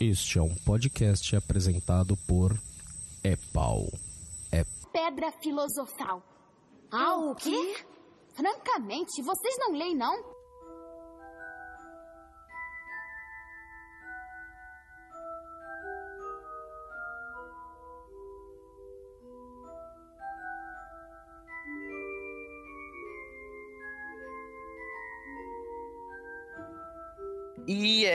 Este 0.00 0.38
é 0.38 0.42
um 0.42 0.54
podcast 0.54 1.36
apresentado 1.36 2.16
por 2.26 2.58
Epau. 3.22 3.86
É 4.50 4.64
Pedra 4.92 5.30
filosofal. 5.40 6.22
Ah, 6.90 7.16
o 7.16 7.34
quê? 7.34 7.76
Francamente, 8.34 9.22
vocês 9.22 9.54
não 9.58 9.72
leem, 9.72 9.96
não? 9.96 10.33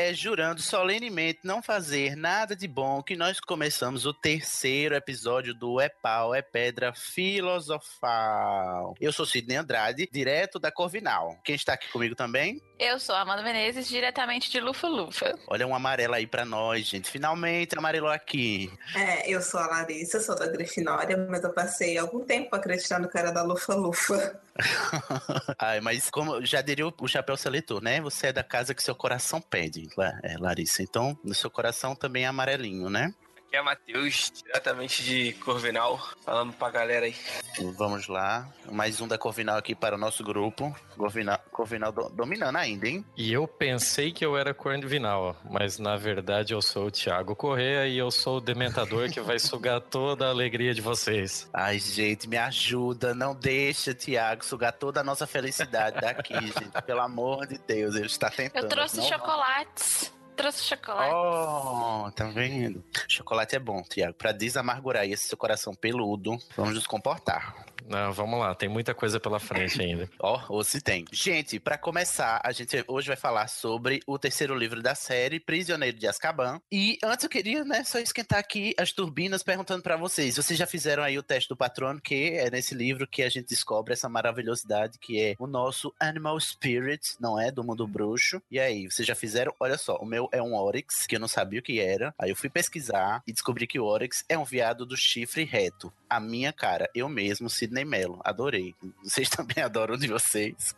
É 0.09 0.13
jurando 0.13 0.59
solenemente 0.59 1.41
não 1.43 1.61
fazer 1.61 2.15
nada 2.15 2.55
de 2.55 2.67
bom 2.67 3.03
que 3.03 3.15
nós 3.15 3.39
começamos 3.39 4.07
o 4.07 4.13
terceiro 4.13 4.95
episódio 4.95 5.53
do 5.53 5.79
É 5.79 5.87
Pau, 5.87 6.33
É 6.33 6.41
Pedra 6.41 6.91
Filosofal. 6.95 8.95
Eu 8.99 9.13
sou 9.13 9.23
Sidney 9.23 9.57
Andrade, 9.57 10.09
direto 10.11 10.57
da 10.57 10.71
Corvinal. 10.71 11.37
Quem 11.43 11.53
está 11.53 11.73
aqui 11.73 11.87
comigo 11.89 12.15
também? 12.15 12.59
Eu 12.79 12.97
sou 12.97 13.13
Amanda 13.13 13.43
Menezes, 13.43 13.89
diretamente 13.89 14.49
de 14.49 14.61
Lufa 14.61 14.87
Lufa. 14.87 15.37
Olha 15.47 15.67
um 15.67 15.75
amarelo 15.75 16.13
aí 16.13 16.25
pra 16.25 16.45
nós, 16.45 16.87
gente. 16.87 17.11
Finalmente 17.11 17.77
amarelou 17.77 18.09
aqui. 18.09 18.71
É, 18.95 19.29
eu 19.29 19.41
sou 19.41 19.59
a 19.59 19.67
Larissa, 19.67 20.21
sou 20.21 20.33
da 20.33 20.47
Grifinória, 20.47 21.17
mas 21.29 21.43
eu 21.43 21.51
passei 21.51 21.97
algum 21.97 22.21
tempo 22.21 22.55
acreditando 22.55 23.09
que 23.09 23.17
era 23.17 23.31
da 23.31 23.43
Lufa 23.43 23.75
Lufa. 23.75 24.39
Ai, 25.59 25.81
mas 25.81 26.09
como 26.09 26.45
já 26.45 26.61
diria 26.61 26.87
o 26.87 27.07
chapéu 27.07 27.35
seletor, 27.35 27.83
né? 27.83 27.99
Você 27.99 28.27
é 28.27 28.33
da 28.33 28.45
casa 28.45 28.73
que 28.73 28.81
seu 28.81 28.95
coração 28.95 29.41
pede, 29.41 29.89
é, 30.23 30.37
Larissa. 30.37 30.81
Então, 30.81 31.19
no 31.21 31.35
seu 31.35 31.51
coração 31.51 31.93
também 31.93 32.23
é 32.23 32.27
amarelinho, 32.27 32.89
né? 32.89 33.13
Aqui 33.49 33.57
é 33.57 33.63
Matheus, 33.63 34.31
diretamente 34.45 35.03
de 35.03 35.33
Corvinal, 35.33 35.99
falando 36.23 36.53
pra 36.53 36.69
galera 36.69 37.07
aí. 37.07 37.15
Vamos 37.75 38.07
lá, 38.07 38.47
mais 38.71 39.01
um 39.01 39.07
da 39.07 39.17
Corvinal 39.17 39.57
aqui 39.57 39.73
para 39.73 39.95
o 39.95 39.97
nosso 39.97 40.23
grupo. 40.23 40.71
Corvinal, 40.95 41.39
Corvinal 41.51 41.91
do, 41.91 42.09
dominando 42.09 42.57
ainda, 42.57 42.87
hein? 42.87 43.03
E 43.17 43.33
eu 43.33 43.47
pensei 43.47 44.11
que 44.11 44.23
eu 44.23 44.37
era 44.37 44.53
Corvinal, 44.53 45.35
mas 45.49 45.79
na 45.79 45.97
verdade 45.97 46.53
eu 46.53 46.61
sou 46.61 46.85
o 46.85 46.91
Thiago 46.91 47.35
Correa 47.35 47.87
e 47.87 47.97
eu 47.97 48.11
sou 48.11 48.37
o 48.37 48.41
dementador 48.41 49.09
que 49.09 49.19
vai 49.19 49.39
sugar 49.39 49.81
toda 49.81 50.27
a 50.27 50.29
alegria 50.29 50.71
de 50.71 50.81
vocês. 50.81 51.49
Ai, 51.51 51.79
gente, 51.79 52.29
me 52.29 52.37
ajuda, 52.37 53.15
não 53.15 53.33
deixa, 53.33 53.95
Thiago, 53.95 54.45
sugar 54.45 54.73
toda 54.73 55.01
a 55.01 55.03
nossa 55.03 55.25
felicidade 55.25 55.99
daqui, 55.99 56.35
gente. 56.39 56.83
Pelo 56.85 57.01
amor 57.01 57.47
de 57.47 57.57
Deus, 57.57 57.95
ele 57.95 58.05
está 58.05 58.29
tentando. 58.29 58.65
Eu 58.65 58.69
trouxe 58.69 59.01
chocolates 59.01 60.18
trouxe 60.39 60.63
chocolate. 60.63 61.13
Oh, 61.13 62.09
tá 62.11 62.29
vendo? 62.29 62.81
Chocolate 63.09 63.57
é 63.57 63.59
bom, 63.59 63.83
Tiago. 63.83 64.13
Pra 64.13 64.31
desamargurar 64.31 65.05
esse 65.05 65.27
seu 65.27 65.37
coração 65.37 65.75
peludo, 65.75 66.37
vamos 66.55 66.75
nos 66.75 66.87
comportar. 66.87 67.65
Não, 67.89 68.13
vamos 68.13 68.39
lá, 68.39 68.53
tem 68.53 68.69
muita 68.69 68.93
coisa 68.93 69.19
pela 69.19 69.39
frente 69.39 69.81
ainda. 69.81 70.07
Ó, 70.19 70.39
oh, 70.47 70.57
ou 70.57 70.63
se 70.63 70.79
tem. 70.79 71.05
Gente, 71.11 71.59
para 71.59 71.75
começar, 71.75 72.39
a 72.43 72.51
gente 72.51 72.83
hoje 72.87 73.07
vai 73.07 73.17
falar 73.17 73.47
sobre 73.47 73.99
o 74.05 74.19
terceiro 74.19 74.55
livro 74.55 74.79
da 74.79 74.93
série, 74.93 75.39
Prisioneiro 75.39 75.97
de 75.97 76.07
Azkaban. 76.07 76.61
E 76.71 76.99
antes 77.03 77.23
eu 77.23 77.29
queria, 77.29 77.65
né, 77.65 77.83
só 77.83 77.97
esquentar 77.97 78.37
aqui 78.37 78.75
as 78.77 78.91
turbinas 78.91 79.41
perguntando 79.41 79.81
para 79.81 79.97
vocês. 79.97 80.35
Vocês 80.35 80.57
já 80.57 80.67
fizeram 80.67 81.01
aí 81.01 81.17
o 81.17 81.23
teste 81.23 81.49
do 81.49 81.57
patrono, 81.57 81.99
que 81.99 82.33
é 82.33 82.51
nesse 82.51 82.75
livro 82.75 83.07
que 83.07 83.23
a 83.23 83.29
gente 83.29 83.47
descobre 83.47 83.93
essa 83.93 84.07
maravilhosidade 84.07 84.99
que 84.99 85.19
é 85.19 85.35
o 85.39 85.47
nosso 85.47 85.91
Animal 85.99 86.39
Spirit, 86.39 87.15
não 87.19 87.39
é? 87.39 87.51
Do 87.51 87.63
mundo 87.63 87.87
bruxo. 87.87 88.39
E 88.51 88.59
aí, 88.59 88.85
vocês 88.85 89.07
já 89.07 89.15
fizeram? 89.15 89.51
Olha 89.59 89.79
só, 89.79 89.95
o 89.95 90.05
meu 90.05 90.29
é 90.31 90.39
um 90.39 90.53
Oryx, 90.53 91.07
que 91.07 91.15
eu 91.15 91.19
não 91.19 91.27
sabia 91.27 91.59
o 91.59 91.63
que 91.63 91.79
era. 91.79 92.13
Aí 92.19 92.29
eu 92.29 92.35
fui 92.35 92.49
pesquisar 92.51 93.23
e 93.25 93.33
descobri 93.33 93.65
que 93.65 93.79
o 93.79 93.85
Oryx 93.85 94.23
é 94.29 94.37
um 94.37 94.45
viado 94.45 94.85
do 94.85 94.95
chifre 94.95 95.43
reto. 95.43 95.91
A 96.07 96.19
minha 96.19 96.53
cara, 96.53 96.87
eu 96.93 97.09
mesmo, 97.09 97.49
Sidney 97.49 97.78
Mello. 97.85 98.19
Adorei. 98.23 98.75
Vocês 99.03 99.29
também 99.29 99.63
adoram 99.63 99.97
de 99.97 100.07
vocês? 100.07 100.75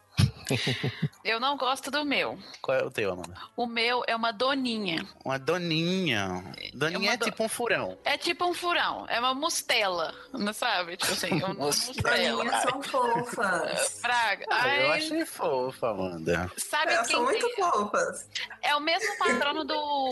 Eu 1.23 1.39
não 1.39 1.55
gosto 1.57 1.89
do 1.89 2.03
meu. 2.03 2.37
Qual 2.61 2.77
é 2.77 2.83
o 2.83 2.91
teu, 2.91 3.11
Amanda? 3.13 3.33
O 3.55 3.65
meu 3.65 4.03
é 4.07 4.15
uma 4.15 4.31
doninha. 4.31 5.05
Uma 5.23 5.37
doninha. 5.37 6.43
Doninha 6.73 7.11
é, 7.11 7.13
é 7.13 7.17
do... 7.17 7.25
tipo 7.25 7.43
um 7.43 7.49
furão. 7.49 7.97
É 8.03 8.17
tipo 8.17 8.45
um 8.45 8.53
furão. 8.53 9.05
É 9.07 9.19
uma 9.19 9.33
mostela, 9.33 10.13
não 10.33 10.53
sabe? 10.53 10.97
Tipo 10.97 11.13
assim, 11.13 11.31
uma 11.43 11.53
mostela. 11.53 12.43
Doninhas 12.43 12.63
são 12.63 12.83
fofas. 12.83 13.99
Praga. 14.01 14.45
Ai, 14.49 14.83
eu 14.85 14.91
achei 14.91 15.25
fofa, 15.25 15.89
Amanda. 15.89 16.51
Sabe 16.57 16.93
Elas 16.93 17.07
quem 17.07 17.15
são 17.15 17.25
muito 17.25 17.47
tem... 17.47 17.55
fofas. 17.55 18.29
É 18.61 18.75
o 18.75 18.79
mesmo 18.79 19.17
patrono 19.17 19.63
do 19.63 20.11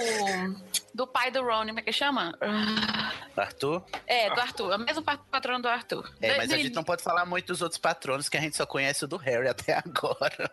do 0.93 1.07
pai 1.07 1.31
do 1.31 1.41
Ron, 1.41 1.67
como 1.67 1.79
é 1.79 1.81
que 1.81 1.93
chama? 1.93 2.37
Arthur? 3.37 3.83
É, 4.05 4.33
do 4.33 4.41
Arthur. 4.41 4.73
É 4.73 4.75
o 4.75 4.79
mesmo 4.79 5.01
patrono 5.01 5.61
do 5.61 5.69
Arthur. 5.69 6.11
É, 6.21 6.35
mas 6.35 6.51
a 6.51 6.57
gente 6.57 6.75
não 6.75 6.83
pode 6.83 7.01
falar 7.01 7.25
muito 7.25 7.47
dos 7.47 7.61
outros 7.61 7.79
patronos 7.79 8.27
que 8.27 8.35
a 8.35 8.41
gente 8.41 8.57
só 8.57 8.65
conhece 8.65 9.05
o 9.05 9.07
do 9.07 9.15
Harry 9.15 9.47
até 9.47 9.77
agora. 9.77 9.98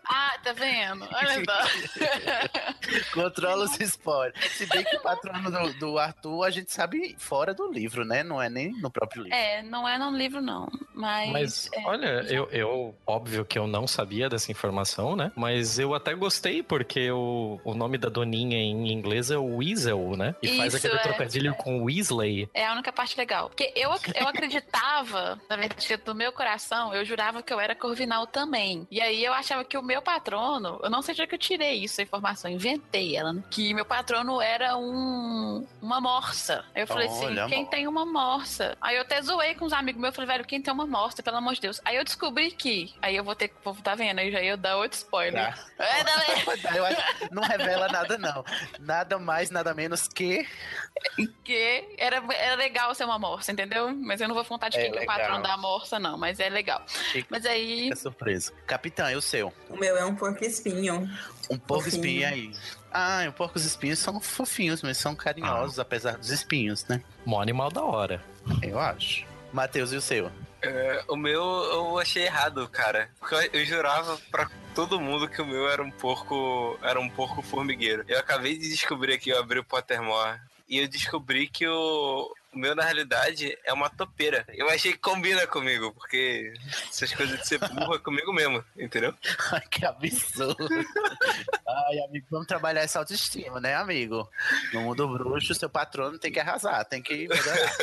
Ah, 0.09 0.39
tá 0.43 0.53
vendo? 0.53 1.09
Olha 1.12 1.45
só. 1.45 3.12
Controla 3.15 3.65
os 3.65 3.79
spoilers. 3.81 4.39
Se 4.53 4.67
bem 4.67 4.84
que 4.84 4.97
o 4.97 5.01
patrono 5.01 5.51
do, 5.51 5.73
do, 5.75 5.99
Arthur 5.99 6.45
a 6.45 6.51
gente 6.51 6.73
sabe 6.73 7.17
fora 7.19 7.55
do 7.55 7.71
livro, 7.71 8.05
né? 8.05 8.23
Não 8.23 8.41
é 8.41 8.49
nem 8.49 8.73
no 8.73 8.91
próprio 8.91 9.23
livro. 9.23 9.37
É, 9.37 9.62
não 9.62 9.89
é 9.89 9.99
no 9.99 10.11
livro, 10.17 10.41
não. 10.41 10.69
Mas. 10.95 11.33
Mas, 11.33 11.71
é, 11.73 11.87
olha, 11.87 12.07
eu, 12.29 12.49
eu. 12.51 12.95
Óbvio 13.07 13.45
que 13.45 13.59
eu 13.59 13.67
não 13.67 13.87
sabia 13.87 14.29
dessa 14.29 14.51
informação, 14.51 15.15
né? 15.17 15.33
Mas 15.34 15.78
eu 15.78 15.95
até 15.95 16.15
gostei, 16.15 16.63
porque 16.63 17.11
o, 17.11 17.61
o 17.65 17.75
nome 17.75 17.99
da 17.99 18.09
doninha 18.09 18.59
em 18.59 18.93
inglês 18.93 19.31
é 19.31 19.37
Weasel, 19.37 20.17
né? 20.17 20.34
E 20.43 20.47
Isso, 20.47 20.57
faz 20.57 20.75
aquele 20.75 20.97
é. 20.97 21.03
trocadilho 21.03 21.55
com 21.55 21.83
Weasley. 21.84 22.49
É 22.55 22.67
a 22.67 22.73
única 22.73 22.93
parte 22.93 23.17
legal. 23.17 23.49
Porque 23.49 23.73
eu, 23.77 23.91
eu 24.15 24.28
acreditava, 24.28 25.41
na 25.49 25.57
verdade, 25.57 25.97
do 25.99 26.15
meu 26.15 26.33
coração, 26.33 26.95
eu 26.95 27.05
jurava 27.05 27.43
que 27.43 27.53
eu 27.53 27.61
era 27.61 27.75
corvinal 27.75 28.27
também. 28.27 28.87
E 28.91 29.01
aí 29.01 29.26
eu 29.27 29.33
achava 29.33 29.65
que 29.65 29.77
o 29.77 29.83
meu 29.83 30.01
patrono, 30.03 30.81
eu 30.83 30.89
não 30.91 31.03
sei 31.03 31.15
de 31.15 31.23
onde 31.23 31.29
que 31.29 31.35
eu 31.35 31.39
tirei 31.39 31.75
isso, 31.85 32.01
a 32.01 32.05
informação, 32.05 32.51
inventei 32.51 33.17
ela, 33.17 33.33
né? 33.33 33.43
Que 33.51 33.75
meu 33.75 33.85
patrono 33.85 34.41
era 34.41 34.77
um 34.77 35.67
uma 35.83 36.01
morsa. 36.01 36.65
Aí 36.75 36.83
eu 36.83 36.87
falei 36.87 37.09
Olha, 37.09 37.45
assim, 37.45 37.49
quem 37.51 37.59
amor. 37.61 37.71
tem 37.71 37.87
uma 37.89 38.05
morsa? 38.07 38.77
Aí 38.81 38.97
eu 38.97 39.03
até 39.03 39.21
zoei 39.23 39.55
com 39.55 39.65
os 39.65 39.73
amigos 39.73 40.01
meus, 40.01 40.13
eu 40.13 40.17
falei, 40.17 40.29
velho, 40.37 40.45
quem 40.45 40.61
tem 40.63 40.73
uma 40.73 40.87
morsa, 40.87 41.23
pelo 41.23 41.37
amor 41.37 41.55
de 41.55 41.61
Deus. 41.61 41.81
Aí 41.85 41.97
eu 41.97 42.05
descobri 42.05 42.51
que, 42.51 42.95
aí 43.03 43.17
eu 43.17 43.25
vou 43.25 43.35
ter 43.35 43.49
que, 43.49 43.55
tá 43.83 43.95
vendo, 43.95 44.19
aí 44.19 44.31
já 44.31 44.41
ia 44.41 44.57
dar 44.57 44.77
outro 44.77 44.97
spoiler. 44.99 45.55
Tá. 45.55 45.67
É, 45.79 46.03
não, 46.05 46.87
é, 46.87 46.89
acho- 46.89 47.29
não 47.31 47.43
revela 47.43 47.87
nada, 47.89 48.17
não. 48.17 48.43
Nada 48.81 49.19
mais, 49.19 49.51
nada 49.51 49.75
menos 49.75 50.09
que. 50.09 50.47
que 51.45 51.95
era, 51.99 52.23
era 52.35 52.55
legal 52.57 52.95
ser 52.95 53.05
uma 53.05 53.19
morsa, 53.19 53.53
entendeu? 53.53 53.95
Mas 53.95 54.21
eu 54.21 54.29
não 54.29 54.35
vou 54.35 54.45
contar 54.45 54.69
de 54.71 54.79
É 54.79 54.83
quem 54.83 54.93
que 54.93 54.99
é 54.99 55.03
o 55.03 55.07
patrono 55.07 55.43
da 55.43 55.57
morsa, 55.57 55.99
não, 55.99 56.17
mas 56.17 56.41
é 56.41 56.49
legal. 56.49 56.83
Fica 57.13 57.29
Mas 57.31 57.45
aí, 57.45 57.95
surpresa. 57.95 58.53
Capitão, 58.67 59.11
e 59.11 59.16
o 59.16 59.22
seu? 59.22 59.53
O 59.69 59.77
meu 59.77 59.97
é 59.97 60.04
um 60.04 60.15
porco 60.15 60.44
espinho. 60.44 61.09
Um 61.50 61.59
porco 61.59 61.88
espinho 61.88 62.27
aí. 62.27 62.53
Ah, 62.93 63.27
os 63.28 63.34
porcos 63.34 63.65
espinhos 63.65 63.99
são 63.99 64.21
fofinhos, 64.21 64.82
mas 64.82 64.97
são 64.97 65.15
carinhosos, 65.15 65.78
apesar 65.78 66.16
dos 66.16 66.31
espinhos, 66.31 66.84
né? 66.87 67.03
Mó 67.25 67.41
animal 67.43 67.71
da 67.71 67.82
hora. 67.82 68.25
Eu 68.62 68.78
acho. 68.78 69.27
Matheus, 69.53 69.93
e 69.93 69.97
o 69.97 70.00
seu? 70.00 70.31
É, 70.62 71.04
o 71.09 71.16
meu 71.16 71.43
eu 71.43 71.99
achei 71.99 72.25
errado, 72.25 72.66
cara. 72.69 73.10
Porque 73.21 73.34
eu, 73.34 73.60
eu 73.60 73.65
jurava 73.65 74.19
pra 74.31 74.50
todo 74.75 75.00
mundo 75.00 75.28
que 75.28 75.41
o 75.41 75.47
meu 75.47 75.69
era 75.69 75.83
um 75.83 75.91
porco. 75.91 76.78
Era 76.83 76.98
um 76.98 77.09
porco 77.09 77.43
formigueiro. 77.43 78.04
Eu 78.09 78.19
acabei 78.19 78.56
de 78.56 78.69
descobrir 78.69 79.15
aqui, 79.15 79.31
eu 79.31 79.38
abri 79.38 79.59
o 79.59 79.65
Pottermore. 79.65 80.41
E 80.69 80.78
eu 80.78 80.88
descobri 80.88 81.47
que 81.47 81.66
o, 81.69 82.34
o 82.56 82.59
meu, 82.59 82.75
na 82.75 82.83
realidade, 82.83 83.56
é 83.65 83.72
uma 83.72 83.91
topeira. 83.91 84.44
Eu 84.49 84.69
achei 84.71 84.93
que 84.93 84.99
combina 84.99 85.47
comigo, 85.47 85.93
porque 85.93 86.55
essas 86.89 87.12
coisas 87.12 87.39
de 87.39 87.47
ser 87.47 87.59
burro 87.59 87.94
é 87.94 87.99
comigo 87.99 88.33
mesmo, 88.33 88.65
entendeu? 88.77 89.15
Ai, 89.53 89.62
que 89.71 89.84
absurdo. 89.84 90.56
Ai, 91.69 91.99
amigo, 92.09 92.27
vamos 92.31 92.47
trabalhar 92.47 92.81
essa 92.81 92.99
autoestima, 92.99 93.61
né, 93.61 93.75
amigo? 93.75 94.28
No 94.72 94.81
mundo 94.81 95.07
bruxo, 95.07 95.54
seu 95.54 95.69
patrono 95.69 96.19
tem 96.19 96.33
que 96.33 96.41
arrasar, 96.41 96.84
tem 96.86 97.03
que 97.03 97.28
melhorar. 97.28 97.77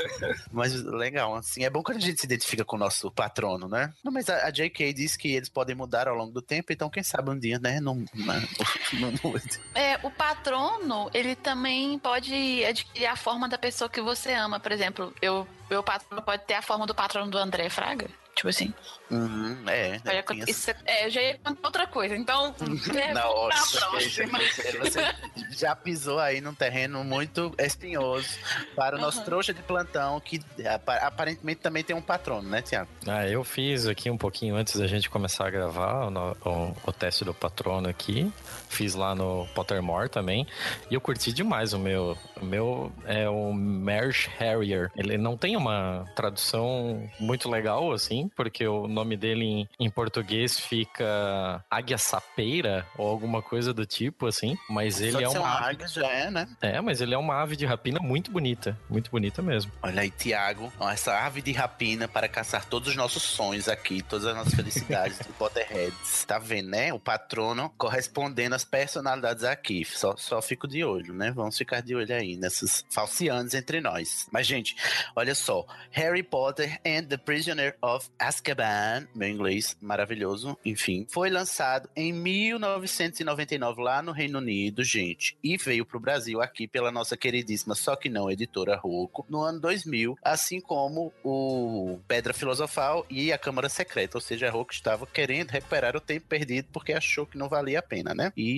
Mas 0.52 0.74
legal, 0.84 1.36
assim, 1.36 1.64
é 1.64 1.70
bom 1.70 1.84
quando 1.84 1.98
a 1.98 2.02
gente 2.02 2.20
se 2.20 2.26
identifica 2.26 2.66
com 2.66 2.76
o 2.76 2.80
nosso 2.80 3.12
patrono, 3.12 3.68
né? 3.68 3.94
Não, 4.04 4.12
mas 4.12 4.28
a, 4.28 4.48
a 4.48 4.50
J.K. 4.50 4.92
diz 4.94 5.16
que 5.16 5.36
eles 5.36 5.50
podem 5.50 5.76
mudar 5.76 6.08
ao 6.08 6.16
longo 6.16 6.32
do 6.32 6.42
tempo, 6.42 6.74
então 6.74 6.90
quem 6.90 7.04
sabe 7.04 7.30
um 7.30 7.38
dia, 7.38 7.60
né, 7.60 7.80
não, 7.80 8.04
não, 8.16 8.42
não 9.00 9.14
mude. 9.24 9.62
é, 9.76 10.00
o 10.02 10.10
patrono, 10.10 11.12
ele 11.14 11.36
também 11.36 12.00
pode 12.00 12.66
adquirir 12.66 13.06
a 13.06 13.16
forma 13.16 13.48
da 13.48 13.58
pessoa 13.58 13.88
que 13.88 14.02
você 14.02 14.34
ama. 14.34 14.63
Por 14.64 14.72
exemplo, 14.72 15.14
eu, 15.22 15.48
meu 15.70 15.84
patrono 15.84 16.22
pode 16.24 16.44
ter 16.46 16.56
a 16.56 16.62
forma 16.62 16.88
do 16.88 16.96
patrono 16.96 17.30
do 17.30 17.38
André 17.38 17.70
Fraga. 17.70 18.08
Tipo 18.36 18.48
assim. 18.50 18.74
Uhum, 19.12 19.64
é, 19.68 19.98
Eu 20.04 20.12
é, 20.12 20.18
essa- 20.18 20.50
isso 20.50 20.72
é, 20.86 21.06
eu 21.06 21.10
já 21.12 21.22
ia 21.22 21.38
contar 21.38 21.68
outra 21.68 21.86
coisa. 21.86 22.16
Então, 22.16 22.56
é, 23.00 23.14
Nossa, 23.14 23.80
próxima. 23.80 24.40
você 24.80 25.16
já 25.52 25.76
pisou 25.76 26.18
aí 26.18 26.42
num 26.42 26.54
terreno 26.56 27.04
muito 27.04 27.54
espinhoso 27.60 28.28
para 28.76 28.96
o 28.96 29.00
nosso 29.00 29.18
Aham. 29.20 29.26
trouxa 29.26 29.54
de 29.54 29.62
plantão, 29.62 30.20
que 30.20 30.42
apa- 30.66 30.96
aparentemente 30.96 31.62
também 31.62 31.84
tem 31.84 31.96
um 31.96 32.02
patrono, 32.02 32.50
né, 32.50 32.64
Tiago? 32.64 32.90
Ah, 33.08 33.28
eu 33.28 33.44
fiz 33.44 33.86
aqui 33.86 34.10
um 34.10 34.18
pouquinho 34.18 34.56
antes 34.56 34.78
da 34.80 34.88
gente 34.88 35.12
começar 35.12 35.46
a 35.46 35.52
gravar 35.52 36.08
o, 36.08 36.32
o- 36.50 36.78
o 36.88 36.92
teste 36.92 37.24
do 37.24 37.36
patrono 37.36 37.88
aqui. 37.88 38.34
Fiz 38.74 38.96
lá 38.96 39.14
no 39.14 39.48
Pottermore 39.54 40.10
também. 40.10 40.48
E 40.90 40.96
eu 40.96 41.00
curti 41.00 41.32
demais 41.32 41.74
o 41.74 41.80
meu. 41.80 42.18
O 42.42 42.46
meu 42.46 42.92
é 43.06 43.30
o 43.30 43.54
Merge 43.54 44.30
Harrier. 44.40 44.92
Ele 44.96 45.16
não 45.18 45.38
tem 45.38 45.56
uma 45.56 46.06
tradução 46.16 47.08
muito 47.20 47.50
legal, 47.50 47.92
assim, 47.92 48.30
porque 48.36 48.68
o 48.68 48.88
nome 48.88 49.16
dele 49.16 49.46
em, 49.46 49.70
em 49.80 49.90
português 49.90 50.60
fica 50.60 51.64
Águia 51.70 51.98
Sapeira 51.98 52.86
ou 52.98 53.08
alguma 53.08 53.42
coisa 53.42 53.74
do 53.74 53.86
tipo, 53.86 54.26
assim. 54.26 54.58
Mas 54.68 54.96
Só 54.96 55.04
ele 55.04 55.24
é 55.24 55.30
ser 55.30 55.38
uma. 55.38 55.48
uma 55.48 55.68
águia 55.68 55.88
já 55.88 56.08
é, 56.08 56.32
né? 56.32 56.48
É, 56.62 56.82
mas 56.82 57.00
ele 57.00 57.14
é 57.14 57.18
uma 57.18 57.42
ave 57.42 57.56
de 57.56 57.66
rapina 57.66 58.00
muito 58.00 58.32
bonita. 58.32 58.78
Muito 58.90 59.12
bonita 59.12 59.42
mesmo. 59.42 59.72
Olha 59.82 60.02
aí, 60.02 60.10
Tiago, 60.10 60.74
essa 60.92 61.14
ave 61.26 61.42
de 61.42 61.52
rapina 61.52 62.08
para 62.08 62.28
caçar 62.28 62.66
todos 62.66 62.90
os 62.90 62.96
nossos 62.96 63.22
sonhos 63.22 63.70
aqui, 63.70 64.02
todas 64.02 64.26
as 64.26 64.36
nossas 64.36 64.54
felicidades 64.56 65.20
do 65.20 65.32
Potterheads. 65.38 66.26
Tá 66.26 66.40
vendo, 66.40 66.70
né? 66.70 66.92
O 66.92 67.00
patrono 67.00 67.70
correspondendo 67.78 68.56
às 68.56 68.63
personalidades 68.64 69.44
aqui. 69.44 69.86
Só, 69.86 70.16
só 70.18 70.42
fico 70.42 70.68
de 70.68 70.84
olho, 70.84 71.14
né? 71.14 71.32
Vamos 71.32 71.58
ficar 71.58 71.82
de 71.82 71.96
olho 71.96 72.14
aí 72.14 72.36
nessas 72.36 72.86
falcianes 72.90 73.54
entre 73.54 73.82
nós. 73.82 74.28
Mas, 74.32 74.48
gente, 74.48 74.76
olha 75.16 75.36
só. 75.36 75.66
Harry 75.92 76.24
Potter 76.24 76.80
and 76.86 77.06
the 77.06 77.18
Prisoner 77.18 77.76
of 77.82 78.10
Azkaban, 78.20 79.08
meu 79.14 79.30
inglês 79.30 79.78
maravilhoso, 79.82 80.58
enfim, 80.64 81.06
foi 81.10 81.30
lançado 81.30 81.90
em 81.96 82.12
1999 82.12 83.82
lá 83.82 84.02
no 84.02 84.12
Reino 84.12 84.40
Unido, 84.40 84.84
gente, 84.84 85.38
e 85.44 85.58
veio 85.58 85.86
pro 85.86 86.00
Brasil 86.00 86.42
aqui 86.42 86.68
pela 86.68 86.92
nossa 86.92 87.16
queridíssima, 87.18 87.76
só 87.76 87.96
que 87.96 88.10
não 88.10 88.32
editora 88.32 88.76
Rocco, 88.76 89.26
no 89.30 89.42
ano 89.42 89.60
2000, 89.60 90.18
assim 90.24 90.60
como 90.60 91.14
o 91.24 92.00
Pedra 92.08 92.34
Filosofal 92.34 93.06
e 93.10 93.32
a 93.32 93.38
Câmara 93.38 93.70
Secreta, 93.70 94.18
ou 94.18 94.22
seja, 94.22 94.48
a 94.48 94.52
Rocco 94.52 94.74
estava 94.74 95.06
querendo 95.06 95.52
recuperar 95.52 95.96
o 95.96 96.02
tempo 96.02 96.28
perdido 96.28 96.68
porque 96.72 96.94
achou 96.94 97.26
que 97.26 97.38
não 97.38 97.50
valia 97.50 97.80
a 97.80 97.84
pena, 97.84 98.14
né? 98.14 98.32
E 98.36 98.53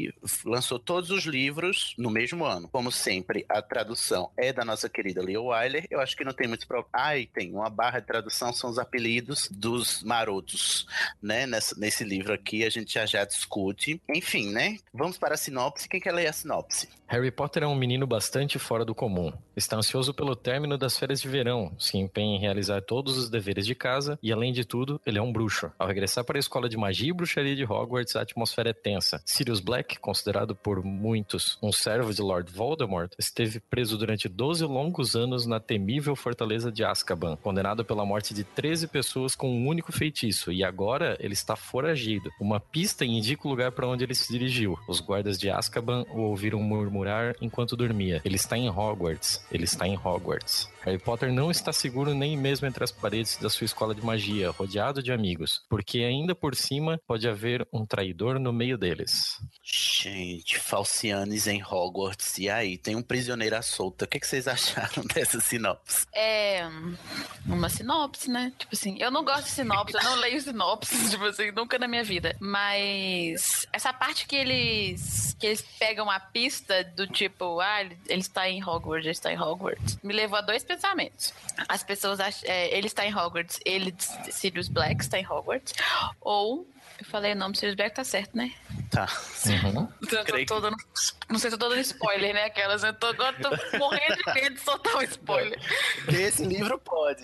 lançou 0.46 0.78
todos 0.80 1.10
os 1.12 1.24
livros 1.26 1.94
no 1.98 2.10
mesmo 2.10 2.44
ano. 2.46 2.68
Como 2.70 2.92
sempre, 2.92 3.46
a 3.50 3.62
tradução 3.62 4.30
é 4.38 4.52
da 4.54 4.64
nossa 4.66 4.90
querida 4.90 5.22
Leo 5.24 5.46
Weiler. 5.48 5.86
Eu 5.90 6.00
acho 6.00 6.16
que 6.16 6.24
não 6.24 6.34
tem 6.34 6.48
muito 6.48 6.68
problema. 6.68 6.90
Ai, 6.94 7.28
tem 7.34 7.52
uma 7.52 7.70
barra 7.70 8.00
de 8.00 8.08
tradução, 8.08 8.52
são 8.54 8.70
os 8.70 8.78
apelidos 8.80 9.48
dos 9.52 10.04
marotos, 10.04 10.88
né? 11.22 11.46
Nessa- 11.46 11.76
nesse 11.80 12.04
livro 12.04 12.34
aqui, 12.34 12.64
a 12.64 12.70
gente 12.70 12.94
já 12.94 13.06
já 13.06 13.24
discute. 13.26 14.02
Enfim, 14.10 14.52
né? 14.52 14.78
Vamos 14.94 15.18
para 15.18 15.36
a 15.36 15.38
sinopse. 15.38 15.88
Quem 15.88 16.00
quer 16.00 16.12
ler 16.14 16.28
a 16.28 16.34
sinopse? 16.34 16.88
Harry 17.08 17.30
Potter 17.30 17.62
é 17.62 17.68
um 17.68 17.76
menino 17.76 18.08
bastante 18.08 18.58
fora 18.58 18.84
do 18.84 18.96
comum. 18.96 19.32
Está 19.56 19.78
ansioso 19.78 20.12
pelo 20.12 20.36
término 20.36 20.76
das 20.76 20.98
férias 20.98 21.22
de 21.22 21.28
verão, 21.30 21.72
se 21.78 21.98
empenha 21.98 22.36
em 22.36 22.40
realizar 22.40 22.82
todos 22.82 23.16
os 23.16 23.30
deveres 23.30 23.66
de 23.68 23.76
casa 23.76 24.18
e, 24.24 24.32
além 24.32 24.52
de 24.52 24.66
tudo, 24.66 25.00
ele 25.06 25.20
é 25.20 25.22
um 25.22 25.32
bruxo. 25.32 25.72
Ao 25.78 25.88
regressar 25.88 26.24
para 26.26 26.38
a 26.38 26.40
escola 26.40 26.68
de 26.68 26.76
magia 26.76 27.10
e 27.10 27.14
bruxaria 27.14 27.56
de 27.56 27.64
Hogwarts, 27.64 28.16
a 28.16 28.22
atmosfera 28.22 28.72
é 28.72 28.74
tensa. 28.74 29.22
Sirius 29.24 29.60
Black, 29.60 29.75
considerado 29.84 30.56
por 30.56 30.84
muitos 30.84 31.58
um 31.62 31.72
servo 31.72 32.14
de 32.14 32.22
Lord 32.22 32.52
Voldemort, 32.52 33.12
esteve 33.18 33.60
preso 33.60 33.98
durante 33.98 34.28
12 34.28 34.66
longos 34.66 35.16
anos 35.16 35.46
na 35.46 35.60
temível 35.60 36.16
fortaleza 36.16 36.72
de 36.72 36.84
Azkaban, 36.84 37.36
condenado 37.38 37.84
pela 37.84 38.06
morte 38.06 38.34
de 38.34 38.44
13 38.44 38.88
pessoas 38.88 39.36
com 39.36 39.50
um 39.50 39.68
único 39.68 39.92
feitiço, 39.92 40.52
e 40.52 40.64
agora 40.64 41.18
ele 41.20 41.34
está 41.34 41.56
foragido. 41.56 42.30
Uma 42.40 42.60
pista 42.60 43.06
indica 43.06 43.48
o 43.48 43.50
lugar 43.50 43.72
para 43.72 43.88
onde 43.88 44.04
ele 44.04 44.16
se 44.16 44.32
dirigiu. 44.32 44.78
Os 44.88 45.00
guardas 45.00 45.38
de 45.38 45.50
Azkaban 45.50 46.06
o 46.12 46.22
ouviram 46.22 46.60
murmurar 46.60 47.36
enquanto 47.42 47.76
dormia. 47.76 48.22
Ele 48.24 48.36
está 48.36 48.58
em 48.58 48.70
Hogwarts. 48.70 49.46
Ele 49.52 49.64
está 49.64 49.88
em 49.88 49.98
Hogwarts. 49.98 50.70
Harry 50.86 51.00
Potter 51.00 51.34
não 51.34 51.50
está 51.50 51.74
seguro 51.74 52.14
nem 52.14 52.38
mesmo 52.38 52.68
entre 52.68 52.84
as 52.84 52.92
paredes 52.92 53.38
da 53.38 53.50
sua 53.50 53.66
escola 53.66 53.96
de 53.96 54.06
magia, 54.06 54.52
rodeado 54.52 55.02
de 55.02 55.12
amigos, 55.12 55.62
porque 55.68 56.00
ainda 56.00 56.36
por 56.36 56.56
cima 56.56 57.00
pode 57.08 57.28
haver 57.28 57.68
um 57.74 57.88
traidor 57.88 58.40
no 58.40 58.54
meio 58.54 58.78
deles. 58.78 59.40
Gente, 59.68 60.60
Falcianes 60.60 61.48
em 61.48 61.64
Hogwarts. 61.64 62.38
E 62.38 62.48
aí, 62.48 62.78
tem 62.78 62.96
um 62.96 63.02
prisioneiro 63.02 63.56
à 63.56 63.64
solta. 63.64 64.06
O 64.06 64.08
que, 64.08 64.20
que 64.20 64.28
vocês 64.28 64.46
acharam 64.48 65.04
dessa 65.12 65.42
sinopse? 65.42 66.06
É 66.14 66.70
uma 67.48 67.68
sinopse, 67.68 68.30
né? 68.30 68.54
Tipo 68.60 68.76
assim, 68.76 68.96
eu 69.00 69.10
não 69.10 69.26
gosto 69.26 69.46
de 69.46 69.50
sinopse, 69.50 69.98
eu 69.98 70.04
não 70.04 70.16
leio 70.18 70.40
sinopses, 70.40 71.10
tipo 71.12 71.24
assim, 71.26 71.52
nunca 71.52 71.80
na 71.80 71.88
minha 71.88 72.04
vida. 72.04 72.36
Mas 72.40 73.66
essa 73.74 73.92
parte 73.92 74.28
que 74.28 74.36
eles 74.36 75.36
que 75.40 75.48
eles 75.48 75.62
pegam 75.80 76.10
a 76.10 76.20
pista 76.20 76.84
do 76.96 77.08
tipo, 77.08 77.60
ah, 77.60 77.82
ele, 77.82 77.98
ele 78.08 78.22
está 78.22 78.48
em 78.48 78.64
Hogwarts, 78.64 79.06
ele 79.06 79.12
está 79.12 79.34
em 79.34 79.40
Hogwarts, 79.40 79.98
me 80.02 80.14
levou 80.14 80.38
a 80.38 80.42
dois 80.42 80.64
pensamentos. 80.64 81.34
As 81.68 81.84
pessoas 81.84 82.20
acham, 82.20 82.50
é, 82.50 82.76
ele 82.76 82.88
está 82.88 83.06
em 83.06 83.14
Hogwarts, 83.14 83.60
ele, 83.66 83.94
Sirius 84.32 84.70
Black 84.70 85.02
está 85.02 85.20
em 85.20 85.28
Hogwarts, 85.28 85.74
ou 86.22 86.68
eu 87.00 87.06
falei 87.06 87.34
o 87.34 87.36
nome 87.36 87.56
Sirius 87.56 87.76
Black 87.76 87.96
tá 87.96 88.04
certo, 88.04 88.36
né? 88.36 88.52
Tá. 88.90 89.08
Uhum. 89.46 89.88
Eu 90.02 90.24
Creio 90.26 90.46
tô, 90.46 90.56
tô 90.56 90.62
dando, 90.62 90.78
não 91.30 91.38
sei 91.38 91.50
se 91.50 91.56
eu 91.56 91.60
tô 91.60 91.70
dando 91.70 91.82
spoiler, 91.82 92.34
né? 92.34 92.46
Aquelas, 92.46 92.84
eu 92.84 92.94
tô, 92.94 93.08
agora 93.08 93.36
tô 93.42 93.50
morrendo 93.78 94.16
de 94.16 94.34
medo 94.34 94.56
de 94.56 94.62
soltar 94.62 94.96
um 94.96 95.02
spoiler. 95.02 95.60
Porque 96.04 96.16
esse 96.22 96.46
livro 96.46 96.80
pode. 96.80 97.24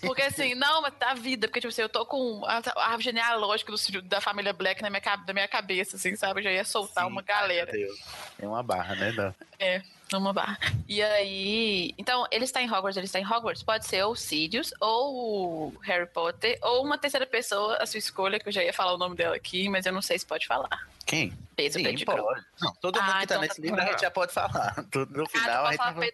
Porque 0.00 0.22
assim, 0.22 0.54
não, 0.54 0.82
mas 0.82 0.94
da 0.98 1.14
vida, 1.14 1.48
porque 1.48 1.60
tipo 1.60 1.70
assim, 1.70 1.82
eu 1.82 1.88
tô 1.88 2.04
com 2.06 2.44
a 2.44 2.60
a 2.76 2.84
árvore 2.84 3.04
genealógica 3.04 3.72
do, 3.72 4.02
da 4.02 4.20
família 4.20 4.52
Black 4.52 4.82
na 4.82 4.90
minha, 4.90 5.02
na 5.26 5.32
minha 5.32 5.48
cabeça, 5.48 5.96
assim, 5.96 6.14
sabe? 6.16 6.40
Eu 6.40 6.44
já 6.44 6.52
ia 6.52 6.64
soltar 6.64 7.04
Sim, 7.04 7.10
uma 7.10 7.22
galera. 7.22 7.72
meu 7.72 7.86
Deus. 7.86 8.00
É 8.38 8.46
uma 8.46 8.62
barra, 8.62 8.94
né? 8.94 9.12
Dan? 9.12 9.34
É, 9.58 9.82
numa 10.12 10.32
barra. 10.32 10.58
E 10.88 11.02
aí. 11.02 11.94
Então, 11.96 12.26
ele 12.30 12.44
está 12.44 12.60
em 12.62 12.70
Hogwarts, 12.70 12.96
ele 12.96 13.06
está 13.06 13.20
em 13.20 13.26
Hogwarts. 13.26 13.62
Pode 13.62 13.86
ser 13.86 14.04
ou 14.04 14.16
Sirius, 14.16 14.72
ou 14.80 15.72
Harry 15.82 16.06
Potter, 16.06 16.58
ou 16.62 16.84
uma 16.84 16.98
terceira 16.98 17.26
pessoa, 17.26 17.76
a 17.76 17.86
sua 17.86 17.98
escolha, 17.98 18.38
que 18.38 18.48
eu 18.48 18.52
já 18.52 18.62
ia 18.62 18.72
falar 18.72 18.94
o 18.94 18.98
nome 18.98 19.16
dela 19.16 19.36
aqui, 19.36 19.68
mas 19.68 19.86
eu 19.86 19.92
não 19.92 20.02
sei 20.02 20.18
se 20.18 20.26
pode 20.26 20.46
falar. 20.46 20.88
Quem? 21.06 21.32
Sim, 21.68 21.82
Pettigrew. 21.82 22.16
pode. 22.24 22.44
Não, 22.60 22.72
todo 22.80 23.00
mundo 23.00 23.10
Ah, 23.10 23.20
que 23.20 23.26
tá 23.26 23.34
então 23.34 23.40
nesse 23.40 23.56
tá 23.56 23.62
livro 23.62 23.80
a 23.80 23.84
bom. 23.84 23.90
gente 23.90 24.00
já 24.00 24.10
pode 24.10 24.32
falar. 24.32 24.74
No 25.10 25.24
Ah, 25.24 25.28
final 25.28 25.62
tu 25.62 25.66
a 25.66 25.70
gente 25.70 25.76
falar 25.78 25.92
vai... 25.92 26.12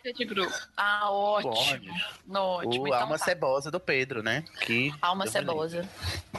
Ah, 0.77 1.11
ótimo. 1.11 1.55
Pode. 1.55 1.91
Ótimo. 2.31 2.83
O 2.83 2.87
então 2.89 3.01
Alma 3.01 3.19
tá. 3.19 3.25
Cebosa 3.25 3.71
do 3.71 3.79
Pedro, 3.81 4.23
né? 4.23 4.45
Que 4.61 4.93
Alma 5.01 5.25
Deus 5.25 5.33
cebosa. 5.33 5.89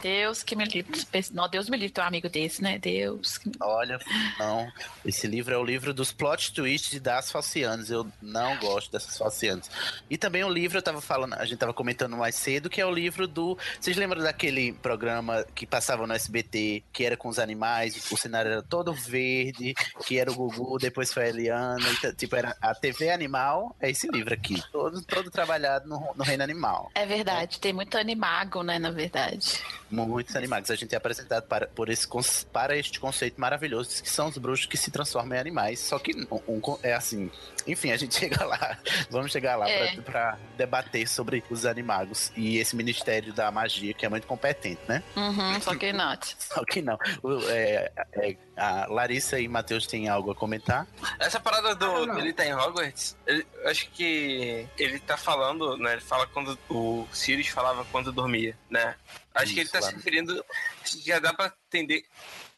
Deus 0.02 0.42
que 0.42 0.54
me 0.56 0.64
livre. 0.64 0.92
Não, 1.32 1.48
Deus 1.48 1.68
me 1.68 1.76
livre, 1.76 1.92
teu 1.92 2.04
amigo 2.04 2.28
desse, 2.28 2.62
né? 2.62 2.78
Deus. 2.78 3.38
que 3.38 3.50
Olha, 3.60 3.98
não. 4.38 4.70
Esse 5.04 5.26
livro 5.26 5.54
é 5.54 5.58
o 5.58 5.64
livro 5.64 5.92
dos 5.94 6.12
plot 6.12 6.52
twists 6.52 7.00
das 7.00 7.30
falcianas. 7.30 7.90
Eu 7.90 8.06
não 8.22 8.56
gosto 8.58 8.90
dessas 8.92 9.16
falcianas. 9.16 9.70
E 10.08 10.16
também 10.16 10.44
o 10.44 10.48
livro, 10.48 10.78
eu 10.78 10.82
tava 10.82 11.00
falando, 11.00 11.34
a 11.34 11.44
gente 11.44 11.58
tava 11.58 11.74
comentando 11.74 12.16
mais 12.16 12.34
cedo, 12.34 12.70
que 12.70 12.80
é 12.80 12.86
o 12.86 12.92
livro 12.92 13.26
do. 13.26 13.58
Vocês 13.80 13.96
lembram 13.96 14.22
daquele 14.22 14.72
programa 14.74 15.44
que 15.54 15.66
passava 15.66 16.06
no 16.06 16.12
SBT, 16.14 16.82
que 16.92 17.04
era 17.04 17.16
com 17.16 17.28
os 17.28 17.38
animais, 17.38 18.10
o 18.10 18.16
cenário 18.16 18.50
era 18.52 18.62
todo 18.62 18.92
verde, 19.06 19.74
que 20.06 20.18
era 20.18 20.30
o 20.30 20.34
Gugu, 20.34 20.78
depois 20.78 21.12
foi 21.12 21.24
a 21.24 21.28
Eliana. 21.28 21.88
e 21.90 21.96
t- 21.96 22.12
tipo, 22.14 22.36
era 22.36 22.56
a 22.60 22.74
TV 22.74 23.10
Animal, 23.10 23.74
é 23.80 23.90
esse 23.90 24.08
livro 24.08 24.32
aqui. 24.34 24.62
Todo, 24.72 25.00
todo 25.02 25.30
trabalhado 25.30 25.88
no, 25.88 26.12
no 26.14 26.24
reino 26.24 26.42
animal. 26.42 26.90
É 26.94 27.06
verdade, 27.06 27.58
tem 27.60 27.72
muito 27.72 27.96
animago, 27.98 28.62
né, 28.62 28.78
na 28.78 28.90
verdade. 28.90 29.58
Muitos 29.90 30.34
animais. 30.36 30.70
A 30.70 30.74
gente 30.74 30.94
é 30.94 30.98
apresentado 30.98 31.44
para, 31.46 31.66
por 31.66 31.88
esse, 31.88 32.06
para 32.52 32.76
este 32.76 33.00
conceito 33.00 33.40
maravilhoso, 33.40 34.02
que 34.02 34.10
são 34.10 34.28
os 34.28 34.36
bruxos 34.38 34.66
que 34.66 34.76
se 34.76 34.90
transformam 34.90 35.36
em 35.36 35.40
animais. 35.40 35.80
Só 35.80 35.98
que 35.98 36.12
um, 36.30 36.40
um 36.48 36.78
é 36.82 36.92
assim. 36.92 37.30
Enfim, 37.68 37.92
a 37.92 37.96
gente 37.96 38.14
chega 38.18 38.44
lá. 38.44 38.78
Vamos 39.10 39.30
chegar 39.30 39.56
lá 39.56 39.68
É. 39.68 39.94
pra 39.96 40.02
para 40.08 40.38
debater 40.56 41.06
sobre 41.06 41.44
os 41.50 41.64
animagos 41.66 42.32
e 42.36 42.58
esse 42.58 42.74
Ministério 42.74 43.32
da 43.32 43.50
Magia, 43.50 43.92
que 43.94 44.04
é 44.04 44.08
muito 44.08 44.26
competente, 44.26 44.80
né? 44.88 45.02
Uhum, 45.14 45.60
só 45.60 45.74
que 45.76 45.92
not. 45.92 46.34
Só 46.40 46.64
que 46.64 46.80
não. 46.82 46.98
O- 47.22 47.40
é, 47.50 47.92
é, 48.14 48.36
a 48.56 48.86
Larissa 48.86 49.38
e 49.38 49.46
Matheus 49.46 49.86
têm 49.86 50.08
algo 50.08 50.30
a 50.30 50.34
comentar? 50.34 50.86
Essa 51.20 51.38
parada 51.38 51.74
do 51.74 51.84
Ah, 51.84 52.06
não. 52.06 52.14
dele 52.16 52.32
tá 52.32 52.44
em 52.46 52.54
Hogwarts, 52.54 53.16
ele- 53.26 53.46
acho 53.66 53.88
que 53.90 54.66
ele 54.78 54.98
tá 54.98 55.16
falando, 55.16 55.76
né? 55.76 55.92
Ele 55.92 56.00
fala 56.00 56.26
quando 56.26 56.58
o 56.70 57.06
Sirius 57.12 57.48
falava 57.48 57.84
quando 57.92 58.10
dormia, 58.10 58.56
né? 58.70 58.94
Acho 59.34 59.52
que 59.52 59.60
ele 59.60 59.64
Isso, 59.64 59.72
tá 59.72 59.78
se 59.82 59.88
claro. 59.88 59.96
referindo. 59.98 60.44
acho 60.82 60.96
que 60.98 61.06
Já 61.06 61.18
dá 61.20 61.32
pra 61.34 61.52
entender. 61.68 62.04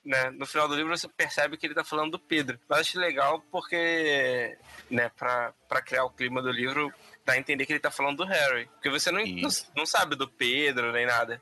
Né? 0.04 0.30
No 0.30 0.47
final 0.47 0.66
do 0.66 0.75
livro 0.75 0.97
você 0.97 1.07
percebe 1.09 1.57
que 1.57 1.66
ele 1.66 1.75
tá 1.75 1.85
falando 1.85 2.12
do 2.12 2.19
Pedro. 2.19 2.59
Mas 2.69 2.80
acho 2.80 2.99
legal 2.99 3.45
porque, 3.50 4.57
né, 4.90 5.11
pra, 5.11 5.52
pra 5.69 5.83
criar 5.83 6.04
o 6.04 6.11
clima 6.11 6.40
do 6.40 6.50
livro, 6.50 6.92
dá 7.25 7.35
a 7.35 7.38
entender 7.38 7.66
que 7.66 7.73
ele 7.73 7.80
tá 7.80 7.90
falando 7.90 8.19
do 8.19 8.25
Harry. 8.25 8.66
Porque 8.75 8.88
você 8.88 9.11
não, 9.11 9.25
não, 9.25 9.50
não, 9.76 9.87
sabe 9.87 10.16
do 10.16 10.28
Pedro 10.28 10.90
nem 10.92 11.04
nada. 11.04 11.40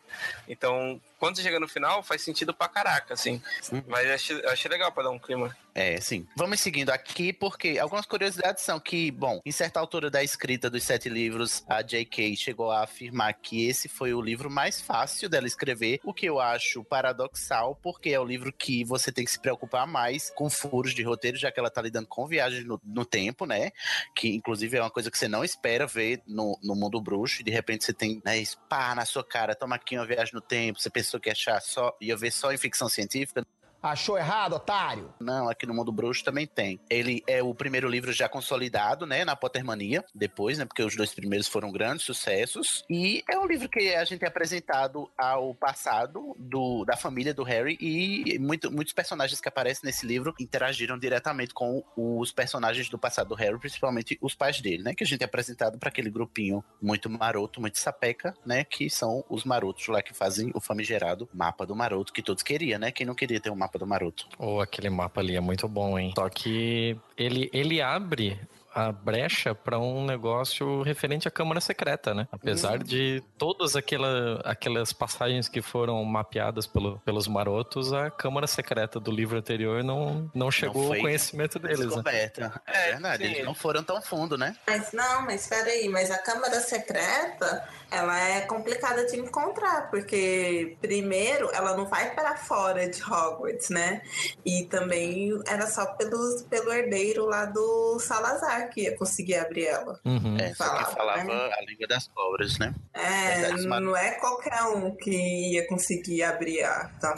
Então, 0.49 1.00
quando 1.19 1.37
você 1.37 1.43
chega 1.43 1.59
no 1.59 1.69
final, 1.69 2.03
faz 2.03 2.23
sentido 2.23 2.55
pra 2.55 2.69
caraca, 2.69 3.15
assim. 3.15 3.43
Uhum. 3.73 3.83
Mas 3.87 4.07
eu 4.07 4.15
achei, 4.15 4.47
achei 4.47 4.71
legal 4.71 4.93
pra 4.93 5.03
dar 5.03 5.11
um 5.11 5.19
clima. 5.19 5.55
É, 5.75 6.01
sim. 6.01 6.27
Vamos 6.37 6.61
seguindo 6.61 6.91
aqui, 6.91 7.33
porque 7.33 7.79
algumas 7.79 8.05
curiosidades 8.05 8.65
são 8.65 8.81
que, 8.81 9.11
bom, 9.11 9.41
em 9.47 9.53
certa 9.53 9.79
altura 9.79 10.11
da 10.11 10.23
escrita 10.23 10.69
dos 10.69 10.83
sete 10.83 11.09
livros, 11.09 11.65
a 11.69 11.83
J.K. 11.83 12.35
chegou 12.37 12.71
a 12.71 12.83
afirmar 12.83 13.33
que 13.35 13.69
esse 13.69 13.89
foi 13.89 14.13
o 14.13 14.21
livro 14.21 14.51
mais 14.51 14.81
fácil 14.81 15.29
dela 15.29 15.47
escrever, 15.47 16.01
o 16.03 16.13
que 16.13 16.27
eu 16.27 16.41
acho 16.41 16.83
paradoxal, 16.83 17.79
porque 17.83 18.11
é 18.11 18.19
o 18.19 18.25
livro 18.25 18.53
que 18.53 18.85
você 18.85 19.13
tem 19.13 19.25
que 19.25 19.31
se 19.31 19.39
preocupar 19.39 19.87
mais 19.87 20.31
com 20.31 20.51
furos 20.51 20.95
de 20.95 21.03
roteiro, 21.03 21.37
já 21.37 21.53
que 21.53 21.61
ela 21.61 21.71
tá 21.71 21.81
lidando 21.81 22.09
com 22.09 22.27
viagens 22.27 22.65
no, 22.65 22.81
no 22.85 23.05
tempo, 23.05 23.47
né? 23.47 23.71
Que, 24.17 24.35
inclusive, 24.35 24.77
é 24.77 24.81
uma 24.81 24.91
coisa 24.91 25.11
que 25.11 25.19
você 25.19 25.29
não 25.29 25.45
espera 25.45 25.87
ver 25.87 26.23
no, 26.27 26.59
no 26.63 26.75
mundo 26.75 27.01
bruxo, 27.01 27.41
e 27.41 27.45
de 27.45 27.51
repente 27.51 27.85
você 27.85 27.93
tem, 27.93 28.21
né, 28.25 28.43
pá, 28.69 28.95
na 28.95 29.05
sua 29.05 29.23
cara, 29.23 29.55
toma 29.55 29.77
aqui 29.77 29.97
uma 29.97 30.07
viagem 30.07 30.35
no 30.35 30.41
tempo, 30.41 30.81
você 30.81 30.91
pensou 31.09 31.19
que 31.19 31.31
achar 31.31 31.61
só, 31.62 31.97
ia 32.00 32.17
ver 32.17 32.31
só 32.31 32.53
em 32.53 32.59
ficção 32.59 32.88
científica, 32.88 33.47
Achou 33.83 34.19
errado, 34.19 34.55
otário? 34.55 35.13
Não, 35.21 35.49
aqui 35.49 35.67
no 35.67 35.75
Mundo 35.75 35.93
Bruxo 35.93 36.25
também 36.25 36.47
tem. 36.47 36.81
Ele 36.91 37.23
é 37.27 37.43
o 37.43 37.55
primeiro 37.55 37.89
livro 37.89 38.13
já 38.13 38.29
consolidado, 38.29 39.07
né, 39.07 39.25
na 39.25 39.37
Pottermania, 39.37 40.05
depois, 40.15 40.59
né, 40.59 40.65
porque 40.65 40.83
os 40.83 40.97
dois 40.97 41.15
primeiros 41.15 41.47
foram 41.47 41.71
grandes 41.71 42.05
sucessos. 42.05 42.85
E 42.91 43.23
é 43.29 43.39
um 43.39 43.47
livro 43.47 43.69
que 43.69 43.95
a 43.95 44.05
gente 44.05 44.25
é 44.25 44.29
apresentado 44.29 45.09
ao 45.17 45.55
passado 45.55 46.35
do, 46.39 46.85
da 46.85 46.97
família 46.97 47.33
do 47.33 47.45
Harry 47.45 47.79
e 47.81 48.39
muito, 48.39 48.71
muitos 48.71 48.93
personagens 48.93 49.41
que 49.41 49.49
aparecem 49.49 49.83
nesse 49.85 50.07
livro 50.07 50.35
interagiram 50.41 50.99
diretamente 50.99 51.55
com 51.55 51.85
os 51.97 52.33
personagens 52.33 52.89
do 52.89 52.99
passado 52.99 53.29
do 53.29 53.35
Harry, 53.35 53.59
principalmente 53.59 54.19
os 54.21 54.35
pais 54.35 54.61
dele, 54.61 54.83
né, 54.83 54.95
que 54.95 55.05
a 55.05 55.07
gente 55.07 55.23
é 55.23 55.25
apresentado 55.25 55.79
para 55.79 55.89
aquele 55.89 56.11
grupinho 56.11 56.65
muito 56.83 57.09
maroto, 57.09 57.61
muito 57.61 57.79
sapeca, 57.79 58.35
né, 58.45 58.65
que 58.65 58.91
são 58.91 59.25
os 59.29 59.45
marotos 59.45 59.87
lá 59.89 60.03
que 60.03 60.13
fazem 60.13 60.51
o 60.55 60.61
famigerado 60.61 61.29
mapa 61.33 61.65
do 61.65 61.77
maroto 61.77 62.13
que 62.13 62.23
todos 62.23 62.43
queriam, 62.43 62.79
né? 62.79 62.91
Quem 62.91 63.07
não 63.07 63.15
queria 63.15 63.41
ter 63.41 63.51
um 63.51 63.57
mapa 63.57 63.68
mapa 63.69 63.79
do 63.79 63.87
Maroto. 63.87 64.27
Ou 64.39 64.57
oh, 64.57 64.61
aquele 64.61 64.89
mapa 64.89 65.21
ali 65.21 65.37
é 65.37 65.41
muito 65.41 65.69
bom, 65.69 65.99
hein? 65.99 66.13
Só 66.17 66.29
que 66.29 66.97
ele, 67.17 67.51
ele 67.53 67.81
abre 67.81 68.41
a 68.75 68.93
brecha 68.93 69.55
para 69.55 69.79
um 69.79 70.05
negócio 70.05 70.83
referente 70.83 71.27
à 71.27 71.31
Câmara 71.31 71.61
Secreta, 71.61 72.15
né? 72.15 72.29
Apesar 72.31 72.79
uhum. 72.79 72.85
de 72.85 73.23
todas 73.37 73.77
aquela, 73.77 74.41
aquelas 74.45 74.93
passagens 74.93 75.49
que 75.49 75.63
foram 75.63 76.03
mapeadas 76.05 76.67
pelo, 76.67 76.99
pelos 77.01 77.27
marotos, 77.27 77.93
a 77.93 78.11
Câmara 78.11 78.47
Secreta 78.47 79.01
do 79.01 79.11
livro 79.11 79.39
anterior 79.39 79.83
não, 79.83 80.31
não 80.35 80.51
chegou 80.51 80.85
não 80.85 80.95
ao 80.95 81.01
conhecimento 81.01 81.59
deles. 81.59 81.81
Né? 81.81 81.87
Descoberta. 81.87 82.41
Né? 82.49 82.55
É 82.67 82.93
verdade, 82.93 83.25
Sim. 83.25 83.33
eles 83.33 83.45
não 83.45 83.55
foram 83.55 83.83
tão 83.83 84.01
fundo, 84.03 84.37
né? 84.37 84.55
Mas 84.67 84.93
não, 84.93 85.23
mas 85.23 85.43
espera 85.43 85.71
aí, 85.71 85.89
mas 85.89 86.11
a 86.11 86.19
Câmara 86.19 86.61
Secreta 86.61 87.67
ela 87.91 88.19
é 88.19 88.43
complicada 88.43 89.07
de 89.07 89.19
encontrar, 89.19 89.91
porque 89.91 90.77
primeiro 90.81 91.51
ela 91.53 91.77
não 91.77 91.87
vai 91.87 92.15
para 92.15 92.37
fora 92.37 92.89
de 92.89 93.03
Hogwarts, 93.03 93.71
né? 93.71 94.03
E 94.45 94.65
também 94.65 95.41
era 95.47 95.67
só 95.67 95.87
pelos, 95.87 96.43
pelo 96.43 96.73
herdeiro 96.73 97.25
lá 97.25 97.47
do 97.47 97.99
Salazar 97.99 98.68
que 98.69 98.83
ia 98.83 98.97
conseguir 98.97 99.37
abrir 99.37 99.67
ela. 99.67 99.99
Uhum. 100.05 100.37
É, 100.39 100.55
falava, 100.55 100.93
falava 100.93 101.25
né? 101.25 101.51
a 101.55 101.63
língua 101.63 101.87
das 101.87 102.09
cobras, 102.09 102.59
né? 102.59 102.75
É, 102.95 103.53
não 103.53 103.97
é 103.97 104.13
qualquer 104.13 104.63
um 104.65 104.95
que 104.95 105.11
ia 105.11 105.67
conseguir 105.67 106.23
abrir 106.23 106.63
a 106.63 106.89
tá? 107.01 107.15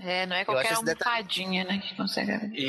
É, 0.00 0.26
não 0.26 0.36
é 0.36 0.44
qualquer 0.44 0.78
um 0.78 0.96
fadinha, 0.96 1.64
né, 1.64 1.78
que 1.78 1.96
consegue 1.96 2.32
abrir. 2.32 2.68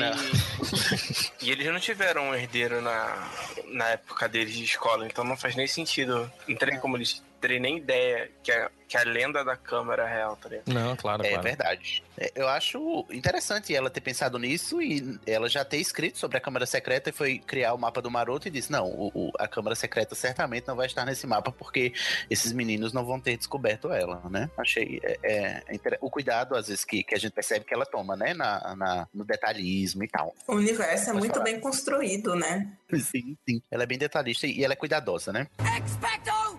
e 1.46 1.50
eles 1.50 1.66
não 1.66 1.80
tiveram 1.80 2.30
um 2.30 2.34
herdeiro 2.34 2.80
na, 2.80 3.30
na 3.66 3.88
época 3.90 4.28
deles 4.28 4.54
de 4.54 4.64
escola, 4.64 5.06
então 5.06 5.24
não 5.24 5.36
faz 5.36 5.56
nem 5.56 5.66
sentido. 5.66 6.30
Não 6.48 6.56
tem 6.56 6.78
como 6.78 6.96
eles 6.96 7.22
terem 7.40 7.60
nem 7.60 7.78
ideia 7.78 8.30
que 8.42 8.52
a, 8.52 8.70
que 8.86 8.96
a 8.96 9.02
lenda 9.04 9.44
da 9.44 9.56
câmera 9.56 10.08
é 10.08 10.14
real, 10.14 10.36
tá 10.36 10.48
ligado? 10.48 10.68
Não, 10.72 10.96
claro, 10.96 11.24
É 11.24 11.30
claro. 11.30 11.42
verdade. 11.42 12.02
É, 12.18 12.32
eu 12.34 12.48
acho 12.48 13.06
interessante 13.10 13.74
ela 13.74 13.88
ter 13.88 14.00
pensado 14.00 14.38
nisso 14.38 14.82
e 14.82 15.18
ela 15.26 15.48
já 15.48 15.64
ter 15.64 15.78
escrito 15.78 16.18
sobre 16.18 16.36
a 16.36 16.40
Câmara 16.40 16.66
Secreta 16.66 17.10
e 17.10 17.12
foi 17.12 17.38
criar 17.38 17.72
o 17.72 17.78
mapa 17.78 18.02
do 18.02 18.10
Maroto 18.10 18.48
e 18.48 18.50
disse: 18.50 18.70
não, 18.70 18.86
o, 18.86 19.10
o, 19.14 19.32
a 19.38 19.48
Câmara 19.48 19.74
Secreta 19.74 20.14
certamente 20.14 20.68
não 20.68 20.76
vai 20.76 20.86
estar 20.86 21.04
nesse 21.04 21.26
mapa 21.26 21.50
porque 21.50 21.92
esses 22.28 22.52
meninos 22.52 22.92
não 22.92 23.04
vão 23.04 23.20
ter 23.20 23.36
descoberto 23.36 23.90
ela, 23.90 24.20
né? 24.28 24.50
Achei 24.58 25.00
é, 25.02 25.18
é, 25.22 25.98
o 26.00 26.10
cuidado, 26.10 26.54
às 26.54 26.68
vezes, 26.68 26.84
que, 26.84 27.02
que 27.02 27.14
a 27.14 27.18
gente 27.18 27.32
percebe 27.32 27.64
que 27.64 27.72
ela 27.72 27.86
toma, 27.86 28.16
né? 28.16 28.34
Na, 28.34 28.74
na 28.76 29.08
no 29.14 29.24
detalhismo 29.24 30.04
e 30.04 30.08
tal. 30.08 30.34
O 30.46 30.54
universo 30.56 31.10
é 31.10 31.12
muito 31.12 31.32
falar. 31.34 31.44
bem 31.44 31.60
construído, 31.60 32.34
né? 32.34 32.70
Sim, 32.90 33.36
sim. 33.48 33.62
Ela 33.70 33.84
é 33.84 33.86
bem 33.86 33.98
detalhista 33.98 34.48
e 34.48 34.64
ela 34.64 34.72
é 34.72 34.76
cuidadosa, 34.76 35.32
né? 35.32 35.46
Expecto! 35.78 36.49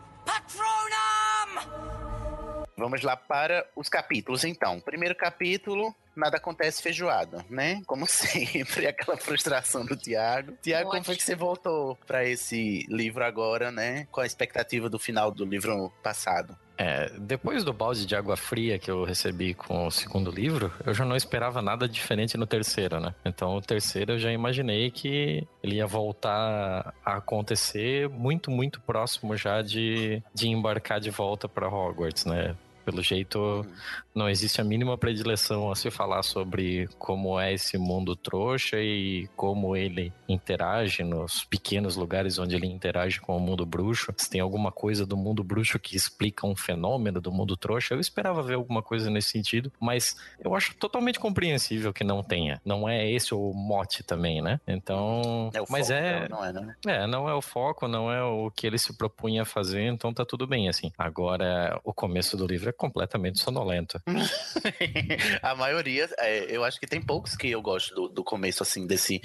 Vamos 2.81 3.01
lá 3.03 3.15
para 3.15 3.65
os 3.75 3.87
capítulos, 3.87 4.43
então. 4.43 4.79
Primeiro 4.79 5.15
capítulo, 5.15 5.95
nada 6.15 6.37
acontece 6.37 6.81
feijoada, 6.81 7.45
né? 7.49 7.81
Como 7.85 8.05
sempre, 8.09 8.87
aquela 8.87 9.17
frustração 9.17 9.85
do 9.85 9.95
Tiago. 9.95 10.53
Tiago, 10.61 10.89
como 10.89 11.03
foi 11.03 11.15
que 11.15 11.23
você 11.23 11.35
voltou 11.35 11.97
para 12.07 12.25
esse 12.25 12.85
livro 12.89 13.23
agora, 13.23 13.71
né? 13.71 14.07
Com 14.11 14.21
a 14.21 14.25
expectativa 14.25 14.89
do 14.89 14.99
final 14.99 15.31
do 15.31 15.45
livro 15.45 15.91
passado? 16.03 16.57
É, 16.83 17.11
depois 17.19 17.63
do 17.63 17.71
balde 17.71 18.07
de 18.07 18.15
água 18.15 18.35
fria 18.35 18.79
que 18.79 18.89
eu 18.89 19.03
recebi 19.03 19.53
com 19.53 19.85
o 19.85 19.91
segundo 19.91 20.31
livro, 20.31 20.73
eu 20.83 20.95
já 20.95 21.05
não 21.05 21.15
esperava 21.15 21.61
nada 21.61 21.87
diferente 21.87 22.35
no 22.37 22.47
terceiro, 22.47 22.99
né? 22.99 23.13
Então, 23.23 23.55
o 23.55 23.61
terceiro 23.61 24.13
eu 24.13 24.19
já 24.19 24.31
imaginei 24.31 24.89
que 24.89 25.47
ele 25.61 25.75
ia 25.75 25.85
voltar 25.85 26.91
a 27.05 27.17
acontecer 27.17 28.09
muito, 28.09 28.49
muito 28.49 28.81
próximo 28.81 29.37
já 29.37 29.61
de, 29.61 30.23
de 30.33 30.47
embarcar 30.49 30.99
de 30.99 31.11
volta 31.11 31.47
para 31.47 31.67
Hogwarts, 31.67 32.25
né? 32.25 32.55
Pelo 32.91 33.01
jeito, 33.01 33.39
uhum. 33.39 33.65
não 34.13 34.29
existe 34.29 34.59
a 34.59 34.65
mínima 34.65 34.97
predileção 34.97 35.71
a 35.71 35.75
se 35.77 35.89
falar 35.89 36.23
sobre 36.23 36.89
como 36.99 37.39
é 37.39 37.53
esse 37.53 37.77
mundo 37.77 38.17
trouxa 38.17 38.77
e 38.81 39.29
como 39.33 39.77
ele 39.77 40.11
interage 40.27 41.01
nos 41.01 41.45
pequenos 41.45 41.95
lugares 41.95 42.37
onde 42.37 42.53
ele 42.53 42.67
interage 42.67 43.21
com 43.21 43.37
o 43.37 43.39
mundo 43.39 43.65
bruxo. 43.65 44.13
Se 44.17 44.29
tem 44.29 44.41
alguma 44.41 44.73
coisa 44.73 45.05
do 45.05 45.15
mundo 45.15 45.41
bruxo 45.41 45.79
que 45.79 45.95
explica 45.95 46.45
um 46.45 46.53
fenômeno 46.53 47.21
do 47.21 47.31
mundo 47.31 47.55
trouxa, 47.55 47.93
eu 47.93 47.99
esperava 48.01 48.43
ver 48.43 48.55
alguma 48.55 48.83
coisa 48.83 49.09
nesse 49.09 49.29
sentido, 49.29 49.71
mas 49.79 50.17
eu 50.43 50.53
acho 50.53 50.75
totalmente 50.75 51.17
compreensível 51.17 51.93
que 51.93 52.03
não 52.03 52.21
tenha. 52.21 52.59
Não 52.65 52.89
é 52.89 53.09
esse 53.09 53.33
o 53.33 53.53
mote 53.53 54.03
também, 54.03 54.41
né? 54.41 54.59
Então, 54.67 55.49
é 55.53 55.59
mas 55.69 55.87
foco, 55.87 55.97
é, 55.97 56.27
não 56.27 56.45
é, 56.45 56.51
né? 56.51 56.75
É, 56.85 57.07
não 57.07 57.29
é 57.29 57.33
o 57.33 57.41
foco, 57.41 57.87
não 57.87 58.11
é 58.11 58.21
o 58.21 58.51
que 58.51 58.67
ele 58.67 58.77
se 58.77 58.97
propunha 58.97 59.43
a 59.43 59.45
fazer, 59.45 59.83
então 59.83 60.13
tá 60.13 60.25
tudo 60.25 60.45
bem 60.45 60.67
assim. 60.67 60.91
Agora, 60.97 61.79
o 61.85 61.93
começo 61.93 62.35
do 62.35 62.45
livro 62.45 62.67
é 62.67 62.73
completamente 62.81 63.39
sonolento. 63.39 64.01
a 65.43 65.53
maioria, 65.53 66.09
é, 66.17 66.45
eu 66.49 66.63
acho 66.63 66.79
que 66.79 66.87
tem 66.87 66.99
poucos 66.99 67.35
que 67.35 67.51
eu 67.51 67.61
gosto 67.61 67.93
do, 67.93 68.09
do, 68.09 68.23
começo, 68.23 68.63
assim, 68.63 68.87
desse. 68.87 69.21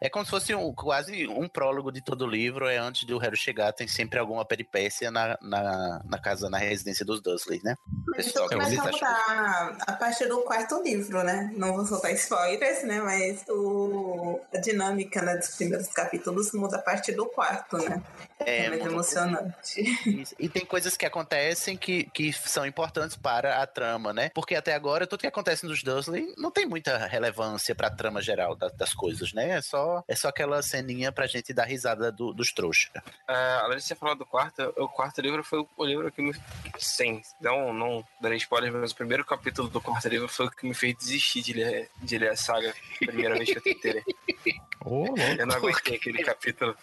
É 0.00 0.08
como 0.08 0.24
se 0.24 0.30
fosse 0.30 0.54
um, 0.54 0.72
quase 0.72 1.26
um 1.26 1.48
prólogo 1.48 1.90
de 1.90 2.00
todo 2.00 2.22
o 2.22 2.28
livro. 2.28 2.68
É 2.68 2.78
antes 2.78 3.02
do 3.02 3.18
Harry 3.18 3.36
chegar, 3.36 3.72
tem 3.72 3.88
sempre 3.88 4.20
alguma 4.20 4.44
peripécia 4.44 5.10
na, 5.10 5.36
na, 5.42 6.00
na 6.04 6.18
casa, 6.20 6.48
na 6.48 6.58
residência 6.58 7.04
dos 7.04 7.20
Dursley, 7.20 7.60
né? 7.64 7.74
Então 8.16 8.46
começa 8.46 8.80
a 8.80 8.92
mudar 8.92 9.76
a 9.88 9.92
partir 9.94 10.28
do 10.28 10.42
quarto 10.42 10.80
livro, 10.80 11.24
né? 11.24 11.50
Não 11.56 11.74
vou 11.74 11.84
soltar 11.84 12.12
spoilers, 12.12 12.84
né? 12.84 13.00
Mas 13.00 13.44
o, 13.48 14.38
a 14.54 14.58
dinâmica 14.58 15.20
né, 15.20 15.36
dos 15.36 15.56
primeiros 15.56 15.88
capítulos 15.88 16.52
muda 16.52 16.76
a 16.76 16.82
partir 16.82 17.12
do 17.12 17.26
quarto, 17.26 17.76
né? 17.78 18.00
É, 18.38 18.66
é 18.66 18.70
mais 18.70 18.86
emocionante. 18.86 19.80
Isso. 20.06 20.34
E 20.38 20.48
tem 20.48 20.64
coisas 20.64 20.96
que 20.96 21.04
acontecem 21.04 21.76
que, 21.76 22.04
que 22.04 22.32
são 22.32 22.64
importantes 22.64 22.89
para 23.16 23.62
a 23.62 23.66
trama, 23.66 24.12
né? 24.12 24.30
Porque 24.34 24.54
até 24.54 24.74
agora 24.74 25.06
tudo 25.06 25.20
que 25.20 25.26
acontece 25.26 25.66
nos 25.66 25.82
Dursley 25.82 26.34
não 26.36 26.50
tem 26.50 26.66
muita 26.66 26.96
relevância 27.06 27.74
para 27.74 27.88
a 27.88 27.90
trama 27.90 28.20
geral 28.20 28.54
da, 28.54 28.68
das 28.68 28.94
coisas, 28.94 29.32
né? 29.32 29.50
É 29.50 29.62
só, 29.62 30.04
é 30.06 30.14
só 30.14 30.28
aquela 30.28 30.62
ceninha 30.62 31.12
pra 31.12 31.26
gente 31.26 31.52
dar 31.52 31.64
risada 31.64 32.10
do, 32.10 32.32
dos 32.32 32.52
trouxas. 32.52 32.90
Uh, 33.28 33.64
além 33.64 33.78
de 33.78 33.84
você 33.84 33.94
falar 33.94 34.14
do 34.14 34.26
quarto, 34.26 34.72
o 34.76 34.88
quarto 34.88 35.20
livro 35.20 35.42
foi 35.42 35.66
o 35.76 35.84
livro 35.84 36.10
que 36.10 36.22
me. 36.22 36.34
Sem, 36.78 37.22
não, 37.40 37.72
não 37.72 38.04
darei 38.20 38.38
spoiler, 38.38 38.72
mas 38.72 38.92
o 38.92 38.96
primeiro 38.96 39.24
capítulo 39.24 39.68
do 39.68 39.80
quarto 39.80 40.08
livro 40.08 40.28
foi 40.28 40.46
o 40.46 40.50
que 40.50 40.66
me 40.66 40.74
fez 40.74 40.96
desistir 40.96 41.42
de 41.42 41.52
ler, 41.52 41.90
de 41.96 42.18
ler 42.18 42.30
a 42.30 42.36
saga 42.36 42.74
primeira 42.98 43.34
vez 43.36 43.50
que 43.50 43.58
eu 43.58 43.62
tentei. 43.62 44.02
Oh, 44.84 45.14
eu 45.38 45.46
não 45.46 45.56
aguentei 45.56 45.96
aquele 45.96 46.22
capítulo. 46.22 46.74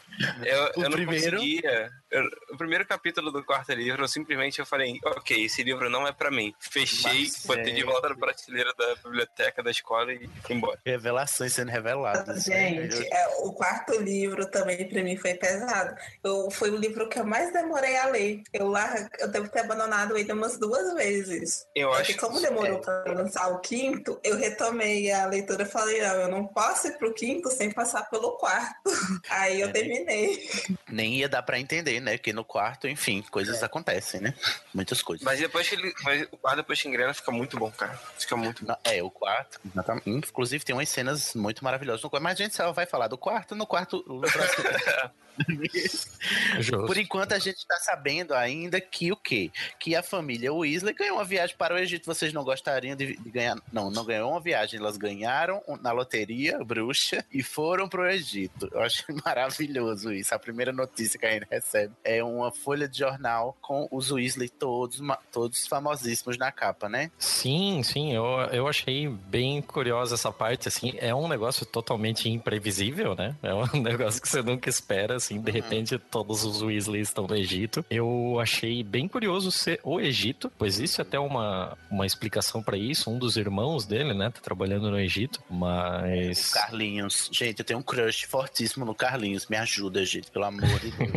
Eu, 0.44 0.84
eu 0.84 0.90
não 0.90 0.92
primeiro... 0.92 1.38
conseguia. 1.38 1.90
Eu, 2.12 2.24
o 2.52 2.58
primeiro 2.58 2.86
capítulo 2.86 3.32
do 3.32 3.44
quarto 3.44 3.74
livro, 3.74 4.04
eu 4.04 4.08
simplesmente 4.08 4.60
eu 4.60 4.66
falei, 4.66 5.00
ok, 5.04 5.46
esse 5.46 5.64
livro 5.64 5.90
não 5.90 6.08
é 6.08 6.12
pra 6.12 6.30
mim. 6.30 6.54
Fechei, 6.60 7.24
Mas, 7.24 7.46
botei 7.46 7.74
é... 7.74 7.76
de 7.76 7.84
volta 7.84 8.10
na 8.10 8.16
prateleira 8.16 8.72
da 8.76 8.96
biblioteca 8.96 9.64
da 9.64 9.72
escola 9.72 10.14
e 10.14 10.30
fui 10.44 10.56
embora. 10.56 10.80
Revelações 10.86 11.54
sendo 11.54 11.72
reveladas. 11.72 12.46
Né? 12.46 12.70
Gente, 12.70 13.08
é, 13.12 13.28
o 13.40 13.52
quarto 13.52 14.00
livro 14.00 14.46
também 14.46 14.88
pra 14.88 15.04
mim 15.04 15.18
foi 15.18 15.34
pesado. 15.34 15.96
Eu, 16.24 16.52
foi 16.52 16.70
o 16.70 16.78
livro 16.78 17.10
que 17.10 17.20
eu 17.20 17.26
mais 17.26 17.52
demorei 17.52 17.98
a 17.98 18.08
ler. 18.08 18.44
Eu 18.54 18.68
lá, 18.68 19.10
eu 19.20 19.28
devo 19.28 19.50
ter 19.50 19.62
abandonado 19.62 20.16
ele 20.16 20.32
umas 20.32 20.60
duas 20.60 20.94
vezes. 20.94 21.66
Eu 21.76 21.90
Porque 21.90 22.12
acho 22.14 22.20
como 22.20 22.40
demorou 22.40 22.78
é. 22.78 22.82
pra 22.82 23.14
lançar 23.14 23.48
o 23.50 23.60
quinto, 23.60 24.20
eu 24.24 24.38
retomei 24.38 25.12
a 25.12 25.26
leitura 25.26 25.64
e 25.64 25.66
falei, 25.66 26.02
não, 26.02 26.16
eu 26.16 26.28
não 26.28 26.48
posso 26.48 26.88
ir 26.88 26.98
pro 26.98 27.14
quinto 27.14 27.50
sem 27.50 27.72
passar 27.72 27.87
pelo 28.10 28.32
quarto. 28.38 28.90
Aí 29.30 29.62
eu 29.62 29.70
é. 29.70 29.72
terminei. 29.72 30.50
Nem 30.90 31.16
ia 31.16 31.30
dar 31.30 31.44
pra 31.44 31.60
entender 31.60 32.00
né? 32.00 32.18
Que 32.18 32.34
no 32.34 32.44
quarto, 32.44 32.88
enfim, 32.88 33.24
coisas 33.30 33.64
acontecem, 33.64 34.22
né? 34.22 34.34
Muitas 34.74 35.02
coisas. 35.02 35.24
Mas 35.24 35.40
depois 35.40 35.68
que 35.68 35.76
ele. 35.76 35.94
Mas 36.04 36.28
o 36.32 36.38
quarto 36.38 36.58
depois 36.58 36.82
que 36.82 36.88
engrena 36.88 37.14
fica 37.14 37.32
muito 37.32 37.58
bom, 37.58 37.72
cara. 37.72 38.00
Fica 38.18 38.36
muito 38.36 38.66
bom. 38.66 38.76
É, 38.84 39.02
o 39.02 39.10
quarto. 39.10 39.60
Inclusive, 40.06 40.64
tem 40.64 40.76
umas 40.76 40.90
cenas 40.90 41.34
muito 41.34 41.64
maravilhosas 41.64 42.04
no 42.04 42.10
quarto. 42.10 42.24
Mas 42.24 42.40
a 42.40 42.44
gente 42.44 42.56
só 42.56 42.72
vai 42.72 42.86
falar 42.86 43.08
do 43.08 43.18
quarto 43.18 43.56
no 43.56 43.66
quarto. 43.66 44.04
No 44.08 44.22
próximo... 44.22 44.66
Por 46.88 46.98
enquanto, 46.98 47.34
a 47.34 47.40
gente 47.40 47.66
tá 47.66 47.78
sabendo 47.78 48.34
ainda 48.34 48.80
que 48.80 49.12
o 49.12 49.16
quê? 49.16 49.52
Que 49.80 49.96
a 49.96 50.04
família 50.04 50.54
Weasley 50.54 50.94
ganhou 50.94 51.18
uma 51.18 51.26
viagem 51.26 51.56
para 51.56 51.76
o 51.76 51.78
Egito. 51.78 52.06
Vocês 52.06 52.34
não 52.34 52.44
gostariam 52.44 52.96
de, 52.96 53.18
de 53.18 53.30
ganhar? 53.30 53.58
Não, 53.72 53.90
não 53.90 54.06
ganhou 54.06 54.32
uma 54.32 54.42
viagem. 54.42 54.80
Elas 54.80 54.98
ganharam 54.98 55.62
na 55.82 55.92
loteria 55.92 56.64
bruxa 56.64 57.24
e 57.32 57.44
foram 57.44 57.88
pro 57.88 58.10
Egito. 58.10 58.70
Eu 58.72 58.82
acho 58.82 59.06
maravilhoso 59.26 60.12
isso. 60.12 60.34
A 60.34 60.40
primeira 60.40 60.72
notícia 60.72 61.20
que 61.20 61.26
a 61.26 61.32
gente 61.32 61.48
recebe 61.50 61.94
é 62.04 62.24
uma 62.24 62.52
folha 62.52 62.88
de 62.88 62.98
jornal 63.00 63.58
com 63.62 63.88
os 63.92 64.12
Weasley 64.12 64.50
todos, 64.50 65.00
todos 65.32 65.68
famosíssimos 65.68 66.38
na 66.38 66.52
capa, 66.52 66.90
né? 66.90 67.12
Sim, 67.18 67.82
sim, 67.84 68.14
eu, 68.14 68.26
eu 68.52 68.68
achei 68.68 69.08
bem 69.08 69.62
curiosa 69.62 70.16
essa 70.16 70.32
parte, 70.32 70.68
assim, 70.68 70.94
é 70.98 71.14
um 71.14 71.28
negócio 71.28 71.66
totalmente 71.66 72.30
imprevisível, 72.30 73.16
né? 73.16 73.36
É 73.44 73.54
um 73.54 73.68
negócio 73.82 74.22
que 74.22 74.28
você 74.28 74.42
nunca 74.42 74.70
espera, 74.70 75.16
assim, 75.28 75.42
de 75.42 75.52
repente 75.52 75.98
todos 75.98 76.44
os 76.44 76.62
Weasley 76.62 77.02
estão 77.02 77.28
no 77.28 77.36
Egito. 77.36 77.86
Eu 77.90 78.40
achei 78.40 78.82
bem 78.84 79.08
curioso 79.08 79.52
ser 79.52 79.80
o 79.84 80.00
Egito, 80.00 80.52
pois 80.58 80.76
existe 80.76 81.02
até 81.02 81.20
uma, 81.20 81.78
uma 81.92 82.06
explicação 82.06 82.64
pra 82.64 82.78
isso, 82.78 83.10
um 83.10 83.18
dos 83.18 83.36
irmãos 83.36 83.86
dele, 83.86 84.14
né, 84.14 84.30
tá 84.30 84.40
trabalhando 84.42 84.90
no 84.90 85.00
Egito, 85.00 85.42
mas... 85.50 86.52
Carlinhos. 86.52 87.30
Gente, 87.32 87.60
eu 87.60 87.66
tenho 87.66 87.80
um 87.80 87.84
crush 87.84 88.26
fortíssimo 88.26 88.86
no 88.86 88.96
Carlinhos. 88.96 89.48
Me 89.48 89.58
ajuda, 89.58 90.06
gente, 90.06 90.32
pelo 90.32 90.46
amor 90.46 90.80
de 90.80 90.92
Deus. 90.92 91.08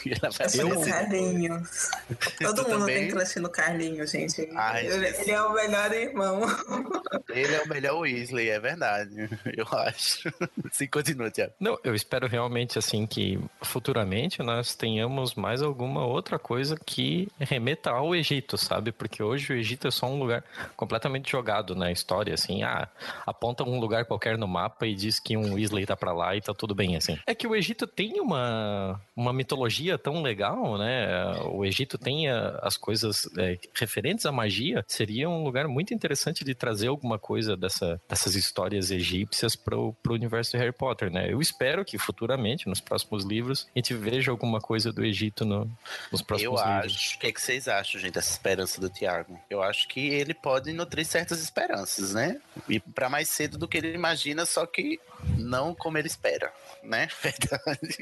Eu. 0.54 0.80
Carlinhos. 0.80 1.90
Todo 2.40 2.64
Tu 2.64 2.70
mundo 2.70 2.80
também? 2.80 2.96
tem 2.96 3.10
crush 3.10 3.36
no 3.36 3.48
Carlinhos, 3.50 4.10
gente. 4.10 4.48
Ai, 4.54 4.86
ele 4.86 5.30
é 5.30 5.42
o 5.42 5.52
melhor 5.52 5.92
irmão. 5.92 6.40
Ele 7.34 7.54
é 7.54 7.62
o 7.62 7.68
melhor 7.68 8.00
Weasley, 8.00 8.48
é 8.48 8.58
verdade. 8.58 9.14
Eu 9.56 9.66
acho. 9.78 10.32
Sim, 10.72 10.86
continua, 10.86 11.30
Tiago. 11.30 11.52
Não, 11.60 11.78
eu 11.84 11.94
espero 11.94 12.26
realmente 12.26 12.78
assim 12.78 13.06
que 13.06 13.38
futuramente 13.62 14.42
nós 14.42 14.74
tenhamos 14.74 15.34
mais 15.34 15.62
alguma 15.62 16.06
outra 16.06 16.38
coisa 16.38 16.76
que 16.76 17.28
remeta 17.38 17.90
ao 17.90 18.14
Egito, 18.14 18.56
sabe? 18.56 18.92
Porque 18.92 19.22
hoje 19.22 19.52
o 19.52 19.56
Egito 19.56 19.88
é 19.88 19.90
só 19.90 20.06
um 20.06 20.18
lugar 20.18 20.44
completamente 20.76 21.30
jogado 21.30 21.74
na 21.74 21.90
história, 21.90 22.34
assim, 22.34 22.62
ah, 22.62 22.88
aponta 23.26 23.64
um 23.64 23.78
lugar 23.78 24.04
qualquer 24.04 24.38
no 24.38 24.48
mapa 24.48 24.86
e 24.86 24.94
diz 24.94 25.18
que 25.18 25.36
um 25.36 25.54
Weasley 25.54 25.86
tá 25.86 25.96
pra 25.96 26.12
lá 26.12 26.34
e 26.36 26.40
tá 26.40 26.54
tudo 26.54 26.74
bem, 26.74 26.96
assim. 26.96 27.18
É 27.26 27.34
que 27.34 27.46
o 27.46 27.54
Egito 27.54 27.86
tem 27.86 28.20
uma, 28.20 29.00
uma 29.14 29.32
mitologia 29.32 29.98
tão 29.98 30.22
legal, 30.22 30.78
né? 30.78 31.34
O 31.52 31.64
Egito 31.64 31.98
tem 31.98 32.28
as 32.28 32.76
coisas 32.76 33.28
é, 33.38 33.58
referentes 33.74 34.26
à 34.26 34.32
magia, 34.32 34.84
seria 34.86 35.28
um 35.28 35.44
lugar 35.44 35.68
muito 35.68 35.94
interessante 35.94 36.44
de 36.44 36.54
trazer 36.54 36.88
alguma 36.88 37.18
coisa 37.20 37.56
dessa, 37.56 38.00
dessas 38.08 38.34
histórias 38.34 38.90
egípcias 38.90 39.54
pro, 39.54 39.92
pro 40.02 40.14
universo 40.14 40.50
de 40.52 40.56
Harry 40.58 40.72
Potter, 40.72 41.10
né? 41.12 41.32
Eu 41.32 41.40
espero 41.40 41.84
que 41.84 41.96
futuramente, 41.98 42.68
nos 42.68 42.80
próximos 42.80 43.24
livros, 43.24 43.68
a 43.74 43.78
gente 43.78 43.94
veja 43.94 44.30
alguma 44.32 44.60
coisa 44.60 44.92
do 44.92 45.04
Egito 45.04 45.44
no- 45.44 45.70
nos 46.10 46.20
Eu 46.20 46.26
próximos 46.26 46.60
livros. 46.64 46.94
acho. 46.96 47.16
O 47.16 47.20
que, 47.20 47.26
é 47.28 47.32
que 47.32 47.40
vocês 47.40 47.68
acham, 47.68 48.00
gente, 48.00 48.14
dessa 48.14 48.30
esperança 48.32 48.80
do 48.80 48.88
Tiago? 48.88 49.38
Eu 49.48 49.62
acho 49.62 49.86
que 49.86 50.00
ele 50.08 50.34
pode 50.34 50.72
nutrir 50.72 51.04
certas 51.04 51.40
esperanças, 51.42 52.14
né? 52.14 52.40
E 52.68 52.80
pra 52.80 53.08
mais 53.08 53.28
cedo 53.28 53.56
do 53.58 53.68
que 53.68 53.76
ele 53.78 53.92
imagina, 53.94 54.46
só 54.46 54.64
que 54.66 54.98
não 55.38 55.74
como 55.74 55.98
ele 55.98 56.06
espera, 56.08 56.52
né? 56.82 57.08
Verdade. 57.22 57.98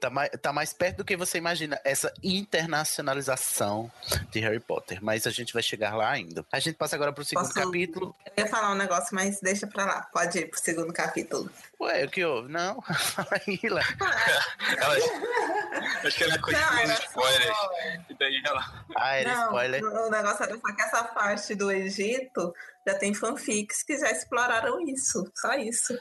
tá, 0.00 0.10
mais, 0.10 0.30
tá 0.42 0.52
mais 0.52 0.72
perto 0.72 0.98
do 0.98 1.04
que 1.04 1.16
você 1.16 1.38
imagina 1.38 1.80
essa 1.84 2.12
internacionalização 2.22 3.90
de 4.30 4.40
Harry 4.40 4.60
Potter. 4.60 4.98
Mas 5.02 5.26
a 5.26 5.30
gente 5.30 5.52
vai 5.52 5.62
chegar 5.62 5.94
lá 5.96 6.10
ainda. 6.10 6.44
A 6.52 6.58
gente 6.60 6.76
passa 6.76 6.96
agora 6.96 7.12
pro 7.12 7.24
segundo 7.24 7.46
Posso- 7.46 7.54
capítulo. 7.60 8.14
Eu 8.36 8.44
ia 8.44 8.50
falar 8.50 8.72
um 8.72 8.76
negócio, 8.76 9.14
mas 9.14 9.40
deixa 9.40 9.66
pra 9.66 9.84
lá. 9.84 10.02
Pode 10.12 10.38
ir 10.38 10.46
pro 10.46 10.60
segundo 10.60 10.92
capítulo. 10.92 11.50
Ué, 11.80 12.04
o 12.04 12.10
que 12.10 12.24
houve? 12.24 12.50
Não, 12.50 12.80
fala 12.82 13.28
aí, 13.46 13.60
lá. 13.68 13.82
Ela, 14.78 14.96
acho 16.04 16.16
que 16.16 16.24
ela 16.24 16.38
continua 16.38 16.60
Não, 16.66 16.74
os 16.84 16.90
era 16.90 17.04
spoilers. 17.04 17.56
só- 17.56 17.70
E 18.10 18.14
daí 18.18 18.42
ela. 18.44 18.84
Ah, 18.96 19.14
era 19.16 19.34
Não, 19.36 19.44
spoiler. 19.46 19.84
o 19.84 20.10
negócio 20.10 20.42
era 20.44 20.58
só 20.58 20.74
que 20.74 20.82
essa 20.82 21.04
parte 21.04 21.54
do 21.54 21.70
Egito 21.70 22.52
já 22.86 22.94
tem 22.94 23.12
fanfics 23.12 23.82
que 23.82 23.98
já 23.98 24.10
exploraram 24.10 24.80
isso. 24.88 25.22
Só 25.36 25.52
isso. 25.54 25.96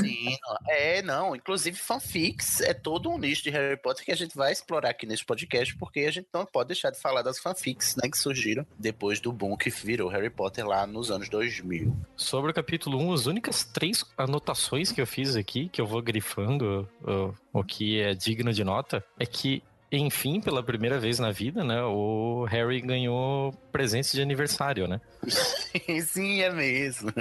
Sim, 0.00 0.36
é, 0.68 1.02
não. 1.02 1.36
Inclusive, 1.36 1.76
fanfics 1.76 2.62
é 2.62 2.72
todo 2.72 3.10
um 3.10 3.18
nicho 3.18 3.42
de 3.42 3.50
Harry 3.50 3.76
Potter 3.76 4.04
que 4.06 4.10
a 4.12 4.16
gente 4.16 4.34
vai 4.34 4.50
explorar 4.50 4.88
aqui 4.90 5.04
nesse 5.04 5.22
podcast, 5.24 5.76
porque 5.76 6.00
a 6.00 6.10
gente 6.10 6.28
não 6.32 6.46
pode 6.46 6.68
deixar 6.68 6.90
de 6.90 6.98
falar 6.98 7.20
das 7.20 7.38
fanfics, 7.38 7.94
né, 7.96 8.08
que 8.10 8.16
surgiram 8.16 8.66
depois 8.78 9.20
do 9.20 9.30
boom 9.32 9.54
que 9.54 9.68
virou 9.68 10.08
Harry 10.08 10.30
Potter 10.30 10.66
lá 10.66 10.86
nos 10.86 11.10
anos 11.10 11.28
2000. 11.28 11.94
Sobre 12.16 12.50
o 12.50 12.54
capítulo 12.54 12.98
1, 12.98 13.12
as 13.12 13.26
únicas 13.26 13.62
três 13.64 14.02
anotações 14.16 14.90
que 14.90 15.00
eu 15.02 15.06
fiz 15.06 15.19
aqui, 15.36 15.68
que 15.68 15.80
eu 15.80 15.86
vou 15.86 16.02
grifando 16.02 16.88
ó, 17.04 17.30
o 17.52 17.62
que 17.64 18.00
é 18.00 18.14
digno 18.14 18.52
de 18.52 18.62
nota, 18.64 19.04
é 19.18 19.26
que, 19.26 19.62
enfim, 19.92 20.40
pela 20.40 20.62
primeira 20.62 20.98
vez 20.98 21.18
na 21.18 21.30
vida, 21.30 21.64
né, 21.64 21.82
o 21.82 22.44
Harry 22.48 22.80
ganhou 22.80 23.52
presentes 23.72 24.12
de 24.12 24.22
aniversário, 24.22 24.86
né? 24.86 25.00
Sim, 26.06 26.40
é 26.40 26.50
mesmo. 26.52 27.12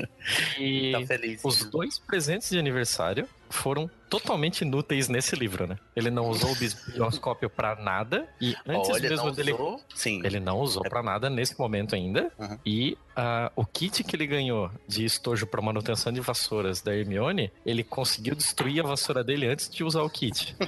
E 0.60 0.92
Tá 0.92 1.06
feliz. 1.06 1.42
os 1.44 1.66
dois 1.70 2.00
presentes 2.00 2.50
de 2.50 2.58
aniversário 2.60 3.28
foram 3.50 3.90
totalmente 4.10 4.62
inúteis 4.62 5.08
nesse 5.08 5.36
livro, 5.36 5.68
né? 5.68 5.78
Ele 5.96 6.10
não 6.10 6.28
usou 6.28 6.52
o 6.52 6.56
bisbilhoscópio 6.56 7.50
pra 7.50 7.76
nada 7.76 8.28
e 8.42 8.56
antes 8.68 8.90
Olha, 8.90 9.10
mesmo 9.10 9.32
dele 9.32 9.54
usou? 9.54 9.82
Sim. 9.94 10.22
ele 10.24 10.40
não 10.40 10.60
usou 10.60 10.82
pra 10.84 11.04
nada 11.04 11.30
nesse 11.30 11.58
momento 11.60 11.94
ainda. 11.96 12.32
Uhum. 12.38 12.58
E 12.66 12.98
ah, 13.16 13.52
o 13.56 13.66
kit 13.66 14.04
que 14.04 14.16
ele 14.16 14.26
ganhou 14.26 14.72
de 14.88 15.06
estojo 15.06 15.46
pra 15.46 15.62
manutenção 15.62 16.12
de 16.12 16.22
vassouras 16.22 16.82
da 16.82 16.96
Hermione, 16.96 17.52
ele 17.66 17.84
conseguiu 17.84 18.34
destruir 18.34 18.84
a 18.84 18.88
vassoura 18.88 19.24
dele 19.24 19.48
antes 19.48 19.70
de 19.70 19.84
usar 19.84 20.02
o 20.02 20.10
kit. 20.10 20.56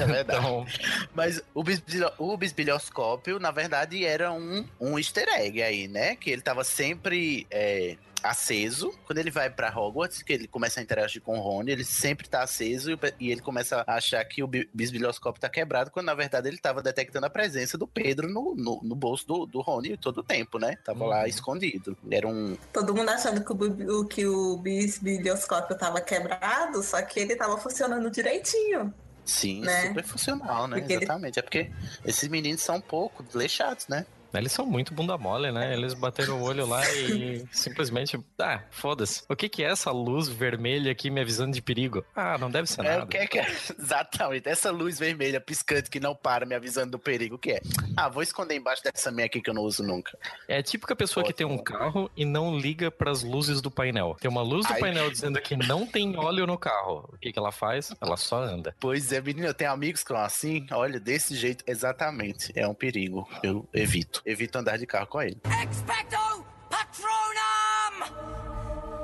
É 0.00 0.06
verdade. 0.06 0.40
Então, 0.40 0.66
Mas 1.14 1.40
o, 1.54 1.62
bisbilho, 1.62 2.10
o 2.18 2.36
bisbilhoscópio, 2.36 3.38
na 3.38 3.52
verdade, 3.52 4.04
era 4.04 4.32
um, 4.32 4.64
um 4.80 4.98
easter 4.98 5.28
egg 5.28 5.62
aí, 5.62 5.86
né? 5.86 6.16
Que 6.16 6.30
ele 6.30 6.42
tava 6.42 6.64
sempre 6.64 7.46
é, 7.50 7.96
aceso. 8.24 8.92
Quando 9.06 9.18
ele 9.18 9.30
vai 9.30 9.50
pra 9.50 9.68
Hogwarts, 9.76 10.22
que 10.22 10.32
ele 10.32 10.48
começa 10.48 10.80
a 10.80 10.82
interagir 10.82 11.20
com 11.22 11.38
o 11.38 11.40
Rony, 11.40 11.70
ele 11.72 11.84
sempre 11.84 12.28
tá 12.28 12.42
aceso 12.42 12.90
e, 12.92 12.98
e 13.20 13.30
ele 13.30 13.40
começa 13.40 13.84
a 13.86 13.94
achar 13.94 14.24
que 14.24 14.42
o 14.42 14.46
bi- 14.46 14.68
bisbilhoscópio 14.74 15.40
tá 15.40 15.48
quebrado, 15.48 15.90
quando 15.90 16.06
na 16.06 16.14
verdade 16.14 16.48
ele 16.48 16.58
tava 16.58 16.82
detectando 16.82 17.26
a 17.26 17.30
presença 17.30 17.76
do 17.78 17.86
Pedro 17.86 18.28
no, 18.28 18.54
no, 18.56 18.80
no 18.82 18.94
bolso 18.94 19.26
do, 19.26 19.46
do 19.46 19.60
Rony 19.60 19.96
todo 19.96 20.18
o 20.18 20.22
tempo, 20.22 20.58
né? 20.58 20.76
Tava 20.84 21.04
lá 21.04 21.20
Uhum. 21.20 21.26
escondido. 21.26 21.96
Era 22.10 22.26
um. 22.26 22.56
Todo 22.72 22.94
mundo 22.94 23.08
achando 23.10 23.44
que 23.44 23.52
o, 23.52 24.04
que 24.06 24.26
o 24.26 24.56
bisbilhoscópio 24.58 25.76
tava 25.76 26.00
quebrado, 26.00 26.82
só 26.82 27.00
que 27.02 27.20
ele 27.20 27.36
tava 27.36 27.56
funcionando 27.58 28.10
direitinho. 28.10 28.92
Sim, 29.24 29.62
Né? 29.62 29.88
super 29.88 30.04
funcional, 30.04 30.66
né? 30.68 30.78
Porque 30.78 30.92
ele- 30.92 31.04
Exatamente. 31.04 31.38
É 31.38 31.42
porque 31.42 31.70
esses 32.04 32.28
meninos 32.28 32.60
são 32.60 32.76
um 32.76 32.80
pouco 32.80 33.22
desleixados, 33.22 33.88
né? 33.88 34.04
Eles 34.40 34.52
são 34.52 34.66
muito 34.66 34.92
bunda 34.94 35.16
mole, 35.18 35.50
né? 35.52 35.72
Eles 35.74 35.94
bateram 35.94 36.40
o 36.40 36.42
olho 36.42 36.66
lá 36.66 36.82
e 36.92 37.44
simplesmente. 37.52 38.18
Ah, 38.38 38.60
foda-se. 38.70 39.22
O 39.28 39.36
que, 39.36 39.48
que 39.48 39.62
é 39.64 39.70
essa 39.70 39.90
luz 39.90 40.28
vermelha 40.28 40.90
aqui 40.92 41.10
me 41.10 41.20
avisando 41.20 41.52
de 41.52 41.62
perigo? 41.62 42.04
Ah, 42.14 42.36
não 42.38 42.50
deve 42.50 42.68
ser 42.68 42.80
É, 42.82 42.90
nada. 42.90 43.04
o 43.04 43.06
que 43.06 43.16
é 43.18 43.26
que 43.26 43.38
é? 43.38 43.46
Exatamente. 43.78 44.48
Essa 44.48 44.70
luz 44.70 44.98
vermelha 44.98 45.40
piscante 45.40 45.90
que 45.90 46.00
não 46.00 46.14
para 46.14 46.44
me 46.46 46.54
avisando 46.54 46.92
do 46.92 46.98
perigo, 46.98 47.36
o 47.36 47.38
que 47.38 47.52
é? 47.52 47.60
Ah, 47.96 48.08
vou 48.08 48.22
esconder 48.22 48.54
embaixo 48.56 48.82
dessa 48.82 49.10
minha 49.10 49.26
aqui 49.26 49.40
que 49.40 49.50
eu 49.50 49.54
não 49.54 49.62
uso 49.62 49.82
nunca. 49.82 50.16
É 50.48 50.58
a 50.58 50.62
típica 50.62 50.94
pessoa 50.96 51.24
que 51.24 51.32
tem 51.32 51.46
um 51.46 51.58
carro 51.58 52.10
e 52.16 52.24
não 52.24 52.56
liga 52.58 52.90
pras 52.90 53.22
luzes 53.22 53.60
do 53.60 53.70
painel. 53.70 54.16
Tem 54.20 54.30
uma 54.30 54.42
luz 54.42 54.66
do 54.66 54.72
Ai. 54.72 54.80
painel 54.80 55.10
dizendo 55.10 55.40
que 55.40 55.56
não 55.56 55.86
tem 55.86 56.16
óleo 56.18 56.46
no 56.46 56.58
carro. 56.58 57.08
O 57.12 57.18
que, 57.18 57.32
que 57.32 57.38
ela 57.38 57.52
faz? 57.52 57.92
Ela 58.00 58.16
só 58.16 58.42
anda. 58.42 58.74
Pois 58.80 59.12
é, 59.12 59.20
menino, 59.20 59.46
eu 59.46 59.54
tenho 59.54 59.70
amigos 59.70 60.02
que 60.02 60.08
são 60.08 60.16
assim, 60.16 60.66
olha, 60.72 60.98
desse 60.98 61.34
jeito, 61.36 61.64
exatamente. 61.66 62.52
É 62.54 62.66
um 62.66 62.74
perigo. 62.74 63.28
Eu 63.42 63.66
evito. 63.72 64.22
Evito 64.24 64.58
andar 64.58 64.78
de 64.78 64.86
carro 64.86 65.06
com 65.06 65.20
ele. 65.22 65.40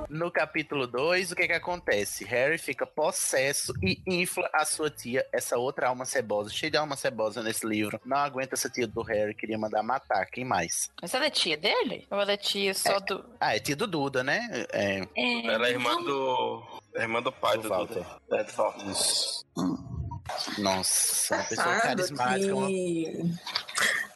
No 0.09 0.29
capítulo 0.31 0.89
2, 0.89 1.31
o 1.31 1.37
que 1.37 1.47
que 1.47 1.53
acontece? 1.53 2.25
Harry 2.25 2.59
fica 2.59 2.85
possesso 2.85 3.73
e 3.81 4.03
infla 4.09 4.51
a 4.53 4.65
sua 4.65 4.91
tia, 4.91 5.25
essa 5.33 5.57
outra 5.57 5.87
alma 5.89 6.05
cebosa, 6.05 6.51
cheia 6.51 6.69
de 6.71 6.77
alma 6.77 6.97
cebosa 6.97 7.45
nesse 7.45 7.65
livro. 7.65 8.01
Não 8.05 8.17
aguenta 8.17 8.55
essa 8.57 8.69
tia 8.69 8.89
do 8.89 9.03
Harry, 9.03 9.35
queria 9.37 9.57
mandar 9.57 9.85
matar. 9.85 10.27
Quem 10.27 10.45
mais? 10.45 10.91
Mas 11.01 11.15
ela 11.15 11.27
é 11.27 11.31
tia 11.31 11.57
dele? 11.57 12.09
Ou 12.11 12.21
ela 12.21 12.33
é 12.33 12.37
tia 12.37 12.75
só 12.75 12.99
do. 12.99 13.25
Ah, 13.41 13.55
é 13.55 13.61
tia 13.61 13.77
do 13.77 13.87
Duda, 13.87 14.25
né? 14.25 14.49
É, 14.73 15.07
É, 15.15 15.47
Ela 15.47 15.69
é 15.69 15.71
irmã 15.71 16.03
do. 16.03 16.81
É 16.97 17.03
irmã 17.03 17.23
do 17.23 17.31
pai 17.31 17.57
Do 17.59 17.63
do, 17.63 17.69
Walter. 17.69 18.03
Duda. 18.03 18.21
É, 18.33 18.43
do 18.45 18.53
Walter. 18.53 18.85
Nossa, 20.59 21.35
uma 21.37 21.45
pessoa 21.45 21.81
carismática. 21.81 22.55
uma- 22.55 22.67
que 22.67 23.31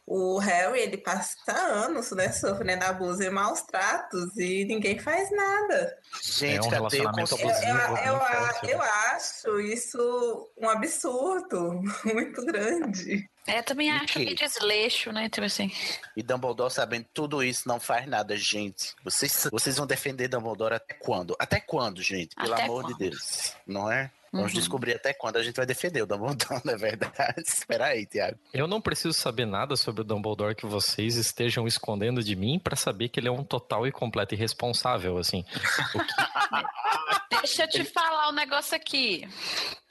o 0.07 0.39
Harry, 0.39 0.81
ele 0.81 0.99
passa 0.99 1.37
anos, 1.49 2.11
né, 2.11 2.31
sofrendo 2.31 2.85
abuso 2.85 3.23
e 3.23 3.31
maus 3.31 3.63
tratos 3.63 4.37
e 4.37 4.65
ninguém 4.65 4.99
faz 4.99 5.31
nada. 5.31 5.97
Gente, 6.23 6.57
É 6.57 6.61
um 6.61 6.71
cadê 6.71 6.77
o 6.99 7.03
relacionamento 7.03 7.39
conselho? 7.39 7.79
Eu, 7.79 7.97
eu, 7.97 8.15
eu, 8.15 8.71
eu 8.71 8.83
acho 8.83 9.61
isso 9.61 10.51
um 10.59 10.69
absurdo 10.69 11.81
muito 12.05 12.45
grande. 12.45 13.29
É, 13.47 13.61
também 13.61 13.89
E 13.89 13.91
acho 13.91 14.15
que? 14.15 14.27
que 14.27 14.35
desleixo, 14.35 15.13
né? 15.13 15.29
Tipo 15.29 15.47
assim. 15.47 15.71
E 16.17 16.23
Dumbledore 16.23 16.73
sabendo 16.73 17.07
tudo 17.13 17.43
isso 17.43 17.69
não 17.69 17.79
faz 17.79 18.07
nada, 18.07 18.37
gente. 18.37 18.95
Vocês, 19.05 19.49
vocês 19.53 19.77
vão 19.77 19.87
defender 19.87 20.29
Dumbledore 20.29 20.75
até 20.75 20.95
quando? 20.95 21.37
Até 21.39 21.61
quando, 21.61 22.03
gente? 22.03 22.35
Pelo 22.37 22.55
Até 22.55 22.65
amor 22.65 22.83
quando? 22.83 22.95
de 22.97 23.11
Deus. 23.11 23.55
Não 23.67 23.91
é? 23.91 24.11
Vamos 24.35 24.53
Uhum. 24.53 24.59
descobrir 24.59 24.95
até 24.95 25.15
quando 25.15 25.37
a 25.37 25.43
gente 25.43 25.55
vai 25.57 25.65
defender 25.65 26.03
o 26.03 26.07
Dumbledore, 26.07 26.61
não 26.65 26.75
é 26.75 26.77
verdade? 26.77 27.41
Espera 27.47 27.87
aí, 27.87 28.05
Tiago. 28.05 28.37
Eu 28.53 28.67
não 28.67 28.81
preciso 28.81 29.13
saber 29.13 29.47
nada 29.47 29.77
sobre 29.77 30.01
o 30.01 30.05
Dumbledore 30.05 30.55
que 30.57 30.67
vocês 30.67 31.15
estejam 31.17 31.67
escondendo 31.69 32.23
de 32.23 32.35
mim 32.35 32.59
pra 32.59 32.75
saber 32.75 33.09
que 33.09 33.21
ele 33.21 33.29
é 33.29 33.33
um 33.33 33.45
total 33.45 33.87
e 33.87 33.93
completo 33.93 34.35
irresponsável, 34.35 35.19
assim. 35.19 35.45
Que- 35.45 35.99
Deixa 37.45 37.65
eu 37.65 37.69
te 37.69 37.85
falar 37.85 38.31
um 38.31 38.33
negócio 38.33 38.75
aqui. 38.75 39.29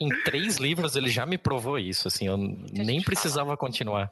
em 0.00 0.08
três 0.24 0.56
livros 0.56 0.96
ele 0.96 1.08
já 1.08 1.24
me 1.24 1.38
provou 1.38 1.78
isso, 1.78 2.08
assim, 2.08 2.26
eu 2.26 2.36
nem 2.36 2.98
te 2.98 3.04
precisava 3.04 3.56
continuar. 3.56 4.10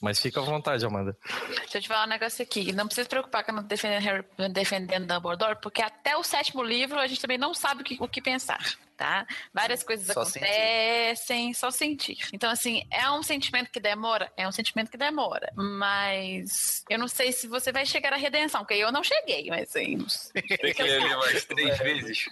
Mas 0.00 0.20
fica 0.20 0.40
à 0.40 0.44
vontade, 0.44 0.86
Amanda. 0.86 1.16
Deixa 1.58 1.78
eu 1.78 1.82
te 1.82 1.88
falar 1.88 2.06
um 2.06 2.08
negócio 2.08 2.42
aqui. 2.42 2.72
Não 2.72 2.86
precisa 2.86 3.04
se 3.04 3.08
preocupar 3.08 3.44
com 3.44 3.50
eu 3.50 3.56
não 3.56 3.64
defendendo, 3.64 4.02
Harry, 4.02 4.24
defendendo 4.52 5.06
Dumbledore, 5.06 5.58
porque 5.60 5.82
até 5.82 6.16
o 6.16 6.22
sétimo 6.22 6.62
livro 6.62 7.00
a 7.00 7.06
gente 7.06 7.20
também 7.20 7.38
não 7.38 7.52
sabe 7.52 7.82
o 7.82 7.84
que, 7.84 7.96
o 8.00 8.06
que 8.06 8.22
pensar. 8.22 8.60
Tá? 8.96 9.26
Várias 9.54 9.84
coisas 9.84 10.06
Só 10.12 10.22
acontecem, 10.22 11.54
só 11.54 11.70
sentir. 11.70 12.18
Então, 12.32 12.50
assim, 12.50 12.84
é 12.90 13.08
um 13.10 13.22
sentimento 13.22 13.70
que 13.70 13.78
demora? 13.78 14.32
É 14.36 14.46
um 14.46 14.50
sentimento 14.50 14.90
que 14.90 14.96
demora. 14.96 15.52
Mas 15.54 16.84
eu 16.90 16.98
não 16.98 17.06
sei 17.06 17.30
se 17.30 17.46
você 17.46 17.70
vai 17.70 17.86
chegar 17.86 18.12
à 18.12 18.16
redenção, 18.16 18.60
porque 18.62 18.74
eu 18.74 18.90
não 18.90 19.04
cheguei, 19.04 19.48
mas 19.50 19.68
assim. 19.68 20.04
Tem 20.32 20.74
que 20.74 20.82
ler 20.82 21.02
ali 21.02 21.16
mais 21.16 21.44
três 21.44 21.78
vezes. 21.78 22.28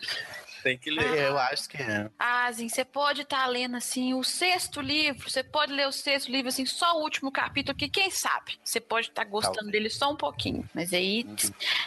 Tem 0.62 0.76
que 0.76 0.90
ler. 0.90 1.18
Eu 1.18 1.38
acho 1.38 1.68
que 1.68 1.76
é. 1.76 2.10
Ah, 2.18 2.46
assim, 2.46 2.68
você 2.68 2.84
pode 2.84 3.22
estar 3.22 3.46
lendo 3.46 3.76
assim 3.76 4.14
o 4.14 4.22
sexto 4.22 4.80
livro, 4.80 5.30
você 5.30 5.42
pode 5.42 5.72
ler 5.72 5.88
o 5.88 5.92
sexto 5.92 6.30
livro 6.30 6.48
assim, 6.48 6.66
só 6.66 6.98
o 6.98 7.02
último 7.02 7.30
capítulo, 7.30 7.76
que 7.76 7.88
quem 7.88 8.10
sabe? 8.10 8.58
Você 8.62 8.80
pode 8.80 9.08
estar 9.08 9.24
gostando 9.24 9.56
Talvez. 9.56 9.72
dele 9.72 9.90
só 9.90 10.10
um 10.10 10.16
pouquinho, 10.16 10.68
mas 10.74 10.92
aí 10.92 11.26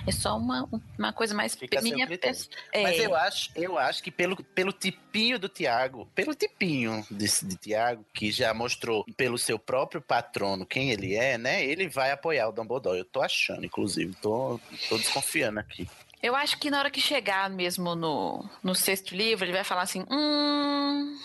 é 0.07 0.11
só 0.11 0.37
uma, 0.37 0.67
uma 0.97 1.13
coisa 1.13 1.33
mais 1.35 1.55
Fica 1.55 1.81
minha 1.81 2.07
pessoa. 2.07 2.55
É, 2.71 2.83
Mas 2.83 2.99
eu 2.99 3.15
acho, 3.15 3.51
eu 3.55 3.77
acho 3.77 4.01
que 4.01 4.09
pelo, 4.09 4.41
pelo 4.43 4.71
tipinho 4.71 5.37
do 5.37 5.49
Tiago, 5.49 6.07
pelo 6.15 6.33
tipinho 6.33 7.05
desse, 7.11 7.45
de 7.45 7.57
Tiago, 7.57 8.05
que 8.13 8.31
já 8.31 8.53
mostrou 8.53 9.05
pelo 9.17 9.37
seu 9.37 9.59
próprio 9.59 10.01
patrono 10.01 10.65
quem 10.65 10.91
ele 10.91 11.15
é, 11.15 11.37
né? 11.37 11.65
Ele 11.65 11.89
vai 11.89 12.11
apoiar 12.11 12.47
o 12.47 12.51
Dumbledore. 12.51 12.97
Eu 12.97 13.05
tô 13.05 13.21
achando, 13.21 13.65
inclusive. 13.65 14.15
Tô, 14.21 14.59
tô 14.87 14.97
desconfiando 14.97 15.59
aqui. 15.59 15.87
Eu 16.21 16.35
acho 16.35 16.57
que 16.59 16.69
na 16.69 16.79
hora 16.79 16.91
que 16.91 17.01
chegar 17.01 17.49
mesmo 17.49 17.95
no, 17.95 18.45
no 18.63 18.75
sexto 18.75 19.15
livro, 19.15 19.45
ele 19.45 19.53
vai 19.53 19.63
falar 19.63 19.83
assim, 19.83 20.05
hum. 20.09 21.17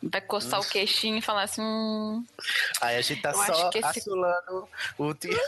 Vai 0.00 0.20
coçar 0.20 0.60
o 0.60 0.64
queixinho 0.64 1.16
e 1.18 1.20
falar 1.20 1.42
assim, 1.42 1.60
hum. 1.60 2.24
Aí 2.80 2.96
a 2.96 3.00
gente 3.00 3.20
tá 3.20 3.32
só 3.34 3.70
que 3.70 3.78
esse- 3.78 4.08
o 4.96 5.14
Tiago. 5.14 5.38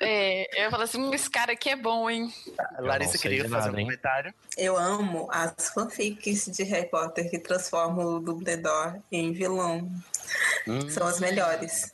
É, 0.00 0.64
eu 0.66 0.70
falo 0.70 0.84
assim, 0.84 0.98
hum, 0.98 1.12
esse 1.12 1.28
cara 1.28 1.52
aqui 1.52 1.68
é 1.68 1.76
bom, 1.76 2.08
hein? 2.08 2.32
Larissa 2.78 3.18
sei 3.18 3.20
queria 3.20 3.44
de 3.44 3.50
fazer 3.50 3.66
nada, 3.66 3.76
um 3.76 3.80
hein? 3.80 3.86
comentário. 3.86 4.34
Eu 4.56 4.74
amo 4.76 5.28
as 5.30 5.68
fanfics 5.68 6.46
de 6.46 6.62
Harry 6.62 6.88
Potter 6.88 7.28
que 7.28 7.38
transformam 7.38 8.06
o 8.06 8.20
Dumbledore 8.20 9.02
em 9.12 9.32
vilão. 9.32 9.90
Hum, 10.66 10.88
São 10.90 11.06
as 11.06 11.18
melhores. 11.20 11.92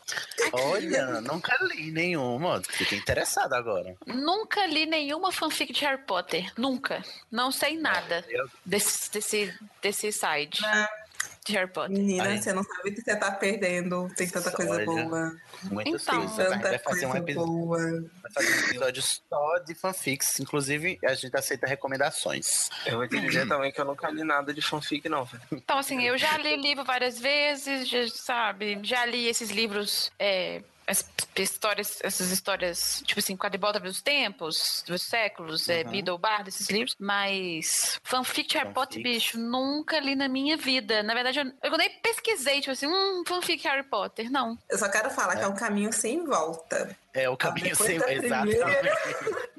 olha, 0.52 1.20
nunca 1.22 1.56
li 1.62 1.90
nenhuma. 1.90 2.60
Fiquei 2.68 2.98
interessado 2.98 3.52
agora. 3.54 3.94
Nunca 4.06 4.66
li 4.66 4.86
nenhuma 4.86 5.30
fanfic 5.32 5.72
de 5.72 5.84
Harry 5.84 6.02
Potter. 6.02 6.52
Nunca. 6.56 7.02
Não 7.30 7.50
sei 7.52 7.76
nada 7.78 8.24
desse, 8.64 9.10
desse, 9.12 9.54
desse 9.82 10.10
side 10.12 10.60
Ah. 10.64 10.88
De 11.46 11.52
Harry 11.52 11.70
Potter. 11.70 11.90
Menina, 11.96 12.24
Aí. 12.24 12.42
você 12.42 12.52
não 12.54 12.62
sabe 12.64 12.88
o 12.90 12.94
que 12.94 13.02
você 13.02 13.16
tá 13.16 13.30
perdendo. 13.30 14.08
Tem 14.16 14.26
tanta 14.28 14.50
coisa 14.50 14.72
Olha. 14.72 14.86
boa. 14.86 15.36
Muitas 15.64 16.02
Então. 16.02 16.20
coisas. 16.20 16.38
A 16.38 16.42
gente 16.54 16.62
vai 16.62 16.72
Tanta 16.72 16.78
fazer 16.84 17.06
um 17.06 17.10
coisa 17.10 17.24
episódio. 17.24 17.52
boa. 17.52 17.78
Vai 18.22 18.32
fazer 18.32 18.54
um 18.54 18.66
episódio 18.68 19.02
só 19.02 19.58
de 19.58 19.74
fanfics. 19.74 20.40
Inclusive, 20.40 20.98
a 21.04 21.14
gente 21.14 21.36
aceita 21.36 21.66
recomendações. 21.66 22.70
Eu 22.86 22.96
vou 22.96 23.06
te 23.08 23.20
dizer 23.20 23.46
também 23.48 23.70
que 23.70 23.80
eu 23.80 23.84
nunca 23.84 24.08
li 24.10 24.24
nada 24.24 24.54
de 24.54 24.62
fanfic, 24.62 25.06
não, 25.08 25.24
velho. 25.24 25.42
Então, 25.52 25.78
assim, 25.78 26.02
eu 26.02 26.16
já 26.16 26.36
li 26.38 26.54
o 26.54 26.60
livro 26.60 26.82
várias 26.84 27.18
vezes, 27.18 27.88
já, 27.88 28.08
sabe? 28.08 28.80
Já 28.82 29.04
li 29.04 29.26
esses 29.28 29.50
livros. 29.50 30.10
É, 30.18 30.62
as 30.86 31.04
histórias, 31.36 31.98
essas 32.02 32.30
histórias, 32.30 33.02
tipo 33.06 33.18
assim, 33.20 33.36
Quadribolta 33.36 33.80
dos 33.80 34.02
Tempos, 34.02 34.84
dos 34.86 35.02
Séculos, 35.02 35.68
é, 35.68 35.82
Uhum. 35.82 35.90
Vida 35.90 36.12
ou 36.12 36.18
Bar, 36.18 36.44
desses 36.44 36.68
livros, 36.68 36.94
mas 36.98 37.98
fanfic 38.02 38.48
de 38.48 38.58
Harry 38.58 38.72
Potter, 38.72 38.98
Fanfics. 39.02 39.12
bicho, 39.24 39.38
nunca 39.38 39.98
li 40.00 40.14
na 40.14 40.28
minha 40.28 40.56
vida. 40.56 41.02
Na 41.02 41.14
verdade, 41.14 41.38
eu, 41.40 41.52
eu 41.70 41.76
nem 41.78 41.90
pesquisei, 42.00 42.60
tipo 42.60 42.72
assim, 42.72 42.86
um 42.86 43.22
fanfic 43.26 43.62
Harry 43.66 43.84
Potter, 43.84 44.30
não. 44.30 44.58
Eu 44.68 44.78
só 44.78 44.88
quero 44.90 45.10
falar 45.10 45.36
que 45.36 45.42
é 45.42 45.48
um 45.48 45.54
caminho 45.54 45.92
sem 45.92 46.24
volta. 46.24 46.96
É 47.14 47.30
o 47.30 47.36
caminho 47.36 47.70
depois 47.70 47.88
sem 47.88 47.96
exatamente. 48.12 48.58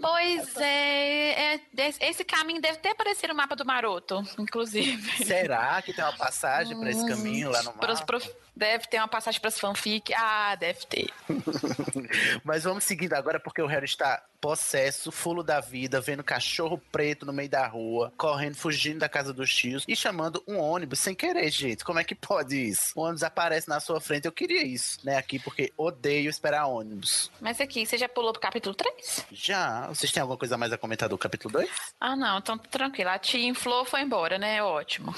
Pois 0.02 0.58
é, 0.58 1.54
é, 1.56 1.60
esse 2.02 2.26
caminho 2.26 2.62
deve 2.62 2.78
até 2.78 2.91
aparecer 2.91 3.30
no 3.30 3.34
mapa 3.36 3.56
do 3.56 3.65
Maroto, 3.65 4.22
inclusive. 4.38 5.24
Será 5.26 5.82
que 5.82 5.94
tem 5.94 6.04
uma 6.04 6.12
passagem 6.18 6.78
pra 6.78 6.89
esse 6.89 7.08
caminho 7.08 7.50
lá 7.50 7.63
no 7.63 7.72
prof- 8.06 8.30
Deve 8.56 8.88
ter 8.88 8.98
uma 8.98 9.08
passagem 9.08 9.39
para 9.41 9.48
as 9.50 9.60
fanfic. 9.60 10.13
Ah, 10.13 10.56
deve 10.56 10.86
ter. 10.86 11.10
Mas 12.44 12.63
vamos 12.63 12.84
seguindo 12.84 13.13
agora, 13.13 13.39
porque 13.39 13.62
o 13.62 13.68
Harry 13.68 13.86
está 13.86 14.24
possesso, 14.39 15.12
fulo 15.12 15.43
da 15.43 15.60
vida, 15.60 16.02
vendo 16.02 16.24
cachorro 16.24 16.82
preto 16.91 17.26
no 17.26 17.34
meio 17.34 17.50
da 17.50 17.67
rua, 17.67 18.12
correndo, 18.17 18.56
fugindo 18.56 19.00
da 19.00 19.10
casa 19.10 19.34
dos 19.34 19.54
tios 19.54 19.84
e 19.88 19.95
chamando 19.95 20.43
um 20.48 20.58
ônibus 20.60 21.00
sem 21.00 21.15
querer, 21.15 21.50
gente. 21.50 21.84
Como 21.84 22.00
é 22.00 22.04
que 22.04 22.15
pode 22.15 22.56
isso? 22.56 22.93
O 22.95 23.02
ônibus 23.02 23.24
aparece 23.24 23.67
na 23.67 23.80
sua 23.80 24.00
frente. 24.00 24.26
Eu 24.26 24.32
queria 24.32 24.63
isso, 24.63 25.00
né, 25.04 25.17
aqui, 25.17 25.39
porque 25.39 25.74
odeio 25.78 26.30
esperar 26.30 26.65
ônibus. 26.67 27.32
Mas 27.41 27.60
aqui, 27.60 27.86
você 27.86 27.98
já 27.98 28.08
pulou 28.08 28.32
pro 28.32 28.41
capítulo 28.41 28.76
3? 28.76 29.26
Já. 29.32 29.88
Vocês 29.88 30.12
têm 30.12 30.21
alguma 30.21 30.38
coisa 30.38 30.58
mais 30.58 30.71
a 30.71 30.78
comentar 30.78 31.10
do 31.10 31.17
capítulo 31.17 31.54
2? 31.54 31.69
Ah, 32.00 32.15
não, 32.15 32.38
então 32.38 32.58
tranquilo. 32.58 33.10
A 33.10 33.19
tia 33.19 33.48
inflou, 33.48 33.86
foi 33.86 34.02
embora, 34.02 34.38
né? 34.38 34.62
Ótimo. 34.63 35.13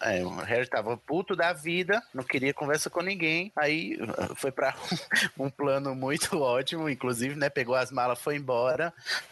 É, 0.00 0.24
o 0.24 0.30
Harry 0.36 0.68
tava 0.68 0.96
puto 0.96 1.36
da 1.36 1.52
vida, 1.52 2.02
não 2.12 2.24
queria 2.24 2.54
conversa 2.54 2.88
com 2.88 3.02
ninguém. 3.02 3.52
Aí 3.56 3.96
uh, 3.96 4.34
foi 4.34 4.50
pra 4.50 4.74
um 5.38 5.50
plano 5.50 5.94
muito 5.94 6.38
ótimo, 6.40 6.88
inclusive, 6.88 7.34
né? 7.34 7.50
Pegou 7.50 7.74
as 7.74 7.90
malas, 7.90 8.20
foi 8.20 8.36
embora, 8.36 8.53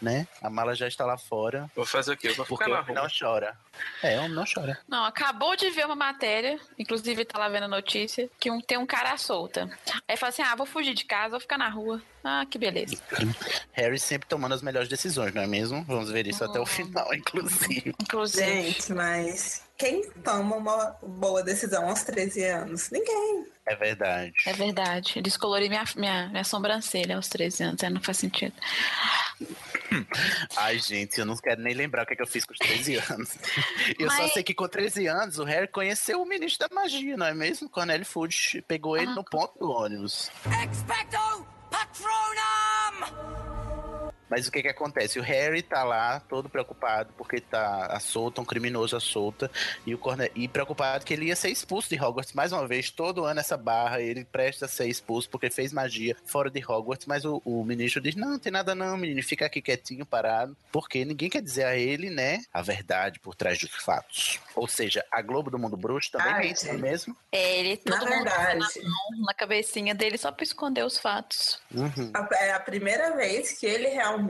né? 0.01 0.27
A 0.41 0.49
mala 0.49 0.75
já 0.75 0.87
está 0.87 1.05
lá 1.05 1.17
fora. 1.17 1.69
Vou 1.75 1.85
fazer 1.85 2.13
o 2.13 2.17
quê? 2.17 2.29
Eu 2.29 2.35
vou 2.35 2.45
Porque 2.45 2.63
ficar 2.65 2.71
o 2.71 2.73
na 2.75 2.81
homem 2.81 2.95
rua. 2.95 3.03
não 3.03 3.09
chora. 3.17 3.57
É, 4.01 4.17
o 4.19 4.23
homem 4.23 4.33
não 4.35 4.43
chora. 4.45 4.77
Não, 4.87 5.03
acabou 5.05 5.55
de 5.55 5.69
ver 5.71 5.85
uma 5.85 5.95
matéria, 5.95 6.59
inclusive 6.77 7.25
tá 7.25 7.39
lá 7.39 7.49
vendo 7.49 7.63
a 7.63 7.67
notícia, 7.67 8.29
que 8.39 8.51
um, 8.51 8.61
tem 8.61 8.77
um 8.77 8.85
cara 8.85 9.17
solta. 9.17 9.69
Aí 10.07 10.15
fala 10.17 10.29
assim: 10.29 10.41
ah, 10.41 10.55
vou 10.55 10.65
fugir 10.65 10.93
de 10.93 11.05
casa, 11.05 11.31
vou 11.31 11.39
ficar 11.39 11.57
na 11.57 11.69
rua. 11.69 12.01
Ah, 12.23 12.45
que 12.49 12.57
beleza. 12.57 12.97
Harry 13.73 13.99
sempre 13.99 14.27
tomando 14.29 14.53
as 14.53 14.61
melhores 14.61 14.87
decisões, 14.87 15.33
não 15.33 15.41
é 15.41 15.47
mesmo? 15.47 15.83
Vamos 15.83 16.09
ver 16.09 16.25
isso 16.27 16.43
até 16.43 16.59
o 16.59 16.65
final, 16.65 17.13
inclusive. 17.13 17.93
Inclusive. 18.01 18.45
Gente, 18.45 18.93
mas 18.93 19.62
quem 19.77 20.09
toma 20.23 20.55
uma 20.55 20.95
boa 21.01 21.43
decisão 21.43 21.87
aos 21.89 22.03
13 22.03 22.43
anos? 22.45 22.89
Ninguém. 22.91 23.47
É 23.65 23.75
verdade. 23.75 24.33
É 24.45 24.53
verdade. 24.53 25.13
Eu 25.17 25.23
descolori 25.23 25.69
minha, 25.69 25.83
minha, 25.95 26.27
minha 26.29 26.43
sobrancelha 26.43 27.15
aos 27.15 27.27
13 27.29 27.63
anos, 27.63 27.83
aí 27.83 27.89
não 27.89 28.01
faz 28.01 28.17
sentido. 28.17 28.53
Ai, 30.57 30.79
gente, 30.79 31.19
eu 31.19 31.25
não 31.25 31.35
quero 31.37 31.61
nem 31.61 31.73
lembrar 31.73 32.03
o 32.03 32.05
que, 32.05 32.13
é 32.13 32.15
que 32.15 32.21
eu 32.21 32.27
fiz 32.27 32.43
com 32.45 32.53
os 32.53 32.59
13 32.59 32.95
anos. 33.11 33.35
Eu 33.97 34.09
só 34.09 34.23
Mas- 34.23 34.33
sei 34.33 34.43
que 34.43 34.53
com 34.53 34.67
13 34.67 35.07
anos 35.07 35.37
o 35.39 35.43
Harry 35.43 35.67
conheceu 35.67 36.21
o 36.21 36.25
ministro 36.25 36.67
da 36.67 36.75
magia, 36.75 37.15
não 37.15 37.25
é 37.25 37.33
mesmo? 37.33 37.69
Cornélio 37.69 38.05
Fudge 38.05 38.61
pegou 38.63 38.97
ele 38.97 39.07
Ah, 39.11 39.15
no 39.15 39.23
ponto 39.23 39.57
do 39.57 39.69
ônibus. 39.71 40.29
Expecto 40.71 41.17
Mas 44.33 44.47
o 44.47 44.51
que 44.51 44.63
que 44.63 44.67
acontece? 44.67 45.19
O 45.19 45.21
Harry 45.21 45.61
tá 45.61 45.83
lá 45.83 46.19
todo 46.21 46.49
preocupado 46.49 47.13
porque 47.15 47.39
tá 47.39 47.85
à 47.85 47.99
solta, 47.99 48.41
um 48.41 48.45
criminoso 48.45 48.97
à 48.97 48.99
solta, 48.99 49.51
e 49.85 49.93
o 49.93 49.97
Corne... 49.99 50.31
e 50.33 50.47
preocupado 50.47 51.05
que 51.05 51.13
ele 51.13 51.25
ia 51.27 51.35
ser 51.35 51.49
expulso 51.49 51.87
de 51.87 52.01
Hogwarts 52.01 52.33
mais 52.33 52.51
uma 52.51 52.67
vez, 52.67 52.89
todo 52.89 53.25
ano 53.25 53.39
essa 53.39 53.55
barra, 53.55 54.01
ele 54.01 54.25
presta 54.25 54.65
a 54.65 54.67
ser 54.67 54.87
expulso 54.87 55.29
porque 55.29 55.51
fez 55.51 55.71
magia 55.71 56.17
fora 56.25 56.49
de 56.49 56.59
Hogwarts, 56.65 57.05
mas 57.05 57.25
o, 57.25 57.43
o 57.45 57.63
ministro 57.63 58.01
diz: 58.01 58.15
"Não, 58.15 58.39
tem 58.39 58.51
nada 58.51 58.73
não, 58.73 58.97
menino, 58.97 59.21
fica 59.21 59.45
aqui 59.45 59.61
quietinho, 59.61 60.03
parado", 60.03 60.57
porque 60.71 61.05
ninguém 61.05 61.29
quer 61.29 61.41
dizer 61.43 61.65
a 61.65 61.75
ele, 61.77 62.09
né, 62.09 62.41
a 62.51 62.63
verdade 62.63 63.19
por 63.19 63.35
trás 63.35 63.59
dos 63.59 63.69
fatos. 63.75 64.39
Ou 64.55 64.67
seja, 64.67 65.05
a 65.11 65.21
Globo 65.21 65.51
do 65.51 65.59
Mundo 65.59 65.77
Bruxo 65.77 66.09
também 66.11 66.31
Ai, 66.33 66.43
não 66.45 66.49
é 66.51 66.55
gente. 66.55 66.81
mesmo? 66.81 67.15
É, 67.31 67.59
ele 67.59 67.79
Na 67.85 67.99
todo 67.99 68.09
mundo 68.09 68.25
tá 68.25 68.37
verdade, 68.37 68.59
na, 68.81 68.89
mão, 68.89 69.25
na 69.27 69.33
cabecinha 69.35 69.93
dele 69.93 70.17
só 70.17 70.31
pra 70.31 70.43
esconder 70.43 70.83
os 70.83 70.97
fatos. 70.97 71.59
Uhum. 71.71 72.11
a- 72.15 72.29
é 72.43 72.51
a 72.53 72.59
primeira 72.59 73.15
vez 73.15 73.51
que 73.59 73.67
ele 73.67 73.89
realmente 73.89 74.22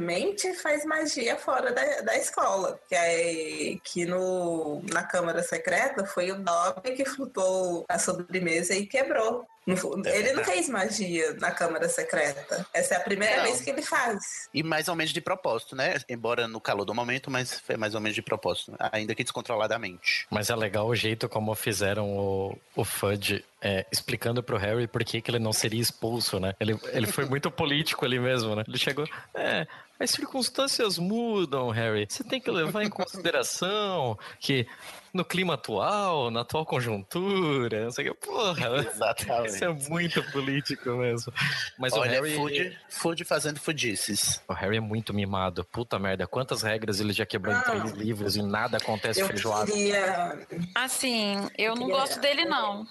faz 0.55 0.85
magia 0.85 1.35
fora 1.37 1.71
da, 1.71 2.01
da 2.01 2.17
escola. 2.17 2.79
Que, 2.87 2.95
é, 2.95 3.77
que 3.83 4.05
no, 4.05 4.81
na 4.91 5.03
Câmara 5.03 5.43
Secreta 5.43 6.05
foi 6.05 6.31
o 6.31 6.35
Dobby 6.35 6.93
que 6.95 7.05
flutuou 7.05 7.85
a 7.87 7.99
sobremesa 7.99 8.73
e 8.73 8.85
quebrou. 8.85 9.45
É 9.65 10.17
ele 10.17 10.33
não 10.33 10.43
fez 10.43 10.67
magia 10.67 11.33
na 11.35 11.51
Câmara 11.51 11.87
Secreta. 11.87 12.67
Essa 12.73 12.95
é 12.95 12.97
a 12.97 12.99
primeira 12.99 13.37
Não. 13.37 13.43
vez 13.43 13.61
que 13.61 13.69
ele 13.69 13.81
faz. 13.81 14.49
E 14.53 14.61
mais 14.61 14.89
ou 14.89 14.95
menos 14.95 15.13
de 15.13 15.21
propósito, 15.21 15.75
né? 15.75 15.95
Embora 16.09 16.47
no 16.47 16.59
calor 16.59 16.83
do 16.83 16.93
momento, 16.93 17.31
mas 17.31 17.59
foi 17.59 17.77
mais 17.77 17.95
ou 17.95 18.01
menos 18.01 18.15
de 18.15 18.21
propósito. 18.21 18.75
Ainda 18.91 19.15
que 19.15 19.23
descontroladamente. 19.23 20.27
Mas 20.29 20.49
é 20.49 20.55
legal 20.55 20.87
o 20.87 20.95
jeito 20.95 21.29
como 21.29 21.55
fizeram 21.55 22.09
o, 22.09 22.57
o 22.75 22.83
Fudge 22.83 23.43
é, 23.61 23.85
explicando 23.89 24.43
pro 24.43 24.57
Harry 24.57 24.85
por 24.85 25.03
que, 25.05 25.21
que 25.21 25.31
ele 25.31 25.39
não 25.39 25.53
seria 25.53 25.81
expulso, 25.81 26.39
né? 26.39 26.53
Ele, 26.59 26.77
ele 26.91 27.07
foi 27.07 27.23
muito 27.23 27.49
político 27.49 28.03
ali 28.03 28.19
mesmo, 28.19 28.55
né? 28.55 28.63
Ele 28.67 28.77
chegou. 28.77 29.07
É, 29.33 29.65
as 29.97 30.11
circunstâncias 30.11 30.97
mudam, 30.97 31.69
Harry. 31.69 32.05
Você 32.09 32.23
tem 32.23 32.41
que 32.41 32.51
levar 32.51 32.83
em 32.83 32.89
consideração 32.89 34.19
que 34.39 34.67
no 35.13 35.23
clima 35.23 35.53
atual, 35.53 36.31
na 36.31 36.41
atual 36.41 36.65
conjuntura, 36.65 37.83
não 37.83 37.91
sei 37.91 38.09
o 38.09 38.15
que. 38.15 38.25
Porra, 38.25 38.77
Exatamente. 38.77 39.49
isso 39.55 39.63
é 39.63 39.69
muito 39.69 40.23
político 40.31 40.89
mesmo. 40.91 41.31
Mas 41.77 41.93
Olha, 41.93 42.19
o 42.19 42.23
Harry. 42.23 42.35
Food, 42.35 42.79
food 42.89 43.23
fazendo 43.25 43.59
fudices. 43.59 44.41
O 44.47 44.53
Harry 44.53 44.77
é 44.77 44.81
muito 44.81 45.13
mimado. 45.13 45.63
Puta 45.65 45.99
merda. 45.99 46.25
Quantas 46.25 46.63
regras 46.63 46.99
ele 46.99 47.13
já 47.13 47.25
quebrou 47.25 47.55
em 47.55 47.61
três 47.61 47.91
livros 47.91 48.35
e 48.35 48.41
nada 48.41 48.77
acontece 48.77 49.21
Eu 49.21 49.27
feijoada. 49.27 49.71
queria. 49.71 50.47
Assim, 50.73 51.35
eu 51.57 51.75
não 51.75 51.87
gosto 51.87 52.19
dele, 52.19 52.45
não. 52.45 52.87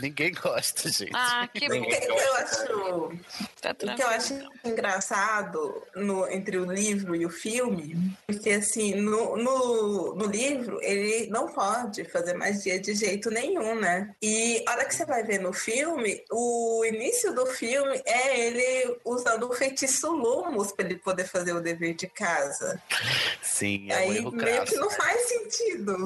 Ninguém 0.00 0.32
gosta, 0.32 0.88
gente. 0.88 1.12
Ah, 1.14 1.48
que 1.52 1.68
bom. 1.68 1.80
O 1.80 1.86
que, 1.86 1.96
que 2.00 2.10
eu 2.12 2.36
acho 2.36 3.46
Tá 3.60 3.70
O 3.72 3.96
que 3.96 4.02
eu 4.02 4.08
acho 4.08 4.34
engraçado 4.64 5.82
no, 5.94 6.28
entre 6.28 6.56
o 6.58 6.70
livro 6.70 7.16
e 7.16 7.26
o 7.26 7.30
filme, 7.30 8.12
porque 8.26 8.50
assim, 8.50 8.94
no, 8.94 9.36
no, 9.36 10.14
no 10.14 10.26
livro 10.26 10.78
ele 10.82 11.25
não 11.28 11.48
pode 11.48 12.04
fazer 12.04 12.34
magia 12.34 12.78
de 12.80 12.94
jeito 12.94 13.30
nenhum, 13.30 13.78
né? 13.78 14.14
E 14.22 14.62
a 14.66 14.72
hora 14.72 14.84
que 14.84 14.94
você 14.94 15.04
vai 15.04 15.22
ver 15.22 15.40
no 15.40 15.52
filme, 15.52 16.22
o 16.30 16.84
início 16.84 17.34
do 17.34 17.46
filme 17.46 18.00
é 18.04 18.46
ele 18.46 18.98
usando 19.04 19.48
o 19.48 19.52
feitiço 19.52 20.10
Lumos 20.10 20.72
para 20.72 20.86
ele 20.86 20.96
poder 20.96 21.26
fazer 21.26 21.52
o 21.52 21.60
dever 21.60 21.94
de 21.94 22.06
casa. 22.06 22.80
Sim, 23.42 23.90
é 23.90 23.94
um 23.94 23.98
Aí 23.98 24.16
erro 24.18 24.32
meio 24.32 24.64
que 24.64 24.76
não 24.76 24.90
faz 24.90 25.28
sentido. 25.28 25.96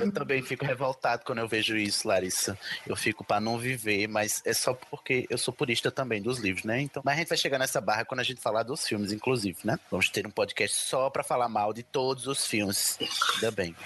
Eu 0.00 0.12
também 0.12 0.42
fico 0.42 0.64
revoltado 0.64 1.24
quando 1.24 1.38
eu 1.38 1.48
vejo 1.48 1.76
isso, 1.76 2.06
Larissa. 2.06 2.58
Eu 2.86 2.96
fico 2.96 3.24
pra 3.24 3.40
não 3.40 3.58
viver, 3.58 4.06
mas 4.08 4.42
é 4.44 4.52
só 4.52 4.74
porque 4.74 5.26
eu 5.28 5.38
sou 5.38 5.52
purista 5.52 5.90
também 5.90 6.20
dos 6.22 6.38
livros, 6.38 6.64
né? 6.64 6.80
Então, 6.80 7.02
mas 7.04 7.14
a 7.14 7.18
gente 7.18 7.28
vai 7.28 7.38
chegar 7.38 7.58
nessa 7.58 7.80
barra 7.80 8.04
quando 8.04 8.20
a 8.20 8.24
gente 8.24 8.40
falar 8.40 8.62
dos 8.62 8.86
filmes, 8.86 9.12
inclusive, 9.12 9.58
né? 9.64 9.78
Vamos 9.90 10.08
ter 10.08 10.26
um 10.26 10.30
podcast 10.30 10.76
só 10.76 11.10
pra 11.10 11.22
falar 11.22 11.48
mal 11.48 11.72
de 11.72 11.82
todos 11.82 12.26
os 12.26 12.46
filmes. 12.46 12.98
Ainda 13.34 13.50
bem. 13.50 13.76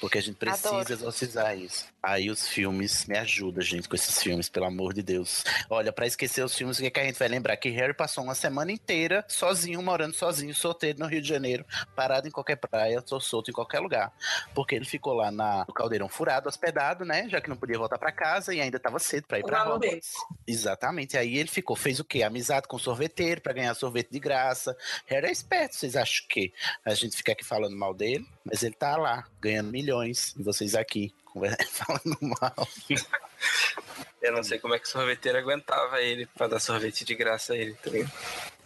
Porque 0.00 0.18
a 0.18 0.22
gente 0.22 0.29
precisa 0.32 0.68
Adoro. 0.68 0.92
exorcizar 0.92 1.56
isso. 1.58 1.86
Aí 2.02 2.30
os 2.30 2.48
filmes, 2.48 3.04
me 3.06 3.18
ajuda, 3.18 3.60
gente, 3.60 3.88
com 3.88 3.94
esses 3.94 4.22
filmes, 4.22 4.48
pelo 4.48 4.64
amor 4.66 4.94
de 4.94 5.02
Deus. 5.02 5.44
Olha, 5.68 5.92
pra 5.92 6.06
esquecer 6.06 6.42
os 6.42 6.54
filmes, 6.54 6.78
o 6.78 6.80
que, 6.80 6.86
é 6.86 6.90
que 6.90 7.00
a 7.00 7.04
gente 7.04 7.18
vai 7.18 7.28
lembrar? 7.28 7.56
Que 7.56 7.68
Harry 7.70 7.92
passou 7.92 8.24
uma 8.24 8.34
semana 8.34 8.72
inteira 8.72 9.24
sozinho, 9.28 9.82
morando 9.82 10.14
sozinho, 10.14 10.54
solteiro 10.54 10.98
no 10.98 11.06
Rio 11.06 11.20
de 11.20 11.28
Janeiro, 11.28 11.64
parado 11.94 12.26
em 12.26 12.30
qualquer 12.30 12.56
praia, 12.56 13.02
solto 13.20 13.50
em 13.50 13.54
qualquer 13.54 13.80
lugar. 13.80 14.12
Porque 14.54 14.74
ele 14.74 14.86
ficou 14.86 15.12
lá 15.12 15.30
na, 15.30 15.64
no 15.68 15.74
caldeirão 15.74 16.08
furado, 16.08 16.48
hospedado, 16.48 17.04
né? 17.04 17.28
Já 17.28 17.40
que 17.40 17.50
não 17.50 17.56
podia 17.56 17.78
voltar 17.78 17.98
pra 17.98 18.12
casa 18.12 18.54
e 18.54 18.60
ainda 18.60 18.78
tava 18.78 18.98
cedo 18.98 19.26
pra 19.26 19.38
ir 19.38 19.44
pra 19.44 19.74
Hogwarts. 19.74 20.14
Exatamente. 20.46 21.18
Aí 21.18 21.36
ele 21.36 21.48
ficou, 21.48 21.76
fez 21.76 22.00
o 22.00 22.04
quê? 22.04 22.22
Amizade 22.22 22.66
com 22.66 22.76
o 22.76 22.80
sorveteiro 22.80 23.40
pra 23.40 23.52
ganhar 23.52 23.74
sorvete 23.74 24.10
de 24.10 24.18
graça. 24.18 24.76
Harry 25.06 25.26
é 25.26 25.32
esperto. 25.32 25.76
Vocês 25.76 25.96
acham 25.96 26.26
que 26.28 26.52
a 26.84 26.94
gente 26.94 27.16
fica 27.16 27.32
aqui 27.32 27.44
falando 27.44 27.76
mal 27.76 27.92
dele? 27.92 28.26
Mas 28.44 28.62
ele 28.62 28.74
tá 28.74 28.96
lá, 28.96 29.26
ganhando 29.40 29.70
milhões. 29.70 30.34
E 30.38 30.42
vocês 30.42 30.74
aqui, 30.74 31.12
falando 31.70 32.16
mal. 32.20 32.68
Eu 34.22 34.32
não 34.32 34.42
sei 34.42 34.58
como 34.58 34.74
é 34.74 34.78
que 34.78 34.86
o 34.86 34.90
sorveteiro 34.90 35.38
aguentava 35.38 36.00
ele 36.02 36.26
pra 36.26 36.46
dar 36.46 36.60
sorvete 36.60 37.04
de 37.06 37.14
graça 37.14 37.54
a 37.54 37.56
ele, 37.56 37.72
tá 37.74 37.90
ligado? 37.90 38.12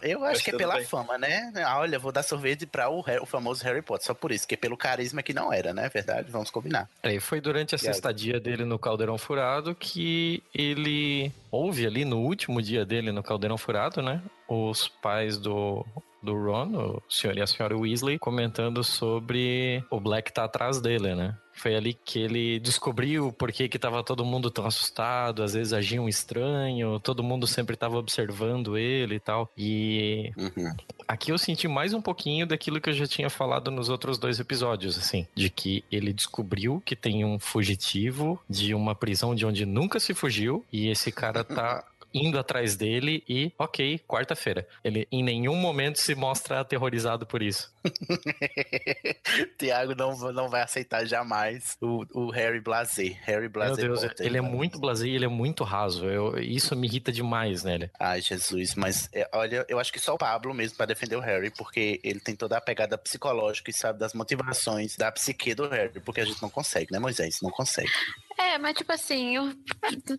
Eu 0.01 0.19
acho 0.25 0.33
Mas 0.33 0.41
que 0.41 0.51
é 0.51 0.57
pela 0.57 0.75
bem. 0.75 0.85
fama, 0.85 1.17
né? 1.17 1.51
Ah, 1.65 1.79
olha, 1.79 1.97
vou 1.97 2.11
dar 2.11 2.23
sorvete 2.23 2.65
pra 2.65 2.89
o, 2.89 2.99
Harry- 3.01 3.21
o 3.21 3.25
famoso 3.25 3.63
Harry 3.63 3.81
Potter. 3.81 4.05
Só 4.05 4.13
por 4.13 4.31
isso, 4.33 4.45
que 4.45 4.57
pelo 4.57 4.75
carisma 4.75 5.23
que 5.23 5.33
não 5.33 5.51
era, 5.53 5.73
né? 5.73 5.89
Verdade, 5.89 6.29
vamos 6.29 6.51
combinar. 6.51 6.89
É, 7.01 7.13
e 7.13 7.19
foi 7.21 7.39
durante 7.39 7.73
essa 7.73 7.85
Obrigado. 7.85 7.95
estadia 7.95 8.39
dele 8.39 8.65
no 8.65 8.77
Caldeirão 8.77 9.17
Furado 9.17 9.73
que 9.73 10.43
ele 10.53 11.31
houve 11.49 11.87
ali 11.87 12.03
no 12.03 12.17
último 12.19 12.61
dia 12.61 12.85
dele 12.85 13.13
no 13.13 13.23
Caldeirão 13.23 13.57
Furado, 13.57 14.01
né? 14.01 14.21
Os 14.49 14.89
pais 14.89 15.37
do, 15.37 15.85
do 16.25 16.33
Ron, 16.33 16.75
o 16.75 17.03
senhor 17.07 17.37
e 17.37 17.41
a 17.41 17.47
senhora 17.47 17.77
Weasley, 17.77 18.19
comentando 18.19 18.83
sobre 18.83 19.83
o 19.89 19.99
Black 19.99 20.33
tá 20.33 20.43
atrás 20.43 20.81
dele, 20.81 21.15
né? 21.15 21.37
Foi 21.53 21.73
ali 21.73 21.93
que 21.93 22.19
ele 22.19 22.59
descobriu 22.59 23.31
por 23.31 23.49
que 23.49 23.69
que 23.69 23.79
tava 23.79 24.03
todo 24.03 24.25
mundo 24.25 24.51
tão 24.51 24.65
assustado, 24.65 25.41
às 25.41 25.53
vezes 25.53 25.71
agiam 25.71 26.09
estranho, 26.09 26.99
todo 26.99 27.23
mundo 27.23 27.47
sempre 27.47 27.77
tava 27.77 27.97
observando 27.97 28.77
ele 28.77 29.15
e 29.15 29.19
tal. 29.19 29.49
E 29.57 30.33
Uhum. 30.35 30.73
Aqui 31.07 31.31
eu 31.31 31.37
senti 31.37 31.67
mais 31.67 31.93
um 31.93 32.01
pouquinho 32.01 32.47
daquilo 32.47 32.81
que 32.81 32.89
eu 32.89 32.93
já 32.93 33.05
tinha 33.05 33.29
falado 33.29 33.69
nos 33.69 33.89
outros 33.89 34.17
dois 34.17 34.39
episódios, 34.39 34.97
assim, 34.97 35.27
de 35.35 35.49
que 35.49 35.83
ele 35.91 36.11
descobriu 36.11 36.81
que 36.83 36.95
tem 36.95 37.23
um 37.23 37.37
fugitivo 37.37 38.39
de 38.49 38.73
uma 38.73 38.95
prisão 38.95 39.35
de 39.35 39.45
onde 39.45 39.65
nunca 39.65 39.99
se 39.99 40.13
fugiu 40.13 40.65
e 40.71 40.89
esse 40.89 41.11
cara 41.11 41.43
tá 41.43 41.85
indo 42.15 42.39
atrás 42.39 42.75
dele 42.75 43.23
e, 43.27 43.51
ok, 43.59 43.99
quarta-feira. 44.07 44.67
Ele 44.83 45.07
em 45.11 45.23
nenhum 45.23 45.55
momento 45.55 45.99
se 45.99 46.15
mostra 46.15 46.61
aterrorizado 46.61 47.25
por 47.25 47.41
isso. 47.43 47.73
Tiago 49.57 49.95
não, 49.95 50.15
não 50.31 50.49
vai 50.49 50.61
aceitar 50.61 51.05
jamais 51.05 51.77
o, 51.81 52.05
o 52.13 52.29
Harry 52.31 52.59
Blazer. 52.61 53.17
Harry 53.23 53.41
Meu 53.41 53.49
Blazer 53.51 53.85
Deus, 53.87 54.01
Potter. 54.01 54.25
ele 54.25 54.37
é 54.37 54.41
muito 54.41 54.79
blasé 54.79 55.07
e 55.07 55.15
ele 55.15 55.25
é 55.25 55.29
muito 55.29 55.63
raso. 55.63 56.05
Eu- 56.05 56.37
isso 56.39 56.75
me 56.75 56.87
irrita 56.87 57.11
demais 57.11 57.63
nele. 57.63 57.89
Ai, 57.99 58.21
Jesus, 58.21 58.75
mas 58.75 59.09
é, 59.13 59.27
olha, 59.33 59.65
eu 59.67 59.79
acho 59.79 59.91
que 59.91 59.99
só 59.99 60.13
o 60.13 60.17
Pablo 60.17 60.53
mesmo 60.53 60.77
pra 60.77 60.85
defender 60.85 61.15
o 61.15 61.19
Harry, 61.21 61.51
porque 61.51 61.99
ele 62.03 62.19
tem 62.19 62.35
toda 62.35 62.57
a 62.57 62.61
pegada 62.61 62.97
psicológica 62.97 63.69
e 63.69 63.73
sabe 63.73 63.99
das 63.99 64.13
motivações 64.13 64.95
da 64.95 65.11
psique 65.11 65.53
do 65.53 65.67
Harry, 65.69 65.99
porque 65.99 66.21
a 66.21 66.25
gente 66.25 66.41
não 66.41 66.49
consegue, 66.49 66.91
né, 66.91 66.99
Moisés? 66.99 67.39
Não 67.41 67.49
consegue. 67.51 67.91
É, 68.37 68.57
mas 68.57 68.75
tipo 68.75 68.91
assim, 68.91 69.37
o 69.37 69.53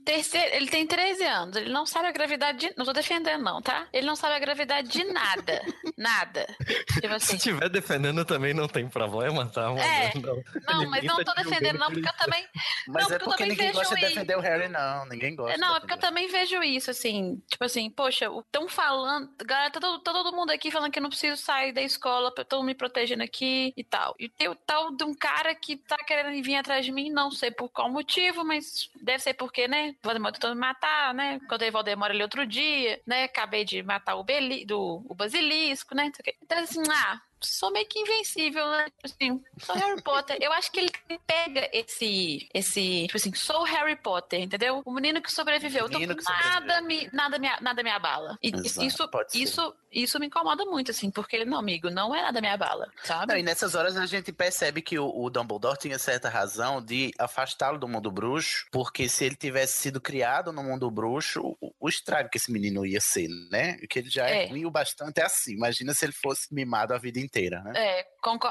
terceiro, 0.04 0.54
ele 0.54 0.68
tem 0.68 0.86
13 0.86 1.24
anos, 1.24 1.56
ele 1.56 1.70
não 1.72 1.84
sabe 1.86 2.08
a 2.08 2.12
gravidade 2.12 2.58
de. 2.58 2.74
Não 2.76 2.84
tô 2.84 2.92
defendendo, 2.92 3.42
não, 3.42 3.60
tá? 3.60 3.86
Ele 3.92 4.06
não 4.06 4.16
sabe 4.16 4.34
a 4.34 4.38
gravidade 4.38 4.88
de 4.88 5.04
nada. 5.04 5.62
nada. 5.96 6.46
Tipo 6.94 7.08
Se 7.08 7.14
assim. 7.14 7.36
estiver 7.36 7.68
defendendo 7.68 8.24
também 8.24 8.54
não 8.54 8.68
tem 8.68 8.88
problema, 8.88 9.46
tá? 9.46 9.68
mano? 9.68 9.80
É. 9.80 10.12
Não, 10.14 10.82
Não, 10.82 10.90
mas 10.90 11.04
não 11.04 11.16
tá 11.22 11.34
tô 11.34 11.42
defendendo, 11.42 11.78
não, 11.78 11.90
porque 11.90 12.08
eu 12.08 12.12
também. 12.14 12.46
Mas 12.88 13.08
Não, 13.08 13.16
é 13.16 13.18
porque 13.18 13.24
eu 13.24 13.28
porque 13.28 13.42
também 13.42 13.48
ninguém 13.48 13.66
vejo 13.68 13.78
gosta 13.78 13.94
de 13.94 14.00
isso. 14.04 14.14
defender 14.14 14.36
o 14.36 14.40
Harry, 14.40 14.68
não. 14.68 15.06
Ninguém 15.06 15.36
gosta. 15.36 15.58
Não, 15.58 15.70
de 15.70 15.76
é 15.76 15.80
porque 15.80 15.94
eu 15.94 15.98
também 15.98 16.28
vejo 16.28 16.62
isso, 16.62 16.90
assim. 16.90 17.42
Tipo 17.48 17.64
assim, 17.64 17.90
poxa, 17.90 18.26
estão 18.26 18.68
falando. 18.68 19.28
Galera, 19.44 19.70
tá 19.70 19.80
todo, 19.80 19.98
tá 20.00 20.12
todo 20.12 20.34
mundo 20.34 20.50
aqui 20.50 20.70
falando 20.70 20.90
que 20.90 20.98
eu 20.98 21.02
não 21.02 21.10
preciso 21.10 21.36
sair 21.36 21.72
da 21.72 21.82
escola, 21.82 22.32
estão 22.36 22.62
me 22.62 22.74
protegendo 22.74 23.22
aqui 23.22 23.72
e 23.76 23.84
tal. 23.84 24.14
E 24.18 24.28
tem 24.28 24.48
o 24.48 24.54
tal 24.54 24.94
de 24.96 25.04
um 25.04 25.14
cara 25.14 25.54
que 25.54 25.76
tá 25.76 25.96
querendo 26.06 26.42
vir 26.42 26.56
atrás 26.56 26.84
de 26.84 26.92
mim, 26.92 27.10
não 27.10 27.30
sei 27.30 27.50
por 27.50 27.68
qual 27.70 27.90
motivo, 27.90 28.05
mas 28.44 28.88
deve 29.02 29.22
ser 29.22 29.34
porque, 29.34 29.66
né? 29.68 29.94
Voldemort 30.02 30.34
tentando 30.34 30.54
me 30.54 30.60
matar, 30.60 31.12
né? 31.12 31.40
Eu 31.50 31.72
Voldemort 31.72 32.10
ali 32.10 32.22
outro 32.22 32.46
dia, 32.46 33.00
né? 33.06 33.24
Acabei 33.24 33.64
de 33.64 33.82
matar 33.82 34.16
o, 34.16 34.24
Beli, 34.24 34.64
do, 34.64 35.04
o 35.08 35.14
basilisco, 35.14 35.94
né? 35.94 36.10
Então, 36.42 36.58
assim, 36.58 36.82
ah. 36.90 37.20
Sou 37.40 37.70
meio 37.70 37.86
que 37.86 37.98
invencível, 37.98 38.68
né? 38.70 38.86
Tipo 38.86 39.06
Assim, 39.06 39.44
sou 39.58 39.74
Harry 39.76 40.02
Potter. 40.02 40.36
Eu 40.40 40.52
acho 40.52 40.70
que 40.72 40.80
ele 40.80 40.90
pega 41.26 41.68
esse, 41.72 42.48
esse, 42.52 43.02
tipo 43.06 43.16
assim, 43.16 43.32
sou 43.34 43.62
Harry 43.64 43.96
Potter, 43.96 44.40
entendeu? 44.40 44.82
O 44.84 44.92
menino 44.92 45.22
que 45.22 45.30
sobreviveu. 45.32 45.86
Então, 45.86 46.00
Menino 46.00 46.16
que 46.16 46.24
nada 46.24 46.80
me, 46.80 47.08
nada 47.12 47.38
me, 47.38 47.48
nada 47.60 47.82
me 47.82 47.90
abala. 47.90 48.38
E 48.42 48.48
Exato, 48.48 48.84
isso, 48.84 49.08
isso, 49.34 49.74
isso 49.92 50.18
me 50.18 50.26
incomoda 50.26 50.64
muito, 50.64 50.90
assim, 50.90 51.10
porque, 51.10 51.44
não, 51.44 51.58
amigo, 51.58 51.90
não 51.90 52.14
é 52.14 52.22
nada 52.22 52.40
me 52.40 52.48
abala, 52.48 52.90
sabe? 53.04 53.32
Não, 53.32 53.38
e 53.38 53.42
nessas 53.42 53.74
horas 53.74 53.96
a 53.96 54.06
gente 54.06 54.32
percebe 54.32 54.82
que 54.82 54.98
o, 54.98 55.08
o 55.08 55.30
Dumbledore 55.30 55.78
tinha 55.78 55.98
certa 55.98 56.28
razão 56.28 56.82
de 56.82 57.12
afastá-lo 57.18 57.78
do 57.78 57.88
mundo 57.88 58.10
bruxo, 58.10 58.66
porque 58.70 59.08
se 59.08 59.24
ele 59.24 59.36
tivesse 59.36 59.78
sido 59.78 60.00
criado 60.00 60.52
no 60.52 60.62
mundo 60.62 60.90
bruxo, 60.90 61.40
o, 61.60 61.74
o 61.80 61.88
estrago 61.88 62.28
que 62.28 62.38
esse 62.38 62.50
menino 62.50 62.84
ia 62.84 63.00
ser, 63.00 63.28
né? 63.50 63.76
Que 63.88 64.00
ele 64.00 64.10
já 64.10 64.28
é, 64.28 64.44
É. 64.44 64.46
ruim 64.48 64.64
o 64.64 64.70
bastante 64.70 65.20
assim. 65.20 65.52
Imagina 65.52 65.94
se 65.94 66.04
ele 66.04 66.12
fosse 66.12 66.52
mimado 66.52 66.92
a 66.94 66.98
vida 66.98 67.18
inteira, 67.26 67.60
né? 67.62 67.72
É, 67.76 68.06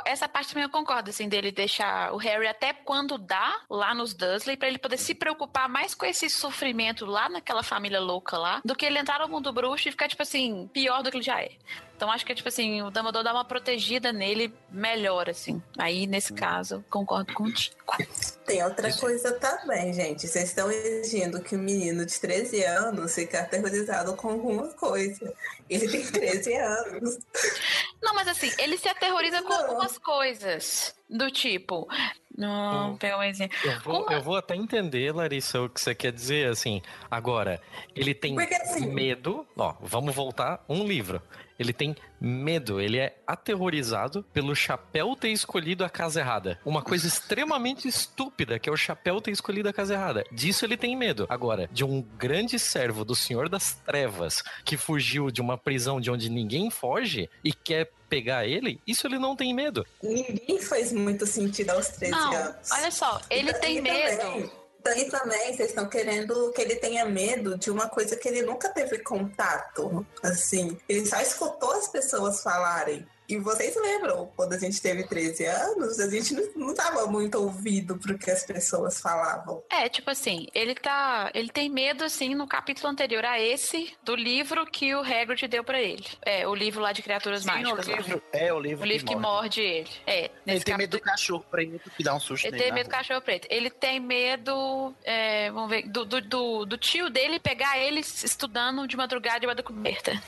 essa 0.05 0.27
parte 0.27 0.49
também 0.49 0.63
eu 0.63 0.69
concordo, 0.69 1.09
assim, 1.09 1.27
dele 1.27 1.51
deixar 1.51 2.13
o 2.13 2.17
Harry 2.17 2.47
até 2.47 2.73
quando 2.73 3.17
dá 3.17 3.61
lá 3.69 3.93
nos 3.93 4.13
Dursley, 4.13 4.55
pra 4.55 4.67
ele 4.67 4.77
poder 4.77 4.97
se 4.97 5.15
preocupar 5.15 5.67
mais 5.67 5.93
com 5.93 6.05
esse 6.05 6.29
sofrimento 6.29 7.05
lá 7.05 7.27
naquela 7.27 7.63
família 7.63 7.99
louca 7.99 8.37
lá, 8.37 8.61
do 8.63 8.75
que 8.75 8.85
ele 8.85 8.99
entrar 8.99 9.19
no 9.19 9.27
mundo 9.27 9.51
bruxo 9.51 9.87
e 9.87 9.91
ficar, 9.91 10.07
tipo 10.07 10.21
assim, 10.21 10.69
pior 10.73 11.01
do 11.01 11.09
que 11.09 11.17
ele 11.17 11.23
já 11.23 11.41
é. 11.41 11.51
Então 11.95 12.11
acho 12.11 12.25
que, 12.25 12.35
tipo 12.35 12.49
assim, 12.49 12.81
o 12.81 12.91
Dumbledore 12.91 13.23
dá 13.23 13.31
uma 13.33 13.45
protegida 13.45 14.11
nele 14.11 14.53
melhor, 14.69 15.29
assim. 15.29 15.61
Aí, 15.77 16.05
nesse 16.05 16.33
caso, 16.33 16.83
concordo 16.89 17.33
contigo. 17.33 17.75
Tem 18.45 18.61
outra 18.63 18.91
coisa 18.97 19.31
também, 19.39 19.93
gente. 19.93 20.27
Vocês 20.27 20.49
estão 20.49 20.69
exigindo 20.69 21.41
que 21.41 21.55
um 21.55 21.59
menino 21.59 22.05
de 22.05 22.19
13 22.19 22.63
anos 22.65 23.15
fique 23.15 23.35
aterrorizado 23.37 24.13
com 24.15 24.29
alguma 24.29 24.67
coisa. 24.73 25.33
Ele 25.69 25.87
tem 25.87 26.05
13 26.05 26.53
anos. 26.55 27.17
Não, 28.03 28.13
mas 28.13 28.27
assim, 28.27 28.51
ele 28.59 28.77
se 28.77 28.89
aterroriza 28.89 29.41
com 29.41 29.49
Não. 29.49 29.61
algumas 29.65 29.97
coisas. 29.97 30.93
Do 31.09 31.29
tipo, 31.31 31.87
Não, 32.37 32.97
pega 32.97 33.15
mais. 33.15 33.39
Eu 33.39 33.47
vou, 33.83 34.09
eu 34.11 34.21
vou 34.21 34.35
até 34.35 34.55
entender, 34.55 35.13
Larissa, 35.13 35.61
o 35.61 35.69
que 35.69 35.79
você 35.79 35.95
quer 35.95 36.11
dizer, 36.11 36.49
assim. 36.49 36.81
Agora, 37.09 37.61
ele 37.95 38.13
tem 38.13 38.35
Porque, 38.35 38.53
assim- 38.55 38.87
medo. 38.87 39.47
Ó, 39.55 39.75
vamos 39.79 40.13
voltar 40.13 40.63
um 40.67 40.83
livro. 40.85 41.21
Ele 41.57 41.71
tem 41.73 41.95
medo, 42.19 42.79
ele 42.81 42.97
é 42.97 43.17
aterrorizado 43.25 44.23
pelo 44.33 44.55
chapéu 44.55 45.15
ter 45.15 45.29
escolhido 45.29 45.83
a 45.85 45.89
casa 45.89 46.19
errada. 46.19 46.59
Uma 46.65 46.81
coisa 46.81 47.07
extremamente 47.07 47.87
estúpida, 47.87 48.59
que 48.59 48.67
é 48.69 48.71
o 48.71 48.77
chapéu 48.77 49.21
ter 49.21 49.31
escolhido 49.31 49.69
a 49.69 49.73
casa 49.73 49.93
errada. 49.93 50.23
Disso 50.31 50.65
ele 50.65 50.75
tem 50.77 50.95
medo. 50.97 51.25
Agora, 51.29 51.69
de 51.71 51.83
um 51.85 52.01
grande 52.01 52.59
servo 52.59 53.05
do 53.05 53.15
Senhor 53.15 53.47
das 53.49 53.73
Trevas 53.85 54.43
que 54.63 54.75
fugiu 54.77 55.31
de 55.31 55.41
uma 55.41 55.57
prisão 55.57 56.01
de 56.01 56.11
onde 56.11 56.29
ninguém 56.29 56.69
foge 56.69 57.29
e 57.43 57.53
quer 57.53 57.91
pegar 58.09 58.45
ele, 58.45 58.79
isso 58.85 59.07
ele 59.07 59.17
não 59.17 59.35
tem 59.35 59.53
medo. 59.53 59.85
Ninguém 60.03 60.61
faz 60.61 60.91
muito 60.91 61.25
sentido 61.25 61.71
aos 61.71 61.87
13 61.89 62.11
Não, 62.11 62.33
anos. 62.33 62.71
olha 62.71 62.91
só, 62.91 63.21
ele 63.29 63.49
E 63.49 63.53
tem 63.55 63.77
também- 63.77 63.93
medo. 63.93 64.51
Daí 64.85 65.09
também 65.09 65.51
vocês 65.51 65.69
estão 65.69 65.89
querendo 65.89 66.51
que 66.51 66.61
ele 66.61 66.75
tenha 66.75 67.03
medo 67.05 67.57
de 67.57 67.71
uma 67.71 67.89
coisa 67.89 68.15
que 68.15 68.27
ele 68.27 68.43
nunca 68.43 68.69
teve 68.69 68.99
contato. 68.99 70.05
Assim, 70.21 70.77
ele 70.87 71.03
só 71.07 71.19
escutou 71.19 71.71
as 71.71 71.87
pessoas 71.87 72.43
falarem. 72.43 73.03
E 73.27 73.37
vocês 73.37 73.75
lembram, 73.75 74.31
quando 74.35 74.53
a 74.53 74.57
gente 74.59 74.81
teve 74.81 75.03
13 75.03 75.45
anos, 75.45 75.99
a 75.99 76.09
gente 76.09 76.33
não, 76.33 76.67
não 76.67 76.73
tava 76.75 77.05
muito 77.07 77.37
ouvido 77.39 77.97
pro 77.97 78.17
que 78.17 78.29
as 78.29 78.43
pessoas 78.43 78.99
falavam. 79.01 79.63
É, 79.69 79.89
tipo 79.89 80.09
assim, 80.11 80.47
ele 80.53 80.75
tá. 80.75 81.31
Ele 81.33 81.49
tem 81.49 81.69
medo, 81.69 82.03
assim, 82.03 82.35
no 82.35 82.47
capítulo 82.47 82.87
anterior 82.89 83.25
a 83.25 83.39
esse, 83.39 83.93
do 84.03 84.15
livro 84.15 84.65
que 84.65 84.93
o 84.93 84.99
Hagrid 85.01 85.47
deu 85.47 85.63
pra 85.63 85.81
ele. 85.81 86.05
É, 86.23 86.47
o 86.47 86.53
livro 86.53 86.81
lá 86.81 86.91
de 86.91 87.01
criaturas 87.01 87.41
Sim, 87.41 87.47
mágicas. 87.47 87.87
o 87.87 87.91
lá. 87.91 87.97
livro, 87.97 88.23
é 88.31 88.53
o 88.53 88.59
livro, 88.59 88.83
O 88.83 88.87
livro 88.87 89.07
que 89.07 89.15
morde 89.15 89.61
ele. 89.61 89.89
É, 90.05 90.29
Ele 90.45 90.59
tem 90.61 90.77
medo 90.77 90.91
do 90.91 90.99
capítulo- 90.99 91.01
cachorro 91.03 91.45
preto 91.49 91.91
que 91.97 92.03
dá 92.03 92.13
um 92.13 92.19
susto 92.19 92.45
Ele 92.47 92.57
tem 92.57 92.69
na 92.69 92.75
medo 92.75 92.87
do 92.87 92.91
cachorro 92.91 93.21
preto. 93.21 93.47
Ele 93.49 93.69
tem 93.69 93.99
medo, 93.99 94.93
é, 95.03 95.49
vamos 95.51 95.69
ver, 95.69 95.87
do, 95.89 96.05
do, 96.05 96.21
do, 96.21 96.65
do 96.65 96.77
tio 96.77 97.09
dele 97.09 97.39
pegar 97.39 97.77
ele 97.79 98.01
estudando 98.01 98.87
de 98.87 98.95
madrugada 98.95 99.39
debaixo 99.39 99.57
da 99.57 99.63
coberta. 99.63 100.21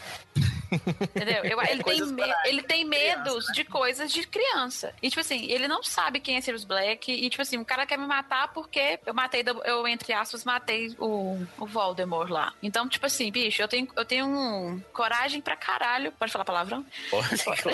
Entendeu? 0.72 1.44
Eu- 1.44 1.62
ele, 1.62 1.84
tem 1.84 2.06
me- 2.06 2.34
ele 2.46 2.62
tem 2.64 2.88
criança, 2.90 3.18
medos 3.24 3.48
né? 3.48 3.54
de 3.54 3.64
coisas 3.66 4.12
de 4.12 4.26
criança. 4.28 4.94
E, 5.02 5.10
tipo 5.10 5.20
assim, 5.22 5.46
ele 5.50 5.68
não 5.68 5.82
sabe 5.84 6.20
quem 6.20 6.36
é 6.38 6.42
Sirius 6.42 6.64
Black. 6.64 7.12
E, 7.12 7.30
tipo 7.30 7.42
assim, 7.42 7.58
o 7.58 7.66
cara 7.66 7.86
quer 7.86 7.98
me 7.98 8.06
matar 8.08 8.50
porque 8.54 9.00
eu 9.06 9.14
matei, 9.14 9.44
eu, 9.66 9.88
entre 9.88 10.14
aspas, 10.14 10.44
matei 10.44 10.96
o, 11.00 11.42
o 11.58 11.66
Voldemort 11.66 12.30
lá. 12.30 12.54
Então, 12.62 12.88
tipo 12.88 13.06
assim, 13.06 13.32
bicho, 13.32 13.62
eu 13.62 13.68
tenho, 13.68 13.88
eu 13.96 14.06
tenho 14.06 14.26
um 14.28 14.80
coragem 14.94 15.42
pra 15.42 15.56
caralho. 15.56 16.12
Pode 16.14 16.32
falar 16.32 16.46
palavrão? 16.46 16.86
Pode, 17.10 17.28
claro. 17.44 17.70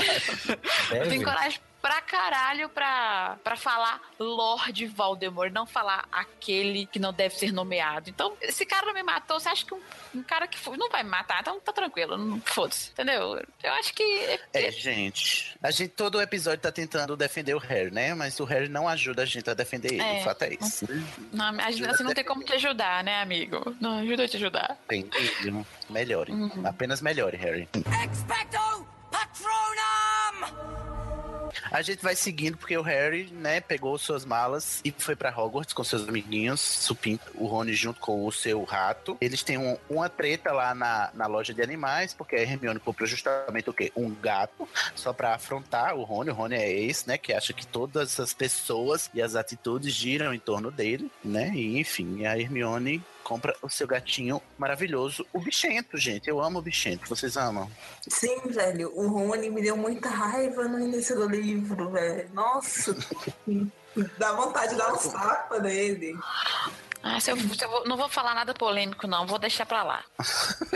Eu 0.91 1.09
tenho 1.09 1.23
coragem 1.23 1.59
pra 1.83 1.99
caralho 1.99 2.69
pra, 2.69 3.37
pra 3.43 3.57
falar 3.57 3.99
Lord 4.17 4.87
Voldemort, 4.87 5.51
não 5.51 5.65
falar 5.65 6.05
aquele 6.09 6.85
que 6.85 6.97
não 6.97 7.11
deve 7.11 7.35
ser 7.35 7.51
nomeado. 7.51 8.09
Então, 8.09 8.37
esse 8.39 8.65
cara 8.65 8.85
não 8.85 8.93
me 8.93 9.03
matou, 9.03 9.37
você 9.37 9.49
acha 9.49 9.65
que 9.65 9.73
um, 9.73 9.81
um 10.15 10.23
cara 10.23 10.47
que 10.47 10.57
foi, 10.57 10.77
não 10.77 10.89
vai 10.89 11.03
me 11.03 11.09
matar? 11.09 11.41
Então 11.41 11.59
tá 11.59 11.73
tranquilo, 11.73 12.17
não 12.17 12.39
foda-se, 12.39 12.91
entendeu? 12.91 13.37
Eu 13.61 13.73
acho 13.73 13.93
que. 13.93 14.03
É, 14.53 14.71
gente. 14.71 15.57
A 15.61 15.71
gente, 15.71 15.89
todo 15.89 16.21
episódio 16.21 16.61
tá 16.61 16.71
tentando 16.71 17.17
defender 17.17 17.53
o 17.53 17.59
Harry, 17.59 17.91
né? 17.91 18.13
Mas 18.13 18.39
o 18.39 18.45
Harry 18.45 18.69
não 18.69 18.87
ajuda 18.87 19.23
a 19.23 19.25
gente 19.25 19.49
a 19.49 19.53
defender 19.53 19.95
ele. 19.95 20.01
É. 20.01 20.21
O 20.21 20.23
fato 20.23 20.43
é 20.43 20.53
isso. 20.53 20.87
Não, 21.33 21.47
a 21.59 21.69
gente, 21.69 21.85
assim, 21.85 22.03
não 22.03 22.13
tem 22.13 22.23
como 22.23 22.45
te 22.45 22.53
ajudar, 22.53 23.03
né, 23.03 23.21
amigo? 23.21 23.75
Não 23.81 23.99
ajuda 23.99 24.23
a 24.23 24.27
te 24.29 24.37
ajudar. 24.37 24.77
Tem 24.87 25.09
ele. 25.13 25.65
Melhore. 25.89 26.31
Uhum. 26.31 26.65
Apenas 26.65 27.01
melhore, 27.01 27.35
Harry. 27.35 27.67
Expecto! 28.09 28.92
A 31.73 31.81
gente 31.81 32.03
vai 32.03 32.15
seguindo 32.15 32.55
porque 32.55 32.77
o 32.77 32.83
Harry, 32.83 33.25
né, 33.31 33.59
pegou 33.59 33.97
suas 33.97 34.23
malas 34.23 34.79
e 34.85 34.93
foi 34.95 35.15
pra 35.15 35.35
Hogwarts 35.35 35.73
com 35.73 35.83
seus 35.83 36.07
amiguinhos, 36.07 36.61
Supinto, 36.61 37.23
o 37.33 37.47
Rony 37.47 37.73
junto 37.73 37.99
com 37.99 38.27
o 38.27 38.31
seu 38.31 38.63
rato. 38.63 39.17
Eles 39.19 39.41
têm 39.41 39.57
um- 39.57 39.75
uma 39.89 40.07
treta 40.07 40.51
lá 40.51 40.75
na, 40.75 41.09
na 41.15 41.25
loja 41.25 41.51
de 41.51 41.63
animais, 41.63 42.13
porque 42.13 42.35
a 42.35 42.41
Hermione 42.43 42.79
comprou 42.79 43.07
justamente 43.07 43.71
o 43.71 43.73
quê? 43.73 43.91
Um 43.95 44.13
gato, 44.13 44.69
só 44.95 45.11
pra 45.11 45.33
afrontar 45.33 45.95
o 45.95 46.03
Rony. 46.03 46.29
O 46.29 46.33
Rony 46.35 46.55
é 46.55 46.71
esse, 46.71 47.07
né, 47.07 47.17
que 47.17 47.33
acha 47.33 47.53
que 47.53 47.65
todas 47.65 48.19
as 48.19 48.35
pessoas 48.35 49.09
e 49.11 49.19
as 49.19 49.35
atitudes 49.35 49.95
giram 49.95 50.31
em 50.31 50.39
torno 50.39 50.69
dele, 50.69 51.09
né? 51.25 51.51
E 51.55 51.79
enfim, 51.79 52.23
a 52.27 52.37
Hermione 52.37 53.01
compra 53.23 53.55
o 53.61 53.69
seu 53.69 53.87
gatinho 53.87 54.41
maravilhoso, 54.57 55.25
o 55.33 55.39
Bichento, 55.39 55.97
gente. 55.97 56.29
Eu 56.29 56.41
amo 56.41 56.59
o 56.59 56.61
Bichento. 56.61 57.07
Vocês 57.07 57.37
amam? 57.37 57.69
Sim, 58.07 58.41
velho, 58.47 58.91
o 58.95 59.07
Rony 59.07 59.49
me 59.49 59.61
deu 59.61 59.77
muita 59.77 60.09
raiva 60.09 60.67
no 60.67 60.79
início 60.79 61.15
do 61.15 61.27
livro, 61.27 61.89
velho. 61.89 62.29
Nossa, 62.33 62.95
dá 64.17 64.33
vontade 64.33 64.73
de 64.73 64.77
dar 64.77 64.93
um 64.93 64.97
tapa 64.97 65.59
nele. 65.59 66.17
Ah, 67.05 67.19
se 67.19 67.31
eu, 67.31 67.37
se 67.37 67.63
eu 67.63 67.69
vou- 67.69 67.85
não 67.85 67.97
vou 67.97 68.07
falar 68.07 68.33
nada 68.33 68.53
polêmico, 68.53 69.05
não, 69.07 69.27
vou 69.27 69.37
deixar 69.37 69.65
pra 69.65 69.83
lá. 69.83 70.03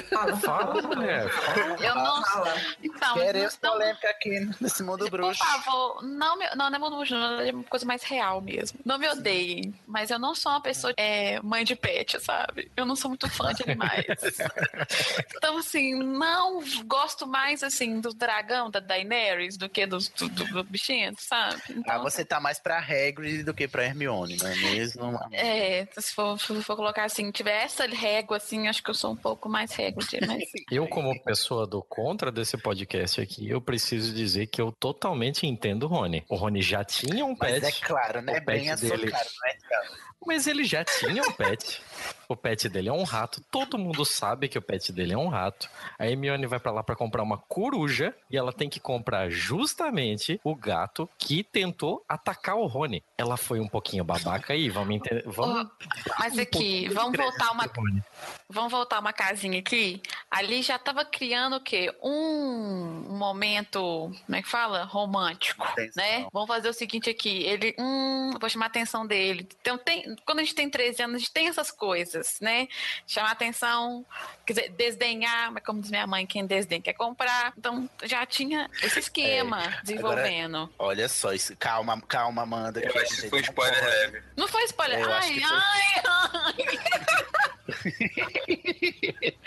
Fala, 0.10 0.36
Fala, 0.38 0.82
mulher. 0.82 1.30
Fala. 1.30 1.78
Eu 1.86 1.96
não. 1.96 2.24
fala. 2.26 2.54
Então, 2.84 3.14
Queremos 3.16 3.58
não- 3.64 3.72
polêmica 3.72 4.10
aqui 4.10 4.50
nesse 4.60 4.84
mundo 4.84 5.06
Por 5.06 5.12
bruxo. 5.12 5.40
favor, 5.46 6.04
não, 6.04 6.38
me, 6.38 6.46
não, 6.56 6.70
não 6.70 6.76
é 6.76 6.80
mundo 6.80 6.96
bruxo, 6.98 7.14
não, 7.14 7.40
é 7.40 7.52
uma 7.52 7.64
coisa 7.64 7.86
mais 7.86 8.04
real 8.04 8.42
mesmo. 8.42 8.78
Não 8.86 8.98
me 8.98 9.08
odeiem, 9.08 9.74
mas 9.88 10.12
eu 10.12 10.20
não 10.20 10.36
sou 10.36 10.52
uma 10.52 10.62
pessoa 10.62 10.94
é, 10.98 11.40
mãe 11.42 11.64
de 11.64 11.76
pet, 11.76 12.20
sabe? 12.22 12.70
Eu 12.76 12.86
não 12.86 12.96
sou 12.96 13.10
muito 13.10 13.30
fã 13.30 13.54
de 13.54 13.64
animais. 13.64 14.06
então, 15.36 15.58
assim, 15.58 15.96
não 15.96 16.62
gosto 16.86 17.26
mais, 17.28 17.64
assim, 17.64 18.00
do 18.02 18.14
dragão 18.14 18.70
da 18.70 18.80
Daenerys 18.80 19.58
do 19.58 19.70
que 19.70 19.86
do, 19.86 19.98
do, 19.98 20.30
do, 20.30 20.46
do 20.46 20.64
bichinho, 20.64 21.14
sabe? 21.18 21.62
Então, 21.70 21.96
Ah, 21.96 22.00
você 22.00 22.26
tá 22.26 22.40
mais 22.40 22.60
pra 22.60 22.80
Hagrid 22.80 23.44
do 23.44 23.54
que 23.54 23.68
pra 23.68 23.86
Hermione, 23.86 24.38
não 24.38 24.48
é 24.48 24.56
mesmo? 24.56 25.20
É, 25.32 25.88
se 25.98 26.14
for, 26.18 26.40
se 26.40 26.64
for 26.64 26.76
colocar 26.76 27.06
assim, 27.06 27.30
tiver 27.32 27.64
essa 27.64 27.86
régua, 27.86 28.38
assim, 28.38 28.68
acho 28.68 28.82
que 28.82 28.90
eu 28.90 28.94
sou 28.96 29.12
um 29.12 29.16
pouco 29.16 29.48
mais 29.48 29.72
Hagrid, 29.72 30.20
mas... 30.26 30.44
Eu, 30.72 30.88
como 30.88 31.18
pessoa 31.24 31.68
do 31.68 31.84
contra 31.84 32.32
desse 32.32 32.58
podcast 32.58 33.22
aqui, 33.22 33.48
eu 33.48 33.62
preciso 33.62 34.14
dizer 34.14 34.48
que 34.48 34.60
eu 34.60 34.72
totalmente 34.72 35.46
entendo 35.46 35.84
o 35.84 35.88
Rony. 35.88 36.26
O 36.28 36.36
Rony 36.36 36.62
já 36.62 36.84
tinha 36.84 37.24
um 37.24 37.36
Mas 37.40 37.62
pet, 37.62 37.66
é 37.84 37.86
claro, 37.86 38.22
né? 38.22 38.40
o 38.40 38.46
Bem 38.46 38.66
pet 38.66 38.70
a 38.72 38.78
sua 38.78 38.90
dele- 38.98 39.12
cara, 39.12 39.28
não 39.40 39.50
é, 39.50 39.54
cara? 39.54 39.88
mas 40.26 40.48
ele 40.48 40.64
já 40.64 40.84
tinha 40.84 41.22
um 41.22 41.32
pet. 41.32 41.82
O 42.30 42.36
pet 42.36 42.68
dele 42.68 42.90
é 42.90 42.94
um 42.94 43.04
rato. 43.04 43.42
Todo 43.50 43.78
mundo 43.78 44.04
sabe 44.04 44.48
que 44.50 44.58
o 44.58 44.62
pet 44.62 44.92
dele 44.92 45.14
é 45.14 45.18
um 45.18 45.28
rato. 45.28 45.70
A 45.98 46.08
Hermione 46.08 46.46
vai 46.46 46.60
pra 46.60 46.72
lá 46.72 46.84
pra 46.84 46.96
comprar 46.96 47.24
uma 47.24 47.38
coruja 47.38 48.14
e 48.30 48.38
ela 48.38 48.52
tem 48.52 48.70
que 48.70 48.80
comprar 48.80 49.30
justamente 49.30 50.40
o 50.44 50.56
gato 50.56 51.10
que 51.18 51.44
tentou 51.44 52.04
atacar 52.08 52.56
o 52.56 52.66
Rony. 52.66 53.04
Ela 53.18 53.38
foi 53.38 53.60
um 53.60 53.68
pouquinho 53.68 54.04
babaca 54.04 54.54
aí, 54.54 54.70
vamos 54.70 54.96
entender. 54.96 55.24
Vamos 55.26 55.70
Mas 56.20 56.38
aqui, 56.38 56.90
vamos 56.90 57.18
voltar 57.18 57.52
uma, 57.52 57.70
vamos 58.50 58.72
voltar 58.72 59.00
uma 59.00 59.14
casinha 59.14 59.60
aqui. 59.60 60.02
Ali 60.30 60.62
já 60.62 60.78
tava 60.80 61.04
criando 61.04 61.58
o 61.58 61.62
quê? 61.62 61.94
Um 62.02 63.06
momento, 63.10 64.12
como 64.26 64.36
é 64.36 64.42
que 64.42 64.50
fala? 64.50 64.84
Romântico, 64.84 65.64
Atenção. 65.64 66.04
né? 66.04 66.28
Vamos 66.32 66.48
fazer 66.48 66.70
o 66.70 66.74
seguinte 66.74 67.10
aqui. 67.10 67.44
Ele, 67.44 67.76
hum, 67.78 68.32
vou 68.40 68.50
chamar 68.50 68.66
a 68.66 68.68
atenção 68.68 69.06
dele. 69.06 69.48
Então, 69.62 69.78
tem, 69.78 70.16
quando 70.26 70.40
a 70.40 70.44
gente 70.44 70.56
tem 70.56 70.70
13 70.70 71.04
anos, 71.04 71.16
a 71.16 71.20
gente 71.20 71.32
tem 71.32 71.48
essas 71.48 71.72
coisas, 71.72 72.40
né? 72.42 72.68
Chamar 73.06 73.30
a 73.30 73.32
atenção, 73.34 74.06
quer 74.46 74.54
dizer, 74.54 74.70
desdenhar, 74.70 75.52
mas 75.52 75.64
como 75.64 75.82
diz 75.82 75.92
minha 75.92 76.08
mãe, 76.08 76.26
quem 76.26 76.46
desdenha 76.46 76.82
quer 76.82 76.94
comprar. 76.94 77.54
Então, 77.58 77.90
já 78.04 78.26
tinha 78.26 78.70
esse 78.82 79.00
esquema 79.00 79.62
desenvolvendo. 79.84 80.70
Olha 80.78 81.08
só, 81.10 81.34
isso, 81.34 81.56
calma, 81.58 82.02
calma, 82.08 82.44
Amanda. 82.44 82.80
Eu 82.80 83.02
acho 83.02 83.22
que 83.22 83.30
foi 83.30 83.42
não 83.42 83.48
spoiler 83.48 83.84
leve. 83.84 84.24
Não 84.36 84.48
foi 84.48 84.64
spoiler? 84.64 85.00
Eu 85.00 85.14
acho 85.14 85.28
ai, 85.28 85.34
que 85.34 85.42
foi. 85.42 85.58
ai, 85.58 86.04
ai. 86.06 87.48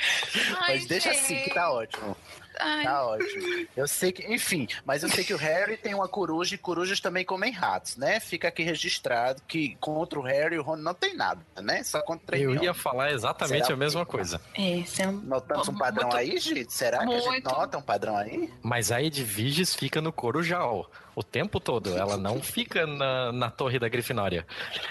Ai, 0.59 0.75
Mas 0.77 0.87
deixa 0.87 1.11
assim 1.11 1.37
que 1.43 1.51
tá 1.55 1.71
ótimo. 1.73 2.17
Ai, 2.59 2.85
Tá 2.85 3.07
ótimo. 3.07 3.67
Eu 3.75 3.89
sei 3.89 4.13
que, 4.13 4.23
enfim, 4.33 4.69
mas 4.85 5.03
eu 5.03 5.09
sei 5.09 5.25
que 5.25 5.33
o 5.33 5.37
Harry 5.39 5.79
tem 5.79 5.95
uma 5.95 6.07
coruja 6.09 6.55
e 6.55 6.59
corujas 6.59 7.01
também 7.01 7.25
comem 7.25 7.51
ratos, 7.53 7.97
né? 7.97 8.21
Fica 8.21 8.49
aqui 8.49 8.63
registrado 8.63 9.41
que 9.49 9.77
contra 9.81 10.19
o 10.19 10.23
Harry 10.23 10.57
e 10.57 10.59
o 10.59 10.63
Ron 10.63 10.77
não 10.77 10.93
tem 10.93 11.17
nada, 11.17 11.41
né? 11.63 11.83
Só 11.83 12.03
contra 12.03 12.37
Eu 12.37 12.55
ia 12.63 12.75
falar 12.75 13.13
exatamente 13.13 13.63
Será 13.65 13.75
a 13.75 13.79
mesma 13.79 14.05
que- 14.05 14.11
coisa. 14.11 14.41
É, 14.55 14.83
você 14.85 15.07
não- 15.07 15.13
Notamos 15.13 15.69
um 15.69 15.75
padrão 15.79 16.03
Muito- 16.09 16.17
aí, 16.19 16.39
gente? 16.39 16.73
Será 16.73 16.99
que 17.07 17.15
a 17.15 17.19
gente 17.19 17.29
Muito. 17.29 17.51
nota 17.51 17.79
um 17.79 17.83
padrão 17.83 18.17
aí? 18.17 18.53
Mas 18.63 18.93
a 18.93 19.01
Edviges 19.03 19.75
fica 19.75 20.01
no 20.03 20.13
Corujal 20.13 20.91
o 21.15 21.23
tempo 21.23 21.59
todo. 21.61 21.97
Ela 21.97 22.17
não 22.17 22.41
fica 22.43 22.87
na, 22.87 23.33
na 23.33 23.51
torre 23.51 23.79
da 23.79 23.89
Grifinória. 23.89 24.47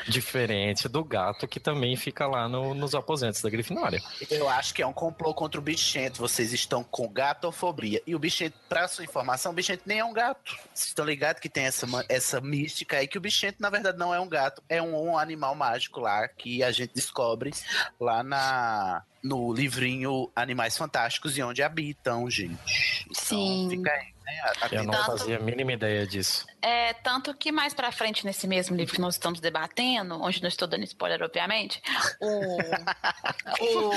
Diferente 0.08 0.88
do 0.88 1.04
gato 1.04 1.48
que 1.48 1.60
também 1.60 1.96
fica 1.96 2.28
lá 2.28 2.48
no- 2.48 2.74
nos 2.74 2.96
aposentos 2.96 3.42
da 3.42 3.50
Grifinória. 3.50 4.02
Eu 4.30 4.50
acho 4.50 4.74
que 4.74 4.82
é 4.82 4.88
um 4.88 4.94
complô 4.94 5.34
contra 5.34 5.60
o 5.60 5.64
bichento. 5.64 6.20
Vocês 6.20 6.52
estão 6.54 6.84
com 6.84 7.08
gatofobia. 7.08 8.02
E 8.06 8.16
o 8.16 8.20
bichento, 8.20 8.58
pra 8.68 8.88
sua 8.88 9.04
informação, 9.04 9.52
o 9.52 9.56
bichento 9.56 9.84
nem 9.86 10.00
é 10.00 10.06
um 10.06 10.14
gato. 10.14 10.56
Vocês 10.74 10.88
estão 10.88 11.06
ligados 11.06 11.42
que 11.42 11.50
tem 11.50 11.66
essa, 11.66 11.88
essa 12.08 12.42
mística 12.42 12.98
aí 12.98 13.08
que 13.08 13.18
o 13.18 13.22
bichento, 13.22 13.58
na 13.62 13.70
verdade, 13.70 13.98
não 13.98 14.14
é 14.14 14.20
um 14.20 14.28
gato. 14.28 14.62
É 14.68 14.82
um, 14.82 15.12
um 15.12 15.18
animal 15.18 15.56
mágico 15.56 16.00
lá 16.00 16.28
que 16.28 16.64
a 16.64 16.72
gente 16.72 16.94
descobre 16.94 17.52
lá 18.00 18.24
na. 18.24 19.04
No 19.22 19.52
livrinho 19.54 20.32
Animais 20.34 20.78
Fantásticos 20.78 21.38
e 21.38 21.44
Onde 21.44 21.62
Habitam, 21.62 22.30
gente. 22.30 22.58
Então, 23.04 23.14
Sim. 23.14 23.68
fica 23.70 23.92
aí, 23.92 24.14
né? 24.30 24.40
A- 24.42 24.66
a 24.66 24.68
Eu 24.72 24.84
não 24.84 24.92
tentativa- 24.92 25.18
fazia 25.18 25.38
a 25.38 25.40
mínima 25.40 25.74
ideia 25.74 26.06
disso. 26.06 26.46
É, 26.62 26.94
tanto 26.94 27.34
que 27.34 27.52
mais 27.52 27.74
pra 27.74 27.92
frente, 27.92 28.26
nesse 28.26 28.46
mesmo 28.48 28.76
livro 28.76 28.94
que 28.94 29.02
nós 29.02 29.16
estamos 29.16 29.40
debatendo, 29.40 30.22
onde 30.22 30.42
não 30.42 30.48
estou 30.50 30.68
dando 30.68 30.84
spoiler, 30.84 31.22
obviamente, 31.24 31.82
o. 32.20 32.58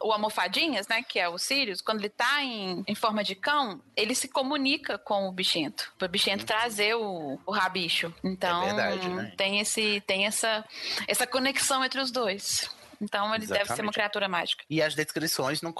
o, 0.00 0.08
o 0.08 0.12
Almofadinhas, 0.12 0.86
né, 0.88 1.02
que 1.02 1.18
é 1.18 1.28
o 1.28 1.38
Sirius, 1.38 1.80
quando 1.80 2.00
ele 2.00 2.08
tá 2.08 2.42
em, 2.42 2.82
em 2.86 2.94
forma 2.94 3.22
de 3.24 3.34
cão, 3.34 3.80
ele 3.96 4.14
se 4.14 4.28
comunica 4.28 4.98
com 4.98 5.28
o 5.28 5.32
bichento, 5.32 5.92
pro 5.98 6.08
bichento 6.08 6.44
trazer 6.44 6.94
o, 6.94 7.38
o 7.44 7.52
rabicho. 7.52 8.12
Então, 8.24 8.58
Uhum. 8.62 8.68
É 8.68 8.74
verdade, 8.74 9.08
né? 9.08 9.32
tem, 9.36 9.60
esse, 9.60 10.00
tem 10.06 10.26
essa, 10.26 10.64
essa 11.06 11.26
conexão 11.26 11.84
entre 11.84 12.00
os 12.00 12.10
dois. 12.10 12.70
Então, 13.00 13.34
ele 13.34 13.46
deve 13.46 13.46
ser 13.46 13.54
uma 13.54 13.62
Exatamente. 13.62 13.94
criatura 13.94 14.28
mágica. 14.28 14.64
E 14.68 14.82
as 14.82 14.94
descrições, 14.94 15.62
não, 15.62 15.74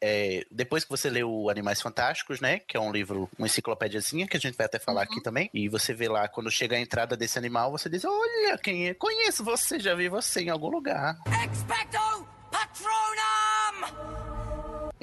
é, 0.00 0.44
depois 0.50 0.84
que 0.84 0.90
você 0.90 1.08
lê 1.08 1.22
o 1.22 1.48
Animais 1.48 1.80
Fantásticos, 1.80 2.40
né? 2.40 2.60
Que 2.60 2.76
é 2.76 2.80
um 2.80 2.92
livro, 2.92 3.28
uma 3.38 3.46
enciclopédiazinha, 3.46 4.26
que 4.26 4.36
a 4.36 4.40
gente 4.40 4.56
vai 4.56 4.66
até 4.66 4.78
falar 4.78 5.02
aqui 5.02 5.22
também. 5.22 5.50
E 5.52 5.68
você 5.68 5.94
vê 5.94 6.08
lá, 6.08 6.28
quando 6.28 6.50
chega 6.50 6.76
a 6.76 6.80
entrada 6.80 7.16
desse 7.16 7.38
animal, 7.38 7.70
você 7.70 7.88
diz: 7.88 8.04
Olha, 8.04 8.58
quem 8.58 8.88
é? 8.88 8.94
Conheço 8.94 9.44
você, 9.44 9.78
já 9.78 9.94
vi 9.94 10.08
você 10.08 10.42
em 10.42 10.50
algum 10.50 10.68
lugar. 10.68 11.16
Expecto 11.26 12.26
Patronum! 12.50 13.33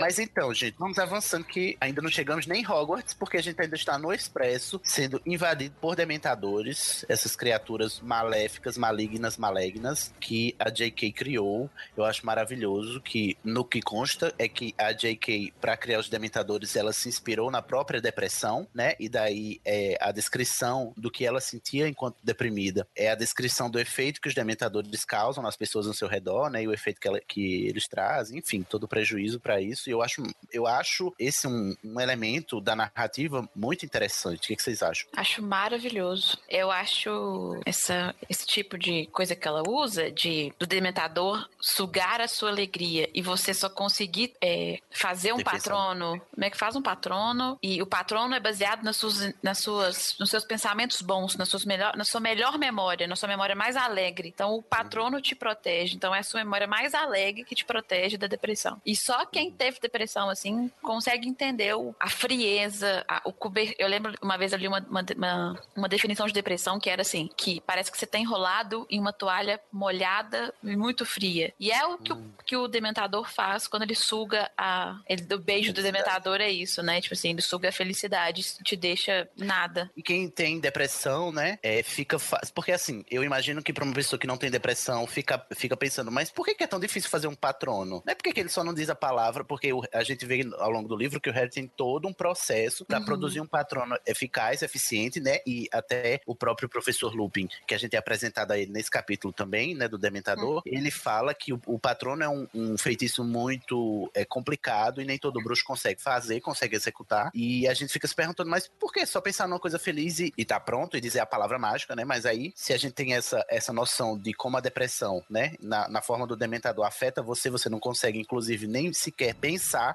Mas 0.02 0.18
então, 0.18 0.52
gente, 0.52 0.76
vamos 0.80 0.98
avançando 0.98 1.46
que 1.46 1.78
ainda 1.80 2.02
não 2.02 2.10
chegamos 2.10 2.48
nem 2.48 2.64
em 2.64 2.68
Hogwarts, 2.68 3.14
porque 3.14 3.38
a 3.38 3.42
gente 3.42 3.62
ainda 3.62 3.76
está 3.76 4.00
no 4.00 4.12
Expresso, 4.12 4.82
sendo 4.84 5.22
invadido 5.28 5.76
por 5.80 5.96
dementadores, 5.96 7.06
essas 7.08 7.36
criaturas 7.36 8.00
maléficas, 8.00 8.80
malignas, 8.80 9.38
malignas, 9.38 10.12
que 10.20 10.56
a 10.58 10.72
J.K. 10.72 11.12
criou. 11.12 11.70
Eu 11.96 12.04
acho 12.04 12.26
maravilhoso 12.26 13.00
que, 13.00 13.38
no 13.44 13.64
que 13.64 13.80
consta, 13.80 14.34
é 14.40 14.48
que 14.48 14.74
a 14.76 14.92
J.K., 14.92 15.54
para 15.62 15.78
criar 15.78 16.00
os 16.00 16.10
dementadores, 16.10 16.76
ela 16.76 16.92
se 16.94 17.08
inspirou 17.08 17.52
na 17.52 17.62
própria 17.62 18.02
depressão, 18.02 18.68
né? 18.74 18.96
E 19.00 19.08
daí 19.08 19.62
é, 19.64 19.98
a 20.02 20.12
descrição 20.12 20.94
do 20.98 21.12
que 21.12 21.24
ela 21.28 21.40
sentia 21.40 21.88
enquanto 21.88 22.18
deprimida 22.24 22.88
é 22.96 23.12
a 23.12 23.16
descrição 23.16 23.70
do 23.70 23.80
efeito 23.80 24.20
que 24.20 24.28
os 24.28 24.34
dementadores 24.34 25.06
causam 25.06 25.44
nas 25.44 25.56
pessoas 25.56 25.86
ao 25.86 25.94
seu 25.94 26.08
redor, 26.08 26.50
né? 26.50 26.64
E 26.64 26.68
o 26.68 26.74
efeito 26.74 27.00
que, 27.00 27.08
ela- 27.08 27.22
que 27.22 27.68
eles 27.68 27.88
trazem, 27.88 28.40
enfim, 28.40 28.64
todo 28.64 28.86
o 28.86 28.88
prejuízo 28.88 29.40
para 29.40 29.62
isso. 29.62 29.91
Eu 29.92 30.02
acho, 30.02 30.24
eu 30.52 30.68
acho 30.68 31.14
esse 31.20 31.48
um, 31.48 31.76
um 31.84 32.00
elemento 32.00 32.60
da 32.62 32.76
narrativa 32.76 33.48
muito 33.56 33.86
interessante. 33.86 34.46
O 34.46 34.48
que, 34.48 34.56
que 34.56 34.64
vocês 34.64 34.82
acham? 34.82 35.08
Acho 35.16 35.42
maravilhoso. 35.42 36.38
Eu 36.50 36.72
acho 36.72 37.60
essa, 37.66 38.16
esse 38.30 38.46
tipo 38.46 38.78
de 38.78 39.08
coisa 39.08 39.36
que 39.36 39.48
ela 39.48 39.64
usa, 39.68 40.12
de 40.12 40.54
do 40.58 40.66
dementador 40.66 41.48
sugar 41.60 42.22
a 42.22 42.28
sua 42.28 42.50
alegria 42.50 43.10
e 43.14 43.22
você 43.22 43.54
só 43.54 43.70
conseguir 43.70 44.34
é, 44.42 44.80
fazer 44.90 45.34
um 45.34 45.44
patrono. 45.44 46.22
Como 46.32 46.46
é 46.46 46.50
que 46.50 46.58
faz 46.58 46.76
um 46.76 46.82
patrono? 46.82 47.58
E 47.62 47.82
o 47.82 47.86
patrono 47.86 48.34
é 48.34 48.40
baseado 48.40 48.84
nas 48.84 48.98
suas, 48.98 49.34
nas 49.42 49.60
suas, 49.60 50.16
nos 50.20 50.30
seus 50.30 50.46
pensamentos 50.46 51.02
bons, 51.02 51.36
nas 51.36 51.50
suas 51.50 51.66
melhor, 51.66 51.96
na 51.96 52.04
sua 52.04 52.22
melhor 52.22 52.58
memória, 52.58 53.08
na 53.08 53.16
sua 53.16 53.28
memória 53.28 53.56
mais 53.56 53.76
alegre. 53.76 54.30
Então 54.30 54.56
o 54.56 54.64
patrono 54.64 55.22
te 55.22 55.36
protege. 55.36 55.96
Então 55.96 56.14
é 56.14 56.20
a 56.20 56.24
sua 56.24 56.44
memória 56.44 56.68
mais 56.68 56.94
alegre 56.94 57.44
que 57.44 57.56
te 57.56 57.66
protege 57.66 58.18
da 58.18 58.28
depressão. 58.28 58.82
E 58.86 58.96
só 58.96 59.26
quem 59.26 59.52
teve 59.52 59.80
depressão 59.82 60.30
assim 60.30 60.72
consegue 60.82 61.28
entender 61.28 61.76
o- 61.76 61.96
a 62.00 62.10
frieza, 62.10 63.04
a- 63.08 63.22
o 63.26 63.34
cober... 63.34 63.76
Eu 63.78 63.88
lembro 63.88 64.14
uma 64.22 64.38
vez 64.38 64.54
ali 64.54 64.68
uma, 64.68 64.80
uma, 64.90 65.06
uma, 65.16 65.60
uma 65.76 65.90
definição 65.90 66.26
de 66.28 66.34
depressão 66.34 66.80
que 66.80 66.90
era 66.90 67.02
assim, 67.02 67.30
que 67.36 67.62
parece 67.62 67.92
que 67.92 67.98
você 67.98 68.06
tá 68.06 68.18
enrolado 68.18 68.86
em 68.90 69.00
uma 69.00 69.12
toalha 69.14 69.60
molhada 69.72 70.54
e 70.64 70.76
muito 70.76 71.06
fria. 71.06 71.54
E 71.60 71.72
é 71.72 71.86
o 71.86 71.98
que, 71.98 72.14
o, 72.14 72.24
que 72.46 72.56
o 72.56 72.68
dementador 72.68 73.30
faz 73.30 73.68
quando 73.68 73.84
ele 73.84 73.96
suga 73.96 74.50
a... 74.58 75.00
Ele, 75.08 75.26
o 75.34 75.40
beijo 75.40 75.74
do 75.74 75.82
dementador 75.82 76.40
é 76.40 76.50
isso, 76.50 76.82
né? 76.82 77.02
Tipo 77.02 77.14
assim, 77.14 77.30
ele 77.32 77.42
suga 77.42 77.70
a 77.70 77.72
felicidade, 77.72 78.42
te 78.64 78.76
deixa 78.76 79.28
nada. 79.38 79.90
E 79.96 80.02
quem 80.02 80.30
tem 80.30 80.60
depressão, 80.60 81.32
né, 81.32 81.58
é, 81.62 81.84
fica 81.84 82.18
fácil. 82.20 82.54
Porque 82.54 82.72
assim, 82.72 83.04
eu 83.10 83.24
imagino 83.24 83.62
que 83.62 83.74
pra 83.74 83.84
uma 83.84 83.94
pessoa 83.94 84.20
que 84.20 84.28
não 84.28 84.38
tem 84.38 84.50
depressão 84.52 85.06
fica, 85.08 85.46
fica 85.56 85.76
pensando, 85.76 86.12
mas 86.12 86.30
por 86.30 86.46
que, 86.46 86.56
que 86.56 86.64
é 86.64 86.68
tão 86.68 86.80
difícil 86.80 87.10
fazer 87.10 87.28
um 87.28 87.36
patrono? 87.36 88.02
Não 88.06 88.12
é 88.12 88.16
porque 88.16 88.32
que 88.34 88.40
ele 88.40 88.50
só 88.50 88.64
não 88.64 88.74
diz 88.74 88.90
a 88.90 88.96
palavra, 88.96 89.44
porque 89.44 89.61
o- 89.74 89.84
a 89.94 90.04
gente 90.04 90.26
vê 90.26 90.42
ao 90.58 90.70
longo 90.72 90.88
do 90.88 90.96
livro 90.96 91.20
que 91.20 91.30
o 91.30 91.34
Harry 91.34 91.50
tem 91.50 91.68
todo 91.68 92.08
um 92.08 92.14
processo 92.14 92.86
pra 92.86 93.00
Uhum. 93.00 93.06
produzir 93.06 93.42
um 93.42 93.48
patrono 93.48 93.96
eficaz, 94.06 94.62
eficiente, 94.62 95.20
né? 95.20 95.40
E 95.46 95.68
até 95.72 96.22
o 96.26 96.36
próprio 96.36 96.70
professor 96.70 97.14
Lupin, 97.16 97.48
que 97.68 97.74
a 97.74 97.78
gente 97.78 97.96
é 97.96 98.00
apresentado 98.00 98.52
a 98.52 98.58
ele 98.58 98.72
nesse 98.72 98.90
capítulo 98.90 99.34
também, 99.34 99.76
né, 99.76 99.88
do 99.88 99.98
Dementador, 99.98 100.62
ele 100.66 100.90
fala 100.92 101.34
que 101.34 101.54
o, 101.54 101.62
o 101.66 101.80
patrono 101.80 102.24
é 102.24 102.30
um, 102.30 102.48
um 102.54 102.78
feitiço 102.78 103.24
muito 103.24 104.10
é, 104.14 104.26
complicado 104.26 105.02
e 105.02 105.06
nem 105.06 105.18
todo 105.18 105.42
bruxo 105.44 105.64
consegue 105.66 106.02
fazer, 106.02 106.40
consegue 106.42 106.76
executar. 106.76 107.32
E 107.34 107.68
a 107.68 107.74
gente 107.74 107.92
fica 107.94 108.08
se 108.08 108.16
perguntando, 108.16 108.50
mas 108.50 108.68
por 108.80 108.92
que 108.92 109.06
só 109.06 109.22
pensar 109.22 109.48
numa 109.48 109.60
coisa 109.60 109.78
feliz 109.80 110.20
e, 110.20 110.34
e 110.38 110.46
tá 110.46 110.60
pronto 110.60 110.98
e 110.98 111.02
dizer 111.02 111.20
a 111.20 111.26
palavra 111.26 111.60
mágica, 111.60 111.96
né? 111.96 112.04
Mas 112.06 112.26
aí, 112.26 112.52
se 112.56 112.74
a 112.74 112.78
gente 112.78 112.94
tem 112.94 113.14
essa, 113.14 113.46
essa 113.50 113.74
noção 113.74 114.18
de 114.18 114.34
como 114.34 114.58
a 114.58 114.62
depressão, 114.62 115.24
né, 115.30 115.54
na, 115.62 115.88
na 115.90 116.02
forma 116.02 116.26
do 116.26 116.36
dementador 116.36 116.86
afeta 116.86 117.22
você, 117.22 117.50
você 117.50 117.70
não 117.70 117.80
consegue, 117.80 118.20
inclusive, 118.20 118.68
nem 118.68 118.92
sequer 118.94 119.36
pensar 119.36 119.51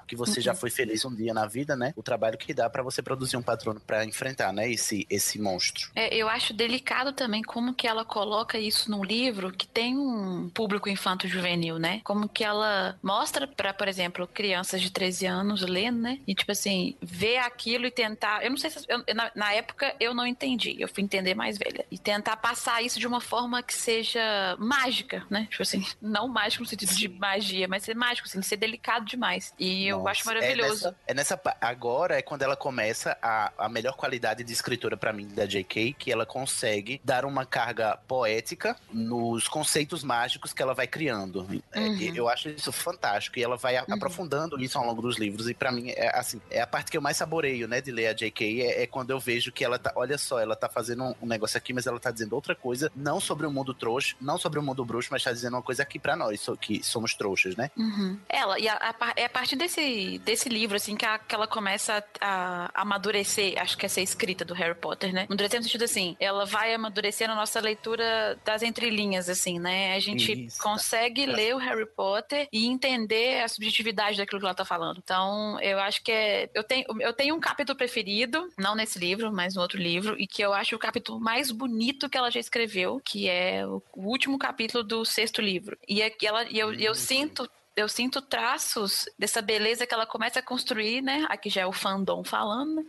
que 0.07 0.15
você 0.15 0.41
já 0.41 0.53
foi 0.53 0.69
feliz 0.69 1.03
um 1.05 1.13
dia 1.15 1.33
na 1.33 1.45
vida, 1.47 1.75
né? 1.75 1.93
O 1.95 2.03
trabalho 2.03 2.37
que 2.37 2.53
dá 2.53 2.69
pra 2.69 2.83
você 2.83 3.01
produzir 3.01 3.37
um 3.37 3.41
patrono 3.41 3.79
pra 3.79 4.03
enfrentar, 4.05 4.51
né, 4.53 4.69
esse, 4.69 5.05
esse 5.09 5.39
monstro. 5.39 5.89
É, 5.95 6.15
eu 6.15 6.27
acho 6.29 6.53
delicado 6.53 7.13
também 7.13 7.41
como 7.41 7.73
que 7.73 7.87
ela 7.87 8.03
coloca 8.05 8.57
isso 8.57 8.89
num 8.91 9.03
livro 9.03 9.51
que 9.51 9.67
tem 9.67 9.97
um 9.97 10.49
público 10.49 10.89
infanto-juvenil, 10.89 11.79
né? 11.79 12.01
Como 12.03 12.27
que 12.29 12.43
ela 12.43 12.97
mostra 13.01 13.47
pra, 13.47 13.73
por 13.73 13.87
exemplo, 13.87 14.27
crianças 14.27 14.81
de 14.81 14.91
13 14.91 15.25
anos 15.25 15.61
lendo, 15.61 15.99
né? 15.99 16.19
E 16.27 16.33
tipo 16.35 16.51
assim, 16.51 16.95
ver 17.01 17.37
aquilo 17.37 17.85
e 17.85 17.91
tentar. 17.91 18.43
Eu 18.43 18.49
não 18.49 18.57
sei 18.57 18.69
se. 18.69 18.85
eu- 18.87 19.03
na, 19.15 19.31
na 19.35 19.53
época 19.53 19.95
eu 19.99 20.13
não 20.13 20.25
entendi, 20.25 20.75
eu 20.79 20.87
fui 20.87 21.03
entender 21.03 21.33
mais 21.35 21.57
velha. 21.57 21.85
E 21.89 21.97
tentar 21.97 22.37
passar 22.37 22.81
isso 22.83 22.99
de 22.99 23.07
uma 23.07 23.21
forma 23.21 23.61
que 23.63 23.73
seja 23.73 24.55
mágica, 24.59 25.25
né? 25.29 25.47
Tipo 25.49 25.63
assim, 25.63 25.85
não 26.01 26.27
mágico 26.27 26.63
no 26.63 26.69
sentido 26.69 26.93
de 26.93 27.07
magia, 27.09 27.67
mas 27.67 27.83
ser 27.83 27.95
mágico, 27.95 28.27
assim, 28.27 28.41
ser 28.41 28.57
delicado 28.57 29.05
demais. 29.05 29.46
E 29.59 29.87
eu 29.87 29.97
Nossa, 29.99 30.09
acho 30.11 30.25
maravilhoso. 30.25 30.87
É 31.05 31.13
nessa, 31.13 31.37
é 31.37 31.37
nessa 31.37 31.41
agora 31.61 32.17
é 32.17 32.21
quando 32.21 32.41
ela 32.43 32.55
começa 32.55 33.17
a, 33.21 33.51
a 33.57 33.69
melhor 33.69 33.95
qualidade 33.95 34.43
de 34.43 34.53
escritora 34.53 34.95
pra 34.97 35.11
mim 35.13 35.27
da 35.27 35.45
J.K., 35.45 35.93
que 35.97 36.11
ela 36.11 36.25
consegue 36.25 37.01
dar 37.03 37.25
uma 37.25 37.45
carga 37.45 37.97
poética 38.07 38.75
nos 38.91 39.47
conceitos 39.47 40.03
mágicos 40.03 40.53
que 40.53 40.61
ela 40.61 40.73
vai 40.73 40.87
criando. 40.87 41.47
É, 41.71 41.79
Uhum. 41.87 42.15
Eu 42.15 42.29
acho 42.29 42.49
isso 42.49 42.71
fantástico 42.71 43.39
e 43.39 43.43
ela 43.43 43.55
vai 43.57 43.75
a- 43.77 43.85
aprofundando 43.89 44.59
isso 44.61 44.77
ao 44.77 44.85
longo 44.85 45.01
dos 45.01 45.17
livros 45.17 45.49
e 45.49 45.53
pra 45.53 45.71
mim 45.71 45.89
é 45.91 46.17
assim, 46.17 46.41
é 46.49 46.61
a 46.61 46.67
parte 46.67 46.91
que 46.91 46.97
eu 46.97 47.01
mais 47.01 47.17
saboreio, 47.17 47.67
né, 47.67 47.81
de 47.81 47.91
ler 47.91 48.07
a 48.07 48.13
J.K. 48.13 48.61
é, 48.61 48.83
é 48.83 48.87
quando 48.87 49.11
eu 49.11 49.19
vejo 49.19 49.51
que 49.51 49.63
ela 49.63 49.77
tá, 49.79 49.91
olha 49.95 50.17
só, 50.17 50.39
ela 50.39 50.55
tá 50.55 50.67
fazendo 50.69 51.03
um, 51.03 51.15
um 51.21 51.25
negócio 51.27 51.57
aqui, 51.57 51.73
mas 51.73 51.87
ela 51.87 51.99
tá 51.99 52.11
dizendo 52.11 52.33
outra 52.33 52.55
coisa, 52.55 52.91
não 52.95 53.19
sobre 53.19 53.45
o 53.45 53.51
mundo 53.51 53.73
trouxa, 53.73 54.15
não 54.19 54.37
sobre 54.37 54.59
o 54.59 54.63
mundo 54.63 54.83
bruxo, 54.85 55.09
mas 55.11 55.23
tá 55.23 55.31
dizendo 55.31 55.53
uma 55.55 55.61
coisa 55.61 55.83
aqui 55.83 55.97
pra 55.99 56.15
nós, 56.15 56.45
que 56.59 56.83
somos 56.83 57.13
trouxas, 57.13 57.55
né? 57.55 57.69
Uhum. 57.77 58.19
Ela, 58.29 58.59
e 58.59 58.67
a, 58.67 58.75
a 58.75 59.13
é 59.15 59.25
a 59.25 59.29
partir 59.37 59.55
desse, 59.55 60.17
desse 60.19 60.49
livro, 60.49 60.75
assim, 60.75 60.95
que, 60.95 61.05
a- 61.05 61.19
que 61.19 61.35
ela 61.35 61.45
começa 61.47 62.03
a, 62.19 62.71
a 62.73 62.81
amadurecer, 62.81 63.53
acho 63.61 63.77
que 63.77 63.85
essa 63.85 63.99
é 63.99 64.01
a 64.01 64.03
escrita 64.03 64.43
do 64.43 64.55
Harry 64.55 64.73
Potter, 64.73 65.13
né? 65.13 65.25
Amadurecer 65.29 65.59
no 65.59 65.63
sentido 65.63 65.83
assim, 65.83 66.17
ela 66.19 66.43
vai 66.43 66.73
amadurecer 66.73 67.27
na 67.27 67.35
nossa 67.35 67.59
leitura 67.59 68.39
das 68.43 68.63
entrelinhas, 68.63 69.29
assim, 69.29 69.59
né? 69.59 69.93
A 69.93 69.99
gente 69.99 70.45
Isso. 70.47 70.59
consegue 70.59 71.27
ler 71.27 71.53
o 71.53 71.59
Harry 71.59 71.85
Potter 71.85 72.47
e 72.51 72.65
entender 72.65 73.43
a 73.43 73.47
subjetividade 73.47 74.17
daquilo 74.17 74.39
que 74.39 74.45
ela 74.47 74.55
tá 74.55 74.65
falando. 74.65 74.99
Então, 75.03 75.59
eu 75.61 75.79
acho 75.79 76.03
que 76.03 76.11
é. 76.11 76.49
Eu 76.55 76.63
tenho, 76.63 76.85
eu 76.99 77.13
tenho 77.13 77.35
um 77.35 77.39
capítulo 77.39 77.77
preferido, 77.77 78.49
não 78.57 78.73
nesse 78.73 78.97
livro, 78.97 79.31
mas 79.31 79.53
no 79.53 79.61
outro 79.61 79.77
livro, 79.77 80.19
e 80.19 80.25
que 80.25 80.41
eu 80.41 80.51
acho 80.51 80.75
o 80.75 80.79
capítulo 80.79 81.19
mais 81.19 81.51
bonito 81.51 82.09
que 82.09 82.17
ela 82.17 82.31
já 82.31 82.39
escreveu, 82.39 82.99
que 83.05 83.29
é 83.29 83.67
o, 83.67 83.83
o 83.95 84.07
último 84.07 84.39
capítulo 84.39 84.83
do 84.83 85.05
sexto 85.05 85.41
livro. 85.41 85.77
E, 85.87 86.01
é 86.01 86.11
ela, 86.23 86.43
e 86.49 86.57
eu, 86.57 86.73
e 86.73 86.83
eu 86.83 86.95
sinto 86.95 87.47
eu 87.77 87.87
sinto 87.87 88.21
traços 88.21 89.05
dessa 89.17 89.41
beleza 89.41 89.85
que 89.85 89.93
ela 89.93 90.07
começa 90.07 90.39
a 90.39 90.43
construir, 90.43 91.01
né? 91.01 91.25
Aqui 91.29 91.47
já 91.47 91.61
é 91.61 91.65
o 91.65 91.71
fandom 91.71 92.23
falando, 92.23 92.75
né? 92.75 92.83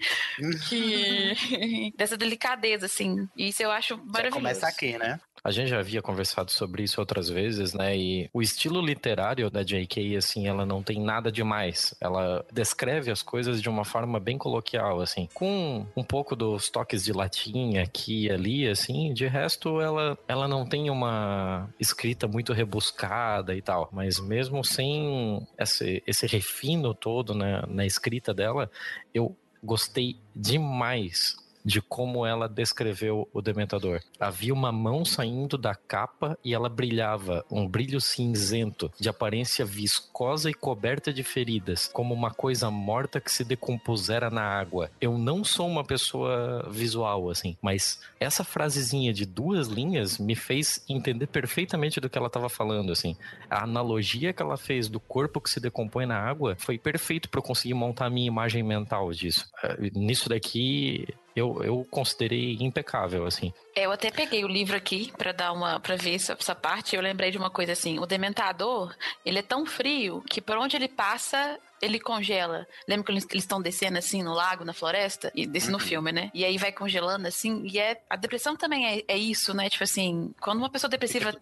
Que... 0.67 1.93
dessa 1.95 2.17
delicadeza, 2.17 2.87
assim. 2.87 3.29
E 3.37 3.49
isso 3.49 3.63
eu 3.63 3.71
acho 3.71 3.97
Já 3.97 4.03
maravilhoso. 4.03 4.35
começa 4.35 4.67
aqui, 4.67 4.97
né? 4.97 5.21
A 5.43 5.51
gente 5.51 5.69
já 5.69 5.79
havia 5.79 6.03
conversado 6.03 6.51
sobre 6.51 6.83
isso 6.83 7.01
outras 7.01 7.29
vezes, 7.29 7.73
né? 7.73 7.97
E 7.97 8.29
o 8.33 8.43
estilo 8.43 8.81
literário 8.81 9.51
da 9.51 9.63
J.K., 9.63 10.17
assim, 10.17 10.47
ela 10.47 10.67
não 10.67 10.83
tem 10.83 11.01
nada 11.01 11.31
demais. 11.31 11.95
Ela 12.01 12.45
descreve 12.53 13.11
as 13.11 13.23
coisas 13.23 13.63
de 13.63 13.69
uma 13.69 13.85
forma 13.85 14.19
bem 14.19 14.37
coloquial, 14.37 15.01
assim, 15.01 15.29
com 15.33 15.87
um 15.97 16.05
pouco 16.05 16.35
dos 16.35 16.69
toques 16.69 17.05
de 17.05 17.13
latim 17.13 17.79
aqui 17.79 18.27
e 18.27 18.31
ali, 18.31 18.69
assim. 18.69 19.13
De 19.13 19.27
resto, 19.27 19.81
ela, 19.81 20.19
ela 20.27 20.49
não 20.49 20.67
tem 20.67 20.91
uma 20.91 21.69
escrita 21.79 22.27
muito 22.27 22.53
rebuscada 22.53 23.55
e 23.55 23.63
tal. 23.63 23.89
Mas 23.93 24.19
mesmo 24.21 24.65
sem 24.79 25.45
esse, 25.59 26.03
esse 26.07 26.25
refino 26.29 26.95
todo 26.95 27.35
né, 27.35 27.63
na 27.67 27.85
escrita 27.85 28.33
dela, 28.33 28.71
eu 29.13 29.37
gostei 29.61 30.21
demais 30.37 31.35
de 31.65 31.81
como 31.81 32.25
ela 32.25 32.49
descreveu 32.49 33.29
o 33.33 33.43
Dementador. 33.43 34.01
Havia 34.19 34.55
uma 34.55 34.73
mão 34.73 35.05
saindo 35.05 35.59
da 35.59 35.75
capa 35.75 36.39
e 36.45 36.55
ela 36.55 36.69
brilhava, 36.69 37.45
um 37.51 37.67
brilho 37.67 38.01
cinzento, 38.01 38.91
de 38.99 39.09
aparência 39.09 39.65
viscosa 39.65 40.51
e 40.51 40.55
coberta 40.55 41.13
de 41.13 41.23
feridas, 41.23 41.89
como 41.93 42.15
uma 42.15 42.31
coisa 42.31 42.71
morta 42.71 43.21
que 43.21 43.31
se 43.31 43.45
decompusera 43.45 44.31
na 44.31 44.43
água. 44.43 44.91
Eu 45.01 45.19
não 45.19 45.45
sou 45.45 45.67
uma 45.67 45.85
pessoa 45.85 46.69
visual, 46.71 47.31
assim, 47.31 47.57
mas 47.61 48.01
essa 48.21 48.45
frasezinha 48.45 49.13
de 49.13 49.27
duas 49.27 49.69
linhas 49.69 50.19
me 50.19 50.35
fez 50.35 50.85
entender 50.89 51.27
perfeitamente 51.27 52.01
do 52.01 52.09
que 52.09 52.19
ela 52.19 52.29
estava 52.29 52.49
falando, 52.49 52.93
assim. 52.93 53.17
A 53.51 53.65
analogia 53.65 54.33
que 54.33 54.43
ela 54.43 54.57
fez 54.57 54.89
do 54.89 55.01
corpo 55.01 55.41
que 55.41 55.51
se 55.51 55.61
decompõe 55.61 56.07
na 56.07 56.19
água 56.19 56.57
foi 56.59 56.79
perfeito 56.79 57.29
para 57.29 57.39
eu 57.39 57.43
conseguir 57.43 57.75
montar 57.75 58.07
a 58.07 58.11
minha 58.11 58.27
imagem 58.27 58.63
mental 58.63 59.13
disso. 59.13 59.49
Eh, 59.63 59.91
Nisso 59.95 60.29
daqui, 60.29 61.07
eu, 61.39 61.63
eu 61.63 61.87
considerei 61.91 62.57
impecável, 62.61 63.27
assim. 63.27 63.53
Eu 63.75 63.93
até 63.93 64.11
peguei 64.11 64.45
o 64.45 64.49
livro 64.49 64.77
aqui 64.77 65.13
pra 65.17 65.33
dar 65.33 65.53
uma 65.53 65.79
para 65.79 65.97
ver 65.97 66.15
essa 66.15 66.55
parte. 66.55 66.97
Eu 66.97 67.03
lembrei 67.03 67.31
de 67.31 67.39
uma 67.39 67.51
coisa 67.51 67.73
assim: 67.73 67.99
o 67.99 68.07
dementador 68.07 68.95
ele 69.25 69.39
é 69.39 69.43
tão 69.43 69.65
frio 69.65 70.23
que 70.29 70.41
por 70.41 70.57
onde 70.57 70.77
ele 70.77 70.89
passa 70.89 71.59
ele 71.81 71.99
congela. 72.01 72.67
Lembra 72.87 73.05
que 73.07 73.13
eles 73.13 73.27
estão 73.45 73.61
descendo 73.61 73.99
assim 73.99 74.23
no 74.23 74.33
lago, 74.35 74.65
na 74.65 74.73
floresta? 74.73 75.31
E 75.35 75.47
desse 75.47 75.71
no 75.71 75.79
filme, 75.79 76.13
né? 76.13 76.31
E 76.35 76.45
aí 76.45 76.57
vai 76.59 76.73
congelando 76.73 77.27
assim. 77.29 77.63
E 77.67 77.79
é. 77.79 78.01
A 78.09 78.17
depressão 78.17 78.57
também 78.57 78.87
é, 78.87 79.05
é 79.09 79.17
isso, 79.17 79.55
né? 79.55 79.69
Tipo 79.71 79.85
assim, 79.85 80.35
quando 80.41 80.59
uma 80.59 80.71
pessoa 80.71 80.91
depressiva 80.91 81.33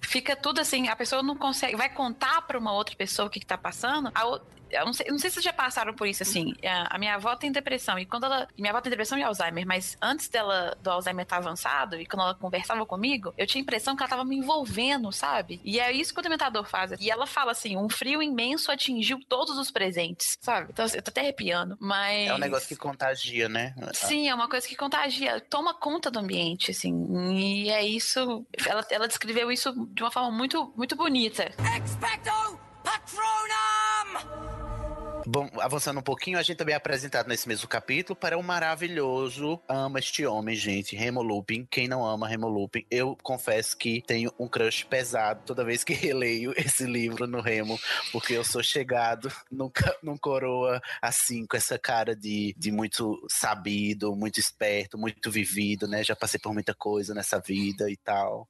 fica 0.00 0.36
tudo 0.36 0.60
assim, 0.60 0.88
a 0.88 0.96
pessoa 0.96 1.22
não 1.22 1.36
consegue. 1.36 1.76
Vai 1.76 1.88
contar 1.88 2.42
pra 2.42 2.58
uma 2.58 2.72
outra 2.72 2.94
pessoa 2.96 3.26
o 3.28 3.30
que, 3.30 3.40
que 3.40 3.46
tá 3.46 3.58
passando. 3.58 4.10
A 4.14 4.26
o- 4.28 4.40
eu 4.70 4.84
não, 4.84 4.92
sei, 4.92 5.06
eu 5.08 5.12
não 5.12 5.18
sei 5.18 5.30
se 5.30 5.34
vocês 5.36 5.44
já 5.46 5.52
passaram 5.52 5.94
por 5.94 6.06
isso, 6.06 6.22
assim. 6.22 6.54
A, 6.62 6.94
a 6.96 6.98
minha 6.98 7.14
avó 7.14 7.34
tem 7.34 7.50
depressão. 7.50 7.98
E 7.98 8.04
quando 8.04 8.24
ela. 8.24 8.46
Minha 8.54 8.70
avó 8.70 8.82
tem 8.82 8.90
depressão 8.90 9.16
e 9.18 9.22
Alzheimer, 9.22 9.66
mas 9.66 9.96
antes 10.02 10.28
dela 10.28 10.76
do 10.82 10.90
Alzheimer 10.90 11.22
estar 11.22 11.38
avançado, 11.38 11.96
e 11.98 12.04
quando 12.04 12.20
ela 12.20 12.34
conversava 12.34 12.84
comigo, 12.84 13.32
eu 13.38 13.46
tinha 13.46 13.62
a 13.62 13.64
impressão 13.64 13.96
que 13.96 14.02
ela 14.02 14.10
tava 14.10 14.26
me 14.26 14.36
envolvendo, 14.36 15.10
sabe? 15.10 15.58
E 15.64 15.80
é 15.80 15.90
isso 15.90 16.12
que 16.12 16.20
o 16.20 16.22
dementador 16.22 16.64
faz. 16.68 16.92
E 17.00 17.10
ela 17.10 17.26
fala 17.26 17.52
assim: 17.52 17.78
um 17.78 17.88
frio 17.88 18.22
imenso 18.22 18.70
atingiu 18.70 19.18
todos 19.26 19.56
os 19.60 19.70
presentes, 19.70 20.36
sabe? 20.40 20.68
Então, 20.70 20.86
eu 20.86 21.02
tô 21.02 21.10
até 21.10 21.20
arrepiando. 21.20 21.76
Mas. 21.80 22.28
É 22.28 22.34
um 22.34 22.38
negócio 22.38 22.68
que 22.68 22.76
contagia, 22.76 23.48
né? 23.48 23.74
Sim, 23.92 24.28
é 24.28 24.34
uma 24.34 24.48
coisa 24.48 24.66
que 24.66 24.76
contagia, 24.76 25.40
toma 25.40 25.74
conta 25.74 26.10
do 26.10 26.18
ambiente, 26.18 26.70
assim. 26.70 26.94
E 27.34 27.70
é 27.70 27.84
isso. 27.84 28.46
Ela, 28.66 28.86
ela 28.90 29.08
descreveu 29.08 29.50
isso 29.50 29.72
de 29.92 30.02
uma 30.02 30.10
forma 30.10 30.30
muito, 30.30 30.72
muito 30.76 30.96
bonita. 30.96 31.50
Expecto 31.84 32.58
Patronum! 32.82 34.47
Bom, 35.30 35.46
avançando 35.60 35.98
um 36.00 36.02
pouquinho, 36.02 36.38
a 36.38 36.42
gente 36.42 36.56
também 36.56 36.72
é 36.72 36.76
apresentado 36.78 37.28
nesse 37.28 37.46
mesmo 37.46 37.68
capítulo 37.68 38.16
para 38.16 38.38
o 38.38 38.42
maravilhoso 38.42 39.60
Ama 39.68 39.98
Este 39.98 40.24
Homem, 40.24 40.56
gente, 40.56 40.96
Remo 40.96 41.20
Lupin. 41.20 41.66
Quem 41.70 41.86
não 41.86 42.02
ama 42.02 42.26
Remo 42.26 42.48
Lupin, 42.48 42.86
eu 42.90 43.14
confesso 43.22 43.76
que 43.76 44.00
tenho 44.06 44.32
um 44.38 44.48
crush 44.48 44.84
pesado 44.84 45.42
toda 45.44 45.66
vez 45.66 45.84
que 45.84 45.92
releio 45.92 46.54
esse 46.56 46.84
livro 46.84 47.26
no 47.26 47.42
Remo, 47.42 47.78
porque 48.10 48.32
eu 48.32 48.42
sou 48.42 48.62
chegado 48.62 49.30
num, 49.52 49.70
num 50.02 50.16
coroa 50.16 50.80
assim, 51.02 51.44
com 51.46 51.58
essa 51.58 51.78
cara 51.78 52.16
de, 52.16 52.54
de 52.56 52.72
muito 52.72 53.22
sabido, 53.28 54.16
muito 54.16 54.40
esperto, 54.40 54.96
muito 54.96 55.30
vivido, 55.30 55.86
né? 55.86 56.02
Já 56.02 56.16
passei 56.16 56.40
por 56.40 56.54
muita 56.54 56.72
coisa 56.72 57.12
nessa 57.12 57.38
vida 57.38 57.90
e 57.90 57.98
tal. 57.98 58.48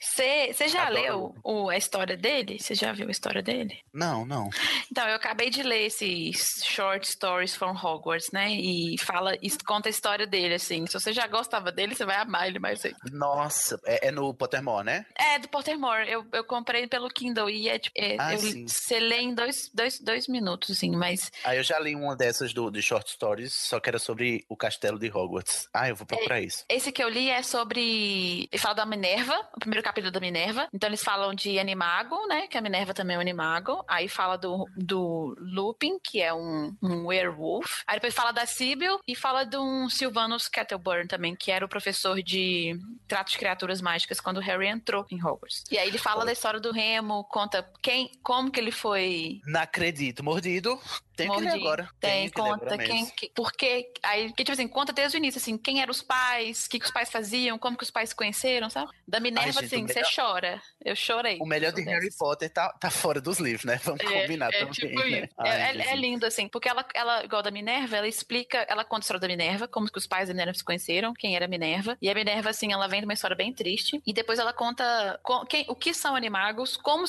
Você 0.00 0.68
já 0.68 0.86
Adoro 0.86 1.02
leu 1.02 1.34
o- 1.42 1.68
a 1.70 1.76
história 1.76 2.16
dele? 2.16 2.60
Você 2.60 2.76
já 2.76 2.92
viu 2.92 3.08
a 3.08 3.10
história 3.10 3.42
dele? 3.42 3.80
Não, 3.92 4.24
não. 4.24 4.48
Então, 4.92 5.08
eu 5.08 5.16
acabei 5.16 5.50
de 5.50 5.64
ler 5.64 5.86
short 6.32 7.06
stories 7.08 7.54
from 7.54 7.72
Hogwarts, 7.76 8.30
né? 8.32 8.50
E 8.52 8.96
fala, 8.98 9.32
conta 9.66 9.88
a 9.88 9.90
história 9.90 10.26
dele, 10.26 10.54
assim. 10.54 10.86
Se 10.86 10.92
você 10.94 11.12
já 11.12 11.26
gostava 11.26 11.70
dele, 11.72 11.94
você 11.94 12.04
vai 12.04 12.16
amar 12.16 12.46
ele 12.48 12.58
mais 12.58 12.84
aí. 12.84 12.94
Nossa, 13.12 13.80
é, 13.84 14.08
é 14.08 14.10
no 14.10 14.32
Pottermore, 14.34 14.84
né? 14.84 15.06
É, 15.16 15.38
do 15.38 15.48
Pottermore. 15.48 16.08
Eu, 16.10 16.24
eu 16.32 16.44
comprei 16.44 16.86
pelo 16.86 17.08
Kindle 17.08 17.48
e 17.50 17.68
é, 17.68 17.78
tipo, 17.78 17.94
é, 17.98 18.16
Ah, 18.18 18.34
eu, 18.34 18.38
sim. 18.38 18.66
você 18.66 18.98
lê 19.00 19.18
em 19.20 19.34
dois, 19.34 19.70
dois, 19.72 20.00
dois 20.00 20.28
minutos, 20.28 20.70
assim, 20.70 20.90
mas 20.96 21.30
Aí 21.44 21.58
eu 21.58 21.62
já 21.62 21.78
li 21.78 21.94
uma 21.94 22.16
dessas 22.16 22.52
do, 22.52 22.70
de 22.70 22.82
short 22.82 23.10
stories, 23.10 23.52
só 23.54 23.80
que 23.80 23.88
era 23.88 23.98
sobre 23.98 24.44
o 24.48 24.56
castelo 24.56 24.98
de 24.98 25.08
Hogwarts. 25.10 25.68
Ah, 25.72 25.88
eu 25.88 25.96
vou 25.96 26.06
procurar 26.06 26.40
isso. 26.40 26.64
Esse 26.68 26.92
que 26.92 27.02
eu 27.02 27.08
li 27.08 27.30
é 27.30 27.42
sobre. 27.42 28.48
Ele 28.52 28.58
fala 28.60 28.74
da 28.74 28.86
Minerva, 28.86 29.34
o 29.56 29.60
primeiro 29.60 29.82
capítulo 29.84 30.12
da 30.12 30.20
Minerva. 30.20 30.68
Então 30.72 30.88
eles 30.88 31.02
falam 31.02 31.34
de 31.34 31.58
Animago, 31.58 32.16
né? 32.26 32.46
Que 32.48 32.58
a 32.58 32.60
Minerva 32.60 32.94
também 32.94 33.14
é 33.14 33.18
um 33.18 33.22
Animago. 33.22 33.84
Aí 33.88 34.08
fala 34.08 34.36
do, 34.36 34.66
do 34.76 35.34
Lupin, 35.38 35.93
que 36.02 36.20
é 36.20 36.32
um, 36.32 36.74
um 36.82 37.06
werewolf. 37.06 37.82
Aí 37.86 37.96
depois 37.96 38.14
fala 38.14 38.32
da 38.32 38.46
Sibyl 38.46 38.98
e 39.06 39.14
fala 39.14 39.44
de 39.44 39.56
um 39.56 39.88
Sylvanus 39.88 40.48
Kettleburn 40.48 41.06
também, 41.08 41.34
que 41.34 41.50
era 41.50 41.64
o 41.64 41.68
professor 41.68 42.22
de 42.22 42.78
trato 43.08 43.30
de 43.32 43.38
criaturas 43.38 43.80
mágicas 43.80 44.20
quando 44.20 44.40
Harry 44.40 44.68
entrou 44.68 45.06
em 45.10 45.22
Hogwarts. 45.22 45.64
E 45.70 45.78
aí 45.78 45.88
ele 45.88 45.98
fala 45.98 46.24
da 46.24 46.32
história 46.32 46.60
do 46.60 46.72
Remo, 46.72 47.24
conta 47.24 47.68
quem, 47.82 48.10
como 48.22 48.50
que 48.50 48.60
ele 48.60 48.70
foi 48.72 49.40
Não 49.46 49.60
acredito. 49.60 50.22
Mordido. 50.24 50.78
Tem 51.16 51.30
que 51.30 51.40
ler 51.42 51.48
agora. 51.52 51.88
Tem, 52.00 52.28
que 52.28 52.34
conta 52.34 52.76
quem, 52.76 53.06
que, 53.10 53.30
porque 53.36 53.92
aí, 54.02 54.32
que, 54.32 54.42
tipo 54.42 54.50
assim, 54.50 54.66
conta 54.66 54.92
desde 54.92 55.16
o 55.16 55.18
início, 55.18 55.38
assim, 55.40 55.56
quem 55.56 55.80
eram 55.80 55.92
os 55.92 56.02
pais, 56.02 56.66
o 56.66 56.68
que, 56.68 56.80
que 56.80 56.84
os 56.86 56.90
pais 56.90 57.08
faziam, 57.08 57.56
como 57.56 57.76
que 57.76 57.84
os 57.84 57.90
pais 57.90 58.08
se 58.08 58.16
conheceram, 58.16 58.68
sabe? 58.68 58.90
Da 59.06 59.20
Minerva, 59.20 59.52
gente, 59.62 59.64
assim, 59.66 59.86
você 59.86 59.94
melhor- 59.94 60.10
chora. 60.12 60.62
Eu 60.84 60.96
chorei. 60.96 61.38
O 61.40 61.46
melhor 61.46 61.72
de 61.72 61.82
Harry. 61.82 62.08
Potter 62.18 62.50
tá, 62.50 62.68
tá 62.80 62.90
fora 62.90 63.20
dos 63.20 63.38
livros, 63.38 63.64
né? 63.64 63.80
Vamos 63.84 64.00
É, 64.00 64.22
combinar 64.22 64.48
é 64.52 64.58
também. 64.58 64.72
tipo 64.72 64.98
né? 65.08 65.28
Ai, 65.38 65.50
é, 65.50 65.72
é- 65.92 65.96
lindo, 65.96 66.26
assim, 66.26 66.48
porque 66.48 66.68
ela, 66.68 66.84
ela, 66.94 67.24
igual 67.24 67.42
da 67.42 67.50
Minerva, 67.50 67.96
ela 67.96 68.08
explica, 68.08 68.58
ela 68.68 68.84
conta 68.84 69.02
a 69.02 69.04
história 69.04 69.20
da 69.20 69.28
Minerva, 69.28 69.68
como 69.68 69.90
que 69.90 69.98
os 69.98 70.06
pais 70.06 70.28
da 70.28 70.34
Minerva 70.34 70.54
se 70.54 70.64
conheceram, 70.64 71.12
quem 71.14 71.36
era 71.36 71.44
a 71.44 71.48
Minerva. 71.48 71.96
E 72.00 72.08
a 72.08 72.14
Minerva, 72.14 72.50
assim, 72.50 72.72
ela 72.72 72.86
vem 72.88 73.00
de 73.00 73.06
uma 73.06 73.14
história 73.14 73.36
bem 73.36 73.52
triste. 73.52 74.00
E 74.06 74.12
depois 74.12 74.38
ela 74.38 74.52
conta 74.52 75.18
co- 75.22 75.44
quem, 75.46 75.64
o 75.68 75.74
que 75.76 75.92
são 75.94 76.14
animagos, 76.16 76.76
como, 76.76 77.04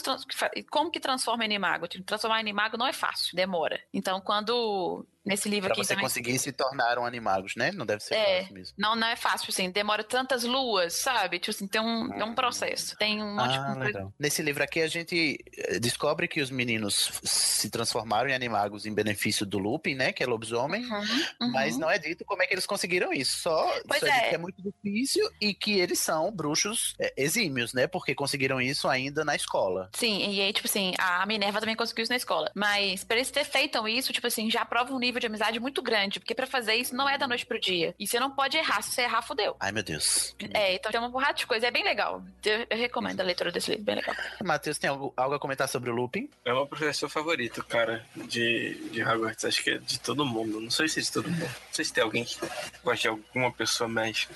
como 0.71 0.91
que 0.91 0.99
transforma 0.99 1.43
animago. 1.43 1.87
Tipo, 1.87 2.03
transformar 2.03 2.39
animago 2.39 2.77
não 2.77 2.87
é 2.87 2.93
fácil, 2.93 3.35
demora. 3.35 3.79
Então, 3.93 4.19
quando. 4.21 5.05
Nesse 5.25 5.49
livro 5.49 5.67
Pra 5.69 5.73
aqui 5.73 5.83
você 5.83 5.93
também. 5.93 6.03
conseguir 6.03 6.37
se 6.39 6.51
tornar 6.51 6.97
um 6.99 7.05
animagos, 7.05 7.53
né? 7.55 7.71
Não 7.71 7.85
deve 7.85 8.03
ser 8.03 8.13
É, 8.15 8.41
fácil 8.41 8.53
mesmo. 8.53 8.75
não, 8.77 8.95
não 8.95 9.07
é 9.07 9.15
fácil, 9.15 9.47
assim, 9.49 9.69
demora 9.71 10.03
tantas 10.03 10.43
luas, 10.43 10.93
sabe? 10.93 11.39
Tipo 11.39 11.51
assim, 11.51 11.67
tem 11.67 11.81
um, 11.81 12.09
tem 12.09 12.23
um 12.23 12.35
processo, 12.35 12.95
tem 12.97 13.21
um 13.23 13.35
monte 13.35 13.57
Ah, 13.57 13.73
de 13.73 13.79
legal. 13.79 14.13
Nesse 14.19 14.41
livro 14.41 14.63
aqui 14.63 14.81
a 14.81 14.87
gente 14.87 15.37
eh, 15.57 15.79
descobre 15.79 16.27
que 16.27 16.41
os 16.41 16.49
meninos 16.51 17.11
se 17.23 17.69
transformaram 17.69 18.29
em 18.29 18.33
animagos 18.33 18.85
em 18.85 18.93
benefício 18.93 19.45
do 19.45 19.57
Lupin, 19.57 19.95
né? 19.95 20.13
Que 20.13 20.23
é 20.23 20.27
lobisomem. 20.27 20.83
Uhum, 20.85 21.51
Mas 21.51 21.73
uhum. 21.75 21.81
não 21.81 21.89
é 21.89 21.97
dito 21.97 22.23
como 22.25 22.43
é 22.43 22.47
que 22.47 22.53
eles 22.53 22.65
conseguiram 22.65 23.11
isso. 23.11 23.39
Só, 23.39 23.65
Pois 23.87 23.99
só 23.99 24.07
é. 24.07 24.09
é. 24.09 24.29
que 24.29 24.35
é 24.35 24.37
muito 24.37 24.61
difícil 24.61 25.27
e 25.41 25.53
que 25.53 25.79
eles 25.79 25.99
são 25.99 26.31
bruxos 26.31 26.93
eh, 26.99 27.13
exímios, 27.17 27.73
né? 27.73 27.87
Porque 27.87 28.13
conseguiram 28.13 28.61
isso 28.61 28.87
ainda 28.87 29.25
na 29.25 29.35
escola. 29.35 29.89
Sim, 29.95 30.29
e 30.31 30.41
aí, 30.41 30.53
tipo 30.53 30.67
assim, 30.67 30.93
a 30.99 31.25
Minerva 31.25 31.59
também 31.59 31.75
conseguiu 31.75 32.03
isso 32.03 32.11
na 32.11 32.17
escola. 32.17 32.51
Mas 32.55 33.03
pra 33.03 33.17
eles 33.17 33.31
ter 33.31 33.43
feito 33.43 33.87
isso, 33.87 34.13
tipo 34.13 34.27
assim, 34.27 34.49
já 34.51 34.63
prova 34.65 34.93
um 34.93 34.99
nível 34.99 35.14
de 35.19 35.27
amizade 35.27 35.59
muito 35.59 35.81
grande. 35.81 36.19
Porque 36.19 36.35
pra 36.35 36.47
fazer 36.47 36.75
isso 36.75 36.95
não 36.95 37.07
é 37.07 37.17
da 37.17 37.27
noite 37.27 37.45
pro 37.45 37.59
dia. 37.59 37.93
E 37.99 38.07
você 38.07 38.19
não 38.19 38.31
pode 38.31 38.57
errar. 38.57 38.81
Se 38.81 38.91
você 38.91 39.01
errar, 39.01 39.21
fodeu. 39.21 39.55
Ai, 39.59 39.71
meu 39.71 39.83
Deus. 39.83 40.35
É, 40.53 40.75
então 40.75 40.91
tem 40.91 40.99
uma 40.99 41.11
porrada 41.11 41.33
de 41.33 41.45
coisa. 41.45 41.67
É 41.67 41.71
bem 41.71 41.83
legal. 41.83 42.23
Eu, 42.43 42.65
eu 42.69 42.77
recomendo 42.77 43.21
a 43.21 43.23
leitura 43.23 43.51
desse 43.51 43.71
livro, 43.71 43.85
bem 43.85 43.95
legal. 43.95 44.15
Matheus, 44.43 44.77
tem 44.77 44.89
algo, 44.89 45.13
algo 45.15 45.35
a 45.35 45.39
comentar 45.39 45.67
sobre 45.67 45.89
o 45.89 45.93
Lupin? 45.93 46.29
É 46.43 46.51
o 46.51 46.55
meu 46.55 46.67
professor 46.67 47.09
favorito, 47.09 47.63
cara, 47.63 48.05
de, 48.15 48.75
de 48.91 49.03
Hogwarts. 49.03 49.45
Acho 49.45 49.63
que 49.63 49.71
é 49.71 49.77
de 49.77 49.99
todo 49.99 50.25
mundo. 50.25 50.59
Não 50.59 50.71
sei 50.71 50.87
se 50.87 50.99
é 50.99 51.03
de 51.03 51.11
todo 51.11 51.29
mundo. 51.29 51.43
Não 51.43 51.73
sei 51.73 51.85
se 51.85 51.93
tem 51.93 52.03
alguém 52.03 52.23
que 52.23 52.37
gosta 52.83 53.01
de 53.01 53.07
alguma 53.07 53.51
pessoa 53.51 53.87
mais. 53.87 54.27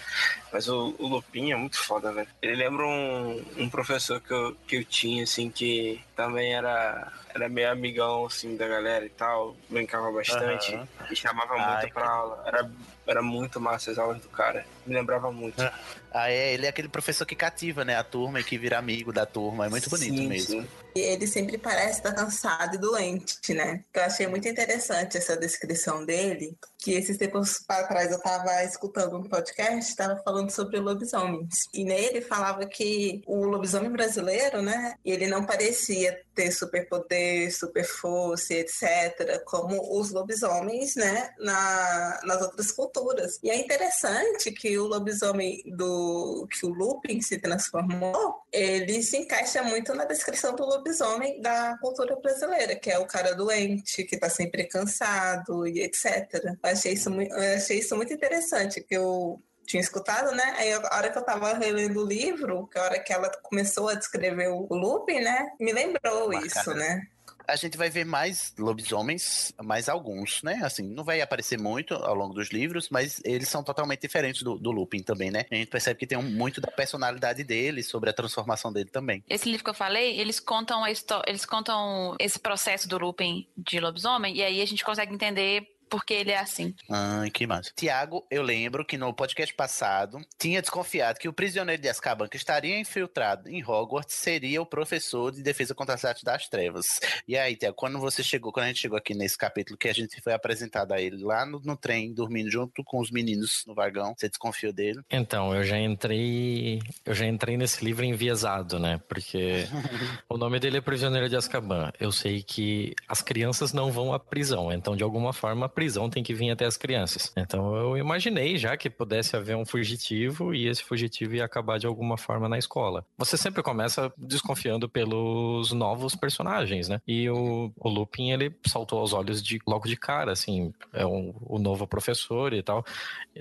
Mas 0.51 0.67
o, 0.67 0.95
o 0.97 1.07
Lupin 1.07 1.51
é 1.51 1.55
muito 1.55 1.77
foda, 1.77 2.11
velho. 2.11 2.27
Ele 2.41 2.55
lembra 2.55 2.85
um, 2.85 3.45
um 3.57 3.69
professor 3.69 4.19
que 4.19 4.31
eu, 4.31 4.55
que 4.67 4.75
eu 4.77 4.83
tinha, 4.83 5.23
assim, 5.23 5.49
que 5.49 6.01
também 6.19 6.53
era, 6.53 7.07
era 7.33 7.47
meio 7.47 7.71
amigão, 7.71 8.25
assim, 8.25 8.57
da 8.57 8.67
galera 8.67 9.05
e 9.05 9.09
tal. 9.09 9.55
Brincava 9.69 10.11
bastante. 10.11 10.75
Aham. 10.75 10.87
E 11.09 11.15
chamava 11.15 11.53
Ai, 11.53 11.79
muito 11.79 11.93
pra 11.93 12.09
aula. 12.09 12.43
Era, 12.45 12.71
era 13.07 13.21
muito 13.21 13.61
massa 13.61 13.91
as 13.91 13.97
aulas 13.97 14.21
do 14.21 14.27
cara. 14.27 14.65
Me 14.85 14.93
lembrava 14.93 15.31
muito. 15.31 15.63
Ah, 16.11 16.29
é, 16.29 16.53
ele 16.53 16.65
é 16.65 16.69
aquele 16.69 16.89
professor 16.89 17.25
que 17.25 17.35
cativa, 17.35 17.85
né, 17.85 17.95
a 17.95 18.03
turma 18.03 18.39
e 18.39 18.43
que 18.43 18.57
vira 18.57 18.77
amigo 18.77 19.13
da 19.13 19.25
turma. 19.25 19.67
É 19.67 19.69
muito 19.69 19.89
bonito 19.89 20.15
Sim, 20.15 20.27
mesmo. 20.27 20.61
sim. 20.61 20.67
E 20.95 21.01
ele 21.01 21.27
sempre 21.27 21.57
parece 21.57 21.99
estar 21.99 22.13
cansado 22.13 22.75
e 22.75 22.77
doente, 22.79 23.53
né? 23.53 23.83
Eu 23.93 24.03
achei 24.03 24.25
muito 24.25 24.47
interessante 24.47 25.17
essa 25.17 25.37
descrição 25.37 26.03
dele, 26.03 26.57
que 26.79 26.93
esses 26.93 27.15
tempos 27.15 27.59
para 27.65 27.87
trás 27.87 28.09
eu 28.09 28.17
estava 28.17 28.63
escutando 28.63 29.17
um 29.17 29.23
podcast, 29.23 29.89
estava 29.89 30.19
falando 30.23 30.49
sobre 30.49 30.79
lobisomens. 30.79 31.67
E 31.73 31.83
nele 31.83 32.21
falava 32.21 32.65
que 32.65 33.21
o 33.27 33.45
lobisomem 33.45 33.91
brasileiro, 33.91 34.63
né, 34.63 34.95
ele 35.05 35.27
não 35.27 35.45
parecia 35.45 36.19
ter 36.33 36.51
superpoder, 36.51 37.55
super 37.55 37.85
força, 37.85 38.53
etc., 38.53 39.43
como 39.45 39.99
os 39.99 40.09
lobisomens, 40.11 40.95
né, 40.95 41.29
na, 41.37 42.21
nas 42.23 42.41
outras 42.41 42.71
culturas. 42.71 43.39
E 43.43 43.49
é 43.49 43.57
interessante 43.57 44.51
que 44.51 44.77
o 44.79 44.87
lobisomem 44.87 45.61
do 45.67 45.98
o, 45.99 46.47
que 46.47 46.65
o 46.65 46.69
Lupin 46.69 47.21
se 47.21 47.37
transformou, 47.37 48.41
ele 48.51 49.01
se 49.03 49.17
encaixa 49.17 49.61
muito 49.63 49.93
na 49.93 50.05
descrição 50.05 50.55
do 50.55 50.65
lobisomem 50.65 51.41
da 51.41 51.77
cultura 51.77 52.15
brasileira, 52.15 52.75
que 52.75 52.89
é 52.89 52.97
o 52.97 53.05
cara 53.05 53.35
doente, 53.35 54.03
que 54.03 54.17
tá 54.17 54.29
sempre 54.29 54.65
cansado 54.65 55.67
e 55.67 55.81
etc. 55.81 56.33
Eu 56.45 56.57
achei 56.63 56.93
isso, 56.93 57.09
eu 57.09 57.55
achei 57.55 57.79
isso 57.79 57.95
muito 57.95 58.13
interessante, 58.13 58.81
que 58.81 58.95
eu 58.95 59.41
tinha 59.69 59.81
escutado, 59.81 60.35
né? 60.35 60.55
Aí 60.57 60.73
a 60.73 60.79
hora 60.95 61.11
que 61.11 61.17
eu 61.17 61.23
tava 61.23 61.53
relendo 61.53 62.01
o 62.01 62.05
livro, 62.05 62.67
que 62.67 62.79
a 62.79 62.83
hora 62.83 62.99
que 62.99 63.13
ela 63.13 63.29
começou 63.43 63.87
a 63.87 63.93
descrever 63.93 64.47
o 64.47 64.67
Lupin, 64.71 65.19
né? 65.19 65.51
Me 65.59 65.71
lembrou 65.71 66.29
Marcada. 66.29 66.47
isso, 66.47 66.73
né? 66.73 67.07
A 67.51 67.55
gente 67.55 67.77
vai 67.77 67.89
ver 67.89 68.05
mais 68.05 68.53
lobisomens, 68.57 69.53
mais 69.61 69.89
alguns, 69.89 70.41
né? 70.43 70.61
Assim, 70.63 70.83
não 70.83 71.03
vai 71.03 71.21
aparecer 71.21 71.57
muito 71.57 71.93
ao 71.93 72.15
longo 72.15 72.33
dos 72.33 72.49
livros, 72.49 72.89
mas 72.89 73.21
eles 73.23 73.47
são 73.49 73.63
totalmente 73.63 74.01
diferentes 74.01 74.43
do, 74.43 74.57
do 74.57 74.71
Lupin 74.71 75.01
também, 75.01 75.31
né? 75.31 75.45
A 75.51 75.55
gente 75.55 75.69
percebe 75.69 75.99
que 75.99 76.07
tem 76.07 76.17
um, 76.17 76.23
muito 76.23 76.61
da 76.61 76.71
personalidade 76.71 77.43
dele, 77.43 77.83
sobre 77.83 78.09
a 78.09 78.13
transformação 78.13 78.71
dele 78.71 78.89
também. 78.89 79.23
Esse 79.29 79.49
livro 79.49 79.63
que 79.63 79.69
eu 79.69 79.75
falei, 79.75 80.19
eles 80.19 80.39
contam 80.39 80.83
a 80.83 80.89
eles 81.27 81.45
contam 81.45 82.15
esse 82.19 82.39
processo 82.39 82.87
do 82.87 82.97
Lupin 82.97 83.47
de 83.57 83.79
lobisomem, 83.79 84.35
e 84.35 84.43
aí 84.43 84.61
a 84.61 84.65
gente 84.65 84.83
consegue 84.83 85.13
entender 85.13 85.78
porque 85.89 86.13
ele 86.13 86.31
é 86.31 86.39
assim. 86.39 86.73
Ah, 86.89 87.23
que 87.33 87.47
massa. 87.47 87.71
Tiago, 87.75 88.25
eu 88.29 88.41
lembro 88.41 88.85
que 88.85 88.97
no 88.97 89.13
podcast 89.13 89.53
passado 89.53 90.19
tinha 90.37 90.61
desconfiado 90.61 91.19
que 91.19 91.27
o 91.27 91.33
prisioneiro 91.33 91.81
de 91.81 91.89
Azkaban 91.89 92.27
que 92.27 92.37
estaria 92.37 92.79
infiltrado 92.79 93.49
em 93.49 93.63
Hogwarts 93.63 94.15
seria 94.15 94.61
o 94.61 94.65
professor 94.65 95.31
de 95.31 95.41
defesa 95.41 95.73
contra 95.73 95.95
as 95.95 96.05
artes 96.05 96.23
das 96.23 96.47
trevas. 96.47 96.85
E 97.27 97.37
aí, 97.37 97.55
Tiago, 97.55 97.75
quando 97.75 97.99
você 97.99 98.23
chegou, 98.23 98.51
quando 98.51 98.65
a 98.65 98.67
gente 98.67 98.81
chegou 98.81 98.97
aqui 98.97 99.13
nesse 99.13 99.37
capítulo 99.37 99.77
que 99.77 99.87
a 99.87 99.93
gente 99.93 100.21
foi 100.21 100.33
apresentado 100.33 100.91
a 100.91 101.01
ele 101.01 101.23
lá 101.23 101.45
no, 101.45 101.59
no 101.59 101.75
trem, 101.75 102.13
dormindo 102.13 102.51
junto 102.51 102.83
com 102.83 102.99
os 102.99 103.09
meninos 103.11 103.63
no 103.65 103.73
vagão, 103.73 104.13
você 104.17 104.29
desconfiou 104.29 104.71
dele? 104.71 105.01
Então, 105.09 105.55
eu 105.55 105.63
já 105.63 105.77
entrei, 105.77 106.79
eu 107.05 107.13
já 107.13 107.25
entrei 107.25 107.57
nesse 107.57 107.83
livro 107.83 108.05
enviesado, 108.05 108.77
né? 108.77 108.99
Porque 109.07 109.67
o 110.29 110.37
nome 110.37 110.59
dele 110.59 110.77
é 110.77 110.81
Prisioneiro 110.81 111.29
de 111.29 111.35
Azkaban. 111.35 111.91
Eu 111.99 112.11
sei 112.11 112.43
que 112.43 112.93
as 113.07 113.21
crianças 113.21 113.73
não 113.73 113.91
vão 113.91 114.13
à 114.13 114.19
prisão, 114.19 114.71
então 114.71 114.95
de 114.95 115.03
alguma 115.03 115.33
forma 115.33 115.69
prisão 115.79 116.09
tem 116.09 116.21
que 116.21 116.33
vir 116.33 116.51
até 116.51 116.65
as 116.65 116.75
crianças. 116.75 117.31
Então 117.37 117.73
eu 117.73 117.97
imaginei 117.97 118.57
já 118.57 118.75
que 118.75 118.89
pudesse 118.89 119.37
haver 119.37 119.55
um 119.55 119.65
fugitivo 119.65 120.53
e 120.53 120.67
esse 120.67 120.83
fugitivo 120.83 121.35
ia 121.35 121.45
acabar 121.45 121.79
de 121.79 121.87
alguma 121.87 122.17
forma 122.17 122.49
na 122.49 122.57
escola. 122.57 123.05
Você 123.17 123.37
sempre 123.37 123.63
começa 123.63 124.11
desconfiando 124.17 124.89
pelos 124.89 125.71
novos 125.71 126.15
personagens, 126.15 126.89
né? 126.89 126.99
E 127.07 127.29
o, 127.29 127.71
o 127.77 127.87
Lupin, 127.87 128.31
ele 128.31 128.53
saltou 128.67 128.99
aos 128.99 129.13
olhos 129.13 129.41
de 129.41 129.57
logo 129.65 129.87
de 129.87 129.95
cara, 129.95 130.33
assim, 130.33 130.73
é 130.91 131.05
um, 131.05 131.33
o 131.39 131.57
novo 131.57 131.87
professor 131.87 132.51
e 132.51 132.61
tal. 132.61 132.83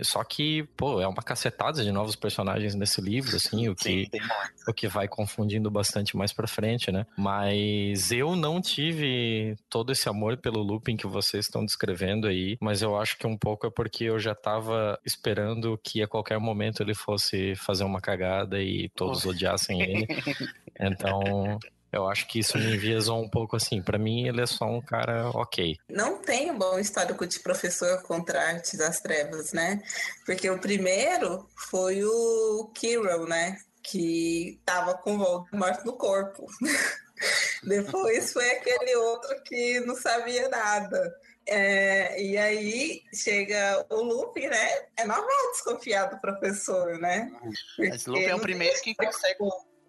Só 0.03 0.23
que, 0.23 0.63
pô, 0.77 1.01
é 1.01 1.09
uma 1.09 1.23
cacetada 1.23 1.83
de 1.83 1.91
novos 1.91 2.15
personagens 2.15 2.77
nesse 2.77 3.01
livro, 3.01 3.35
assim, 3.35 3.69
o 3.69 3.75
que, 3.75 4.05
Sim, 4.05 4.21
o 4.69 4.73
que 4.73 4.87
vai 4.87 5.09
confundindo 5.09 5.69
bastante 5.73 6.17
mais 6.17 6.33
pra 6.33 6.47
frente, 6.47 6.93
né? 6.93 7.05
Mas 7.17 8.13
eu 8.13 8.37
não 8.37 8.61
tive 8.61 9.57
todo 9.69 9.91
esse 9.91 10.09
amor 10.09 10.37
pelo 10.37 10.63
Lupin 10.63 10.97
que 10.97 11.09
vocês 11.09 11.47
estão 11.47 11.65
descrevendo 11.65 12.28
aí, 12.29 12.57
mas 12.61 12.83
eu 12.83 12.97
acho 12.97 13.19
que 13.19 13.27
um 13.27 13.37
pouco 13.37 13.67
é 13.67 13.71
porque 13.71 14.05
eu 14.05 14.19
já 14.19 14.35
tava 14.35 14.99
esperando 15.05 15.79
que 15.83 16.03
a 16.03 16.09
qualquer 16.09 16.39
momento 16.39 16.83
ele 16.83 16.95
fosse 16.95 17.55
fazer 17.57 17.85
uma 17.85 18.01
cagada 18.01 18.61
e 18.61 18.89
todos 18.91 19.25
odiassem 19.25 19.83
ele. 19.83 20.07
Então, 20.81 21.59
eu 21.93 22.07
acho 22.07 22.27
que 22.27 22.39
isso 22.41 22.59
me 22.59 22.75
enviesou 22.75 23.21
um 23.21 23.29
pouco 23.29 23.57
assim. 23.57 23.81
Para 23.81 23.99
mim, 23.99 24.27
ele 24.29 24.43
é 24.43 24.47
só 24.47 24.67
um 24.67 24.81
cara 24.81 25.31
ok. 25.31 25.77
Não 25.89 26.19
tem 26.19 26.51
um 26.51 26.59
bom 26.59 26.79
histórico 26.79 27.27
de 27.27 27.41
professor 27.41 28.03
contra 28.03 28.41
artes 28.41 28.79
das 28.79 29.01
trevas, 29.01 29.53
né? 29.53 29.83
Porque 30.27 30.49
o 30.51 30.59
primeiro 30.59 31.49
foi 31.57 32.05
o 32.05 32.71
Kirill, 32.75 33.27
né? 33.27 33.59
Que 33.83 34.61
tava 34.65 34.95
com 34.95 35.15
o 35.15 35.19
Voldemort 35.19 35.85
no 35.85 35.95
corpo. 35.95 36.47
Depois 37.65 38.33
foi 38.33 38.49
aquele 38.51 38.95
outro 38.97 39.43
que 39.43 39.81
não 39.81 39.97
sabia 39.97 40.49
nada. 40.49 41.17
É, 41.51 42.23
e 42.23 42.37
aí 42.37 43.03
chega 43.15 43.87
o 43.91 44.03
Luffy, 44.03 44.47
né? 44.49 44.69
É 44.99 45.07
normal 45.07 45.51
desconfiar 45.53 46.07
do 46.07 46.21
professor, 46.21 46.99
né? 46.99 47.33
Porque 47.75 47.89
Mas 47.89 48.07
Luffy 48.07 48.27
é 48.27 48.35
o 48.35 48.41
primeiro 48.41 48.79
que 48.83 48.95
consegue 48.95 49.39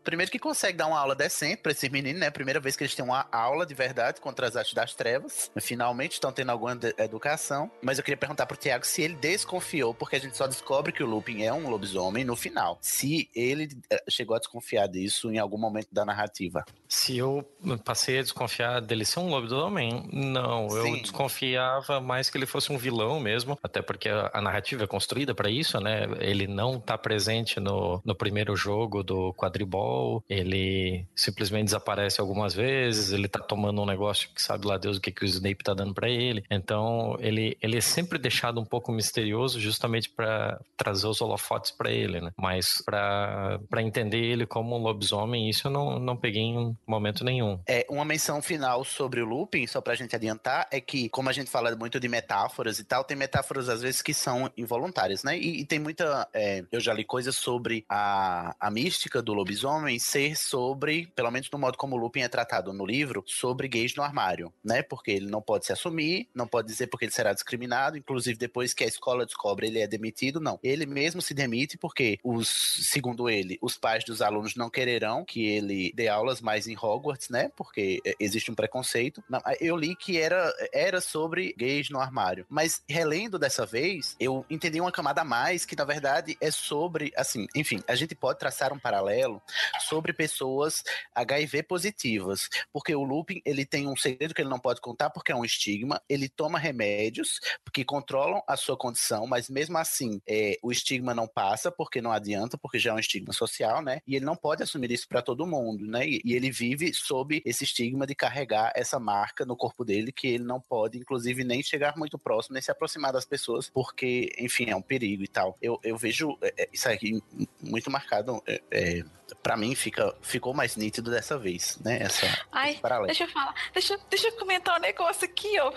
primeiro 0.09 0.31
que 0.31 0.39
consegue 0.39 0.75
dar 0.75 0.87
uma 0.87 0.97
aula 0.97 1.13
decente 1.13 1.57
para 1.57 1.71
esses 1.71 1.87
meninos, 1.87 2.19
né? 2.19 2.31
Primeira 2.31 2.59
vez 2.59 2.75
que 2.75 2.83
eles 2.83 2.95
têm 2.95 3.05
uma 3.05 3.27
aula 3.31 3.63
de 3.63 3.75
verdade 3.75 4.19
contra 4.19 4.47
as 4.47 4.55
artes 4.55 4.73
das 4.73 4.95
trevas. 4.95 5.51
Finalmente 5.61 6.13
estão 6.13 6.31
tendo 6.31 6.49
alguma 6.49 6.79
educação. 6.97 7.69
Mas 7.79 7.99
eu 7.99 8.03
queria 8.03 8.17
perguntar 8.17 8.47
pro 8.47 8.57
Tiago 8.57 8.87
se 8.87 9.03
ele 9.03 9.13
desconfiou, 9.13 9.93
porque 9.93 10.15
a 10.15 10.19
gente 10.19 10.35
só 10.35 10.47
descobre 10.47 10.91
que 10.91 11.03
o 11.03 11.05
Lupin 11.05 11.43
é 11.43 11.53
um 11.53 11.69
lobisomem 11.69 12.23
no 12.25 12.35
final. 12.35 12.79
Se 12.81 13.29
ele 13.35 13.69
eh, 13.87 14.03
chegou 14.09 14.35
a 14.35 14.39
desconfiar 14.39 14.87
disso 14.87 15.31
em 15.31 15.37
algum 15.37 15.59
momento 15.59 15.89
da 15.91 16.03
narrativa. 16.03 16.65
Se 16.87 17.15
eu 17.15 17.47
passei 17.85 18.17
a 18.17 18.23
desconfiar 18.23 18.81
dele 18.81 19.05
ser 19.05 19.19
um 19.19 19.29
lobisomem, 19.29 20.09
não. 20.11 20.71
Sim. 20.71 20.95
Eu 20.95 21.01
desconfiava 21.03 22.01
mais 22.01 22.31
que 22.31 22.37
ele 22.37 22.47
fosse 22.47 22.71
um 22.71 22.79
vilão 22.79 23.19
mesmo, 23.19 23.59
até 23.61 23.79
porque 23.79 24.09
a, 24.09 24.41
narrativa 24.41 24.85
é 24.85 24.87
construída 24.87 25.35
para 25.35 25.51
isso, 25.51 25.79
né? 25.79 26.07
Ele 26.19 26.47
não 26.47 26.79
tá 26.79 26.97
presente 26.97 27.59
no, 27.59 28.01
no 28.03 28.15
primeiro 28.15 28.55
jogo 28.55 29.03
do 29.03 29.31
quadribol 29.35 29.98
ele 30.29 31.05
simplesmente 31.15 31.65
desaparece 31.65 32.19
algumas 32.21 32.53
vezes, 32.53 33.11
ele 33.11 33.27
tá 33.27 33.39
tomando 33.39 33.81
um 33.81 33.85
negócio 33.85 34.29
que 34.33 34.41
sabe 34.41 34.67
lá 34.67 34.77
Deus 34.77 34.97
o 34.97 35.01
que, 35.01 35.11
que 35.11 35.23
o 35.23 35.25
Snape 35.25 35.63
tá 35.63 35.73
dando 35.73 35.93
para 35.93 36.09
ele. 36.09 36.43
Então, 36.49 37.15
ele, 37.19 37.57
ele 37.61 37.77
é 37.77 37.81
sempre 37.81 38.17
deixado 38.17 38.59
um 38.59 38.65
pouco 38.65 38.91
misterioso 38.91 39.59
justamente 39.59 40.09
para 40.09 40.59
trazer 40.77 41.07
os 41.07 41.21
holofotes 41.21 41.71
para 41.71 41.91
ele, 41.91 42.21
né? 42.21 42.31
Mas 42.37 42.81
para 42.85 43.59
entender 43.81 44.23
ele 44.23 44.45
como 44.45 44.75
um 44.75 44.81
lobisomem, 44.81 45.49
isso 45.49 45.67
eu 45.67 45.71
não, 45.71 45.99
não 45.99 46.17
peguei 46.17 46.43
em 46.43 46.77
momento 46.87 47.23
nenhum. 47.23 47.59
É, 47.67 47.85
uma 47.89 48.05
menção 48.05 48.41
final 48.41 48.83
sobre 48.83 49.21
o 49.21 49.25
Lupin, 49.25 49.67
só 49.67 49.81
pra 49.81 49.95
gente 49.95 50.15
adiantar, 50.15 50.67
é 50.71 50.79
que, 50.79 51.09
como 51.09 51.29
a 51.29 51.33
gente 51.33 51.49
fala 51.49 51.75
muito 51.75 51.99
de 51.99 52.07
metáforas 52.07 52.79
e 52.79 52.83
tal, 52.83 53.03
tem 53.03 53.17
metáforas 53.17 53.69
às 53.69 53.81
vezes 53.81 54.01
que 54.01 54.13
são 54.13 54.49
involuntárias, 54.57 55.23
né? 55.23 55.37
E, 55.37 55.61
e 55.61 55.65
tem 55.65 55.79
muita. 55.79 56.27
É, 56.33 56.63
eu 56.71 56.79
já 56.79 56.93
li 56.93 57.03
coisas 57.03 57.35
sobre 57.35 57.85
a, 57.89 58.55
a 58.59 58.71
mística 58.71 59.21
do 59.21 59.33
lobisomem 59.33 59.88
homem 59.89 59.97
ser 59.97 60.37
sobre, 60.37 61.07
pelo 61.15 61.31
menos 61.31 61.49
no 61.51 61.57
modo 61.57 61.77
como 61.77 61.95
o 61.95 61.99
Lupin 61.99 62.21
é 62.21 62.27
tratado 62.27 62.71
no 62.71 62.85
livro, 62.85 63.23
sobre 63.25 63.67
gays 63.67 63.95
no 63.95 64.03
armário, 64.03 64.53
né? 64.63 64.83
Porque 64.83 65.09
ele 65.09 65.25
não 65.25 65.41
pode 65.41 65.65
se 65.65 65.73
assumir, 65.73 66.29
não 66.33 66.47
pode 66.47 66.67
dizer 66.67 66.87
porque 66.87 67.05
ele 67.05 67.11
será 67.11 67.33
discriminado, 67.33 67.97
inclusive 67.97 68.37
depois 68.37 68.73
que 68.73 68.83
a 68.83 68.87
escola 68.87 69.25
descobre 69.25 69.67
ele 69.67 69.79
é 69.79 69.87
demitido, 69.87 70.39
não. 70.39 70.59
Ele 70.61 70.85
mesmo 70.85 71.21
se 71.21 71.33
demite 71.33 71.77
porque 71.77 72.19
os, 72.23 72.47
segundo 72.83 73.29
ele, 73.29 73.57
os 73.61 73.77
pais 73.77 74.03
dos 74.03 74.21
alunos 74.21 74.55
não 74.55 74.69
quererão 74.69 75.25
que 75.25 75.45
ele 75.45 75.91
dê 75.95 76.07
aulas 76.07 76.39
mais 76.39 76.67
em 76.67 76.77
Hogwarts, 76.77 77.29
né? 77.29 77.51
Porque 77.55 77.99
é, 78.05 78.13
existe 78.19 78.51
um 78.51 78.55
preconceito. 78.55 79.23
Eu 79.59 79.75
li 79.75 79.95
que 79.95 80.19
era, 80.19 80.53
era 80.71 81.01
sobre 81.01 81.55
gays 81.57 81.89
no 81.89 81.99
armário, 81.99 82.45
mas 82.47 82.83
relendo 82.87 83.39
dessa 83.39 83.65
vez, 83.65 84.15
eu 84.19 84.45
entendi 84.49 84.79
uma 84.79 84.91
camada 84.91 85.21
a 85.21 85.25
mais 85.25 85.65
que 85.65 85.75
na 85.75 85.83
verdade 85.83 86.37
é 86.39 86.51
sobre, 86.51 87.11
assim, 87.15 87.47
enfim, 87.55 87.81
a 87.87 87.95
gente 87.95 88.13
pode 88.13 88.37
traçar 88.37 88.71
um 88.71 88.79
paralelo 88.79 89.41
sobre 89.79 90.13
pessoas 90.13 90.83
HIV 91.15 91.63
positivas, 91.63 92.49
porque 92.71 92.95
o 92.95 93.03
Lupin 93.03 93.41
ele 93.45 93.65
tem 93.65 93.87
um 93.87 93.95
segredo 93.95 94.33
que 94.33 94.41
ele 94.41 94.49
não 94.49 94.59
pode 94.59 94.81
contar 94.81 95.09
porque 95.09 95.31
é 95.31 95.35
um 95.35 95.45
estigma. 95.45 96.01
Ele 96.07 96.29
toma 96.29 96.59
remédios 96.59 97.39
que 97.73 97.83
controlam 97.83 98.41
a 98.47 98.55
sua 98.57 98.77
condição, 98.77 99.27
mas 99.27 99.49
mesmo 99.49 99.77
assim 99.77 100.21
é, 100.27 100.57
o 100.63 100.71
estigma 100.71 101.13
não 101.13 101.27
passa 101.27 101.71
porque 101.71 102.01
não 102.01 102.11
adianta, 102.11 102.57
porque 102.57 102.79
já 102.79 102.91
é 102.91 102.93
um 102.93 102.99
estigma 102.99 103.33
social, 103.33 103.81
né? 103.81 104.01
E 104.07 104.15
ele 104.15 104.25
não 104.25 104.35
pode 104.35 104.63
assumir 104.63 104.91
isso 104.91 105.07
para 105.07 105.21
todo 105.21 105.47
mundo, 105.47 105.85
né? 105.85 106.07
E, 106.07 106.21
e 106.23 106.33
ele 106.33 106.51
vive 106.51 106.93
sob 106.93 107.41
esse 107.45 107.63
estigma 107.63 108.05
de 108.05 108.15
carregar 108.15 108.71
essa 108.75 108.99
marca 108.99 109.45
no 109.45 109.55
corpo 109.55 109.83
dele 109.85 110.11
que 110.11 110.27
ele 110.27 110.43
não 110.43 110.59
pode, 110.59 110.97
inclusive, 110.97 111.43
nem 111.43 111.61
chegar 111.61 111.95
muito 111.97 112.17
próximo, 112.17 112.53
nem 112.53 112.61
se 112.61 112.71
aproximar 112.71 113.13
das 113.13 113.25
pessoas, 113.25 113.69
porque, 113.69 114.33
enfim, 114.37 114.69
é 114.69 114.75
um 114.75 114.81
perigo 114.81 115.23
e 115.23 115.27
tal. 115.27 115.57
Eu, 115.61 115.79
eu 115.83 115.97
vejo 115.97 116.37
é, 116.41 116.53
é 116.63 116.69
isso 116.71 116.89
aqui 116.89 117.21
muito 117.61 117.89
marcado 117.91 118.41
é, 118.47 118.61
é 118.71 119.03
para 119.43 119.55
mim 119.59 119.75
fica, 119.75 120.15
ficou 120.21 120.53
mais 120.53 120.75
nítido 120.75 121.11
dessa 121.11 121.37
vez, 121.37 121.77
né? 121.79 121.99
Essa, 122.01 122.25
Ai, 122.51 122.79
deixa 123.05 123.25
eu 123.25 123.27
falar, 123.29 123.53
deixa, 123.73 123.99
deixa 124.09 124.27
eu 124.29 124.37
comentar 124.37 124.77
um 124.77 124.81
negócio 124.81 125.25
aqui, 125.25 125.59
ó, 125.59 125.71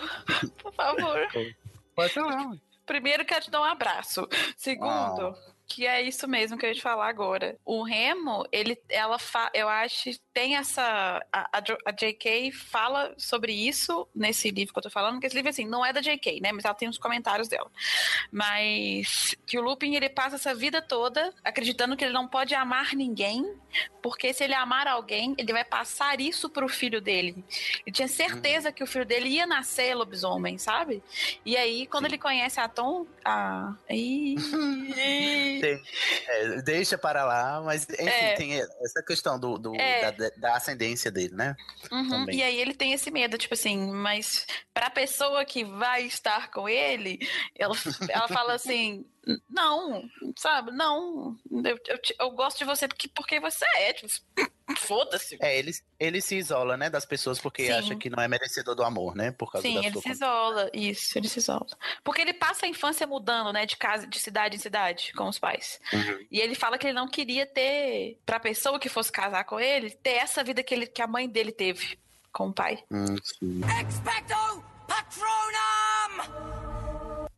por 0.57 0.73
favor. 0.73 1.27
Pode 1.95 2.13
falar. 2.13 2.53
Primeiro, 2.85 3.23
quero 3.25 3.45
te 3.45 3.51
dar 3.51 3.61
um 3.61 3.65
abraço. 3.65 4.27
Segundo, 4.57 5.35
que 5.73 5.87
é 5.87 6.03
isso 6.03 6.27
mesmo 6.27 6.55
que 6.55 6.65
eu 6.65 6.69
ia 6.69 6.75
te 6.75 6.81
falar 6.81 7.09
agora. 7.09 7.57
O 7.65 7.81
Remo, 7.81 8.45
ele, 8.51 8.79
ela 8.89 9.17
fa... 9.17 9.49
eu 9.55 9.67
acho 9.67 10.11
tem 10.33 10.55
essa. 10.55 11.23
A, 11.31 11.59
a, 11.85 11.91
J.K. 11.91 12.51
fala 12.51 13.13
sobre 13.17 13.53
isso 13.53 14.07
nesse 14.15 14.49
livro 14.49 14.73
que 14.73 14.79
eu 14.79 14.83
tô 14.83 14.89
falando, 14.89 15.19
que 15.19 15.27
esse 15.27 15.35
livro, 15.35 15.49
assim, 15.49 15.65
não 15.65 15.85
é 15.85 15.93
da 15.93 16.01
J.K., 16.01 16.39
né? 16.41 16.51
Mas 16.51 16.65
ela 16.65 16.73
tem 16.73 16.89
os 16.89 16.97
comentários 16.97 17.47
dela. 17.47 17.71
Mas 18.31 19.35
que 19.45 19.59
o 19.59 19.61
Lupin, 19.61 19.95
ele 19.95 20.09
passa 20.09 20.35
essa 20.35 20.53
vida 20.55 20.81
toda 20.81 21.33
acreditando 21.43 21.95
que 21.95 22.03
ele 22.03 22.13
não 22.13 22.27
pode 22.27 22.55
amar 22.55 22.95
ninguém, 22.95 23.45
porque 24.01 24.33
se 24.33 24.43
ele 24.43 24.55
amar 24.55 24.87
alguém, 24.87 25.35
ele 25.37 25.53
vai 25.53 25.63
passar 25.63 26.19
isso 26.19 26.49
pro 26.49 26.67
filho 26.67 26.99
dele. 26.99 27.43
Ele 27.85 27.93
tinha 27.93 28.07
certeza 28.07 28.71
que 28.71 28.83
o 28.83 28.87
filho 28.87 29.05
dele 29.05 29.29
ia 29.29 29.45
nascer 29.45 29.95
lobisomem, 29.95 30.57
sabe? 30.57 31.03
E 31.45 31.55
aí, 31.55 31.85
quando 31.85 32.05
ele 32.05 32.17
conhece 32.17 32.59
a 32.59 32.67
Tom. 32.67 33.05
A... 33.23 33.75
Ih, 33.89 34.35
Tem- 35.63 35.81
é, 36.27 36.61
deixa 36.61 36.97
para 36.97 37.23
lá, 37.23 37.61
mas 37.61 37.87
enfim, 37.89 38.03
É. 38.09 38.33
tem 38.35 38.53
essa 38.59 39.01
questão 39.07 39.39
do, 39.39 39.57
do- 39.57 39.75
É. 39.79 40.11
da, 40.11 40.29
da 40.35 40.55
ascendência 40.57 41.09
dele, 41.09 41.33
né? 41.33 41.55
Uhum. 41.89 42.29
E 42.29 42.43
aí 42.43 42.59
ele 42.59 42.73
tem 42.73 42.91
esse 42.91 43.09
medo, 43.09 43.37
tipo 43.37 43.53
assim, 43.53 43.89
mas 43.93 44.45
pra 44.73 44.89
pessoa 44.89 45.45
que 45.45 45.63
vai 45.63 46.03
estar 46.03 46.51
com 46.51 46.67
ele, 46.67 47.17
ela, 47.57 47.73
ela 48.09 48.27
fala 48.27 48.55
assim, 48.55 49.05
não, 49.49 50.09
sabe, 50.35 50.71
não, 50.71 51.37
eu, 51.49 51.79
eu, 51.87 51.99
eu 52.19 52.31
gosto 52.31 52.57
de 52.57 52.65
você 52.65 52.87
porque, 52.87 53.07
porque 53.07 53.39
você 53.39 53.65
é, 53.77 53.93
tipo, 53.93 54.11
foda-se. 54.77 55.37
É, 55.41 55.57
ele, 55.57 55.71
ele 55.99 56.21
se 56.21 56.35
isola, 56.35 56.75
né, 56.75 56.89
das 56.89 57.05
pessoas 57.05 57.39
porque 57.39 57.65
Sim. 57.65 57.71
acha 57.71 57.95
que 57.95 58.09
não 58.09 58.21
é 58.21 58.27
merecedor 58.27 58.75
do 58.75 58.83
amor, 58.83 59.15
né? 59.15 59.31
Por 59.31 59.51
causa 59.51 59.67
Sim, 59.67 59.75
da 59.75 59.79
ele 59.81 59.91
sua 59.93 60.01
se 60.01 60.09
isola, 60.09 60.69
isso, 60.73 61.17
ele 61.17 61.29
se 61.29 61.39
isola. 61.39 61.67
Porque 62.03 62.21
ele 62.21 62.33
passa 62.33 62.65
a 62.65 62.69
infância 62.69 63.07
mudando, 63.07 63.53
né, 63.53 63.65
de 63.65 63.77
casa, 63.77 64.05
de 64.05 64.19
cidade 64.19 64.57
em 64.57 64.59
cidade, 64.59 65.13
com 65.13 65.29
os 65.29 65.39
pais. 65.39 65.79
Uhum. 65.93 66.25
E 66.29 66.39
ele 66.39 66.55
fala 66.55 66.77
que 66.77 66.87
ele 66.87 66.93
não 66.93 67.07
queria 67.07 67.45
ter, 67.45 68.19
pra 68.25 68.39
pessoa 68.39 68.79
que 68.79 68.89
fosse 68.89 69.11
casar 69.11 69.45
com 69.45 69.59
ele, 69.59 69.89
ter 69.89 70.15
essa 70.15 70.43
vida 70.43 70.61
que, 70.63 70.73
ele, 70.73 70.87
que 70.87 71.01
a 71.01 71.07
mãe 71.07 71.29
dele 71.29 71.51
teve 71.51 71.97
com 72.31 72.47
o 72.49 72.53
pai. 72.53 72.83
Hum. 72.91 73.15
Expecto 73.15 74.63
Patronum! 74.87 76.52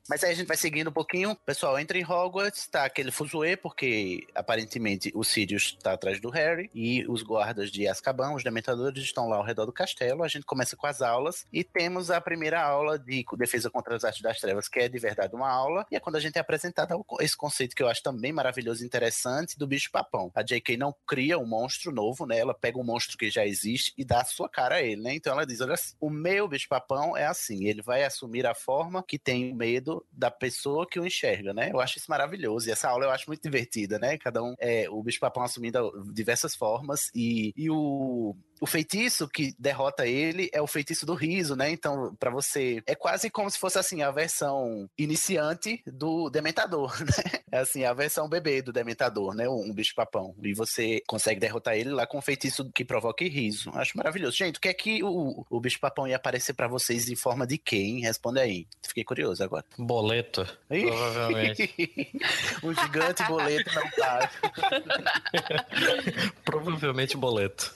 Mas 0.07 0.23
aí 0.23 0.31
a 0.31 0.35
gente 0.35 0.47
vai 0.47 0.55
seguindo 0.55 0.89
um 0.89 0.93
pouquinho. 0.93 1.35
Pessoal, 1.45 1.79
entra 1.79 1.97
em 1.97 2.05
Hogwarts, 2.05 2.67
tá 2.67 2.85
aquele 2.85 3.09
fuzuê, 3.09 3.57
porque 3.57 4.27
aparentemente 4.35 5.11
o 5.15 5.23
Sirius 5.23 5.75
tá 5.81 5.93
atrás 5.93 6.21
do 6.21 6.29
Harry 6.29 6.69
e 6.75 7.03
os 7.07 7.23
guardas 7.23 7.71
de 7.71 7.87
Azkaban, 7.87 8.33
os 8.33 8.43
dementadores, 8.43 9.03
estão 9.03 9.27
lá 9.27 9.37
ao 9.37 9.43
redor 9.43 9.65
do 9.65 9.73
castelo. 9.73 10.23
A 10.23 10.27
gente 10.27 10.45
começa 10.45 10.75
com 10.75 10.85
as 10.85 11.01
aulas 11.01 11.45
e 11.51 11.63
temos 11.63 12.11
a 12.11 12.21
primeira 12.21 12.61
aula 12.61 12.99
de 12.99 13.25
defesa 13.35 13.69
contra 13.71 13.95
as 13.95 14.03
artes 14.03 14.21
das 14.21 14.39
trevas, 14.39 14.67
que 14.67 14.79
é 14.79 14.87
de 14.87 14.99
verdade 14.99 15.33
uma 15.33 15.49
aula. 15.49 15.85
E 15.91 15.95
é 15.95 15.99
quando 15.99 16.17
a 16.17 16.19
gente 16.19 16.37
é 16.37 16.39
apresentado 16.39 17.03
esse 17.19 17.35
conceito 17.35 17.75
que 17.75 17.81
eu 17.81 17.87
acho 17.87 18.03
também 18.03 18.31
maravilhoso 18.31 18.83
e 18.83 18.85
interessante 18.85 19.57
do 19.57 19.65
bicho-papão. 19.65 20.31
A 20.35 20.43
J.K. 20.43 20.77
não 20.77 20.93
cria 21.07 21.39
um 21.39 21.47
monstro 21.47 21.91
novo, 21.91 22.27
né? 22.27 22.37
Ela 22.37 22.53
pega 22.53 22.77
um 22.77 22.83
monstro 22.83 23.17
que 23.17 23.31
já 23.31 23.43
existe 23.43 23.91
e 23.97 24.05
dá 24.05 24.21
a 24.21 24.25
sua 24.25 24.47
cara 24.47 24.75
a 24.75 24.81
ele, 24.83 25.01
né? 25.01 25.15
Então 25.15 25.33
ela 25.33 25.47
diz: 25.47 25.61
olha, 25.61 25.75
o 25.99 26.11
meu 26.11 26.47
bicho-papão 26.47 27.17
é 27.17 27.25
assim, 27.25 27.65
ele 27.65 27.81
vai 27.81 28.03
assumir 28.03 28.45
a 28.45 28.53
forma 28.53 29.01
que 29.01 29.17
tem 29.17 29.51
o 29.51 29.55
da 30.11 30.31
pessoa 30.31 30.87
que 30.87 30.99
o 30.99 31.05
enxerga, 31.05 31.53
né? 31.53 31.69
Eu 31.71 31.79
acho 31.79 31.97
isso 31.97 32.09
maravilhoso. 32.09 32.67
E 32.67 32.71
essa 32.71 32.89
aula 32.89 33.05
eu 33.05 33.11
acho 33.11 33.25
muito 33.27 33.41
divertida, 33.41 33.99
né? 33.99 34.17
Cada 34.17 34.41
um 34.43 34.55
é 34.59 34.89
o 34.89 35.01
bicho-papão 35.03 35.43
assumindo 35.43 35.91
diversas 36.13 36.55
formas 36.55 37.09
e, 37.13 37.53
e 37.55 37.69
o. 37.69 38.35
O 38.59 38.65
feitiço 38.65 39.27
que 39.27 39.53
derrota 39.59 40.07
ele 40.07 40.49
é 40.53 40.61
o 40.61 40.67
feitiço 40.67 41.05
do 41.05 41.13
riso, 41.13 41.55
né? 41.55 41.69
Então, 41.69 42.15
pra 42.19 42.29
você. 42.29 42.81
É 42.85 42.95
quase 42.95 43.29
como 43.29 43.49
se 43.49 43.59
fosse 43.59 43.77
assim, 43.77 44.01
a 44.01 44.11
versão 44.11 44.89
iniciante 44.97 45.81
do 45.85 46.29
Dementador, 46.29 46.95
né? 47.03 47.39
É 47.51 47.59
assim, 47.59 47.83
a 47.83 47.93
versão 47.93 48.29
bebê 48.29 48.61
do 48.61 48.73
Dementador, 48.73 49.33
né? 49.33 49.47
Um 49.47 49.73
bicho-papão. 49.73 50.35
E 50.43 50.53
você 50.53 51.01
consegue 51.07 51.39
derrotar 51.39 51.75
ele 51.75 51.89
lá 51.89 52.05
com 52.07 52.17
um 52.17 52.21
feitiço 52.21 52.69
que 52.73 52.85
provoque 52.85 53.27
riso. 53.27 53.69
Acho 53.73 53.97
maravilhoso. 53.97 54.37
Gente, 54.37 54.57
o 54.57 54.61
que 54.61 54.69
é 54.69 54.73
que 54.73 55.03
o, 55.03 55.45
o 55.49 55.59
bicho-papão 55.59 56.07
ia 56.07 56.15
aparecer 56.15 56.53
pra 56.53 56.67
vocês 56.67 57.09
em 57.09 57.15
forma 57.15 57.45
de 57.45 57.59
hein? 57.71 58.01
Responde 58.01 58.39
aí. 58.39 58.67
Fiquei 58.81 59.03
curioso 59.03 59.43
agora. 59.43 59.65
Boleto, 59.77 60.47
Ih. 60.69 60.85
provavelmente. 60.85 61.73
um 62.63 62.73
gigante 62.73 63.23
boleto 63.23 63.73
não 63.73 63.89
tá. 63.91 64.31
provavelmente 66.43 67.17
boleto. 67.17 67.73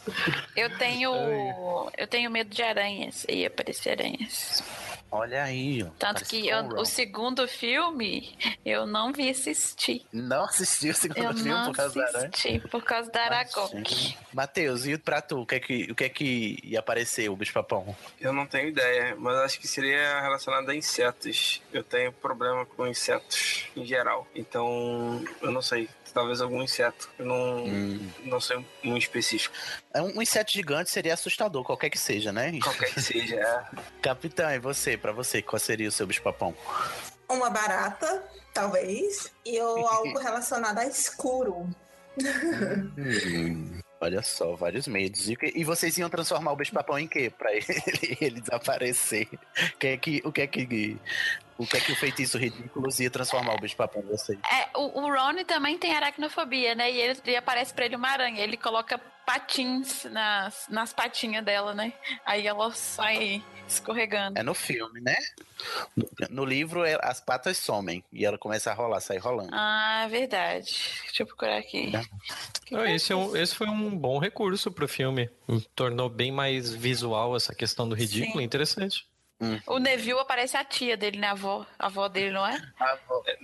Eu 0.55 0.68
tenho. 0.77 1.89
Eu 1.97 2.07
tenho 2.07 2.29
medo 2.31 2.49
de 2.49 2.61
aranhas. 2.61 3.25
E 3.27 3.45
aparecer 3.45 3.91
aranhas. 3.91 4.63
Olha 5.11 5.43
aí, 5.43 5.81
ó. 5.81 5.87
Tanto 5.97 6.23
que 6.23 6.47
eu- 6.47 6.67
o 6.77 6.85
segundo 6.85 7.47
filme 7.47 8.37
eu 8.63 8.85
não 8.85 9.11
vi 9.11 9.27
assistir. 9.31 10.05
Não 10.13 10.43
assistiu 10.43 10.91
o 10.91 10.95
segundo 10.95 11.23
Eu 11.23 11.33
filme 11.33 11.65
por 11.65 11.75
causa 11.75 11.95
da 11.99 12.07
aranha? 12.07 12.29
assisti 12.31 12.59
por 12.69 12.83
causa 12.83 13.11
da 13.11 13.23
Aragog. 13.23 14.15
Matheus, 14.31 14.85
e 14.85 14.99
pra 14.99 15.19
tu, 15.19 15.41
o 15.41 15.45
que 15.47 15.55
é 15.55 15.59
que, 15.59 15.91
o 15.91 15.95
que, 15.95 16.03
é 16.03 16.09
que 16.09 16.59
ia 16.63 16.77
aparecer, 16.77 17.27
o 17.27 17.35
bicho-papão? 17.35 17.95
Eu 18.21 18.31
não 18.31 18.45
tenho 18.45 18.67
ideia, 18.69 19.15
mas 19.17 19.35
acho 19.37 19.59
que 19.59 19.67
seria 19.67 20.21
relacionado 20.21 20.69
a 20.69 20.75
insetos. 20.75 21.59
Eu 21.73 21.83
tenho 21.83 22.13
problema 22.13 22.63
com 22.67 22.85
insetos 22.85 23.65
em 23.75 23.83
geral. 23.85 24.27
Então, 24.35 25.23
eu 25.41 25.51
não 25.51 25.63
sei. 25.63 25.89
Talvez 26.13 26.41
algum 26.41 26.61
inseto. 26.63 27.09
Eu 27.19 27.25
não, 27.25 27.63
Hum. 27.65 28.09
não 28.23 28.41
sei 28.41 28.63
um 28.83 28.97
específico. 28.97 29.53
É 29.93 30.01
um, 30.01 30.21
inseto 30.21 30.51
gigante 30.51 30.89
seria 30.89 31.13
assustador, 31.13 31.63
qualquer 31.63 31.89
que 31.89 31.97
seja, 31.97 32.31
né? 32.31 32.57
Qualquer 32.61 32.93
que 32.93 33.01
seja. 33.01 33.35
é. 33.35 33.63
Capitão, 34.01 34.49
e 34.51 34.59
você, 34.59 34.97
pra 34.97 35.11
você, 35.11 35.41
qual 35.41 35.59
seria 35.59 35.87
o 35.87 35.91
seu 35.91 36.07
bicho-papão? 36.07 36.55
Uma 37.29 37.49
barata, 37.49 38.23
talvez. 38.53 39.31
E 39.45 39.59
ou 39.61 39.85
algo 39.87 40.17
relacionado 40.19 40.79
a 40.79 40.85
escuro. 40.87 41.69
Hum, 42.97 43.79
olha 44.01 44.21
só, 44.21 44.55
vários 44.55 44.87
medos. 44.87 45.29
E, 45.29 45.37
e 45.55 45.63
vocês 45.63 45.97
iam 45.97 46.09
transformar 46.09 46.51
o 46.51 46.55
bicho-papão 46.55 46.97
em 46.97 47.07
quê? 47.07 47.31
Pra 47.35 47.51
ele, 47.53 48.17
ele 48.19 48.41
desaparecer? 48.41 49.27
O 49.31 49.77
que 49.77 49.87
é 49.87 49.97
que, 49.97 50.21
o 50.23 50.31
que 50.31 50.41
é 50.41 50.47
que, 50.47 50.97
o 51.57 51.65
que 51.65 51.77
é 51.77 51.79
que 51.81 51.91
o 51.91 51.95
feitiço 51.95 52.37
ridículo 52.37 52.87
ia 52.99 53.09
transformar 53.09 53.53
o 53.53 53.59
bicho-papão 53.59 54.01
em 54.01 54.07
vocês? 54.07 54.39
É, 54.51 54.77
o, 54.77 55.01
o 55.01 55.13
Ron 55.13 55.43
também 55.45 55.77
tem 55.77 55.93
aracnofobia, 55.93 56.75
né? 56.75 56.91
E 56.91 56.99
ele 56.99 57.19
e 57.25 57.35
aparece 57.35 57.73
pra 57.73 57.85
ele 57.85 57.95
uma 57.95 58.09
aranha. 58.09 58.41
Ele 58.41 58.57
coloca 58.57 58.99
patins 59.29 60.05
nas, 60.05 60.65
nas 60.69 60.91
patinhas 60.91 61.45
dela, 61.45 61.73
né? 61.75 61.93
Aí 62.25 62.47
ela 62.47 62.71
sai 62.73 63.43
escorregando. 63.67 64.39
É 64.39 64.41
no 64.41 64.55
filme, 64.55 64.99
né? 65.01 65.15
No, 65.95 66.09
no 66.31 66.45
livro, 66.45 66.83
é- 66.83 66.97
as 67.03 67.21
patas 67.21 67.57
somem 67.57 68.03
e 68.11 68.25
ela 68.25 68.39
começa 68.39 68.71
a 68.71 68.73
rolar, 68.73 68.99
sair 69.01 69.19
rolando. 69.19 69.51
Ah, 69.53 70.07
verdade. 70.09 70.75
Deixa 71.05 71.21
eu 71.21 71.27
procurar 71.27 71.57
aqui. 71.57 71.91
Não, 72.71 72.85
esse, 72.87 73.13
é 73.13 73.15
um- 73.15 73.35
esse 73.37 73.53
foi 73.53 73.67
um 73.67 73.95
bom 73.95 74.17
recurso 74.17 74.71
pro 74.71 74.87
filme. 74.87 75.29
Tornou 75.75 76.09
bem 76.09 76.31
mais 76.31 76.73
visual 76.73 77.35
essa 77.35 77.53
questão 77.53 77.87
do 77.87 77.93
ridículo. 77.93 78.39
Sim. 78.39 78.43
Interessante. 78.43 79.07
O 79.65 79.79
Neville 79.79 80.19
aparece 80.19 80.57
a 80.57 80.65
tia 80.65 80.97
dele, 80.97 81.17
né? 81.17 81.27
A 81.27 81.31
avó, 81.31 81.65
a 81.79 81.85
avó 81.85 82.09
dele, 82.09 82.31
não 82.31 82.45
é? 82.45 82.59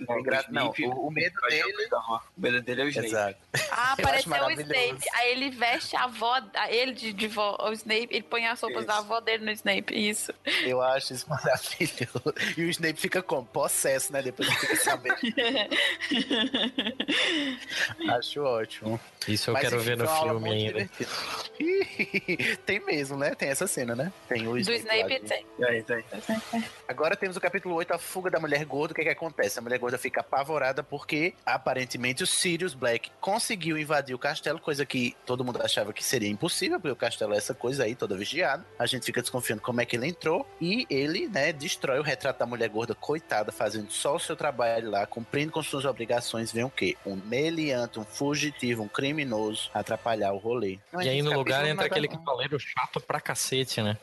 Não, 0.06 0.18
engra- 0.20 0.44
o 0.46 0.52
não, 0.52 0.62
Snape 0.66 0.84
o- 0.86 1.06
o 1.06 1.10
medo 1.10 1.40
dele- 1.48 1.88
avó. 1.90 2.20
O 2.36 2.40
medo 2.40 2.60
dele 2.62 2.82
é 2.82 2.84
o 2.84 2.88
Snape. 2.88 3.08
Exato. 3.08 3.38
Ah, 3.70 3.92
apareceu 4.22 4.44
o. 4.44 4.50
Snape. 4.50 4.98
Aí 5.14 5.32
ele 5.32 5.48
veste 5.50 5.96
a 5.96 6.04
avó, 6.04 6.38
a- 6.54 6.70
ele 6.70 6.92
de, 6.92 7.12
de 7.14 7.26
vó, 7.28 7.56
o 7.62 7.72
Snape, 7.72 8.08
ele 8.10 8.22
põe 8.24 8.46
as 8.46 8.60
roupas 8.60 8.80
Isso. 8.80 8.86
da 8.88 8.98
avó 8.98 9.20
dele 9.20 9.44
no 9.46 9.50
Snape. 9.52 9.94
Isso. 9.94 10.34
Eu 10.64 10.82
acho 10.82 11.14
isso 11.14 11.26
maravilhoso. 11.30 12.34
E 12.58 12.64
o 12.64 12.68
Snape 12.70 13.00
fica 13.00 13.22
como? 13.22 13.46
Possesso, 13.46 14.12
né? 14.12 14.20
Depois 14.20 14.48
ele 14.48 14.58
fica 14.58 14.76
sabendo. 14.76 15.16
acho 18.10 18.42
ótimo. 18.42 19.00
Isso 19.26 19.48
eu 19.50 19.54
Mas, 19.54 19.62
quero 19.62 19.76
enfim, 19.76 19.84
ver 19.86 19.96
no 19.96 20.06
filme 20.08 20.50
ainda. 20.50 20.90
tem 22.66 22.80
mesmo, 22.84 23.16
né? 23.16 23.34
Tem 23.34 23.48
essa 23.48 23.66
cena, 23.66 23.96
né? 23.96 24.12
Tem 24.28 24.46
o 24.46 24.52
Do 24.52 24.58
Snape. 24.72 25.02
lá 25.02 25.08
Snape 25.14 25.24
de- 25.24 25.46
tem. 25.86 26.04
Agora 26.88 27.16
temos 27.16 27.36
o 27.36 27.40
capítulo 27.40 27.74
8, 27.76 27.94
a 27.94 27.98
fuga 27.98 28.30
da 28.30 28.40
mulher 28.40 28.64
gorda. 28.64 28.92
O 28.92 28.94
que, 28.94 29.02
que 29.02 29.08
acontece? 29.08 29.58
A 29.58 29.62
mulher 29.62 29.78
gorda 29.78 29.96
fica 29.96 30.20
apavorada 30.20 30.82
porque, 30.82 31.34
aparentemente, 31.44 32.22
o 32.22 32.26
Sirius 32.26 32.74
Black 32.74 33.10
conseguiu 33.20 33.78
invadir 33.78 34.14
o 34.14 34.18
castelo, 34.18 34.58
coisa 34.58 34.84
que 34.84 35.16
todo 35.24 35.44
mundo 35.44 35.62
achava 35.62 35.92
que 35.92 36.04
seria 36.04 36.28
impossível, 36.28 36.80
porque 36.80 36.92
o 36.92 36.96
castelo 36.96 37.34
é 37.34 37.36
essa 37.36 37.54
coisa 37.54 37.84
aí, 37.84 37.94
toda 37.94 38.16
vigiada. 38.16 38.66
A 38.78 38.86
gente 38.86 39.04
fica 39.04 39.20
desconfiando 39.20 39.62
como 39.62 39.80
é 39.80 39.86
que 39.86 39.96
ele 39.96 40.08
entrou. 40.08 40.46
E 40.60 40.86
ele, 40.90 41.28
né, 41.28 41.52
destrói 41.52 41.98
o 41.98 42.02
retrato 42.02 42.38
da 42.38 42.46
mulher 42.46 42.68
gorda, 42.68 42.94
coitada, 42.94 43.52
fazendo 43.52 43.90
só 43.90 44.16
o 44.16 44.18
seu 44.18 44.36
trabalho 44.36 44.90
lá, 44.90 45.06
cumprindo 45.06 45.52
com 45.52 45.62
suas 45.62 45.84
obrigações. 45.84 46.52
Vem 46.52 46.64
o 46.64 46.70
quê? 46.70 46.96
Um 47.06 47.16
meliante, 47.16 47.98
um 48.00 48.04
fugitivo, 48.04 48.82
um 48.82 48.88
criminoso 48.88 49.70
atrapalhar 49.72 50.32
o 50.32 50.38
rolê. 50.38 50.78
E 51.00 51.08
aí 51.08 51.22
no 51.22 51.32
lugar 51.32 51.62
entra 51.62 51.74
nada 51.74 51.86
aquele 51.86 52.08
não. 52.08 52.18
cavaleiro 52.18 52.58
chato 52.58 53.00
pra 53.00 53.20
cacete, 53.20 53.82
né? 53.82 53.96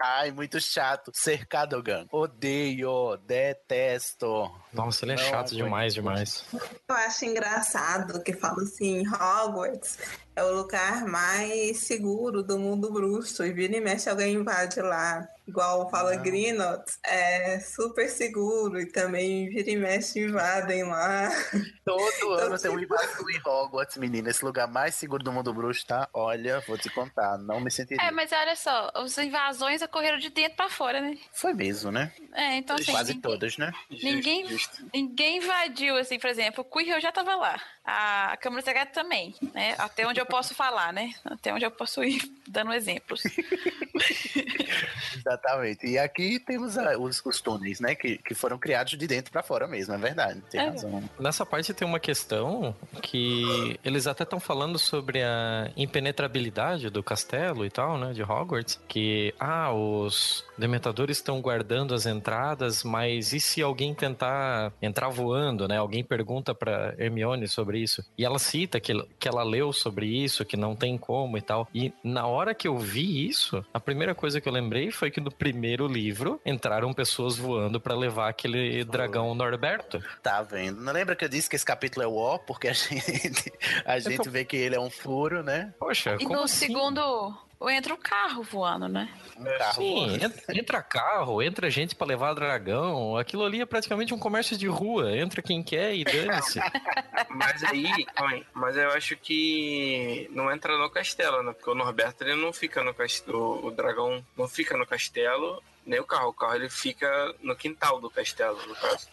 Ai, 0.00 0.30
muito 0.30 0.60
chato. 0.60 1.07
Cercado, 1.14 1.82
Gun. 1.82 2.06
Odeio, 2.12 3.16
detesto. 3.26 4.50
Nossa, 4.72 5.04
ele 5.04 5.12
é 5.12 5.16
Não 5.16 5.22
chato 5.22 5.48
aguento. 5.48 5.64
demais, 5.64 5.94
demais. 5.94 6.44
Eu 6.52 6.94
acho 6.96 7.24
engraçado 7.24 8.22
que 8.22 8.32
fala 8.32 8.62
assim, 8.62 9.02
Hogwarts 9.08 9.98
é 10.38 10.44
o 10.44 10.52
lugar 10.54 11.04
mais 11.04 11.78
seguro 11.78 12.44
do 12.44 12.56
mundo 12.58 12.92
bruxo. 12.92 13.44
E 13.44 13.52
vira 13.52 13.76
e 13.76 13.80
mexe 13.80 14.08
alguém 14.08 14.34
invade 14.34 14.80
lá. 14.80 15.26
Igual 15.48 15.90
fala 15.90 16.14
Não. 16.14 16.22
Grinot, 16.22 16.84
é 17.04 17.58
super 17.58 18.08
seguro. 18.08 18.78
E 18.80 18.86
também 18.86 19.48
vira 19.48 19.70
e 19.70 19.76
mexe 19.76 20.20
invadem 20.20 20.84
lá. 20.84 21.28
Todo 21.84 22.32
ano 22.34 22.56
tem 22.58 22.70
um 22.70 22.78
invasão 22.78 23.28
em 23.30 23.40
Hogwarts, 23.44 23.96
menina. 23.96 24.30
Esse 24.30 24.44
lugar 24.44 24.68
mais 24.68 24.94
seguro 24.94 25.24
do 25.24 25.32
mundo 25.32 25.52
bruxo, 25.52 25.84
tá? 25.86 26.08
Olha, 26.12 26.60
vou 26.68 26.78
te 26.78 26.88
contar, 26.90 27.36
não 27.38 27.60
me 27.60 27.70
sentiria. 27.70 28.04
É, 28.04 28.10
mas 28.12 28.30
olha 28.30 28.54
só, 28.54 28.92
as 28.94 29.18
invasões 29.18 29.82
ocorreram 29.82 30.18
de 30.18 30.30
dentro 30.30 30.56
pra 30.56 30.68
fora, 30.68 31.00
né? 31.00 31.18
Foi 31.32 31.52
mesmo, 31.52 31.90
né? 31.90 32.12
É, 32.34 32.56
então 32.56 32.76
assim. 32.76 32.92
Quase 32.92 33.14
ninguém- 33.14 33.22
todas, 33.32 33.56
né? 33.56 33.72
Ninguém, 33.90 34.46
ninguém 34.94 35.38
invadiu, 35.38 35.96
assim, 35.96 36.18
por 36.18 36.30
exemplo, 36.30 36.60
o 36.62 36.64
Quirrell 36.64 37.00
já 37.00 37.10
tava 37.10 37.34
lá. 37.34 37.60
A 37.90 38.36
Câmara 38.36 38.60
Secreta 38.60 38.92
também, 38.92 39.34
né? 39.54 39.74
Até 39.78 40.06
onde 40.06 40.20
eu 40.20 40.26
posso 40.26 40.54
falar, 40.54 40.92
né? 40.92 41.10
Até 41.24 41.54
onde 41.54 41.64
eu 41.64 41.70
posso 41.70 42.04
ir 42.04 42.20
dando 42.46 42.70
exemplos. 42.74 43.22
Exatamente. 45.16 45.86
E 45.86 45.98
aqui 45.98 46.38
temos 46.38 46.76
ah, 46.76 46.98
os, 46.98 47.24
os 47.24 47.40
túneis, 47.40 47.80
né? 47.80 47.94
Que, 47.94 48.18
que 48.18 48.34
foram 48.34 48.58
criados 48.58 48.96
de 48.98 49.06
dentro 49.06 49.32
pra 49.32 49.42
fora 49.42 49.66
mesmo, 49.66 49.94
é 49.94 49.98
verdade. 49.98 50.42
Tem 50.50 50.60
É. 50.60 50.68
razão. 50.68 51.02
Nessa 51.18 51.46
parte 51.46 51.72
tem 51.72 51.86
uma 51.86 51.98
questão 52.00 52.74
que 53.02 53.78
eles 53.84 54.06
até 54.06 54.22
estão 54.24 54.38
falando 54.40 54.78
sobre 54.78 55.22
a 55.22 55.70
impenetrabilidade 55.76 56.90
do 56.90 57.02
castelo 57.02 57.64
e 57.64 57.70
tal, 57.70 57.96
né, 57.98 58.12
de 58.12 58.22
Hogwarts, 58.22 58.78
que 58.86 59.34
ah, 59.40 59.72
os 59.72 60.44
dementadores 60.58 61.16
estão 61.18 61.40
guardando 61.40 61.94
as 61.94 62.04
entradas, 62.06 62.82
mas 62.84 63.32
e 63.32 63.40
se 63.40 63.62
alguém 63.62 63.94
tentar 63.94 64.72
entrar 64.82 65.08
voando, 65.08 65.66
né? 65.66 65.78
Alguém 65.78 66.04
pergunta 66.04 66.54
pra 66.54 66.94
Hermione 66.98 67.48
sobre 67.48 67.77
isso. 67.82 68.04
E 68.16 68.24
ela 68.24 68.38
cita 68.38 68.78
que, 68.80 68.92
que 69.18 69.28
ela 69.28 69.42
leu 69.42 69.72
sobre 69.72 70.06
isso, 70.06 70.44
que 70.44 70.56
não 70.56 70.74
tem 70.76 70.96
como 70.98 71.38
e 71.38 71.40
tal. 71.42 71.68
E 71.74 71.92
na 72.02 72.26
hora 72.26 72.54
que 72.54 72.66
eu 72.68 72.76
vi 72.78 73.26
isso, 73.28 73.64
a 73.72 73.80
primeira 73.80 74.14
coisa 74.14 74.40
que 74.40 74.48
eu 74.48 74.52
lembrei 74.52 74.90
foi 74.90 75.10
que 75.10 75.20
no 75.20 75.30
primeiro 75.30 75.86
livro 75.86 76.40
entraram 76.44 76.92
pessoas 76.92 77.36
voando 77.36 77.80
pra 77.80 77.94
levar 77.94 78.28
aquele 78.28 78.84
dragão 78.84 79.34
Norberto. 79.34 80.02
Tá 80.22 80.42
vendo? 80.42 80.80
Não 80.80 80.92
lembra 80.92 81.14
que 81.16 81.24
eu 81.24 81.28
disse 81.28 81.48
que 81.48 81.56
esse 81.56 81.64
capítulo 81.64 82.04
é 82.04 82.06
o 82.08 82.16
O, 82.16 82.38
porque 82.38 82.68
a 82.68 82.72
gente, 82.74 83.52
a 83.84 83.98
gente 83.98 84.24
tô- 84.24 84.30
vê 84.30 84.44
que 84.44 84.56
ele 84.56 84.74
é 84.74 84.80
um 84.80 84.90
furo, 84.90 85.42
né? 85.42 85.72
Poxa, 85.78 86.16
E 86.18 86.24
como 86.24 86.36
no 86.36 86.42
assim? 86.44 86.66
segundo, 86.66 87.36
entra 87.68 87.92
o 87.92 87.98
carro 87.98 88.42
voando, 88.42 88.88
né? 88.88 89.08
Um 89.36 89.44
carro. 89.44 89.74
Sim, 89.74 89.94
voando. 89.94 90.24
entra, 90.24 90.58
entra 90.58 90.82
carro, 90.82 91.42
entra 91.42 91.70
gente 91.70 91.94
pra 91.94 92.06
levar 92.06 92.34
dragão. 92.34 93.16
Aquilo 93.16 93.44
ali 93.44 93.60
é 93.60 93.66
praticamente 93.66 94.14
um 94.14 94.18
comércio 94.18 94.56
de 94.56 94.68
rua. 94.68 95.16
Entra 95.16 95.42
quem 95.42 95.62
quer 95.62 95.94
e 95.94 96.04
dane-se. 96.04 96.60
Mas 97.30 97.64
aí, 97.64 98.06
mas 98.54 98.76
eu 98.76 98.90
acho 98.90 99.16
que 99.16 100.28
não 100.32 100.50
entra 100.50 100.76
no 100.78 100.88
castelo, 100.90 101.42
né? 101.42 101.52
Porque 101.52 101.70
o 101.70 101.74
Norberto 101.74 102.24
ele 102.24 102.34
não 102.34 102.52
fica 102.52 102.82
no 102.82 102.94
castelo, 102.94 103.64
o 103.64 103.70
dragão 103.70 104.24
não 104.36 104.48
fica 104.48 104.76
no 104.76 104.86
castelo, 104.86 105.62
nem 105.84 105.98
o 105.98 106.04
carro. 106.04 106.28
O 106.28 106.32
carro 106.32 106.54
ele 106.54 106.68
fica 106.68 107.34
no 107.42 107.56
quintal 107.56 108.00
do 108.00 108.10
castelo, 108.10 108.58
no 108.66 108.74
caso. 108.74 109.08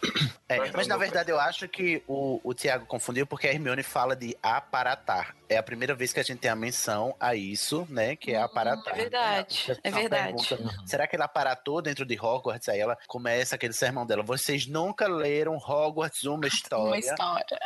É, 0.48 0.72
mas 0.72 0.88
na 0.88 0.98
verdade 0.98 1.32
eu 1.32 1.40
acho 1.40 1.68
que 1.68 2.04
o, 2.08 2.40
o 2.44 2.54
Tiago 2.54 2.86
confundiu 2.86 3.26
porque 3.26 3.48
a 3.48 3.52
Hermione 3.52 3.82
fala 3.82 4.16
de 4.16 4.38
aparatar. 4.44 5.36
É 5.48 5.58
a 5.58 5.64
primeira 5.64 5.94
vez 5.94 6.12
que 6.12 6.20
a 6.20 6.24
gente 6.24 6.40
tem 6.40 6.50
a 6.52 6.56
menção 6.56 7.16
a 7.20 7.36
isso, 7.36 7.86
né? 7.90 8.16
Que 8.16 8.32
é 8.32 8.42
aparatar. 8.42 8.94
é 8.94 8.98
verdade, 8.98 9.64
Então, 9.70 9.78
é 9.84 9.90
uma 9.90 10.00
verdade. 10.00 10.48
pergunta, 10.48 10.76
Será 10.86 11.08
que 11.08 11.16
ele 11.16 11.24
aparatou 11.24 11.82
dentro 11.82 12.06
de 12.06 12.20
Hogwarts? 12.20 12.68
Aí 12.70 12.80
ela 12.80 12.98
começa 13.08 13.56
aquele 13.56 13.74
sermão 13.74 14.06
dela. 14.06 14.24
Vocês 14.24 14.66
nunca 14.68 15.08
leram 15.08 15.56
Hogwarts 15.58 16.24
uma 16.24 16.48
história? 16.48 16.86
Uma 16.88 16.98
história. 16.98 17.60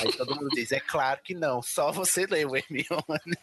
Aí 0.00 0.12
todo 0.16 0.34
mundo 0.34 0.48
diz, 0.50 0.72
é 0.72 0.80
claro 0.80 1.20
que 1.22 1.34
não, 1.34 1.62
só 1.62 1.92
você 1.92 2.26
leu, 2.26 2.54
Hermione, 2.56 3.36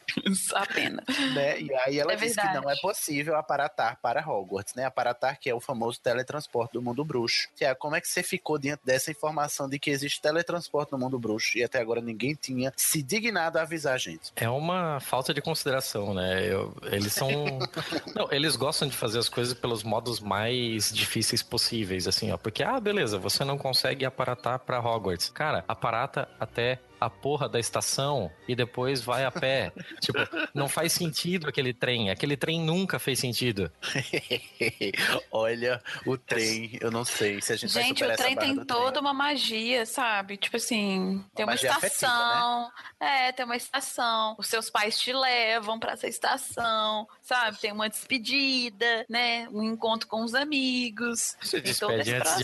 Apenas. 0.54 1.06
né? 1.34 1.60
E 1.62 1.74
aí 1.76 2.00
ela 2.00 2.14
É 2.14 2.16
diz 2.16 2.36
que 2.36 2.42
verdade. 2.42 2.64
não 2.64 2.70
é 2.70 2.76
possível 2.82 3.36
aparatar 3.36 3.98
para 4.02 4.28
Hogwarts, 4.28 4.74
né? 4.76 4.86
Aparatar 4.86 5.40
que 5.40 5.50
é 5.50 5.54
o 5.56 5.60
famoso 5.60 6.00
teletransporte 6.02 6.74
do 6.74 6.82
mundo 6.82 7.04
bruxo. 7.06 7.48
Tiago, 7.56 7.80
como 7.80 7.96
é 7.96 8.02
que 8.02 8.08
você 8.08 8.24
ficou 8.24 8.58
diante 8.58 8.82
dessa 8.86 9.12
informação 9.12 9.68
de 9.70 9.80
que 9.80 9.90
existe 9.90 10.22
teletransporte 10.22 10.92
no 10.92 10.98
mundo 10.98 11.18
bruxo 11.20 11.58
e 11.58 11.64
até 11.64 11.80
agora 11.80 12.02
ninguém 12.02 12.36
tinha 12.36 12.74
se 12.76 13.02
dignado 13.02 13.58
a 13.60 13.66
avisar 13.70 13.94
a 13.94 13.98
gente? 13.98 14.32
É 14.36 14.50
uma 14.50 15.00
falta 15.00 15.34
de 15.34 15.42
consideração, 15.42 16.14
né? 16.14 16.46
Eu- 16.52 16.76
eles 16.92 17.14
são. 17.14 17.30
Não, 18.16 18.28
eles 18.32 18.56
gostam 18.56 18.88
de 18.88 18.96
fazer 18.98 19.20
as 19.20 19.30
coisas 19.30 19.54
pelos 19.54 19.84
modos 19.84 20.20
mais 20.20 20.92
difíceis 20.94 21.42
possíveis, 21.44 22.08
assim, 22.08 22.32
ó. 22.32 22.38
Porque, 22.38 22.64
ah, 22.64 22.80
beleza, 22.80 23.18
você 23.18 23.44
não 23.46 23.58
consegue 23.58 24.04
aparatar 24.06 24.60
pra 24.60 24.80
Hogwarts. 24.80 25.30
Cara, 25.30 25.64
aparata 25.68 26.28
até 26.40 26.80
a 27.00 27.10
porra 27.10 27.48
da 27.48 27.60
estação 27.60 28.32
e 28.48 28.56
depois 28.56 29.02
vai 29.02 29.26
a 29.26 29.32
pé. 29.32 29.72
tipo, 30.02 30.20
não 30.54 30.68
faz 30.68 30.94
sentido 30.94 31.48
aquele 31.48 31.74
trem. 31.74 32.10
Aquele 32.10 32.36
trem 32.36 32.62
nunca 32.62 33.00
fez 33.00 33.20
sentido. 33.20 33.72
Olha, 35.32 35.82
o 36.06 36.18
trem, 36.18 36.78
eu 36.82 36.92
não 36.92 37.06
sei 37.06 37.42
se 37.42 37.54
a 37.54 37.56
gente, 37.56 37.74
vai 37.74 37.84
Gente, 37.84 38.04
o 38.04 38.16
trem 38.16 38.36
tem 38.36 38.56
trem. 38.56 38.66
toda 38.66 39.00
uma 39.00 39.14
magia, 39.14 39.86
sabe? 39.86 40.38
Tipo 40.38 40.58
assim, 40.58 41.24
tem 41.34 41.46
uma 41.46 41.54
magia 41.54 41.72
afetiva, 41.72 42.08
né? 42.08 42.20
estação. 42.30 42.72
É, 43.00 43.32
tem 43.32 43.46
uma 43.46 43.56
estação. 43.56 44.36
Os 44.38 44.48
seus 44.48 44.70
pais 44.70 44.98
te 45.00 45.14
levam 45.14 45.80
pra 45.80 45.94
essa 45.94 46.08
estação, 46.08 47.08
sabe? 47.22 47.60
Tem 47.60 47.72
uma 47.72 47.90
despedida, 47.90 49.06
né? 49.10 49.48
Um 49.52 49.64
encontro 49.64 50.08
com 50.08 50.24
os 50.24 50.36
amigos. 50.36 51.38
Todo 51.50 51.62
despede 51.62 52.14
antes 52.14 52.38
de 52.38 52.44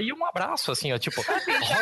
e 0.00 0.12
um 0.12 0.24
abraço, 0.24 0.70
assim, 0.70 0.92
ó. 0.92 0.98
Tipo, 0.98 1.22
Gente, 1.22 1.72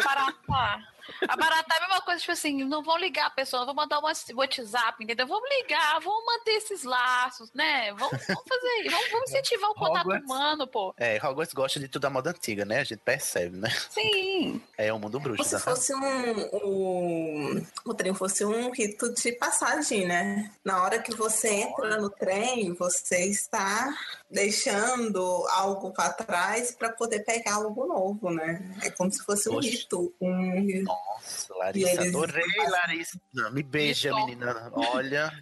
abaratar. 1.28 1.52
Abaratar 1.52 1.76
é 1.76 1.84
a 1.84 1.88
mesma 1.88 2.02
coisa, 2.02 2.20
tipo 2.20 2.32
assim, 2.32 2.64
não 2.64 2.82
vão 2.82 2.98
ligar 2.98 3.26
a 3.26 3.30
pessoa, 3.30 3.60
não 3.60 3.66
vão 3.66 3.74
mandar 3.74 3.98
um 3.98 4.36
WhatsApp, 4.36 5.02
entendeu? 5.02 5.26
Vamos 5.26 5.48
ligar, 5.58 6.00
vamos 6.00 6.24
manter 6.24 6.52
esses 6.52 6.84
laços, 6.84 7.52
né? 7.52 7.92
Vamos, 7.94 8.26
vamos 8.26 8.44
fazer, 8.48 8.90
vamos, 8.90 9.10
vamos 9.10 9.30
incentivar 9.30 9.70
o 9.70 9.74
contato 9.74 10.06
Hogwarts. 10.06 10.24
humano, 10.24 10.66
pô. 10.66 10.94
É, 10.96 11.16
Hogwarts 11.24 11.54
gosta 11.54 11.80
de 11.80 11.88
tudo 11.88 12.02
da 12.02 12.10
moda 12.10 12.30
antiga, 12.30 12.64
né? 12.64 12.80
A 12.80 12.84
gente 12.84 13.00
percebe, 13.00 13.56
né? 13.56 13.70
Sim. 13.90 14.60
É 14.76 14.92
o 14.92 14.98
mundo 14.98 15.20
bruxo, 15.20 15.44
Se 15.44 15.58
fosse 15.60 15.94
um, 15.94 16.50
um. 16.52 17.66
O 17.84 17.94
trem 17.94 18.12
fosse 18.14 18.44
um 18.44 18.70
rito 18.72 19.12
de 19.14 19.32
passagem, 19.32 20.06
né? 20.06 20.50
Na 20.64 20.82
hora 20.82 21.00
que 21.00 21.14
você 21.14 21.48
entra 21.48 22.00
no 22.00 22.10
trem, 22.10 22.74
você 22.74 23.26
está 23.26 23.94
deixando 24.30 25.46
algo 25.50 25.92
para 25.92 26.12
trás 26.12 26.72
para 26.72 26.90
poder 26.90 27.20
pegar 27.20 27.54
algo 27.54 27.86
novo, 27.86 28.30
né? 28.30 28.76
É 28.82 28.90
como 28.90 29.12
se 29.12 29.22
fosse 29.24 29.48
um 29.48 29.54
Poxa. 29.54 29.68
rito. 29.68 30.12
Um... 30.20 30.84
Nossa, 31.08 31.54
Larissa, 31.56 31.90
eles- 31.90 32.08
adorei, 32.08 32.68
Larissa. 32.68 33.18
Me 33.52 33.62
beija, 33.62 34.08
Isso. 34.10 34.18
menina. 34.26 34.70
Olha, 34.74 35.32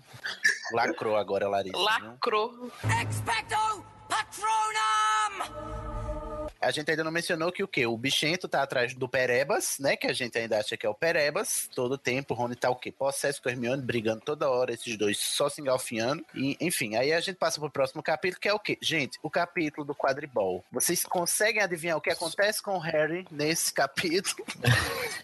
lacrou 0.72 1.16
agora, 1.16 1.48
Larissa. 1.48 1.76
viu? 1.76 1.84
Lacrou. 1.84 2.70
Expecto 3.02 3.84
Patronum! 4.08 5.89
A 6.60 6.70
gente 6.70 6.90
ainda 6.90 7.02
não 7.02 7.10
mencionou 7.10 7.50
que 7.50 7.62
o 7.62 7.68
quê? 7.68 7.86
O 7.86 7.96
bichento 7.96 8.46
tá 8.46 8.62
atrás 8.62 8.94
do 8.94 9.08
Perebas, 9.08 9.78
né? 9.78 9.96
Que 9.96 10.06
a 10.06 10.12
gente 10.12 10.36
ainda 10.36 10.58
acha 10.58 10.76
que 10.76 10.84
é 10.84 10.88
o 10.88 10.94
Perebas. 10.94 11.70
Todo 11.74 11.96
tempo, 11.96 12.34
o 12.34 12.36
Rony 12.36 12.54
tá 12.54 12.68
o 12.68 12.76
quê? 12.76 12.92
Possesso 12.92 13.40
com 13.42 13.48
a 13.48 13.52
Hermione, 13.52 13.82
brigando 13.82 14.20
toda 14.20 14.50
hora, 14.50 14.72
esses 14.72 14.96
dois 14.96 15.18
só 15.18 15.48
se 15.48 15.60
engalfinhando. 15.60 16.24
E, 16.34 16.56
enfim, 16.60 16.96
aí 16.96 17.12
a 17.12 17.20
gente 17.20 17.36
passa 17.36 17.58
pro 17.58 17.70
próximo 17.70 18.02
capítulo, 18.02 18.40
que 18.40 18.48
é 18.48 18.52
o 18.52 18.58
quê? 18.58 18.76
Gente, 18.82 19.18
o 19.22 19.30
capítulo 19.30 19.86
do 19.86 19.94
quadribol. 19.94 20.62
Vocês 20.70 21.02
conseguem 21.04 21.62
adivinhar 21.62 21.96
o 21.96 22.00
que 22.00 22.10
acontece 22.10 22.62
com 22.62 22.76
o 22.76 22.78
Harry 22.78 23.26
nesse 23.30 23.72
capítulo? 23.72 24.44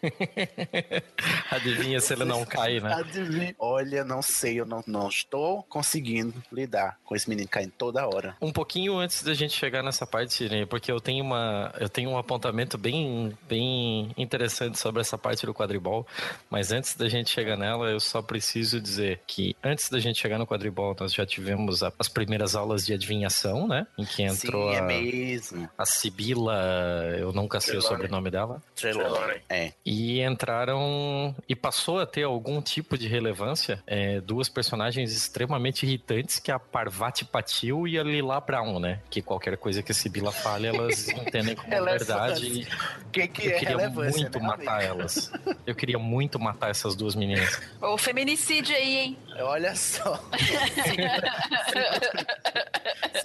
adivinha 1.51 2.01
se 2.01 2.15
ele 2.15 2.25
não 2.25 2.47
cai, 2.47 2.81
né? 2.81 2.95
Adivinha. 2.95 3.55
Olha, 3.59 4.05
não 4.05 4.23
sei, 4.23 4.61
eu 4.61 4.65
não, 4.65 4.83
não 4.87 5.09
estou 5.09 5.63
conseguindo 5.65 6.43
lidar 6.51 6.99
com 7.05 7.15
esse 7.15 7.29
menino 7.29 7.49
caindo 7.49 7.73
toda 7.77 8.07
hora. 8.07 8.37
Um 8.41 8.53
pouquinho 8.53 8.97
antes 8.99 9.23
da 9.23 9.35
gente 9.35 9.55
chegar 9.55 9.83
nessa 9.83 10.07
parte, 10.07 10.49
né, 10.49 10.65
porque 10.65 10.91
eu 10.91 11.01
tenho 11.01 11.26
uma, 11.27 11.73
eu 11.79 11.89
tenho 11.89 12.11
um 12.11 12.17
apontamento 12.19 12.79
bem, 12.79 13.37
bem 13.49 14.11
interessante 14.17 14.79
sobre 14.79 15.01
essa 15.01 15.19
parte 15.19 15.45
do 15.45 15.53
quadribol, 15.53 16.07
mas 16.49 16.73
antes 16.73 16.95
da 16.95 17.09
gente 17.09 17.31
chegar 17.31 17.57
nela, 17.57 17.91
eu 17.91 17.99
só 18.01 18.23
preciso 18.23 18.81
dizer 18.81 19.21
que 19.27 19.55
antes 19.63 19.91
da 19.91 19.99
gente 19.99 20.19
chegar 20.21 20.39
no 20.39 20.47
quadribol, 20.47 20.97
nós 20.99 21.13
já 21.13 21.27
tivemos 21.27 21.83
a- 21.83 21.93
as 21.99 22.09
primeiras 22.09 22.55
aulas 22.55 22.87
de 22.87 22.93
adivinhação, 22.95 23.67
né, 23.67 23.87
em 23.99 24.05
que 24.05 24.23
entrou 24.23 24.71
Sim, 24.71 24.77
é 24.77 24.79
a, 24.79 24.83
mesmo. 24.83 25.69
a 25.77 25.85
Sibila, 25.85 26.55
eu 27.19 27.33
nunca 27.33 27.61
sei 27.61 27.77
o 27.77 27.83
sobrenome 27.83 28.31
dela, 28.31 28.63
Trelawney. 28.75 29.41
É. 29.49 29.73
e 29.85 30.21
entraram 30.23 31.35
e 31.49 31.55
passou 31.57 31.99
a 32.01 32.07
ter 32.07 32.23
algum 32.23 32.61
tipo 32.63 32.97
de 32.97 33.09
relevância 33.09 33.83
é, 33.87 34.21
duas 34.21 34.49
personagens 34.49 35.13
extremamente 35.13 35.85
irritantes 35.85 36.39
que 36.39 36.51
é 36.51 36.55
a 36.55 36.59
Parvati 36.59 37.25
Patil 37.25 37.87
e 37.89 37.99
a 37.99 38.03
Lila 38.03 38.41
Brown, 38.41 38.79
né? 38.79 39.01
Que 39.11 39.21
qualquer 39.23 39.57
coisa 39.57 39.83
que 39.83 39.93
a 39.93 39.95
Sibila 39.95 40.31
fale, 40.33 40.67
elas 40.67 41.09
entendem 41.23 41.55
como 41.57 41.69
Relevância. 41.69 42.07
verdade. 42.15 42.69
O 43.07 43.11
que, 43.11 43.29
que 43.29 43.47
Eu 43.47 43.51
é 43.53 43.59
queria 43.59 43.77
relevância, 43.77 44.21
muito 44.23 44.39
né, 44.39 44.47
matar 44.47 44.77
amigo? 44.85 45.01
elas. 45.01 45.33
Eu 45.67 45.75
queria 45.75 45.99
muito 45.99 46.39
matar 46.39 46.71
essas 46.71 46.95
duas 46.95 47.15
meninas. 47.15 47.61
O 47.81 47.97
feminicídio 47.99 48.75
aí, 48.77 48.97
hein? 48.99 49.19
Olha 49.41 49.75
só. 49.75 50.23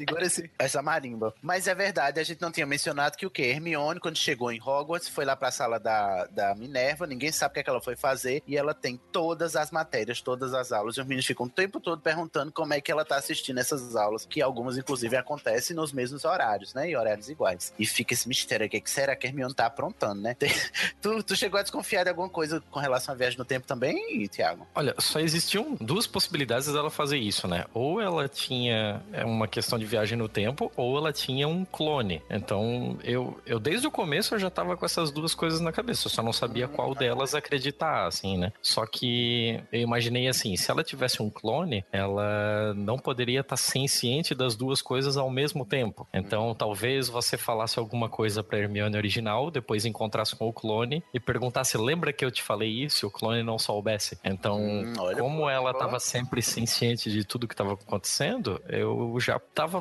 Segura 0.07 0.27
essa 0.59 0.81
marimba. 0.81 1.33
Mas 1.41 1.67
é 1.67 1.75
verdade, 1.75 2.19
a 2.19 2.23
gente 2.23 2.41
não 2.41 2.51
tinha 2.51 2.65
mencionado 2.65 3.17
que 3.17 3.25
o 3.25 3.29
que? 3.29 3.41
Hermione, 3.41 3.99
quando 3.99 4.17
chegou 4.17 4.51
em 4.51 4.61
Hogwarts, 4.61 5.09
foi 5.09 5.25
lá 5.25 5.35
pra 5.35 5.51
sala 5.51 5.79
da, 5.79 6.25
da 6.25 6.55
Minerva, 6.55 7.07
ninguém 7.07 7.31
sabe 7.31 7.51
o 7.51 7.53
que, 7.53 7.59
é 7.59 7.63
que 7.63 7.69
ela 7.69 7.81
foi 7.81 7.95
fazer, 7.95 8.43
e 8.47 8.57
ela 8.57 8.73
tem 8.73 8.99
todas 9.11 9.55
as 9.55 9.71
matérias, 9.71 10.21
todas 10.21 10.53
as 10.53 10.71
aulas, 10.71 10.97
e 10.97 11.01
os 11.01 11.05
meninos 11.05 11.25
ficam 11.25 11.45
o 11.45 11.49
tempo 11.49 11.79
todo 11.79 12.01
perguntando 12.01 12.51
como 12.51 12.73
é 12.73 12.81
que 12.81 12.91
ela 12.91 13.05
tá 13.05 13.15
assistindo 13.15 13.59
essas 13.59 13.95
aulas, 13.95 14.25
que 14.25 14.41
algumas, 14.41 14.77
inclusive, 14.77 15.15
acontecem 15.15 15.75
nos 15.75 15.91
mesmos 15.91 16.25
horários, 16.25 16.73
né? 16.73 16.89
E 16.89 16.95
horários 16.95 17.29
iguais. 17.29 17.73
E 17.77 17.85
fica 17.85 18.13
esse 18.13 18.27
mistério 18.27 18.65
aqui, 18.65 18.79
que 18.79 18.89
será 18.89 19.15
que 19.15 19.27
Hermione 19.27 19.53
tá 19.53 19.65
aprontando, 19.65 20.21
né? 20.21 20.35
Tu, 21.01 21.23
tu 21.23 21.35
chegou 21.35 21.59
a 21.59 21.63
desconfiar 21.63 22.03
de 22.03 22.09
alguma 22.09 22.29
coisa 22.29 22.61
com 22.69 22.79
relação 22.79 23.13
à 23.13 23.17
viagem 23.17 23.37
no 23.37 23.45
tempo 23.45 23.65
também, 23.65 24.27
Tiago? 24.27 24.67
Olha, 24.75 24.93
só 24.99 25.19
existiam 25.19 25.75
duas 25.79 26.05
possibilidades 26.05 26.71
dela 26.71 26.91
fazer 26.91 27.17
isso, 27.17 27.47
né? 27.47 27.65
Ou 27.73 27.99
ela 27.99 28.27
tinha 28.27 29.01
é, 29.11 29.25
uma 29.25 29.47
questão 29.47 29.79
de 29.79 29.85
viagem 29.91 30.17
no 30.17 30.27
tempo, 30.27 30.71
ou 30.75 30.97
ela 30.97 31.11
tinha 31.13 31.47
um 31.47 31.63
clone. 31.65 32.21
Então, 32.29 32.97
eu, 33.03 33.39
eu 33.45 33.59
desde 33.59 33.87
o 33.87 33.91
começo 33.91 34.35
eu 34.35 34.39
já 34.39 34.49
tava 34.49 34.75
com 34.77 34.85
essas 34.85 35.11
duas 35.11 35.35
coisas 35.35 35.59
na 35.59 35.71
cabeça. 35.71 36.07
Eu 36.07 36.11
só 36.11 36.23
não 36.23 36.33
sabia 36.33 36.67
qual 36.67 36.95
delas 36.95 37.35
acreditar, 37.35 38.07
assim, 38.07 38.37
né? 38.37 38.51
Só 38.61 38.85
que 38.85 39.61
eu 39.71 39.81
imaginei 39.81 40.27
assim, 40.27 40.55
se 40.55 40.71
ela 40.71 40.83
tivesse 40.83 41.21
um 41.21 41.29
clone, 41.29 41.83
ela 41.91 42.73
não 42.75 42.97
poderia 42.97 43.41
estar 43.41 43.57
ciente 43.57 44.33
das 44.33 44.55
duas 44.55 44.81
coisas 44.81 45.17
ao 45.17 45.29
mesmo 45.29 45.65
tempo. 45.65 46.07
Então, 46.13 46.55
talvez 46.55 47.09
você 47.09 47.37
falasse 47.37 47.77
alguma 47.77 48.09
coisa 48.09 48.43
pra 48.43 48.59
Hermione 48.59 48.97
original, 48.97 49.51
depois 49.51 49.85
encontrasse 49.85 50.35
com 50.35 50.47
o 50.47 50.53
clone 50.53 51.03
e 51.13 51.19
perguntasse, 51.19 51.77
lembra 51.77 52.13
que 52.13 52.23
eu 52.23 52.31
te 52.31 52.41
falei 52.41 52.69
isso? 52.69 53.05
E 53.05 53.07
o 53.07 53.11
clone 53.11 53.43
não 53.43 53.59
soubesse. 53.59 54.17
Então, 54.23 54.59
Hum, 54.61 54.93
como 55.17 55.49
ela 55.49 55.71
estava 55.71 55.99
sempre 55.99 56.41
ciente 56.41 57.11
de 57.11 57.23
tudo 57.23 57.47
que 57.47 57.53
estava 57.53 57.73
acontecendo, 57.73 58.61
eu 58.67 59.17
já 59.19 59.39
tava 59.39 59.80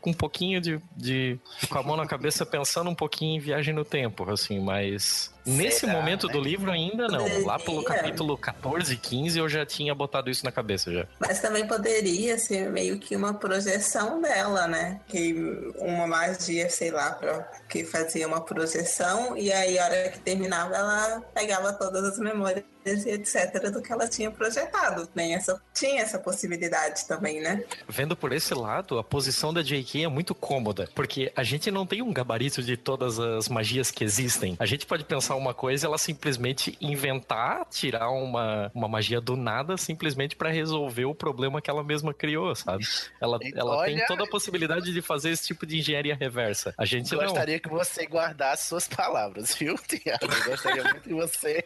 com 0.00 0.10
um 0.10 0.14
pouquinho 0.14 0.60
de, 0.60 0.80
de. 0.96 1.38
com 1.68 1.78
a 1.78 1.82
mão 1.82 1.96
na 1.96 2.06
cabeça 2.06 2.46
pensando 2.46 2.90
um 2.90 2.94
pouquinho 2.94 3.36
em 3.36 3.40
viagem 3.40 3.74
no 3.74 3.84
tempo, 3.84 4.30
assim, 4.30 4.58
mas. 4.58 5.32
Nesse 5.44 5.80
Será, 5.80 5.94
momento 5.94 6.26
né? 6.26 6.32
do 6.34 6.40
livro 6.40 6.70
ainda 6.70 7.08
não. 7.08 7.24
Lá 7.44 7.58
pelo 7.58 7.82
Poderia. 7.82 8.02
capítulo 8.02 8.36
14, 8.36 8.94
15 8.94 9.38
eu 9.38 9.48
já 9.48 9.64
tinha 9.64 9.94
botado 9.94 10.28
isso 10.28 10.44
na 10.44 10.52
cabeça 10.52 10.92
já. 10.92 11.06
Mas 11.18 11.40
também 11.40 11.66
poderia 11.66 12.36
ser 12.38 12.70
meio 12.70 12.98
que 12.98 13.16
uma 13.16 13.32
projeção 13.32 14.20
dela, 14.20 14.68
né? 14.68 15.00
Que 15.08 15.34
uma 15.78 16.06
magia, 16.06 16.68
sei 16.68 16.90
lá, 16.90 17.12
pra, 17.12 17.40
que 17.68 17.84
fazia 17.84 18.28
uma 18.28 18.42
projeção 18.42 19.36
e 19.36 19.50
aí 19.50 19.78
a 19.78 19.84
hora 19.84 20.08
que 20.10 20.20
terminava 20.20 20.74
ela 20.74 21.22
pegava 21.34 21.72
todas 21.72 22.04
as 22.04 22.18
memórias 22.18 22.64
e 22.84 23.10
etc 23.10 23.70
do 23.70 23.82
que 23.82 23.92
ela 23.92 24.08
tinha 24.08 24.30
projetado. 24.30 25.06
Tem 25.06 25.34
essa, 25.34 25.60
tinha 25.74 26.02
essa 26.02 26.18
possibilidade 26.18 27.06
também, 27.06 27.40
né? 27.40 27.64
Vendo 27.88 28.16
por 28.16 28.32
esse 28.32 28.54
lado, 28.54 28.98
a 28.98 29.04
posição 29.04 29.52
da 29.52 29.62
J.K. 29.62 29.89
é 29.98 30.08
muito 30.08 30.34
cômoda, 30.34 30.88
porque 30.94 31.32
a 31.34 31.42
gente 31.42 31.70
não 31.70 31.84
tem 31.86 32.02
um 32.02 32.12
gabarito 32.12 32.62
de 32.62 32.76
todas 32.76 33.18
as 33.18 33.48
magias 33.48 33.90
que 33.90 34.04
existem. 34.04 34.56
A 34.58 34.66
gente 34.66 34.86
pode 34.86 35.04
pensar 35.04 35.34
uma 35.36 35.52
coisa 35.52 35.84
e 35.84 35.86
ela 35.86 35.98
simplesmente 35.98 36.76
inventar, 36.80 37.66
tirar 37.70 38.10
uma, 38.10 38.70
uma 38.74 38.88
magia 38.88 39.20
do 39.20 39.36
nada, 39.36 39.76
simplesmente 39.76 40.36
pra 40.36 40.50
resolver 40.50 41.04
o 41.04 41.14
problema 41.14 41.60
que 41.60 41.70
ela 41.70 41.82
mesma 41.82 42.14
criou, 42.14 42.54
sabe? 42.54 42.84
Ela, 43.20 43.38
ela 43.54 43.84
tem 43.84 43.96
Olha- 43.96 44.06
toda 44.06 44.24
a 44.24 44.26
possibilidade 44.30 44.92
de 44.92 45.02
fazer 45.02 45.30
esse 45.30 45.46
tipo 45.46 45.66
de 45.66 45.78
engenharia 45.78 46.14
reversa. 46.14 46.74
A 46.78 46.84
gente 46.84 47.12
não. 47.12 47.24
Gostaria 47.24 47.58
que 47.58 47.68
você 47.68 48.06
guardasse 48.06 48.68
suas 48.68 48.86
palavras, 48.88 49.54
viu, 49.58 49.76
Tiago? 49.78 50.24
Eu 50.24 50.50
Gostaria 50.50 50.84
muito 50.84 51.00
que 51.02 51.14
você 51.14 51.64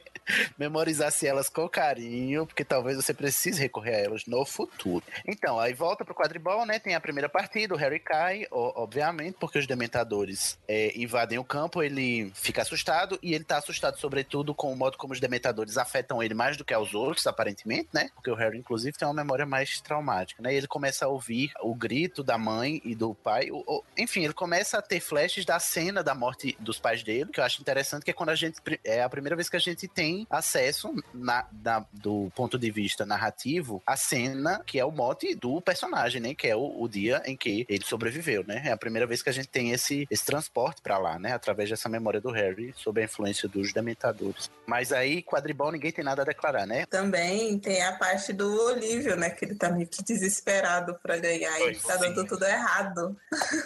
memorizasse 0.58 1.26
elas 1.26 1.48
com 1.48 1.68
carinho, 1.68 2.46
porque 2.46 2.64
talvez 2.64 2.96
você 2.96 3.12
precise 3.12 3.60
recorrer 3.60 3.94
a 3.94 3.98
elas 3.98 4.26
no 4.26 4.44
futuro. 4.44 5.04
Então, 5.26 5.58
aí 5.58 5.72
volta 5.74 6.04
pro 6.04 6.14
quadribol, 6.14 6.64
né? 6.66 6.78
Tem 6.78 6.94
a 6.94 7.00
primeira 7.00 7.28
partida, 7.28 7.74
o 7.74 7.76
Harry 7.76 7.98
cai, 8.14 8.46
obviamente, 8.50 9.36
porque 9.40 9.58
os 9.58 9.66
dementadores 9.66 10.56
é, 10.68 10.92
invadem 10.96 11.36
o 11.38 11.44
campo, 11.44 11.82
ele 11.82 12.30
fica 12.34 12.62
assustado, 12.62 13.18
e 13.22 13.34
ele 13.34 13.42
tá 13.44 13.58
assustado, 13.58 13.98
sobretudo, 13.98 14.54
com 14.54 14.72
o 14.72 14.76
modo 14.76 14.96
como 14.96 15.12
os 15.12 15.20
dementadores 15.20 15.76
afetam 15.76 16.22
ele 16.22 16.32
mais 16.34 16.56
do 16.56 16.64
que 16.64 16.72
aos 16.72 16.94
outros, 16.94 17.26
aparentemente, 17.26 17.88
né? 17.92 18.10
Porque 18.14 18.30
o 18.30 18.34
Harry, 18.34 18.58
inclusive, 18.58 18.96
tem 18.96 19.06
uma 19.08 19.14
memória 19.14 19.44
mais 19.44 19.80
traumática, 19.80 20.40
né? 20.42 20.54
E 20.54 20.56
ele 20.56 20.66
começa 20.68 21.04
a 21.06 21.08
ouvir 21.08 21.50
o 21.60 21.74
grito 21.74 22.22
da 22.22 22.38
mãe 22.38 22.80
e 22.84 22.94
do 22.94 23.14
pai. 23.14 23.50
o- 23.50 23.64
o- 23.66 23.82
enfim, 23.98 24.24
ele 24.24 24.32
começa 24.32 24.78
a 24.78 24.82
ter 24.82 25.00
flashes 25.00 25.44
da 25.44 25.58
cena 25.58 26.02
da 26.02 26.14
morte 26.14 26.56
dos 26.60 26.78
pais 26.78 27.02
dele, 27.02 27.30
que 27.32 27.40
eu 27.40 27.44
acho 27.44 27.60
interessante, 27.60 28.04
que 28.04 28.10
é 28.10 28.14
quando 28.14 28.28
a 28.30 28.34
gente. 28.34 28.60
É 28.84 29.02
a 29.02 29.08
primeira 29.08 29.34
vez 29.36 29.48
que 29.48 29.56
a 29.56 29.60
gente 29.60 29.88
tem 29.88 30.26
acesso, 30.30 30.94
na, 31.12 31.46
na- 31.62 31.84
do 31.92 32.30
ponto 32.34 32.58
de 32.58 32.70
vista 32.70 33.04
narrativo, 33.04 33.82
a 33.86 33.96
cena 33.96 34.62
que 34.64 34.78
é 34.78 34.84
o 34.84 34.90
mote 34.92 35.34
do 35.34 35.60
personagem, 35.60 36.20
né? 36.20 36.34
Que 36.34 36.48
é 36.48 36.56
o, 36.56 36.80
o 36.82 36.88
dia 36.88 37.22
em 37.26 37.36
que 37.36 37.66
ele 37.68 37.84
sobreviveu, 37.84 38.03
né? 38.46 38.62
É 38.66 38.72
a 38.72 38.76
primeira 38.76 39.06
vez 39.06 39.22
que 39.22 39.28
a 39.28 39.32
gente 39.32 39.48
tem 39.48 39.70
esse, 39.70 40.06
esse 40.10 40.24
transporte 40.24 40.80
pra 40.82 40.98
lá, 40.98 41.18
né? 41.18 41.32
Através 41.32 41.70
dessa 41.70 41.88
memória 41.88 42.20
do 42.20 42.30
Harry 42.30 42.72
sob 42.76 43.00
a 43.00 43.04
influência 43.04 43.48
dos 43.48 43.72
dementadores. 43.72 44.50
Mas 44.66 44.92
aí, 44.92 45.22
quadribol, 45.22 45.72
ninguém 45.72 45.92
tem 45.92 46.04
nada 46.04 46.22
a 46.22 46.24
declarar, 46.24 46.66
né? 46.66 46.86
Também 46.86 47.58
tem 47.58 47.82
a 47.82 47.92
parte 47.92 48.32
do 48.32 48.60
Olívio, 48.66 49.16
né? 49.16 49.30
Que 49.30 49.44
ele 49.44 49.54
tá 49.54 49.70
meio 49.70 49.86
que 49.86 50.02
desesperado 50.02 50.98
pra 51.02 51.16
ganhar 51.16 51.58
e 51.60 51.64
Pois 51.64 51.82
tá 51.82 51.96
dando 51.96 52.20
sim. 52.20 52.26
tudo 52.26 52.44
errado. 52.44 53.16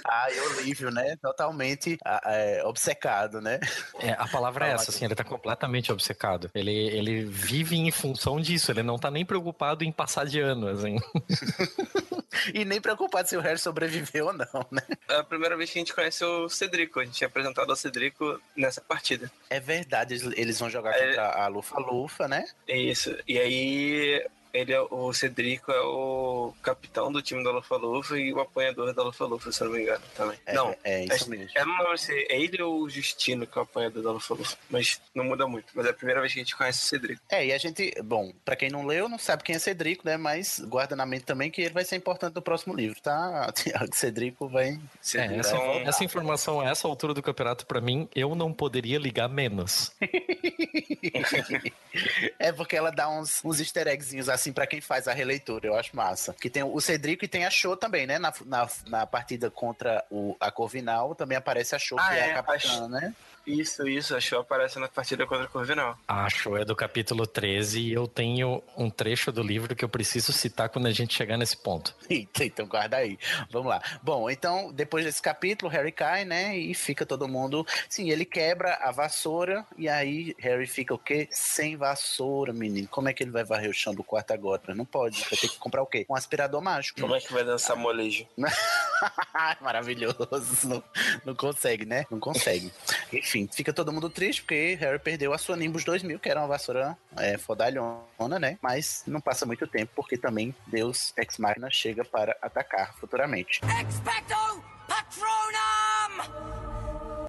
Ah, 0.04 0.26
e 0.30 0.40
o 0.40 0.60
Lívio, 0.62 0.90
né? 0.90 1.16
Totalmente 1.20 1.98
é, 2.24 2.62
obcecado, 2.64 3.40
né? 3.40 3.60
É, 4.00 4.12
a 4.12 4.26
palavra 4.28 4.68
é 4.68 4.72
essa, 4.72 4.90
assim, 4.90 5.04
ele 5.04 5.14
tá 5.14 5.24
completamente 5.24 5.92
obcecado. 5.92 6.50
Ele, 6.54 6.72
ele 6.72 7.24
vive 7.24 7.76
em 7.76 7.90
função 7.90 8.40
disso, 8.40 8.70
ele 8.70 8.82
não 8.82 8.98
tá 8.98 9.10
nem 9.10 9.24
preocupado 9.24 9.84
em 9.84 9.92
passar 9.92 10.26
de 10.26 10.40
ano, 10.40 10.68
assim. 10.68 10.96
E 12.54 12.64
nem 12.64 12.80
preocupado 12.80 13.28
se 13.28 13.36
o 13.36 13.40
Harry 13.40 13.58
sobreviveu 13.58 14.27
ou 14.28 14.32
não, 14.32 14.66
né? 14.70 14.82
É 15.08 15.16
a 15.16 15.24
primeira 15.24 15.56
vez 15.56 15.70
que 15.70 15.78
a 15.78 15.80
gente 15.80 15.94
conhece 15.94 16.24
o 16.24 16.48
Cedrico. 16.48 17.00
A 17.00 17.04
gente 17.04 17.14
tinha 17.16 17.28
apresentado 17.28 17.70
o 17.70 17.76
Cedrico 17.76 18.40
nessa 18.56 18.80
partida. 18.80 19.30
É 19.50 19.58
verdade, 19.60 20.14
eles, 20.14 20.38
eles 20.38 20.58
vão 20.58 20.70
jogar 20.70 20.92
É. 20.92 21.06
contra 21.08 21.26
a 21.44 21.46
Lufa-Lufa, 21.48 22.28
né? 22.28 22.46
É 22.66 22.76
isso. 22.76 23.16
E 23.26 23.38
aí, 23.38 24.26
ele 24.58 24.72
é, 24.72 24.80
o 24.80 25.12
Cedrico 25.12 25.70
é 25.72 25.80
o 25.80 26.54
capitão 26.62 27.10
do 27.12 27.20
time 27.22 27.42
da 27.44 27.50
Lufa-Lufa 27.50 28.18
e 28.18 28.32
o 28.32 28.40
apanhador 28.40 28.92
da 28.94 29.02
Lufa-Lufa, 29.02 29.52
se 29.52 29.60
eu 29.62 29.68
não 29.68 29.74
me 29.74 29.82
engano, 29.82 30.02
também. 30.16 30.38
É, 30.46 30.52
não, 30.52 30.74
é 30.84 31.04
isso 31.04 31.28
mesmo. 31.30 31.48
é, 31.54 31.64
não 31.64 31.92
é 31.92 31.96
ele 32.34 32.62
ou 32.62 32.82
o 32.82 32.90
Justino 32.90 33.46
que 33.46 33.58
é 33.58 33.60
o 33.60 33.64
apanhador 33.64 34.02
da 34.02 34.12
Lufa-Lufa. 34.12 34.56
Mas 34.70 35.00
não 35.14 35.24
muda 35.24 35.46
muito. 35.46 35.66
Mas 35.74 35.86
é 35.86 35.90
a 35.90 35.94
primeira 35.94 36.20
vez 36.20 36.32
que 36.32 36.40
a 36.40 36.42
gente 36.42 36.56
conhece 36.56 36.84
o 36.84 36.86
Cedrico. 36.86 37.20
É, 37.30 37.46
e 37.46 37.52
a 37.52 37.58
gente, 37.58 37.92
bom, 38.02 38.32
pra 38.44 38.56
quem 38.56 38.70
não 38.70 38.86
leu, 38.86 39.08
não 39.08 39.18
sabe 39.18 39.42
quem 39.42 39.56
é 39.56 39.58
Cedrico, 39.58 40.06
né? 40.06 40.16
Mas 40.16 40.60
guarda 40.60 40.94
na 40.96 41.06
mente 41.06 41.24
também 41.24 41.50
que 41.50 41.62
ele 41.62 41.74
vai 41.74 41.84
ser 41.84 41.96
importante 41.96 42.34
no 42.34 42.42
próximo 42.42 42.74
livro, 42.74 43.00
tá? 43.00 43.50
Tiago 43.52 43.88
Cedrico 43.94 44.48
vai. 44.48 44.70
É, 44.70 44.78
Cedrico 45.00 45.40
essa, 45.40 45.56
é 45.56 45.58
um- 45.58 45.88
essa 45.88 46.04
informação, 46.04 46.60
a 46.60 46.68
essa 46.70 46.86
altura 46.88 47.14
do 47.14 47.22
campeonato, 47.22 47.66
pra 47.66 47.80
mim, 47.80 48.08
eu 48.14 48.34
não 48.34 48.52
poderia 48.52 48.98
ligar 48.98 49.28
menos. 49.28 49.92
é 52.38 52.52
porque 52.52 52.76
ela 52.76 52.90
dá 52.90 53.08
uns, 53.08 53.42
uns 53.44 53.60
easter 53.60 53.86
eggzinhos 53.88 54.28
assim 54.28 54.47
pra 54.52 54.66
quem 54.66 54.80
faz 54.80 55.06
a 55.08 55.12
releitura, 55.12 55.66
eu 55.66 55.74
acho 55.76 55.94
massa. 55.96 56.34
Que 56.34 56.48
tem 56.50 56.62
o 56.62 56.80
Cedrico 56.80 57.24
e 57.24 57.28
tem 57.28 57.44
a 57.44 57.50
Show 57.50 57.76
também, 57.76 58.06
né? 58.06 58.18
Na, 58.18 58.32
na, 58.44 58.68
na 58.86 59.06
partida 59.06 59.50
contra 59.50 60.04
o, 60.10 60.36
a 60.40 60.50
Corvinal 60.50 61.14
também 61.14 61.36
aparece 61.36 61.74
a 61.74 61.78
Show, 61.78 61.98
Ah, 62.00 62.08
que 62.08 62.14
é, 62.14 62.18
é, 62.18 62.32
a 62.32 62.34
capitã, 62.42 62.54
acho- 62.54 62.88
né? 62.88 63.14
Isso, 63.48 63.88
isso. 63.88 64.14
A 64.14 64.20
Show 64.20 64.40
aparece 64.40 64.78
na 64.78 64.88
partida 64.88 65.26
contra 65.26 65.46
o 65.46 65.48
Corvinal. 65.48 65.98
Acho, 66.06 66.54
é 66.54 66.66
do 66.66 66.76
capítulo 66.76 67.26
13 67.26 67.80
e 67.80 67.92
eu 67.94 68.06
tenho 68.06 68.62
um 68.76 68.90
trecho 68.90 69.32
do 69.32 69.42
livro 69.42 69.74
que 69.74 69.82
eu 69.82 69.88
preciso 69.88 70.32
citar 70.32 70.68
quando 70.68 70.86
a 70.86 70.92
gente 70.92 71.14
chegar 71.14 71.38
nesse 71.38 71.56
ponto. 71.56 71.96
Eita, 72.10 72.44
então 72.44 72.66
guarda 72.66 72.98
aí. 72.98 73.18
Vamos 73.50 73.70
lá. 73.70 73.82
Bom, 74.02 74.28
então, 74.28 74.70
depois 74.70 75.06
desse 75.06 75.22
capítulo, 75.22 75.70
Harry 75.70 75.90
cai, 75.90 76.26
né? 76.26 76.58
E 76.58 76.74
fica 76.74 77.06
todo 77.06 77.26
mundo. 77.26 77.66
Sim, 77.88 78.10
ele 78.10 78.26
quebra 78.26 78.74
a 78.82 78.90
vassoura. 78.90 79.64
E 79.78 79.88
aí, 79.88 80.34
Harry 80.38 80.66
fica 80.66 80.92
o 80.92 80.98
quê? 80.98 81.26
Sem 81.30 81.74
vassoura, 81.74 82.52
menino. 82.52 82.86
Como 82.88 83.08
é 83.08 83.14
que 83.14 83.22
ele 83.22 83.30
vai 83.30 83.44
varrer 83.44 83.70
o 83.70 83.74
chão 83.74 83.94
do 83.94 84.04
quarto 84.04 84.32
agora? 84.32 84.74
Não 84.74 84.84
pode. 84.84 85.22
Vai 85.22 85.38
ter 85.38 85.48
que 85.48 85.58
comprar 85.58 85.82
o 85.82 85.86
quê? 85.86 86.04
Um 86.08 86.14
aspirador 86.14 86.60
mágico. 86.60 87.00
Como 87.00 87.14
é 87.14 87.20
que 87.20 87.32
vai 87.32 87.44
dançar 87.44 87.76
molejo? 87.76 88.26
Maravilhoso. 89.62 90.68
Não, 90.68 90.84
não 91.24 91.34
consegue, 91.34 91.86
né? 91.86 92.04
Não 92.10 92.20
consegue. 92.20 92.70
Enfim, 93.12 93.37
fica 93.46 93.72
todo 93.72 93.92
mundo 93.92 94.08
triste 94.08 94.42
porque 94.42 94.76
Harry 94.80 94.98
perdeu 94.98 95.32
a 95.32 95.38
sua 95.38 95.56
Nimbus 95.56 95.84
2000, 95.84 96.18
que 96.18 96.28
era 96.28 96.40
uma 96.40 96.48
vassoura 96.48 96.96
é, 97.16 97.36
fodalhona, 97.38 98.38
né? 98.40 98.58
Mas 98.62 99.02
não 99.06 99.20
passa 99.20 99.46
muito 99.46 99.66
tempo 99.66 99.92
porque 99.94 100.16
também 100.16 100.54
Deus 100.66 101.12
Ex 101.16 101.38
Machina 101.38 101.70
chega 101.70 102.04
para 102.04 102.36
atacar 102.42 102.94
futuramente. 102.94 103.60
Expecto 103.88 104.62
Patronum! 104.88 106.67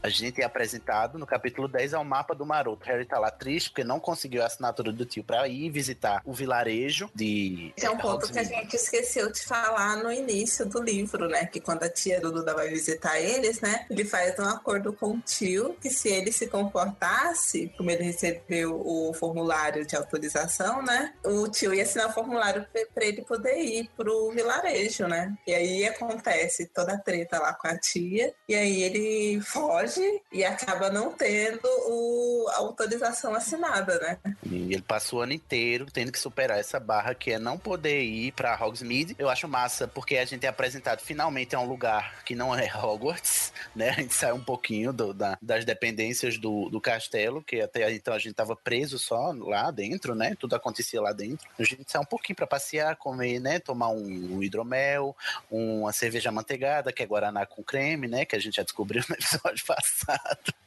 A 0.01 0.09
gente 0.09 0.41
é 0.41 0.45
apresentado 0.45 1.17
no 1.17 1.25
capítulo 1.25 1.67
10 1.67 1.93
ao 1.93 2.03
mapa 2.03 2.33
do 2.33 2.45
Maroto. 2.45 2.85
Harry 2.85 3.05
tá 3.05 3.19
lá 3.19 3.31
triste 3.31 3.69
porque 3.69 3.83
não 3.83 3.99
conseguiu 3.99 4.41
a 4.43 4.45
assinatura 4.45 4.91
do 4.91 5.05
tio 5.05 5.23
pra 5.23 5.47
ir 5.47 5.69
visitar 5.69 6.21
o 6.25 6.33
vilarejo 6.33 7.09
de. 7.13 7.73
Esse 7.75 7.85
é 7.85 7.89
um 7.89 7.97
ponto 7.97 8.31
que 8.31 8.39
a 8.39 8.43
gente 8.43 8.75
esqueceu 8.75 9.31
de 9.31 9.41
falar 9.41 9.97
no 9.97 10.11
início 10.11 10.65
do 10.65 10.81
livro, 10.81 11.27
né? 11.27 11.45
Que 11.45 11.59
quando 11.59 11.83
a 11.83 11.89
tia 11.89 12.19
do 12.19 12.31
Duda 12.31 12.53
vai 12.53 12.69
visitar 12.69 13.19
eles, 13.19 13.59
né? 13.61 13.85
Ele 13.89 14.05
faz 14.05 14.37
um 14.39 14.45
acordo 14.45 14.93
com 14.93 15.11
o 15.11 15.19
tio 15.21 15.75
que 15.81 15.89
se 15.89 16.09
ele 16.09 16.31
se 16.31 16.47
comportasse, 16.47 17.71
como 17.77 17.91
ele 17.91 18.03
recebeu 18.03 18.81
o 18.85 19.13
formulário 19.13 19.85
de 19.85 19.95
autorização, 19.95 20.81
né? 20.81 21.13
O 21.23 21.47
tio 21.47 21.73
ia 21.73 21.83
assinar 21.83 22.09
o 22.09 22.13
formulário 22.13 22.65
pra 22.93 23.05
ele 23.05 23.21
poder 23.23 23.57
ir 23.57 23.89
pro 23.95 24.31
vilarejo, 24.31 25.07
né? 25.07 25.35
E 25.45 25.53
aí 25.53 25.85
acontece 25.85 26.67
toda 26.67 26.93
a 26.93 26.97
treta 26.97 27.39
lá 27.39 27.53
com 27.53 27.67
a 27.67 27.77
tia, 27.77 28.33
e 28.47 28.55
aí 28.55 28.81
ele 28.81 29.41
foge 29.41 29.88
e 30.31 30.43
acaba 30.43 30.89
não 30.89 31.11
tendo 31.11 31.67
o, 31.87 32.47
a 32.49 32.57
autorização 32.57 33.33
assinada, 33.33 33.97
né? 33.99 34.17
E 34.45 34.73
ele 34.73 34.81
passa 34.81 35.15
o 35.15 35.19
ano 35.19 35.33
inteiro 35.33 35.87
tendo 35.91 36.11
que 36.11 36.19
superar 36.19 36.59
essa 36.59 36.79
barra 36.79 37.13
que 37.13 37.31
é 37.31 37.39
não 37.39 37.57
poder 37.57 38.01
ir 38.01 38.31
pra 38.33 38.55
Hogsmeade. 38.55 39.15
Eu 39.17 39.29
acho 39.29 39.47
massa 39.47 39.87
porque 39.87 40.17
a 40.17 40.25
gente 40.25 40.45
é 40.45 40.49
apresentado 40.49 41.01
finalmente 41.01 41.55
a 41.55 41.59
um 41.59 41.67
lugar 41.67 42.23
que 42.23 42.35
não 42.35 42.55
é 42.55 42.69
Hogwarts, 42.75 43.51
né? 43.75 43.89
A 43.89 43.93
gente 43.93 44.13
sai 44.13 44.31
um 44.31 44.43
pouquinho 44.43 44.93
do, 44.93 45.13
da, 45.13 45.37
das 45.41 45.65
dependências 45.65 46.37
do, 46.37 46.69
do 46.69 46.79
castelo, 46.79 47.41
que 47.41 47.61
até 47.61 47.91
então 47.91 48.13
a 48.13 48.19
gente 48.19 48.33
tava 48.33 48.55
preso 48.55 48.99
só 48.99 49.31
lá 49.31 49.71
dentro, 49.71 50.15
né? 50.15 50.35
Tudo 50.39 50.55
acontecia 50.55 51.01
lá 51.01 51.11
dentro. 51.11 51.47
A 51.57 51.63
gente 51.63 51.91
sai 51.91 52.01
um 52.01 52.05
pouquinho 52.05 52.35
para 52.35 52.47
passear, 52.47 52.95
comer, 52.95 53.39
né? 53.39 53.59
Tomar 53.59 53.89
um, 53.89 54.35
um 54.35 54.43
hidromel, 54.43 55.15
uma 55.49 55.91
cerveja 55.91 56.31
manteigada, 56.31 56.91
que 56.91 57.03
é 57.03 57.05
Guaraná 57.05 57.45
com 57.45 57.63
creme, 57.63 58.07
né? 58.07 58.25
Que 58.25 58.35
a 58.35 58.39
gente 58.39 58.55
já 58.55 58.63
descobriu 58.63 59.03
no 59.07 59.15
episódio 59.17 59.65
passado. 59.65 59.78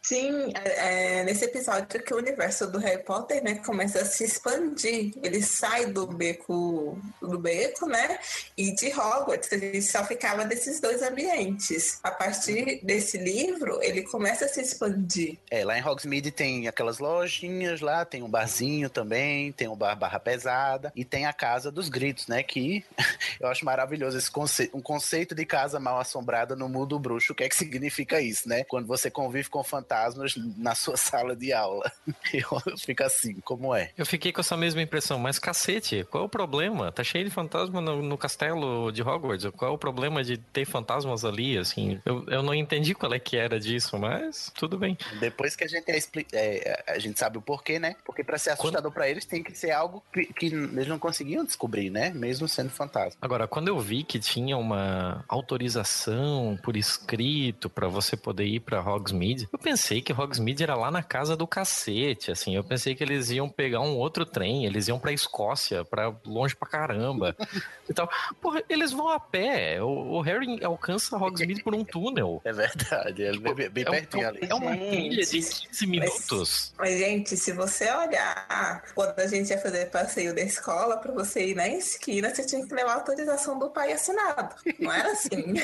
Sim, 0.03 0.53
é, 0.55 1.21
é 1.21 1.25
nesse 1.25 1.45
episódio 1.45 2.03
que 2.03 2.13
o 2.13 2.17
universo 2.17 2.67
do 2.67 2.79
Harry 2.79 3.05
Potter, 3.05 3.43
né, 3.43 3.55
começa 3.65 4.01
a 4.01 4.05
se 4.05 4.25
expandir. 4.25 5.13
Ele 5.23 5.41
sai 5.41 5.87
do 5.87 6.09
beco, 6.09 6.99
do 7.21 7.39
beco, 7.39 7.87
né, 7.87 8.19
e 8.57 8.75
de 8.75 8.89
Hogwarts. 8.89 9.53
A 9.53 9.59
gente 9.59 9.83
só 9.83 10.05
ficava 10.05 10.45
desses 10.45 10.81
dois 10.81 11.03
ambientes. 11.03 12.01
A 12.03 12.11
partir 12.11 12.85
desse 12.85 13.17
livro, 13.17 13.81
ele 13.81 14.03
começa 14.03 14.47
a 14.47 14.49
se 14.49 14.61
expandir. 14.61 15.39
É, 15.49 15.65
lá 15.65 15.79
em 15.79 15.87
Hogsmeade 15.87 16.33
tem 16.33 16.67
aquelas 16.67 16.99
lojinhas 16.99 17.81
lá, 17.81 18.05
tem 18.05 18.25
um 18.25 18.29
barzinho 18.29 18.91
também, 18.91 19.53
tem 19.53 19.69
um 19.69 19.77
bar 19.77 19.95
barra 19.95 20.19
pesada 20.19 20.93
e 20.97 21.05
tem 21.05 21.27
a 21.27 21.33
casa 21.33 21.71
dos 21.71 21.89
gritos, 21.89 22.27
né, 22.27 22.43
que 22.43 22.85
eu 23.41 23.47
acho 23.47 23.65
maravilhoso 23.65 24.19
esse 24.19 24.31
conceito, 24.31 24.77
um 24.77 24.83
conceito 24.83 25.33
de 25.33 25.47
casa 25.47 25.79
mal 25.79 26.01
assombrada 26.01 26.57
no 26.57 26.69
mundo 26.69 26.99
bruxo. 26.99 27.33
O 27.33 27.37
que 27.37 27.45
é 27.45 27.49
que 27.49 27.55
significa 27.55 28.21
isso, 28.21 28.49
né? 28.49 28.65
Quando 28.65 28.87
você 28.87 29.02
convive 29.11 29.49
com 29.49 29.63
fantasmas 29.63 30.35
na 30.57 30.75
sua 30.75 30.97
sala 30.97 31.35
de 31.37 31.53
aula. 31.53 31.91
Eu 32.33 32.77
fico 32.79 33.03
assim, 33.03 33.41
como 33.41 33.75
é? 33.75 33.91
Eu 33.97 34.07
fiquei 34.07 34.33
com 34.33 34.41
essa 34.41 34.57
mesma 34.57 34.83
impressão, 34.83 35.19
mas 35.19 35.39
cacete, 35.39 36.05
qual 36.11 36.25
é 36.25 36.27
o 36.27 36.29
problema? 36.29 36.91
Tá 36.91 37.05
cheio 37.05 37.25
de 37.25 37.31
fantasma 37.31 37.81
no, 37.81 38.03
no 38.03 38.19
castelo 38.19 38.91
de 38.91 39.03
Hogwarts. 39.03 39.51
Qual 39.57 39.71
é 39.71 39.75
o 39.75 39.79
problema 39.79 40.23
de 40.25 40.39
ter 40.39 40.65
fantasmas 40.65 41.25
ali, 41.25 41.59
assim? 41.59 42.01
Eu, 42.05 42.25
eu 42.29 42.43
não 42.43 42.55
entendi 42.55 42.95
qual 42.95 43.13
é 43.13 43.19
que 43.19 43.37
era 43.37 43.59
disso, 43.59 43.99
mas 43.99 44.51
tudo 44.55 44.79
bem. 44.79 44.97
Depois 45.21 45.57
que 45.57 45.65
a 45.65 45.69
gente 45.69 45.91
é, 45.91 45.99
é, 46.33 46.85
a 46.89 46.99
gente 46.99 47.19
sabe 47.19 47.39
o 47.39 47.43
porquê, 47.43 47.79
né? 47.79 47.97
Porque 48.05 48.25
para 48.25 48.39
ser 48.39 48.51
assustador 48.51 48.91
quando... 48.91 48.95
para 48.95 49.09
eles 49.09 49.25
tem 49.25 49.43
que 49.43 49.57
ser 49.57 49.71
algo 49.71 50.03
que, 50.13 50.27
que, 50.27 50.47
eles 50.47 50.89
não 50.89 50.99
conseguiam 50.99 51.45
descobrir, 51.45 51.91
né? 51.91 52.11
Mesmo 52.11 52.49
sendo 52.49 52.71
fantasma. 52.71 53.19
Agora, 53.21 53.47
quando 53.47 53.69
eu 53.69 53.79
vi 53.79 54.03
que 54.03 54.19
tinha 54.19 54.57
uma 54.57 55.25
autorização 55.29 56.59
por 56.63 56.77
escrito 56.77 57.69
para 57.69 57.89
você 57.89 58.17
poder 58.17 58.45
ir 58.45 58.61
para 58.61 58.81
Hogsmeade, 58.95 59.49
eu 59.53 59.59
pensei 59.59 60.01
que 60.01 60.13
Hogsmeade 60.13 60.63
era 60.63 60.75
lá 60.75 60.91
na 60.91 61.03
casa 61.03 61.37
do 61.37 61.47
cacete, 61.47 62.31
assim. 62.31 62.55
Eu 62.55 62.65
pensei 62.65 62.95
que 62.95 63.03
eles 63.03 63.31
iam 63.31 63.49
pegar 63.49 63.81
um 63.81 63.97
outro 63.97 64.25
trem, 64.25 64.65
eles 64.65 64.89
iam 64.89 64.99
pra 64.99 65.13
Escócia, 65.13 65.85
pra 65.85 66.15
longe 66.25 66.55
pra 66.55 66.69
caramba 66.69 67.37
e 67.89 67.93
tal. 67.93 68.09
Porra, 68.41 68.63
eles 68.69 68.93
vão 68.93 69.09
a 69.09 69.19
pé. 69.19 69.83
O, 69.83 70.17
o 70.17 70.21
Harry 70.21 70.63
alcança 70.65 71.17
Hogsmeade 71.17 71.63
por 71.63 71.75
um 71.75 71.85
túnel. 71.85 72.41
É 72.45 72.53
verdade, 72.53 73.25
é 73.25 73.33
bem, 73.33 73.71
bem 73.71 73.85
é 73.85 73.91
pertinho 73.91 74.25
um, 74.25 74.29
ali. 74.29 74.41
É 74.49 74.55
uma 74.55 74.77
trilha 74.77 75.25
de 75.25 75.41
15 75.41 75.87
minutos. 75.87 76.75
Mas, 76.79 76.91
mas, 76.91 76.99
gente, 76.99 77.37
se 77.37 77.53
você 77.53 77.91
olhar, 77.91 78.83
quando 78.95 79.19
a 79.19 79.27
gente 79.27 79.51
ia 79.51 79.59
fazer 79.59 79.87
passeio 79.87 80.35
da 80.35 80.43
escola, 80.43 80.97
pra 80.97 81.13
você 81.13 81.49
ir 81.49 81.55
na 81.55 81.69
esquina, 81.69 82.35
você 82.35 82.45
tinha 82.45 82.67
que 82.67 82.75
levar 82.75 82.93
a 82.93 82.95
autorização 82.97 83.59
do 83.59 83.71
pai 83.71 83.93
assinado. 83.93 84.55
Não 84.79 84.93
era 84.93 85.13
assim. 85.13 85.55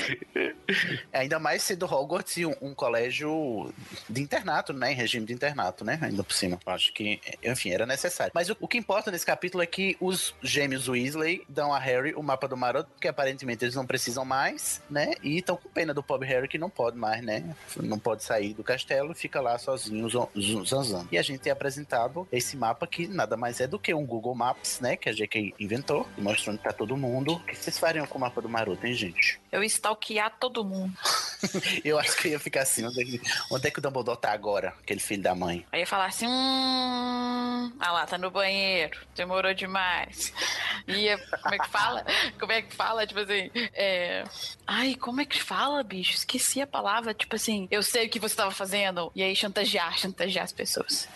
Ainda 1.12 1.39
mais 1.39 1.62
sendo 1.62 1.87
Hogwarts 1.87 2.39
um, 2.39 2.68
um 2.68 2.74
colégio 2.74 3.18
de 4.09 4.23
internato, 4.23 4.73
né? 4.73 4.93
Em 4.93 4.95
regime 4.95 5.27
de 5.27 5.33
internato, 5.33 5.85
né? 5.85 5.99
Ainda 6.03 6.23
por 6.23 6.33
cima. 6.33 6.59
Acho 6.66 6.93
que, 6.93 7.21
enfim, 7.43 7.71
era 7.71 7.87
necessário. 7.87 8.33
Mas 8.35 8.51
o, 8.51 8.57
o, 8.61 8.69
que 8.69 8.79
importa 8.79 9.11
nesse 9.11 9.25
capítulo 9.25 9.62
é 9.62 9.66
que 9.66 9.97
os 10.01 10.35
gêmeos 10.43 10.89
Weasley 10.89 11.45
dão 11.49 11.73
a 11.73 11.79
Harry 11.79 12.14
o 12.14 12.23
mapa 12.23 12.47
do 12.47 12.57
maroto, 12.57 12.91
porque 12.91 13.09
aparentemente 13.09 13.64
eles 13.64 13.75
não 13.75 13.87
precisam 13.87 14.25
mais, 14.25 14.83
né? 14.91 15.14
E 15.23 15.39
estão 15.39 15.57
com 15.57 15.69
pena 15.69 15.95
do 15.95 16.03
pobre 16.03 16.29
Harry 16.29 16.49
que 16.49 16.59
não 16.59 16.71
pode 16.71 16.97
mais, 16.97 17.23
né? 17.23 17.55
Não 17.77 17.99
pode 17.99 18.23
sair 18.23 18.55
do 18.55 18.62
castelo, 18.62 19.14
fica 19.14 19.41
lá 19.41 19.59
sozinho, 19.59 20.09
zanzando. 20.64 21.09
E 21.11 21.19
a 21.19 21.23
gente 21.23 21.49
é 21.49 21.53
apresentado 21.53 22.27
esse 22.31 22.57
mapa 22.57 22.87
que 22.87 23.07
nada 23.07 23.37
mais 23.37 23.61
é 23.61 23.66
do 23.66 23.79
que 23.79 23.95
um 23.95 24.05
Google 24.05 24.35
Maps, 24.35 24.81
né? 24.81 24.97
Que 24.97 25.09
a 25.09 25.12
JK 25.12 25.55
inventou, 25.59 26.07
mostrando 26.16 26.59
pra 26.59 26.73
todo 26.73 26.97
mundo. 26.97 27.35
O 27.35 27.41
que 27.41 27.57
vocês 27.57 27.79
fariam 27.79 28.07
com 28.07 28.19
o 28.19 28.21
mapa 28.21 28.41
do 28.41 28.49
maroto, 28.49 28.87
hein, 28.87 28.95
gente? 28.95 29.41
Eu 29.51 29.62
stalkear 29.62 30.37
todo 30.39 30.64
mundo. 30.64 30.93
eu 31.85 31.99
acho 31.99 32.16
que 32.16 32.29
ia 32.29 32.39
ficar 32.39 32.62
assim, 32.62 32.85
onde 32.85 33.01
é, 33.01 33.05
onde 33.51 33.69
é 33.69 33.71
que 33.71 33.79
o 33.79 33.83
Dumbledore 33.83 34.21
tá 34.21 34.33
agora? 34.33 34.75
Aquele 34.81 35.01
filho 35.01 35.23
da 35.23 35.35
mãe. 35.35 35.67
Aí 35.73 35.81
ia 35.81 35.87
falar 35.87 36.07
assim, 36.07 36.27
hum... 36.27 37.73
Ah 37.81 37.93
lá, 37.93 38.07
tá 38.07 38.19
no 38.19 38.31
banheiro, 38.31 38.99
demorou 39.15 39.55
demais. 39.55 40.33
Ia, 40.87 41.19
como 41.43 41.55
é 41.55 41.59
que 41.59 41.69
fala? 41.69 42.07
Como 42.39 42.53
é 42.53 42.63
que 42.63 42.75
fala? 42.75 43.07
Tipo 43.07 43.21
assim, 43.21 43.51
é... 43.75 44.25
Ai, 44.67 44.95
como 44.95 45.21
é 45.21 45.25
que 45.25 45.41
fala, 45.43 45.83
bicho? 45.83 46.15
Esqueci 46.15 46.61
a 46.61 46.67
palavra. 46.67 47.15
Tipo 47.15 47.37
assim, 47.37 47.69
eu 47.71 47.83
sei 47.83 48.07
o 48.07 48.11
que 48.11 48.19
você 48.19 48.35
tava 48.35 48.51
fazendo. 48.51 49.13
E 49.15 49.23
aí 49.23 49.35
chantagear, 49.37 49.99
chantagear 49.99 50.45
as 50.45 50.53
pessoas. 50.53 51.09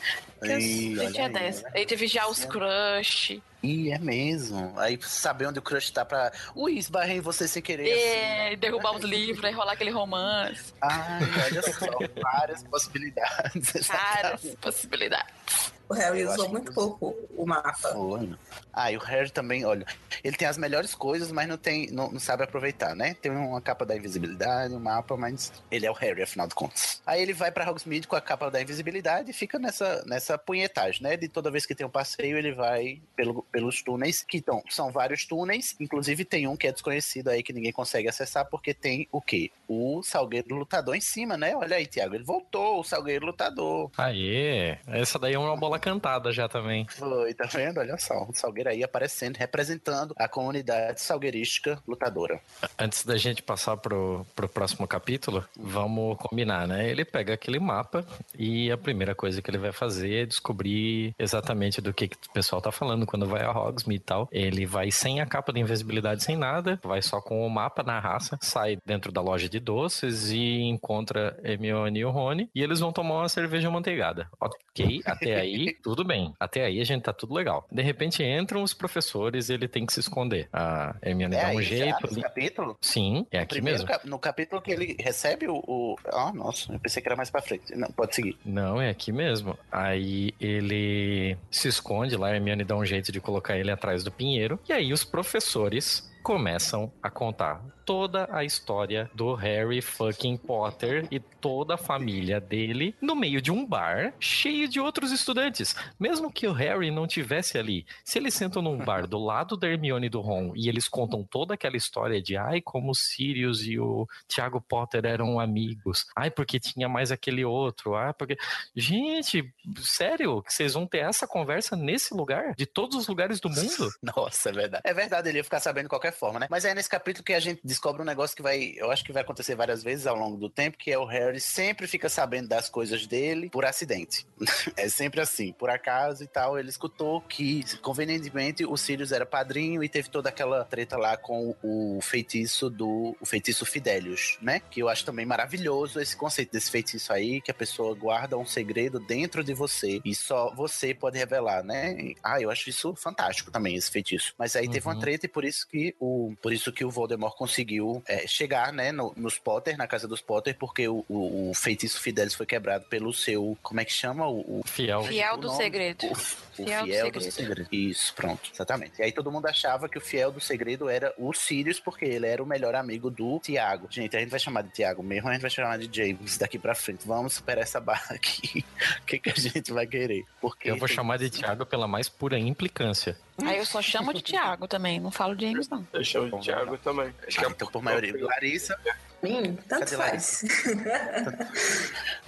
Eu 0.42 1.12
tinha 1.12 1.28
dessa. 1.28 1.68
Aí 1.74 1.86
teve 1.86 2.06
já 2.06 2.26
os 2.26 2.44
crush. 2.44 3.40
Ih, 3.62 3.92
é 3.92 3.98
mesmo. 3.98 4.74
Aí 4.76 4.98
saber 5.00 5.46
onde 5.46 5.58
o 5.58 5.62
crush 5.62 5.90
tá 5.90 6.04
pra. 6.04 6.32
Ui, 6.54 6.72
esbarrei 6.72 7.18
em 7.18 7.20
você 7.20 7.46
sem 7.46 7.62
querer. 7.62 7.88
É, 7.88 8.48
assim. 8.48 8.56
derrubar 8.56 8.96
os 8.96 9.04
livros, 9.04 9.44
aí 9.44 9.52
rolar 9.52 9.74
aquele 9.74 9.90
romance. 9.90 10.74
Ai, 10.80 11.20
olha 11.44 11.62
só, 11.62 12.20
várias 12.20 12.64
possibilidades. 12.64 13.86
Várias 13.86 14.54
possibilidades. 14.56 15.72
O 15.88 15.94
Harry 15.94 16.24
usou 16.24 16.48
muito 16.48 16.72
pouco 16.72 17.14
o 17.36 17.46
mapa. 17.46 17.92
Foi. 17.92 18.30
Ah, 18.72 18.90
e 18.90 18.96
o 18.96 19.00
Harry 19.00 19.30
também, 19.30 19.66
olha, 19.66 19.84
ele 20.24 20.34
tem 20.34 20.48
as 20.48 20.56
melhores 20.56 20.94
coisas, 20.94 21.30
mas 21.30 21.46
não 21.46 21.58
tem, 21.58 21.90
não, 21.90 22.10
não, 22.10 22.18
sabe 22.18 22.42
aproveitar, 22.42 22.96
né? 22.96 23.14
Tem 23.20 23.30
uma 23.30 23.60
capa 23.60 23.84
da 23.84 23.94
invisibilidade, 23.94 24.72
um 24.72 24.80
mapa, 24.80 25.18
mas 25.18 25.52
ele 25.70 25.84
é 25.84 25.90
o 25.90 25.94
Harry, 25.94 26.22
afinal 26.22 26.46
de 26.46 26.54
contas. 26.54 27.02
Aí 27.04 27.20
ele 27.20 27.34
vai 27.34 27.52
para 27.52 27.70
Hogsmeade 27.70 28.08
com 28.08 28.16
a 28.16 28.22
capa 28.22 28.50
da 28.50 28.62
invisibilidade 28.62 29.30
e 29.30 29.34
fica 29.34 29.58
nessa, 29.58 30.02
nessa 30.06 30.31
punhetagem, 30.38 31.02
né? 31.02 31.16
De 31.16 31.28
toda 31.28 31.50
vez 31.50 31.66
que 31.66 31.74
tem 31.74 31.86
um 31.86 31.90
passeio, 31.90 32.36
ele 32.36 32.52
vai 32.52 33.00
pelo, 33.16 33.42
pelos 33.50 33.82
túneis, 33.82 34.22
que 34.22 34.38
então, 34.38 34.62
são 34.68 34.90
vários 34.90 35.24
túneis, 35.24 35.74
inclusive 35.80 36.24
tem 36.24 36.46
um 36.46 36.56
que 36.56 36.66
é 36.66 36.72
desconhecido 36.72 37.28
aí 37.28 37.42
que 37.42 37.52
ninguém 37.52 37.72
consegue 37.72 38.08
acessar, 38.08 38.46
porque 38.46 38.74
tem 38.74 39.06
o 39.10 39.20
quê? 39.20 39.50
O 39.68 40.02
Salgueiro 40.02 40.54
Lutador 40.54 40.94
em 40.94 41.00
cima, 41.00 41.36
né? 41.36 41.54
Olha 41.54 41.76
aí, 41.76 41.86
Tiago, 41.86 42.14
ele 42.14 42.24
voltou, 42.24 42.80
o 42.80 42.84
Salgueiro 42.84 43.26
Lutador. 43.26 43.90
Aê, 43.96 44.78
essa 44.86 45.18
daí 45.18 45.34
é 45.34 45.38
uma 45.38 45.56
bola 45.56 45.78
cantada 45.78 46.32
já 46.32 46.48
também. 46.48 46.86
Foi, 46.88 47.32
tá 47.34 47.46
vendo? 47.46 47.78
Olha 47.78 47.96
só, 47.98 48.24
o 48.24 48.34
Salgueiro 48.34 48.70
aí 48.70 48.82
aparecendo, 48.82 49.36
representando 49.36 50.14
a 50.16 50.28
comunidade 50.28 51.00
salgueirística 51.00 51.82
lutadora. 51.86 52.40
Antes 52.78 53.04
da 53.04 53.16
gente 53.16 53.42
passar 53.42 53.76
pro, 53.76 54.26
pro 54.34 54.48
próximo 54.48 54.86
capítulo, 54.86 55.44
vamos 55.56 56.16
combinar, 56.18 56.66
né? 56.66 56.88
Ele 56.88 57.04
pega 57.04 57.34
aquele 57.34 57.58
mapa 57.58 58.04
e 58.38 58.70
a 58.70 58.76
primeira 58.76 59.14
coisa 59.14 59.40
que 59.40 59.50
ele 59.50 59.58
vai 59.58 59.72
fazer 59.72 60.21
é 60.22 60.26
descobrir 60.26 61.14
exatamente 61.18 61.80
do 61.80 61.92
que, 61.92 62.08
que 62.08 62.16
o 62.16 62.32
pessoal 62.32 62.60
tá 62.60 62.72
falando 62.72 63.06
quando 63.06 63.26
vai 63.26 63.42
a 63.42 63.50
Hogsmeade 63.50 64.02
e 64.02 64.04
tal. 64.04 64.28
Ele 64.32 64.66
vai 64.66 64.90
sem 64.90 65.20
a 65.20 65.26
capa 65.26 65.52
de 65.52 65.60
invisibilidade, 65.60 66.24
sem 66.24 66.36
nada, 66.36 66.78
vai 66.82 67.02
só 67.02 67.20
com 67.20 67.46
o 67.46 67.50
mapa 67.50 67.82
na 67.82 67.98
raça, 67.98 68.38
sai 68.40 68.78
dentro 68.84 69.12
da 69.12 69.20
loja 69.20 69.48
de 69.48 69.60
doces 69.60 70.30
e 70.30 70.62
encontra 70.62 71.38
Hermione 71.42 72.00
e 72.00 72.04
o 72.04 72.10
Rony 72.10 72.48
e 72.54 72.62
eles 72.62 72.80
vão 72.80 72.92
tomar 72.92 73.18
uma 73.18 73.28
cerveja 73.28 73.70
manteigada. 73.70 74.28
Ok, 74.40 75.00
até 75.04 75.36
aí 75.40 75.76
tudo 75.82 76.04
bem. 76.04 76.32
Até 76.38 76.64
aí 76.64 76.80
a 76.80 76.84
gente 76.84 77.02
tá 77.02 77.12
tudo 77.12 77.34
legal. 77.34 77.66
De 77.70 77.82
repente 77.82 78.22
entram 78.22 78.62
os 78.62 78.74
professores 78.74 79.48
e 79.48 79.54
ele 79.54 79.68
tem 79.68 79.86
que 79.86 79.92
se 79.92 80.00
esconder. 80.00 80.48
A 80.52 80.94
Hermione 81.02 81.36
é 81.36 81.40
dá 81.40 81.46
um 81.48 81.58
aí, 81.58 81.64
jeito. 81.64 82.14
Já, 82.14 82.22
capítulo? 82.22 82.78
Sim, 82.80 83.26
é 83.30 83.40
aqui 83.40 83.60
mesmo. 83.60 83.86
Cap 83.86 84.08
no 84.08 84.18
capítulo 84.18 84.60
que 84.60 84.70
ele 84.70 84.96
recebe 84.98 85.48
o, 85.48 85.62
o. 85.66 85.96
Ah, 86.06 86.32
nossa, 86.32 86.72
eu 86.72 86.78
pensei 86.78 87.02
que 87.02 87.08
era 87.08 87.16
mais 87.16 87.30
pra 87.30 87.42
frente. 87.42 87.74
Não, 87.76 87.88
pode 87.88 88.14
seguir. 88.14 88.36
Não, 88.44 88.80
é 88.80 88.90
aqui 88.90 89.12
mesmo. 89.12 89.58
Aí 89.70 90.01
ele 90.40 91.36
se 91.50 91.68
esconde 91.68 92.16
lá, 92.16 92.28
a 92.28 92.34
Hermione 92.34 92.64
dá 92.64 92.76
um 92.76 92.84
jeito 92.84 93.10
de 93.12 93.20
colocar 93.20 93.56
ele 93.56 93.70
atrás 93.70 94.02
do 94.04 94.10
pinheiro. 94.10 94.58
E 94.68 94.72
aí 94.72 94.92
os 94.92 95.04
professores 95.04 96.10
começam 96.22 96.92
a 97.02 97.10
contar 97.10 97.60
toda 97.84 98.28
a 98.30 98.44
história 98.44 99.10
do 99.12 99.34
Harry 99.34 99.82
fucking 99.82 100.36
Potter 100.36 101.08
e 101.10 101.18
toda 101.18 101.74
a 101.74 101.76
família 101.78 102.40
dele 102.40 102.94
no 103.00 103.16
meio 103.16 103.42
de 103.42 103.50
um 103.50 103.66
bar 103.66 104.14
cheio 104.20 104.68
de 104.68 104.78
outros 104.78 105.10
estudantes. 105.10 105.74
Mesmo 105.98 106.32
que 106.32 106.46
o 106.46 106.52
Harry 106.52 106.92
não 106.92 107.08
tivesse 107.08 107.58
ali, 107.58 107.84
se 108.04 108.18
eles 108.18 108.34
sentam 108.34 108.62
num 108.62 108.78
bar 108.78 109.06
do 109.06 109.18
lado 109.18 109.56
da 109.56 109.68
Hermione 109.68 110.06
e 110.06 110.10
do 110.10 110.20
Ron 110.20 110.52
e 110.54 110.68
eles 110.68 110.86
contam 110.86 111.24
toda 111.24 111.54
aquela 111.54 111.76
história 111.76 112.22
de 112.22 112.36
ai 112.36 112.60
como 112.60 112.92
o 112.92 112.94
Sirius 112.94 113.66
e 113.66 113.80
o 113.80 114.06
Tiago 114.28 114.60
Potter 114.60 115.04
eram 115.04 115.40
amigos, 115.40 116.06
ai 116.16 116.30
porque 116.30 116.60
tinha 116.60 116.88
mais 116.88 117.10
aquele 117.10 117.44
outro, 117.44 117.96
ai 117.96 118.14
porque 118.14 118.36
gente, 118.76 119.52
sério 119.80 120.40
que 120.42 120.54
vocês 120.54 120.74
vão 120.74 120.86
ter 120.86 120.98
essa 120.98 121.26
conversa 121.26 121.74
nesse 121.74 122.14
lugar 122.14 122.54
de 122.54 122.64
todos 122.64 122.96
os 122.96 123.08
lugares 123.08 123.40
do 123.40 123.48
mundo? 123.48 123.90
Nossa, 124.16 124.50
é 124.50 124.52
verdade. 124.52 124.82
É 124.86 124.94
verdade, 124.94 125.28
ele 125.28 125.38
ia 125.38 125.44
ficar 125.44 125.58
sabendo 125.58 125.88
de 125.88 126.11
qualquer 126.12 126.18
forma, 126.18 126.38
né? 126.40 126.46
Mas 126.50 126.64
é 126.64 126.74
nesse 126.74 126.88
capítulo 126.88 127.24
que 127.24 127.32
a 127.32 127.40
gente 127.40 127.60
descobre 127.64 128.02
um 128.02 128.04
negócio 128.04 128.36
que 128.36 128.42
vai, 128.42 128.74
eu 128.76 128.90
acho 128.90 129.04
que 129.04 129.12
vai 129.12 129.22
acontecer 129.22 129.54
várias 129.54 129.82
vezes 129.82 130.06
ao 130.06 130.16
longo 130.16 130.36
do 130.36 130.48
tempo, 130.48 130.76
que 130.78 130.92
é 130.92 130.98
o 130.98 131.04
Harry 131.04 131.40
sempre 131.40 131.86
fica 131.86 132.08
sabendo 132.08 132.48
das 132.48 132.68
coisas 132.68 133.06
dele 133.06 133.48
por 133.50 133.64
acidente. 133.64 134.26
é 134.76 134.88
sempre 134.88 135.20
assim, 135.20 135.52
por 135.52 135.70
acaso 135.70 136.22
e 136.22 136.26
tal. 136.26 136.58
Ele 136.58 136.68
escutou 136.68 137.20
que, 137.22 137.64
convenientemente, 137.78 138.64
o 138.64 138.76
Sirius 138.76 139.12
era 139.12 139.24
padrinho 139.26 139.82
e 139.82 139.88
teve 139.88 140.08
toda 140.10 140.28
aquela 140.28 140.64
treta 140.64 140.96
lá 140.96 141.16
com 141.16 141.54
o 141.62 141.98
feitiço 142.02 142.68
do 142.70 143.16
o 143.20 143.26
feitiço 143.26 143.64
Fidelius, 143.64 144.38
né? 144.40 144.60
Que 144.70 144.80
eu 144.80 144.88
acho 144.88 145.04
também 145.04 145.24
maravilhoso 145.26 146.00
esse 146.00 146.16
conceito 146.16 146.52
desse 146.52 146.70
feitiço 146.70 147.12
aí, 147.12 147.40
que 147.40 147.50
a 147.50 147.54
pessoa 147.54 147.94
guarda 147.94 148.36
um 148.36 148.44
segredo 148.46 148.98
dentro 149.00 149.42
de 149.42 149.54
você 149.54 150.00
e 150.04 150.14
só 150.14 150.54
você 150.54 150.94
pode 150.94 151.18
revelar, 151.18 151.62
né? 151.62 152.14
Ah, 152.22 152.40
eu 152.40 152.50
acho 152.50 152.68
isso 152.68 152.94
fantástico 152.96 153.50
também, 153.50 153.76
esse 153.76 153.90
feitiço. 153.90 154.34
Mas 154.38 154.56
aí 154.56 154.68
teve 154.68 154.86
uma 154.86 154.92
Uhum. 154.94 155.00
treta 155.00 155.26
e 155.26 155.28
por 155.28 155.44
isso 155.44 155.66
que 155.68 155.94
o, 156.04 156.34
por 156.42 156.52
isso 156.52 156.72
que 156.72 156.84
o 156.84 156.90
Voldemort 156.90 157.36
conseguiu 157.36 158.02
é, 158.08 158.26
chegar, 158.26 158.72
né, 158.72 158.90
no- 158.90 159.12
nos 159.16 159.38
Potter, 159.38 159.76
na 159.76 159.86
casa 159.86 160.08
dos 160.08 160.20
Potter, 160.20 160.56
porque 160.58 160.88
o, 160.88 161.04
o- 161.08 161.50
o 161.50 161.54
feitiço 161.54 162.00
Fidelis 162.00 162.34
foi 162.34 162.44
quebrado 162.44 162.84
pelo 162.86 163.12
seu, 163.12 163.56
como 163.62 163.80
é 163.80 163.84
que 163.84 163.92
chama? 163.92 164.26
O, 164.26 164.60
o 164.60 164.62
Fiel. 164.66 165.04
Fiel 165.04 165.36
do 165.36 165.50
segredo. 165.50 166.06
O, 166.06 166.12
o 166.12 166.14
Fiel 166.16 166.84
fiel, 166.84 167.06
do 167.06 167.12
do, 167.12 167.20
segredo. 167.20 167.32
segredo. 167.66 167.68
Isso, 167.72 168.12
pronto, 168.14 168.50
exatamente. 168.52 168.98
E 168.98 169.02
aí 169.04 169.12
todo 169.12 169.30
mundo 169.30 169.46
achava 169.46 169.88
que 169.88 169.96
o 169.96 170.00
fiel 170.00 170.32
do 170.32 170.40
segredo 170.40 170.88
era 170.88 171.14
o 171.16 171.32
Sirius, 171.32 171.78
porque 171.78 172.04
ele 172.04 172.26
era 172.26 172.42
o 172.42 172.46
melhor 172.46 172.74
amigo 172.74 173.08
do 173.10 173.38
Tiago. 173.38 173.86
Gente, 173.90 174.16
a 174.16 174.20
gente 174.20 174.30
vai 174.30 174.40
chamar 174.40 174.62
de 174.62 174.70
Tiago 174.70 175.02
mesmo, 175.02 175.28
a 175.28 175.32
gente 175.32 175.42
vai 175.42 175.50
chamar 175.50 175.78
de 175.78 175.88
James 175.96 176.36
daqui 176.36 176.58
pra 176.58 176.74
frente. 176.74 177.06
Vamos 177.06 177.34
superar 177.34 177.62
essa 177.62 177.80
barra 177.80 178.14
aqui. 178.16 178.64
O 179.02 179.04
que, 179.06 179.18
que 179.18 179.30
a 179.30 179.34
gente 179.34 179.72
vai 179.72 179.86
querer? 179.86 180.24
Porque 180.40 180.68
Eu 180.70 180.76
vou 180.76 180.88
tem- 180.88 180.96
chamar 180.96 181.16
de 181.18 181.30
Thiago 181.30 181.64
pela 181.64 181.86
mais 181.86 182.08
pura 182.08 182.38
implicância. 182.38 183.16
Aí 183.42 183.58
eu 183.58 183.66
só 183.66 183.80
chamo 183.80 184.12
de 184.12 184.20
Tiago 184.20 184.68
também, 184.68 185.00
não 185.00 185.10
falo 185.10 185.34
de 185.34 185.46
James, 185.46 185.68
não. 185.68 185.86
Eu 185.92 186.04
chamo 186.04 186.38
de 186.38 186.44
Thiago 186.44 186.76
também. 186.78 187.14
Acho 187.26 187.38
que 187.38 187.44
é 187.44 187.48
então, 187.48 187.68
por 187.68 187.82
maioria, 187.82 188.14
Larissa. 188.24 188.78
Hum, 189.24 189.54
tanto 189.68 189.96
faz. 189.96 190.42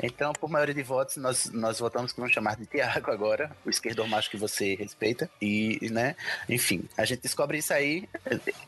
Então, 0.02 0.32
por 0.32 0.50
maioria 0.50 0.74
de 0.74 0.82
votos, 0.82 1.16
nós, 1.16 1.46
nós 1.52 1.78
votamos 1.78 2.12
que 2.12 2.18
vamos 2.18 2.34
chamar 2.34 2.56
de 2.56 2.66
Tiago 2.66 3.10
agora, 3.12 3.50
o 3.64 3.70
esquerdo 3.70 4.06
macho 4.08 4.28
que 4.28 4.36
você 4.36 4.74
respeita. 4.74 5.30
E, 5.40 5.78
né, 5.90 6.16
enfim, 6.48 6.84
a 6.96 7.04
gente 7.04 7.22
descobre 7.22 7.58
isso 7.58 7.72
aí. 7.72 8.08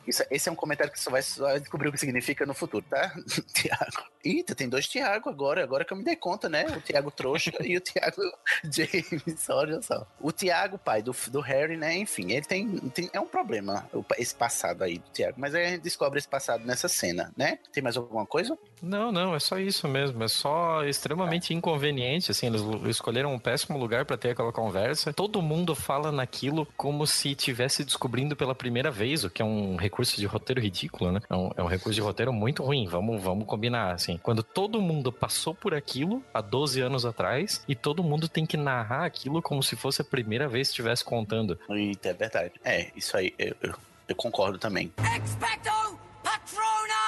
Isso- 0.07 0.25
esse 0.31 0.49
é 0.49 0.53
um 0.53 0.55
comentário 0.55 0.93
que 0.93 1.01
só 1.01 1.11
vai, 1.11 1.23
só 1.23 1.59
descobrir 1.59 1.89
o 1.89 1.93
que 1.93 1.99
significa 1.99 2.47
no 2.47 2.55
futuro, 2.55 2.85
tá? 2.89 3.13
Tiago. 3.53 4.05
Eita, 4.25 4.55
tem 4.55 4.69
dois 4.69 4.87
Tiago 4.89 5.29
agora, 5.29 5.63
agora 5.63 5.85
que 5.85 5.93
eu 5.93 5.97
me 5.97 6.05
dei 6.05 6.17
conta, 6.17 6.49
né? 6.49 6.65
O 6.67 6.81
Tiago 6.81 7.11
trouxa 7.11 7.53
e 7.61 7.77
o 7.77 7.81
Tiago 7.81 8.23
James, 8.65 9.49
olha 9.49 9.83
só. 9.83 10.07
O 10.21 10.31
Tiago, 10.33 10.79
pai 10.79 11.03
do, 11.03 11.15
do 11.29 11.41
Harry, 11.41 11.77
né? 11.77 11.97
Enfim, 11.97 12.31
ele 12.33 12.47
tem, 12.47 12.69
tem. 12.91 13.11
É 13.13 13.21
um 13.21 13.27
problema, 13.27 13.89
esse 14.17 14.35
passado 14.35 14.83
aí 14.85 14.99
do 14.99 15.11
Tiago. 15.13 15.35
Mas 15.39 15.55
aí 15.55 15.67
a 15.67 15.69
gente 15.71 15.83
descobre 15.83 16.19
esse 16.19 16.29
passado 16.29 16.65
nessa 16.65 16.89
cena, 16.89 17.33
né? 17.37 17.59
Tem 17.73 17.83
mais 17.83 17.97
alguma 17.97 18.16
coisa? 18.25 18.57
Não, 18.81 19.11
não, 19.11 19.35
é 19.35 19.41
só 19.41 19.59
isso 19.59 19.89
mesmo. 19.89 20.23
É 20.23 20.29
só 20.29 20.85
extremamente 20.85 21.53
inconveniente. 21.53 22.31
Assim, 22.31 22.47
eles 22.47 22.63
escolheram 22.87 23.35
um 23.35 23.39
péssimo 23.39 23.77
lugar 23.79 24.05
pra 24.05 24.17
ter 24.17 24.31
aquela 24.31 24.53
conversa. 24.53 25.13
Todo 25.13 25.43
mundo 25.43 25.75
fala 25.75 26.13
naquilo 26.13 26.67
como 26.77 27.07
se 27.07 27.35
tivesse 27.35 27.85
descobrindo 27.85 28.37
pela 28.37 28.55
primeira 28.55 28.91
vez, 28.91 29.25
o 29.25 29.31
que 29.31 29.43
é 29.43 29.45
um 29.45 29.77
recurso 29.77 30.17
de 30.17 30.27
roteiro 30.27 30.61
ridículo, 30.61 31.13
né? 31.13 31.21
É 31.29 31.35
um, 31.35 31.51
é 31.57 31.63
um 31.63 31.67
recurso 31.67 31.95
de 31.95 32.01
roteiro 32.01 32.33
muito 32.33 32.63
ruim. 32.63 32.87
Vamos, 32.87 33.21
vamos 33.23 33.47
combinar, 33.47 33.93
assim. 33.93 34.19
Quando 34.23 34.43
todo 34.43 34.81
mundo 34.81 35.13
passou 35.13 35.55
por 35.55 35.75
aquilo 35.75 36.23
há 36.33 36.41
12 36.41 36.81
anos 36.81 37.05
atrás 37.05 37.63
e 37.67 37.75
todo 37.75 38.03
mundo 38.03 38.29
tem 38.29 38.47
que 38.47 38.57
narrar 38.57 39.05
aquilo 39.05 39.43
como 39.43 39.63
se 39.63 39.75
fosse 39.75 40.03
a 40.03 40.05
primeira 40.05 40.49
vez 40.49 40.69
que 40.69 40.73
estivesse 40.73 41.05
contando. 41.05 41.59
Eita, 41.69 42.11
é 42.11 42.15
verdade. 42.15 42.53
É, 42.65 42.91
isso 42.95 43.17
aí, 43.17 43.35
eu, 43.39 43.57
eu, 43.63 43.75
eu 44.09 44.15
concordo 44.15 44.59
também. 44.59 44.93
Expecto 45.25 45.99
Patronum! 46.23 47.06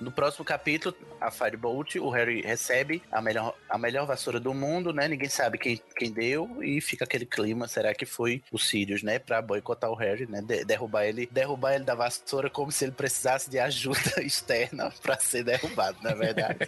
No 0.00 0.12
próximo 0.12 0.44
capítulo, 0.44 0.94
a 1.20 1.30
Firebolt, 1.30 1.96
o 1.96 2.08
Harry 2.10 2.40
recebe 2.40 3.02
a 3.10 3.20
melhor, 3.20 3.54
a 3.68 3.76
melhor 3.76 4.06
vassoura 4.06 4.38
do 4.38 4.54
mundo, 4.54 4.92
né? 4.92 5.08
Ninguém 5.08 5.28
sabe 5.28 5.58
quem, 5.58 5.80
quem 5.96 6.12
deu 6.12 6.62
e 6.62 6.80
fica 6.80 7.04
aquele 7.04 7.26
clima, 7.26 7.66
será 7.66 7.92
que 7.92 8.06
foi 8.06 8.40
o 8.52 8.58
Sirius, 8.58 9.02
né? 9.02 9.18
Pra 9.18 9.42
boicotar 9.42 9.90
o 9.90 9.94
Harry, 9.96 10.26
né? 10.30 10.40
De- 10.40 10.64
derrubar 10.64 11.04
ele, 11.04 11.28
derrubar 11.32 11.74
ele 11.74 11.84
da 11.84 11.94
vassoura 11.96 12.48
como 12.48 12.70
se 12.70 12.84
ele 12.84 12.92
precisasse 12.92 13.50
de 13.50 13.58
ajuda 13.58 13.98
externa 14.22 14.92
pra 15.02 15.18
ser 15.18 15.42
derrubado, 15.42 15.98
na 16.02 16.14
verdade. 16.14 16.58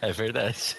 É 0.00 0.12
verdade. 0.12 0.76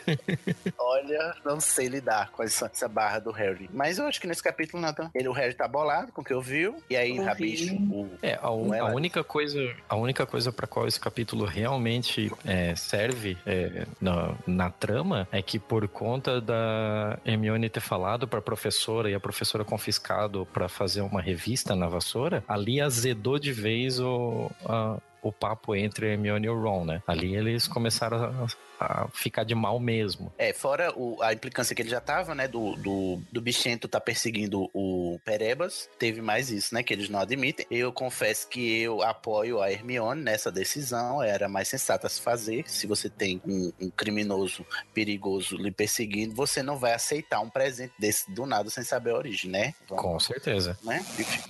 Olha, 0.77 1.35
não 1.43 1.59
sei 1.59 1.87
lidar 1.87 2.31
com 2.31 2.41
essa, 2.43 2.67
essa 2.73 2.87
barra 2.87 3.19
do 3.19 3.31
Harry. 3.31 3.69
Mas 3.73 3.97
eu 3.97 4.05
acho 4.05 4.21
que 4.21 4.27
nesse 4.27 4.41
capítulo, 4.41 4.81
Nathan, 4.81 5.09
ele, 5.13 5.27
o 5.27 5.33
Harry 5.33 5.53
tá 5.53 5.67
bolado 5.67 6.11
com 6.13 6.21
o 6.21 6.23
que 6.23 6.33
eu 6.33 6.41
viu. 6.41 6.81
E 6.89 6.95
aí. 6.95 7.17
Rabicho, 7.17 7.75
o, 7.75 8.09
É, 8.21 8.33
a, 8.35 8.75
é, 8.75 8.79
a 8.79 8.85
única 8.85 9.23
coisa, 9.23 9.75
a 9.89 9.95
única 9.97 10.25
coisa 10.25 10.51
para 10.53 10.67
qual 10.67 10.87
esse 10.87 10.99
capítulo 10.99 11.43
realmente 11.45 11.96
é, 12.45 12.75
serve 12.75 13.37
é, 13.45 13.85
na, 14.01 14.33
na 14.45 14.69
trama 14.69 15.27
é 15.31 15.41
que 15.41 15.59
por 15.59 15.87
conta 15.87 16.39
da 16.41 17.17
Hermione 17.25 17.69
ter 17.69 17.79
falado 17.79 18.27
para 18.27 18.39
a 18.39 18.41
professora 18.41 19.09
e 19.09 19.13
a 19.15 19.19
professora 19.19 19.63
confiscado 19.63 20.47
para 20.53 20.67
fazer 20.69 21.01
uma 21.01 21.21
revista 21.21 21.75
na 21.75 21.87
vassoura, 21.87 22.43
ali 22.47 22.79
azedou 22.81 23.39
de 23.39 23.51
vez 23.51 23.99
o, 23.99 24.49
a- 24.65 24.97
o 25.21 25.31
papo 25.31 25.75
entre 25.75 26.11
Hermione 26.13 26.45
e 26.45 26.49
o 26.49 26.59
Ron, 26.61 26.85
né? 26.85 27.01
Ali 27.07 27.35
eles 27.35 27.67
começaram 27.67 28.47
a, 28.79 29.03
a 29.03 29.07
ficar 29.09 29.43
de 29.43 29.55
mal 29.55 29.79
mesmo. 29.79 30.31
É, 30.37 30.53
fora 30.53 30.93
o- 30.95 31.21
a 31.21 31.33
implicância 31.33 31.75
que 31.75 31.81
ele 31.81 31.89
já 31.89 31.99
tava, 31.99 32.35
né, 32.35 32.47
do, 32.47 32.75
do, 32.75 33.21
do 33.31 33.41
bichento 33.41 33.87
tá 33.87 33.99
perseguindo 33.99 34.69
o 34.73 35.19
Perebas, 35.25 35.89
teve 35.97 36.21
mais 36.21 36.49
isso, 36.51 36.73
né, 36.73 36.83
que 36.83 36.93
eles 36.93 37.09
não 37.09 37.19
admitem. 37.19 37.65
Eu 37.71 37.91
confesso 37.91 38.47
que 38.47 38.79
eu 38.81 39.01
apoio 39.01 39.61
a 39.61 39.71
Hermione 39.71 40.21
nessa 40.21 40.51
decisão, 40.51 41.21
era 41.23 41.49
mais 41.49 41.67
sensato 41.67 42.05
a 42.05 42.09
se 42.09 42.21
fazer. 42.21 42.63
Se 42.69 42.85
você 42.87 43.09
tem 43.09 43.41
um, 43.45 43.71
um 43.81 43.89
criminoso 43.89 44.65
perigoso 44.93 45.57
lhe 45.57 45.71
perseguindo, 45.71 46.33
você 46.35 46.61
não 46.63 46.77
vai 46.77 46.93
aceitar 46.93 47.39
um 47.39 47.49
presente 47.49 47.93
desse 47.99 48.29
do 48.31 48.45
nada 48.45 48.69
sem 48.69 48.83
saber 48.83 49.11
a 49.11 49.17
origem, 49.17 49.49
né? 49.51 49.73
Com 49.87 50.19
certeza. 50.19 50.77
né? 50.83 51.03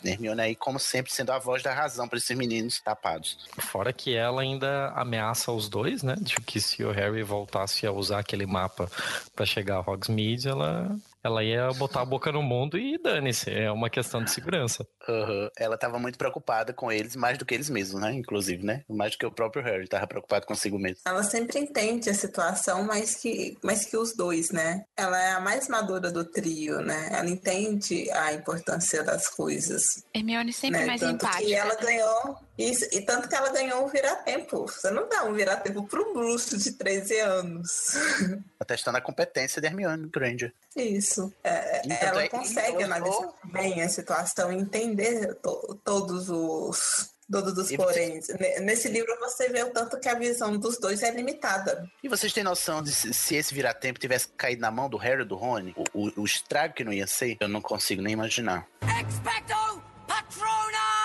Hermione 0.03 0.41
aí, 0.41 0.55
como 0.55 0.79
sempre, 0.79 1.11
sendo 1.11 1.31
a 1.31 1.39
voz 1.39 1.61
da 1.61 1.73
razão 1.73 2.07
para 2.07 2.17
esses 2.17 2.35
meninos 2.37 2.79
tapados. 2.79 3.37
Fora 3.59 3.91
que 3.91 4.15
ela 4.15 4.41
ainda 4.41 4.89
ameaça 4.95 5.51
os 5.51 5.67
dois, 5.67 6.03
né? 6.03 6.15
De 6.19 6.35
que 6.35 6.61
se 6.61 6.83
o 6.83 6.91
Harry 6.91 7.23
voltasse 7.23 7.85
a 7.85 7.91
usar 7.91 8.19
aquele 8.19 8.45
mapa 8.45 8.89
pra 9.35 9.45
chegar 9.45 9.77
a 9.77 9.91
Hogsmeade, 9.91 10.47
ela, 10.47 10.95
ela 11.23 11.43
ia 11.43 11.71
botar 11.73 12.01
a 12.01 12.05
boca 12.05 12.31
no 12.31 12.41
mundo 12.41 12.77
e 12.77 12.97
dane-se. 12.97 13.51
É 13.51 13.71
uma 13.71 13.89
questão 13.89 14.23
de 14.23 14.31
segurança. 14.31 14.87
Aham. 15.07 15.49
Ela 15.57 15.77
tava 15.77 15.97
muito 15.97 16.17
preocupada 16.17 16.73
com 16.73 16.91
eles, 16.91 17.15
mais 17.15 17.37
do 17.37 17.45
que 17.45 17.55
eles 17.55 17.69
mesmos, 17.69 18.01
né? 18.01 18.13
Inclusive, 18.13 18.63
né? 18.63 18.83
Mais 18.89 19.13
do 19.13 19.17
que 19.17 19.25
o 19.25 19.31
próprio 19.31 19.63
Harry 19.63 19.87
tava 19.87 20.07
preocupado 20.07 20.45
consigo 20.45 20.77
mesmo. 20.77 20.99
Ela 21.05 21.23
sempre 21.23 21.59
entende 21.59 22.09
a 22.09 22.13
situação, 22.13 22.83
mas 22.83 23.15
que, 23.15 23.57
mas 23.63 23.85
que 23.85 23.97
os 23.97 24.15
dois, 24.15 24.51
né? 24.51 24.83
Ela 24.95 25.21
é 25.21 25.31
a 25.31 25.39
mais 25.39 25.67
madura 25.67 26.11
do 26.11 26.23
trio, 26.23 26.81
né? 26.81 27.09
Ela 27.11 27.29
entende 27.29 28.09
a 28.11 28.33
importância 28.33 29.03
das 29.03 29.27
coisas. 29.27 30.03
Hermione 30.13 30.53
sempre 30.53 30.81
né? 30.81 30.85
mais 30.85 31.01
tanto 31.01 31.25
empática. 31.25 31.43
que 31.43 31.53
ela 31.53 31.75
ganhou 31.75 32.46
isso, 32.57 32.87
e 32.91 33.01
tanto 33.01 33.29
que 33.29 33.35
ela 33.35 33.49
ganhou 33.51 33.85
um 33.85 33.87
vira-tempo. 33.87 34.65
Você 34.67 34.89
não 34.91 35.07
dá 35.07 35.23
um 35.23 35.33
vira-tempo 35.33 35.83
pro 35.87 36.11
Bruce 36.13 36.57
de 36.57 36.71
13 36.73 37.19
anos. 37.19 37.93
Atestando 38.59 38.97
a 38.97 39.01
competência 39.01 39.61
de 39.61 39.67
Hermione 39.67 40.07
Granger. 40.09 40.53
Isso. 40.75 41.31
É, 41.43 41.81
Então, 41.85 41.97
ela 42.09 42.23
é- 42.23 42.29
consegue 42.29 42.77
eu 42.81 42.85
analisar 42.85 43.29
bem 43.45 43.81
a 43.81 43.89
situação 43.89 44.51
e 44.51 44.55
entender 44.57 45.35
to- 45.35 45.79
todos 45.83 46.29
os. 46.29 47.15
Todos 47.29 47.57
os 47.57 47.69
E 47.69 47.75
você- 47.75 47.83
poréns. 47.83 48.27
Ne- 48.39 48.59
Nesse 48.61 48.87
livro 48.87 49.13
você 49.19 49.49
vê 49.49 49.61
o 49.61 49.69
tanto 49.71 49.99
que 49.99 50.07
a 50.07 50.13
visão 50.15 50.57
dos 50.57 50.79
dois 50.79 51.03
é 51.03 51.11
limitada. 51.11 51.85
E 52.01 52.07
vocês 52.07 52.31
têm 52.31 52.41
noção 52.41 52.81
de 52.81 52.89
se, 52.93 53.13
se 53.13 53.35
esse 53.35 53.53
vira-tempo 53.53 53.99
tivesse 53.99 54.29
caído 54.29 54.61
na 54.61 54.71
mão 54.71 54.87
do 54.89 54.95
Harry 54.95 55.19
ou 55.23 55.27
do 55.27 55.35
Rony? 55.35 55.75
O, 55.75 55.83
o- 56.07 56.21
o 56.21 56.25
estrago 56.25 56.73
que 56.73 56.85
não 56.85 56.93
ia 56.93 57.05
ser? 57.05 57.35
Eu 57.41 57.49
não 57.49 57.61
consigo 57.61 58.01
nem 58.01 58.13
imaginar. 58.13 58.65
Expecto 58.81 59.83
Patronum! 60.07 60.96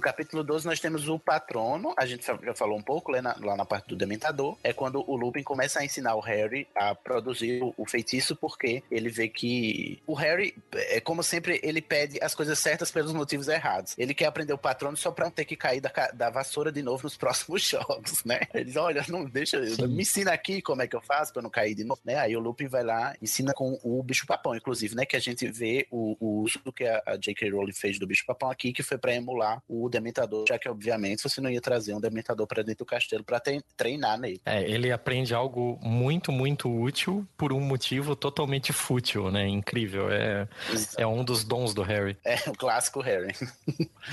No 0.00 0.04
capítulo 0.04 0.42
12 0.42 0.64
nós 0.64 0.80
temos 0.80 1.10
o 1.10 1.18
patrono, 1.18 1.92
a 1.94 2.06
gente 2.06 2.24
já 2.24 2.54
falou 2.54 2.78
um 2.78 2.82
pouco 2.82 3.12
lá 3.12 3.20
na, 3.20 3.36
lá 3.38 3.54
na 3.54 3.66
parte 3.66 3.88
do 3.90 3.96
Dementador, 3.96 4.56
é 4.64 4.72
quando 4.72 5.04
o 5.06 5.14
Lupin 5.14 5.42
começa 5.42 5.78
a 5.78 5.84
ensinar 5.84 6.14
o 6.14 6.20
Harry 6.20 6.66
a 6.74 6.94
produzir 6.94 7.62
o, 7.62 7.74
o 7.76 7.86
feitiço, 7.86 8.34
porque 8.34 8.82
ele 8.90 9.10
vê 9.10 9.28
que 9.28 10.02
o 10.06 10.14
Harry, 10.14 10.56
é 10.72 11.02
como 11.02 11.22
sempre, 11.22 11.60
ele 11.62 11.82
pede 11.82 12.18
as 12.22 12.34
coisas 12.34 12.58
certas 12.58 12.90
pelos 12.90 13.12
motivos 13.12 13.46
errados. 13.46 13.94
Ele 13.98 14.14
quer 14.14 14.24
aprender 14.24 14.54
o 14.54 14.58
patrono 14.58 14.96
só 14.96 15.10
pra 15.10 15.26
não 15.26 15.30
ter 15.30 15.44
que 15.44 15.54
cair 15.54 15.82
da, 15.82 15.92
da 16.14 16.30
vassoura 16.30 16.72
de 16.72 16.80
novo 16.82 17.02
nos 17.02 17.14
próximos 17.20 17.62
jogos, 17.62 18.24
né? 18.24 18.40
Ele 18.54 18.64
diz, 18.64 18.76
olha, 18.76 19.04
não 19.06 19.26
deixa, 19.26 19.62
Sim. 19.66 19.86
me 19.86 20.00
ensina 20.00 20.32
aqui 20.32 20.62
como 20.62 20.80
é 20.80 20.88
que 20.88 20.96
eu 20.96 21.02
faço 21.02 21.30
pra 21.30 21.40
eu 21.40 21.44
não 21.44 21.50
cair 21.50 21.74
de 21.74 21.84
novo, 21.84 22.00
né? 22.06 22.16
Aí 22.16 22.34
o 22.34 22.40
Lupin 22.40 22.68
vai 22.68 22.82
lá, 22.82 23.14
ensina 23.20 23.52
com 23.52 23.78
o 23.82 24.02
bicho 24.02 24.26
papão, 24.26 24.56
inclusive, 24.56 24.96
né? 24.96 25.04
Que 25.04 25.16
a 25.16 25.20
gente 25.20 25.46
vê 25.46 25.86
o, 25.90 26.16
o 26.18 26.40
uso 26.40 26.58
que 26.74 26.86
a, 26.86 27.02
a 27.04 27.16
J.K. 27.18 27.50
Rowling 27.50 27.74
fez 27.74 27.98
do 27.98 28.06
bicho 28.06 28.24
papão 28.24 28.50
aqui, 28.50 28.72
que 28.72 28.82
foi 28.82 28.96
pra 28.96 29.14
emular 29.14 29.62
o 29.68 29.89
Dementador, 29.90 30.44
já 30.48 30.58
que, 30.58 30.68
obviamente, 30.68 31.22
você 31.22 31.40
não 31.40 31.50
ia 31.50 31.60
trazer 31.60 31.94
um 31.94 32.00
Dementador 32.00 32.46
pra 32.46 32.62
dentro 32.62 32.84
do 32.84 32.86
castelo 32.86 33.22
pra 33.24 33.38
tre- 33.40 33.62
treinar 33.76 34.18
nele. 34.18 34.40
É, 34.46 34.62
ele 34.62 34.90
aprende 34.92 35.34
algo 35.34 35.78
muito, 35.82 36.30
muito 36.32 36.70
útil 36.72 37.26
por 37.36 37.52
um 37.52 37.60
motivo 37.60 38.14
totalmente 38.16 38.72
fútil, 38.72 39.30
né? 39.30 39.46
Incrível. 39.46 40.10
É, 40.10 40.48
é 40.96 41.06
um 41.06 41.24
dos 41.24 41.44
dons 41.44 41.74
do 41.74 41.82
Harry. 41.82 42.16
É 42.24 42.36
o 42.48 42.52
clássico 42.52 43.00
Harry. 43.00 43.34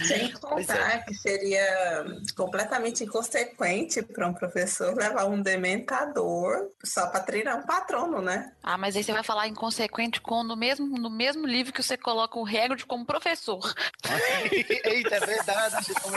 Sem 0.05 0.31
Pois 0.41 0.69
é. 0.69 0.73
contar 0.73 1.05
que 1.05 1.13
seria 1.13 2.05
completamente 2.35 3.03
inconsequente 3.03 4.01
para 4.01 4.27
um 4.27 4.33
professor 4.33 4.95
levar 4.95 5.25
um 5.25 5.41
dementador 5.41 6.69
só 6.83 7.07
para 7.07 7.21
treinar 7.21 7.57
um 7.57 7.65
patrono, 7.65 8.21
né? 8.21 8.51
Ah, 8.63 8.77
mas 8.77 8.95
aí 8.95 9.03
você 9.03 9.11
vai 9.13 9.23
falar 9.23 9.47
inconsequente 9.47 10.19
com 10.21 10.43
no 10.43 10.55
mesmo, 10.55 10.97
no 10.97 11.09
mesmo 11.09 11.45
livro 11.45 11.71
que 11.73 11.81
você 11.83 11.97
coloca 11.97 12.37
o 12.37 12.45
Hagrid 12.45 12.85
como 12.85 13.05
professor. 13.05 13.59
Eita, 14.85 15.15
é 15.15 15.19
verdade. 15.19 15.66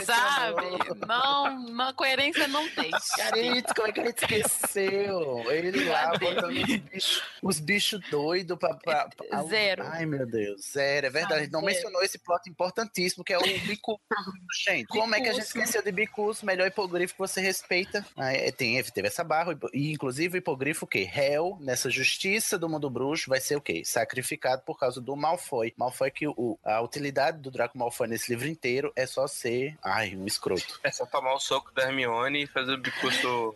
Sabe? 0.05 0.61
Não, 1.07 1.69
na 1.73 1.93
coerência 1.93 2.47
não 2.47 2.67
tem. 2.69 2.91
Carito, 3.17 3.73
como 3.75 3.87
é 3.87 3.91
que 3.91 3.99
a 3.99 4.05
gente 4.05 4.17
esqueceu? 4.23 5.51
Ele 5.51 5.85
lá 5.89 6.11
Cadê? 6.11 6.25
botando 6.25 6.51
os 6.51 6.63
bichos 6.79 7.21
os 7.41 7.59
bichos 7.59 7.99
doidos 8.09 8.57
pra, 8.57 8.73
pra, 8.75 9.09
pra- 9.09 9.43
Zero. 9.43 9.83
Ai, 9.87 10.05
meu 10.05 10.25
Deus, 10.25 10.61
zero. 10.71 11.07
É 11.07 11.09
verdade. 11.09 11.33
a 11.33 11.43
gente 11.43 11.51
não 11.51 11.61
zero. 11.61 11.73
mencionou 11.73 12.03
esse 12.03 12.19
plot 12.19 12.49
importantíssimo, 12.49 13.23
que 13.23 13.33
é 13.33 13.37
o 13.37 13.41
Bicus. 13.41 13.97
Gente, 14.65 14.87
como 14.87 15.15
é 15.15 15.21
que 15.21 15.29
a 15.29 15.33
gente 15.33 15.45
esqueceu 15.45 15.81
de 15.81 15.91
Bicus, 15.91 16.41
melhor 16.43 16.67
hipogrifo 16.67 17.13
que 17.13 17.19
você 17.19 17.41
respeita? 17.41 18.05
Ah, 18.15 18.31
é, 18.31 18.51
tem, 18.51 18.81
teve 18.83 19.07
essa 19.07 19.23
barra, 19.23 19.57
e 19.73 19.91
inclusive 19.91 20.37
o 20.37 20.39
hipogrifo 20.39 20.85
o 20.85 20.87
quê? 20.87 21.03
Réu, 21.03 21.57
nessa 21.61 21.89
justiça 21.89 22.57
do 22.57 22.69
mundo 22.69 22.89
bruxo, 22.89 23.29
vai 23.29 23.39
ser 23.39 23.55
o 23.55 23.61
quê? 23.61 23.83
Sacrificado 23.85 24.61
por 24.63 24.77
causa 24.79 25.01
do 25.01 25.15
Malfoy. 25.15 25.73
Malfoy 25.77 26.11
que 26.11 26.27
o, 26.27 26.59
a 26.63 26.81
utilidade 26.81 27.39
do 27.39 27.51
Draco 27.51 27.77
Malfoy 27.77 28.07
nesse 28.07 28.31
livro 28.31 28.47
inteiro 28.47 28.91
é 28.95 29.05
só 29.05 29.27
ser, 29.41 29.77
ai, 29.83 30.15
um 30.15 30.25
escroto. 30.25 30.79
É 30.83 30.91
só 30.91 31.05
tomar 31.05 31.33
o 31.33 31.39
soco 31.39 31.73
da 31.73 31.83
Hermione 31.83 32.43
e 32.43 32.47
fazer 32.47 32.73
o 32.73 32.77
bicuço. 32.77 33.55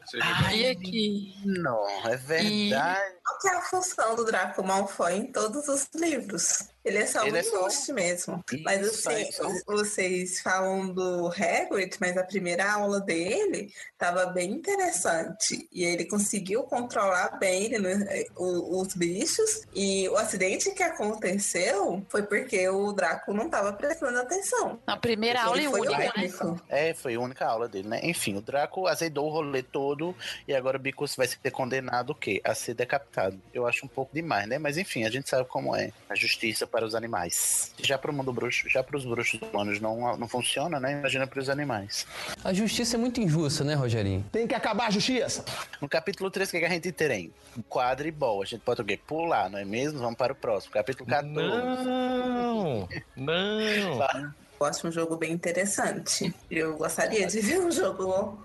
E 0.54 0.68
aqui? 0.68 1.36
Não, 1.46 1.88
é 2.08 2.18
verdade. 2.18 3.16
Qual 3.24 3.40
que 3.40 3.48
é 3.48 3.58
a 3.58 3.62
função 3.62 4.16
do 4.16 4.26
Draco 4.26 4.64
Malfoy 4.64 5.14
em 5.14 5.32
todos 5.32 5.68
os 5.68 5.88
livros? 5.94 6.75
Ele 6.86 7.00
é 7.00 7.06
só 7.08 7.24
Ele 7.24 7.32
um 7.32 7.36
é 7.38 7.44
só- 7.44 7.94
mesmo. 7.94 8.44
Mas 8.64 8.86
Isso, 8.86 9.10
assim, 9.10 9.22
é 9.24 9.32
só- 9.32 9.50
vocês 9.66 10.40
falam 10.40 10.94
do 10.94 11.28
Hagrid, 11.28 11.98
mas 12.00 12.16
a 12.16 12.24
primeira 12.24 12.72
aula 12.72 13.02
dele 13.02 13.74
estava 13.92 14.28
bem 14.28 14.52
interessante. 14.52 15.68
E 15.74 15.84
ele 15.84 16.06
conseguiu 16.06 16.64
controlar 16.64 17.38
bem 17.40 17.64
ele, 17.66 17.80
né, 17.80 18.24
o- 18.38 18.80
os 18.82 18.94
bichos. 18.94 19.64
E 19.74 20.08
o 20.10 20.16
acidente 20.18 20.72
que 20.72 20.84
aconteceu 20.84 22.06
foi 22.10 22.24
porque 22.24 22.68
o 22.70 22.92
Draco 22.94 23.34
não 23.34 23.46
estava 23.46 23.74
prestando 23.74 24.20
atenção. 24.20 24.80
Na 24.86 24.98
primeira 24.98 25.40
Ele 25.40 25.48
aula 25.48 25.62
e 25.62 25.66
foi 25.66 25.80
o 25.80 25.84
única, 25.84 25.98
né? 25.98 26.12
único. 26.18 26.62
É, 26.70 26.94
foi 26.94 27.16
a 27.16 27.20
única 27.20 27.46
aula 27.46 27.68
dele, 27.68 27.88
né? 27.88 28.00
Enfim, 28.04 28.36
o 28.36 28.42
Draco 28.42 28.88
azedou 28.88 29.26
o 29.28 29.30
rolê 29.32 29.64
todo 29.64 30.16
e 30.48 30.54
agora 30.54 30.78
o 30.78 30.80
Bicus 30.80 31.16
vai 31.16 31.28
ser 31.28 31.52
condenado 31.52 32.12
o 32.12 32.16
quê? 32.16 32.42
A 32.44 32.54
ser 32.54 32.74
decapitado. 32.76 33.42
Eu 33.54 33.66
acho 33.68 33.86
um 33.86 33.90
pouco 33.90 34.14
demais, 34.14 34.48
né? 34.48 34.58
Mas 34.60 34.78
enfim, 34.78 35.04
a 35.06 35.10
gente 35.10 35.30
sabe 35.30 35.48
como 35.50 35.76
é 35.76 35.92
a 36.10 36.16
justiça 36.16 36.68
para 36.76 36.86
os 36.86 36.94
animais. 36.94 37.72
Já 37.82 37.98
pro 37.98 38.12
mundo 38.12 38.34
bruxo, 38.34 38.68
já 38.68 38.84
pros 38.84 39.06
bruxos 39.06 39.40
humanos 39.42 39.80
não, 39.80 40.18
não 40.18 40.28
funciona, 40.28 40.78
né? 40.78 41.00
Imagina 41.00 41.26
pros 41.26 41.50
animais. 41.50 42.06
A 42.44 42.52
justiça 42.52 42.98
é 42.98 43.00
muito 43.00 43.22
injusta, 43.22 43.64
né, 43.64 43.76
Rogerinho? 43.76 44.26
Tem 44.30 44.46
que 44.46 44.54
acabar 44.54 44.88
a 44.88 44.92
justiça. 44.92 45.46
No 45.80 45.88
capítulo 45.88 46.30
3, 46.30 46.50
o 46.50 46.52
que, 46.52 46.60
que 46.60 46.66
a 46.66 46.70
gente 46.70 46.92
tem? 46.92 47.32
Quadribol. 47.70 48.42
A 48.42 48.46
gente 48.46 48.60
pode 48.60 48.82
o 48.82 48.84
quê? 48.84 49.00
Pular, 49.08 49.50
não 49.50 49.58
é 49.58 49.64
mesmo? 49.64 50.00
Vamos 50.00 50.18
para 50.18 50.34
o 50.34 50.36
próximo. 50.36 50.74
Capítulo 50.74 51.10
14. 51.10 51.34
Não! 51.34 52.90
Não! 53.16 54.34
Eu 54.60 54.66
acho 54.66 54.88
um 54.88 54.92
jogo 54.92 55.18
bem 55.18 55.32
interessante. 55.32 56.34
Eu 56.50 56.78
gostaria 56.78 57.28
de 57.28 57.40
ver 57.42 57.60
um 57.60 57.72
jogo. 57.72 58.40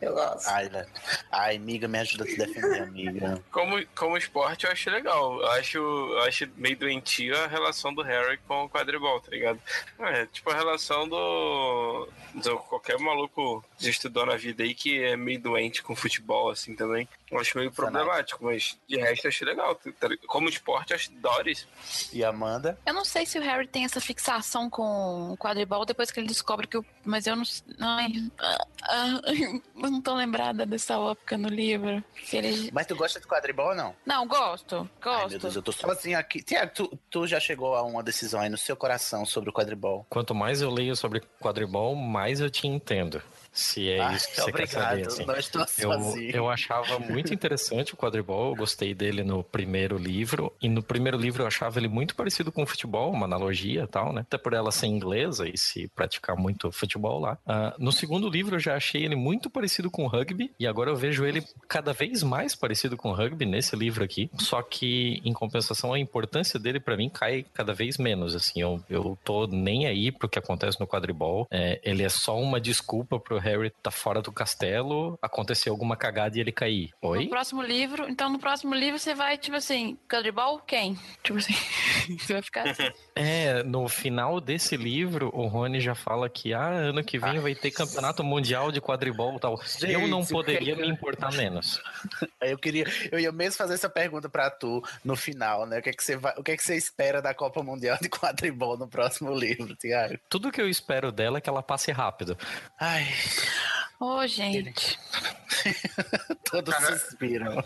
Eu 0.00 0.12
gosto. 0.12 0.48
Ai, 0.48 0.68
Lé. 0.68 0.86
Ai, 1.30 1.56
amiga, 1.56 1.88
me 1.88 1.98
ajuda 1.98 2.24
a 2.24 2.26
te 2.26 2.36
defender, 2.36 2.82
amiga. 2.82 3.42
Como, 3.50 3.84
como 3.94 4.16
esporte, 4.16 4.66
eu 4.66 4.72
acho 4.72 4.90
legal. 4.90 5.40
Eu 5.40 5.48
acho, 5.52 5.78
eu 5.78 6.22
acho 6.22 6.48
meio 6.56 6.76
doentio 6.76 7.36
a 7.36 7.46
relação 7.46 7.94
do 7.94 8.02
Harry 8.02 8.38
com 8.46 8.64
o 8.64 8.68
quadribol, 8.68 9.20
tá 9.20 9.30
ligado? 9.30 9.58
É, 9.98 10.26
tipo 10.26 10.50
a 10.50 10.54
relação 10.54 11.08
do, 11.08 12.08
do 12.34 12.58
qualquer 12.58 12.98
maluco 12.98 13.64
que 13.78 13.88
estudou 13.88 14.26
na 14.26 14.36
vida 14.36 14.62
aí 14.62 14.74
que 14.74 15.02
é 15.02 15.16
meio 15.16 15.40
doente 15.40 15.82
com 15.82 15.96
futebol, 15.96 16.50
assim, 16.50 16.74
também. 16.76 17.08
Eu 17.30 17.40
acho 17.40 17.58
meio 17.58 17.72
problemático, 17.72 18.44
mas 18.44 18.78
de 18.88 18.96
resto 18.96 19.26
eu 19.26 19.28
acho 19.28 19.44
legal. 19.44 19.74
tá? 19.74 20.08
Como 20.26 20.48
esporte, 20.48 20.90
eu 20.90 20.96
acho 20.96 21.12
da 21.12 21.30
hora 21.30 21.50
isso. 21.50 21.66
E 22.12 22.24
Amanda? 22.24 22.78
Eu 22.86 22.94
não 22.94 23.04
sei 23.04 23.26
se 23.26 23.38
o 23.38 23.42
Harry 23.42 23.66
tem 23.66 23.84
essa 23.84 24.00
fixação 24.00 24.70
com 24.70 25.32
o 25.32 25.36
quadribol 25.36 25.84
depois 25.84 26.10
que 26.10 26.20
ele 26.20 26.28
descobre 26.28 26.66
que 26.66 26.78
o. 26.78 26.84
Mas 27.04 27.26
eu 27.26 27.34
não. 27.34 27.44
Ai, 27.80 28.12
ah, 28.38 28.66
ah, 28.82 29.20
eu 29.82 29.90
não 29.90 30.00
tô 30.00 30.14
lembrada 30.14 30.64
dessa 30.64 30.98
óptica 30.98 31.36
no 31.36 31.48
livro. 31.48 32.02
Ele... 32.32 32.70
Mas 32.72 32.86
tu 32.86 32.94
gosta 32.94 33.18
de 33.18 33.26
quadribol 33.26 33.68
ou 33.68 33.74
não? 33.74 33.96
Não, 34.04 34.26
gosto. 34.26 34.76
Ai, 34.76 34.80
meu 34.82 34.88
Gosto. 35.00 35.38
Deus, 35.38 35.56
eu 35.56 35.62
tô 35.62 35.72
sozinho 35.72 36.18
aqui. 36.18 36.42
Tiago, 36.42 36.72
tu, 36.74 36.98
tu 37.10 37.26
já 37.26 37.40
chegou 37.40 37.74
a 37.74 37.82
uma 37.82 38.02
decisão 38.02 38.40
aí 38.40 38.48
no 38.48 38.58
seu 38.58 38.76
coração 38.76 39.24
sobre 39.26 39.50
o 39.50 39.52
quadribol? 39.52 40.06
Quanto 40.08 40.34
mais 40.34 40.62
eu 40.62 40.70
leio 40.70 40.94
sobre 40.94 41.20
quadribol, 41.40 41.96
mais 41.96 42.40
eu 42.40 42.48
te 42.48 42.66
entendo. 42.66 43.20
Se 43.56 43.88
é 43.90 44.00
Ai, 44.00 44.16
isso 44.16 44.28
que 44.28 44.36
você 44.36 44.52
quer 44.52 44.64
obrigado, 44.64 45.10
saber. 45.10 45.36
Assim. 45.38 45.50
tô 45.50 45.58
Eu, 45.60 45.66
sozinho. 45.66 46.30
eu 46.36 46.50
achava 46.50 46.98
muito 46.98 47.32
interessante 47.32 47.94
o 47.94 47.96
quadribol, 47.96 48.50
eu 48.50 48.54
gostei 48.56 48.94
dele 48.94 49.24
no 49.24 49.42
primeiro 49.42 49.96
livro. 49.96 50.52
E 50.60 50.68
no 50.68 50.82
primeiro 50.82 51.16
livro 51.16 51.42
eu 51.42 51.46
achava 51.46 51.78
ele 51.78 51.88
muito 51.88 52.14
parecido 52.14 52.52
com 52.52 52.62
o 52.62 52.66
futebol, 52.66 53.10
uma 53.10 53.24
analogia 53.24 53.84
e 53.84 53.86
tal, 53.86 54.12
né? 54.12 54.20
Até 54.20 54.36
por 54.36 54.52
ela 54.52 54.70
ser 54.70 54.86
inglesa 54.86 55.48
e 55.48 55.56
se 55.56 55.88
praticar 55.88 56.36
muito 56.36 56.70
futebol 56.70 57.18
lá. 57.18 57.38
Ah, 57.46 57.74
no 57.78 57.90
segundo 57.92 58.28
livro 58.28 58.56
eu 58.56 58.60
já 58.60 58.76
achei 58.76 59.04
ele 59.04 59.16
muito 59.16 59.48
parecido 59.48 59.90
com 59.90 60.04
o 60.04 60.08
rugby. 60.08 60.52
E 60.60 60.66
agora 60.66 60.90
eu 60.90 60.96
vejo 60.96 61.24
ele 61.24 61.42
cada 61.66 61.94
vez 61.94 62.22
mais 62.22 62.54
parecido 62.54 62.94
com 62.96 63.10
o 63.10 63.14
rugby 63.14 63.46
nesse 63.46 63.74
livro 63.74 64.04
aqui. 64.04 64.30
Só 64.38 64.60
que, 64.60 65.22
em 65.24 65.32
compensação, 65.32 65.94
a 65.94 65.98
importância 65.98 66.58
dele 66.60 66.78
pra 66.78 66.96
mim 66.96 67.08
cai 67.08 67.46
cada 67.54 67.72
vez 67.72 67.96
menos. 67.96 68.34
Assim, 68.34 68.60
eu, 68.60 68.82
eu 68.90 69.16
tô 69.24 69.46
nem 69.46 69.86
aí 69.86 70.12
pro 70.12 70.28
que 70.28 70.38
acontece 70.38 70.78
no 70.78 70.86
quadribol. 70.86 71.46
É, 71.50 71.80
ele 71.82 72.02
é 72.02 72.08
só 72.10 72.38
uma 72.38 72.60
desculpa 72.60 73.18
pro 73.18 73.38
Harry 73.46 73.70
tá 73.82 73.90
fora 73.90 74.20
do 74.20 74.32
castelo, 74.32 75.18
acontecer 75.22 75.70
alguma 75.70 75.96
cagada 75.96 76.36
e 76.36 76.40
ele 76.40 76.52
cair. 76.52 76.90
No 77.02 77.10
Oi? 77.10 77.28
próximo 77.28 77.62
livro, 77.62 78.08
então 78.08 78.28
no 78.28 78.38
próximo 78.38 78.74
livro 78.74 78.98
você 78.98 79.14
vai, 79.14 79.38
tipo 79.38 79.56
assim, 79.56 79.96
quadribol, 80.10 80.58
quem? 80.60 80.98
Tipo 81.22 81.38
assim, 81.38 81.54
você 82.18 82.32
vai 82.34 82.42
ficar 82.42 82.68
assim. 82.70 82.90
É, 83.18 83.62
no 83.62 83.88
final 83.88 84.40
desse 84.42 84.76
livro, 84.76 85.30
o 85.32 85.46
Rony 85.46 85.80
já 85.80 85.94
fala 85.94 86.28
que 86.28 86.52
ah, 86.52 86.68
ano 86.68 87.02
que 87.02 87.18
vem 87.18 87.38
vai 87.38 87.54
ter 87.54 87.70
campeonato 87.70 88.22
mundial 88.22 88.70
de 88.70 88.78
quadribol 88.78 89.36
e 89.36 89.40
tal. 89.40 89.58
eu 89.82 90.06
não 90.06 90.20
Gente, 90.20 90.32
poderia 90.32 90.74
que- 90.76 90.80
me 90.82 90.88
importar 90.88 91.32
menos. 91.32 91.80
Eu 92.42 92.58
queria, 92.58 92.84
eu 93.10 93.18
ia 93.18 93.32
mesmo 93.32 93.56
fazer 93.56 93.72
essa 93.74 93.88
pergunta 93.88 94.28
pra 94.28 94.50
tu 94.50 94.82
no 95.02 95.16
final, 95.16 95.64
né? 95.66 95.78
O 95.78 95.82
que 95.82 95.88
é 95.88 95.92
que 95.94 96.02
você 96.04 96.14
vai, 96.16 96.34
o 96.36 96.42
que 96.42 96.52
é 96.52 96.56
que 96.58 96.62
você 96.62 96.76
espera 96.76 97.22
da 97.22 97.32
Copa 97.32 97.62
Mundial 97.62 97.96
de 98.02 98.08
Quadribol 98.10 98.76
no 98.76 98.86
próximo 98.86 99.32
livro, 99.34 99.74
Tiago? 99.76 100.18
Tudo 100.28 100.52
que 100.52 100.60
eu 100.60 100.68
espero 100.68 101.10
dela 101.10 101.38
é 101.38 101.40
que 101.40 101.48
ela 101.48 101.62
passe 101.62 101.90
rápido. 101.92 102.36
Ai, 102.78 103.06
Ô, 103.98 104.26
gente. 104.26 104.98
todos 106.50 106.74
suspiram. 106.74 107.56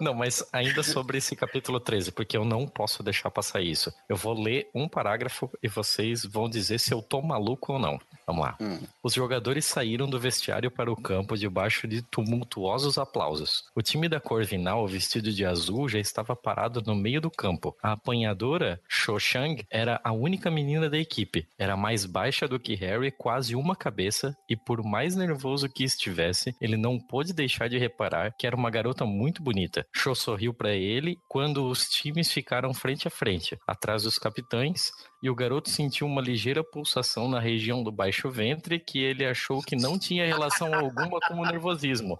Não, 0.00 0.14
mas 0.14 0.44
ainda 0.52 0.82
sobre 0.82 1.18
esse 1.18 1.34
capítulo 1.34 1.80
13, 1.80 2.12
porque 2.12 2.36
eu 2.36 2.44
não 2.44 2.68
posso 2.68 3.02
deixar 3.02 3.30
passar 3.30 3.60
isso. 3.60 3.92
Eu 4.08 4.16
vou 4.16 4.40
ler 4.40 4.70
um 4.74 4.88
parágrafo 4.88 5.50
e 5.62 5.68
vocês 5.68 6.24
vão 6.24 6.48
dizer 6.48 6.78
se 6.78 6.92
eu 6.92 7.02
tô 7.02 7.20
maluco 7.20 7.72
ou 7.72 7.78
não. 7.78 7.98
Vamos 8.26 8.44
lá. 8.44 8.56
Hum. 8.60 8.80
Os 9.02 9.14
jogadores 9.14 9.64
saíram 9.64 10.08
do 10.08 10.18
vestiário 10.18 10.70
para 10.70 10.90
o 10.90 10.96
campo 10.96 11.36
debaixo 11.36 11.86
de 11.86 12.02
tumultuosos 12.02 12.98
aplausos. 12.98 13.64
O 13.74 13.82
time 13.82 14.08
da 14.08 14.20
Corvinal, 14.20 14.86
vestido 14.86 15.32
de 15.32 15.44
azul, 15.44 15.88
já 15.88 15.98
estava 15.98 16.34
parado 16.34 16.82
no 16.84 16.94
meio 16.94 17.20
do 17.20 17.30
campo. 17.30 17.76
A 17.82 17.92
apanhadora, 17.92 18.80
Cho 18.88 19.18
Chang, 19.18 19.64
era 19.70 20.00
a 20.02 20.12
única 20.12 20.50
menina 20.50 20.90
da 20.90 20.98
equipe. 20.98 21.46
Era 21.58 21.76
mais 21.76 22.04
baixa 22.04 22.48
do 22.48 22.58
que 22.58 22.74
Harry, 22.74 23.12
quase 23.12 23.54
uma 23.54 23.76
cabeça, 23.76 24.36
e 24.48 24.56
por 24.56 24.82
mais 24.82 25.14
nervoso 25.14 25.46
nervoso 25.46 25.68
que 25.68 25.84
estivesse, 25.84 26.54
ele 26.60 26.76
não 26.76 26.98
pôde 26.98 27.32
deixar 27.32 27.68
de 27.68 27.78
reparar 27.78 28.34
que 28.36 28.46
era 28.46 28.56
uma 28.56 28.70
garota 28.70 29.04
muito 29.04 29.42
bonita. 29.42 29.86
Cho 29.94 30.14
sorriu 30.14 30.52
para 30.52 30.74
ele 30.74 31.18
quando 31.28 31.66
os 31.66 31.88
times 31.88 32.32
ficaram 32.32 32.72
frente 32.72 33.06
a 33.06 33.10
frente, 33.10 33.56
atrás 33.66 34.02
dos 34.02 34.18
capitães, 34.18 34.90
e 35.22 35.30
o 35.30 35.34
garoto 35.34 35.70
sentiu 35.70 36.06
uma 36.06 36.20
ligeira 36.20 36.62
pulsação 36.62 37.28
na 37.28 37.40
região 37.40 37.82
do 37.82 37.90
baixo 37.90 38.30
ventre 38.30 38.78
que 38.78 38.98
ele 38.98 39.24
achou 39.24 39.62
que 39.62 39.74
não 39.74 39.98
tinha 39.98 40.26
relação 40.26 40.74
alguma 40.74 41.18
com 41.20 41.34
o 41.34 41.44
nervosismo. 41.44 42.18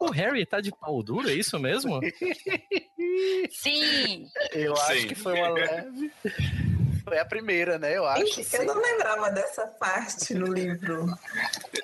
O 0.00 0.10
Harry 0.10 0.44
tá 0.44 0.60
de 0.60 0.70
pau 0.70 1.02
duro, 1.02 1.28
é 1.28 1.34
isso 1.34 1.58
mesmo? 1.58 2.00
Sim! 3.50 4.26
Eu 4.52 4.76
Sim. 4.76 4.82
acho 4.82 5.06
que 5.06 5.14
foi 5.14 5.34
uma 5.34 5.48
leve. 5.50 6.12
Foi 7.04 7.18
a 7.18 7.24
primeira, 7.24 7.78
né? 7.78 7.96
Eu 7.96 8.06
acho. 8.06 8.22
Ixi, 8.40 8.56
eu 8.56 8.64
não 8.64 8.80
lembrava 8.80 9.30
dessa 9.30 9.66
parte 9.66 10.32
no 10.34 10.46
livro. 10.52 11.06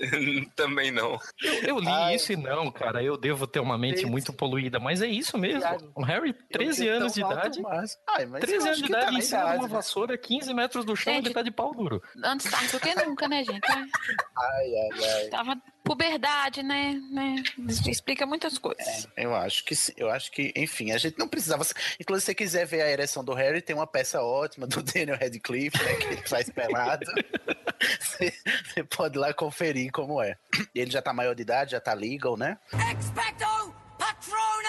Também 0.56 0.90
não. 0.90 1.18
Eu, 1.42 1.52
eu 1.64 1.78
li 1.78 1.88
Ai. 1.88 2.14
isso 2.14 2.32
e 2.32 2.36
não, 2.36 2.70
cara. 2.70 3.02
Eu 3.02 3.16
devo 3.16 3.46
ter 3.46 3.60
uma 3.60 3.76
mente 3.76 3.98
Esse- 3.98 4.06
muito 4.06 4.32
poluída, 4.32 4.78
mas 4.80 5.02
é 5.02 5.06
isso 5.06 5.36
mesmo. 5.36 5.92
O 5.94 6.02
Harry, 6.02 6.32
13 6.32 6.86
Eu 6.86 6.96
anos 6.96 7.12
de 7.14 7.20
idade. 7.20 7.60
mais. 7.60 7.98
Ai, 8.08 8.24
mas 8.26 8.40
13 8.40 8.56
eu 8.56 8.72
anos 8.72 8.82
de 8.82 8.88
tá 8.88 8.98
idade 8.98 9.12
na 9.12 9.18
em 9.18 9.22
cima 9.22 9.38
de 9.40 9.44
idade, 9.44 9.58
uma 9.58 9.68
né? 9.68 9.74
vassoura, 9.74 10.18
15 10.18 10.54
metros 10.54 10.84
do 10.84 10.96
chão, 10.96 11.12
Gente, 11.12 11.26
ele 11.26 11.34
tá 11.34 11.42
de 11.42 11.50
pau 11.50 11.74
duro. 11.74 12.02
Antes 12.24 12.50
tarde 12.50 12.72
do 12.72 12.80
que 12.80 12.94
nunca, 12.94 13.28
né, 13.28 13.44
gente? 13.44 13.70
Ai, 13.70 13.86
ai, 14.38 14.88
ai. 15.04 15.28
Tava 15.28 15.56
puberdade, 15.84 16.62
né? 16.62 17.00
né? 17.10 17.42
Explica 17.86 18.26
muitas 18.26 18.58
coisas. 18.58 19.08
Eu 19.16 19.34
acho 19.34 19.64
que 19.64 19.74
sim. 19.74 19.92
Eu 19.96 20.10
acho 20.10 20.30
que, 20.30 20.52
enfim, 20.56 20.92
a 20.92 20.98
gente 20.98 21.18
não 21.18 21.28
precisava. 21.28 21.64
Inclusive, 21.98 22.20
se 22.20 22.26
você 22.26 22.34
quiser 22.34 22.66
ver 22.66 22.82
a 22.82 22.90
ereção 22.90 23.24
do 23.24 23.34
Harry, 23.34 23.60
tem 23.60 23.74
uma 23.74 23.86
peça 23.86 24.22
ótima 24.22 24.66
do 24.66 24.82
Daniel 24.84 25.18
Radcliffe, 25.18 25.82
né? 25.82 25.94
Que 25.94 26.06
ele 26.06 26.28
faz 26.28 26.48
pelado. 26.50 27.04
Você 27.98 28.30
você 28.62 28.84
pode 28.84 29.16
ir 29.16 29.20
lá 29.20 29.32
conferir 29.32 29.90
como 29.90 30.22
é. 30.22 30.36
Ele 30.74 30.90
já 30.90 31.00
tá 31.00 31.14
maior 31.14 31.34
de 31.34 31.40
idade, 31.40 31.70
já 31.72 31.80
tá 31.80 31.94
legal, 31.94 32.36
né? 32.36 32.58
Expecto 32.74 33.74
Patronum! 33.98 34.59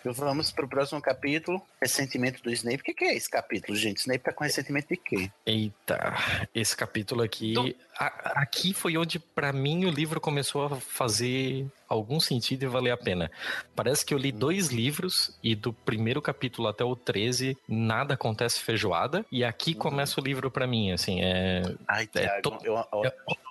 Então 0.00 0.12
vamos 0.12 0.50
pro 0.52 0.68
próximo 0.68 1.00
capítulo. 1.00 1.60
Ressentimento 1.80 2.42
do 2.42 2.50
Snape. 2.50 2.80
O 2.80 2.84
que, 2.84 2.94
que 2.94 3.04
é 3.04 3.14
esse 3.14 3.28
capítulo, 3.30 3.76
gente? 3.76 3.98
Snape 3.98 4.20
tá 4.24 4.32
com 4.32 4.44
ressentimento 4.44 4.88
de 4.88 4.96
quê? 4.96 5.30
Eita, 5.46 6.14
esse 6.54 6.76
capítulo 6.76 7.22
aqui. 7.22 7.54
a- 7.98 8.40
aqui 8.42 8.72
foi 8.72 8.96
onde, 8.96 9.18
pra 9.18 9.52
mim, 9.52 9.84
o 9.84 9.90
livro 9.90 10.20
começou 10.20 10.64
a 10.66 10.76
fazer 10.80 11.66
algum 11.88 12.20
sentido 12.20 12.62
e 12.62 12.66
valer 12.68 12.92
a 12.92 12.96
pena. 12.96 13.30
Parece 13.74 14.04
que 14.06 14.14
eu 14.14 14.18
li 14.18 14.30
dois 14.30 14.68
livros 14.68 15.36
e 15.42 15.54
do 15.54 15.72
primeiro 15.72 16.22
capítulo 16.22 16.68
até 16.68 16.84
o 16.84 16.94
13 16.94 17.58
nada 17.68 18.14
acontece 18.14 18.60
feijoada. 18.60 19.24
E 19.30 19.44
aqui 19.44 19.74
começa 19.74 20.20
o 20.20 20.24
livro 20.24 20.50
pra 20.50 20.66
mim, 20.66 20.92
assim. 20.92 21.20
É, 21.22 21.62
Ai, 21.88 22.06
Thiago, 22.06 22.42
to- 22.42 22.58
eu- 22.64 22.74
ó, 22.74 23.10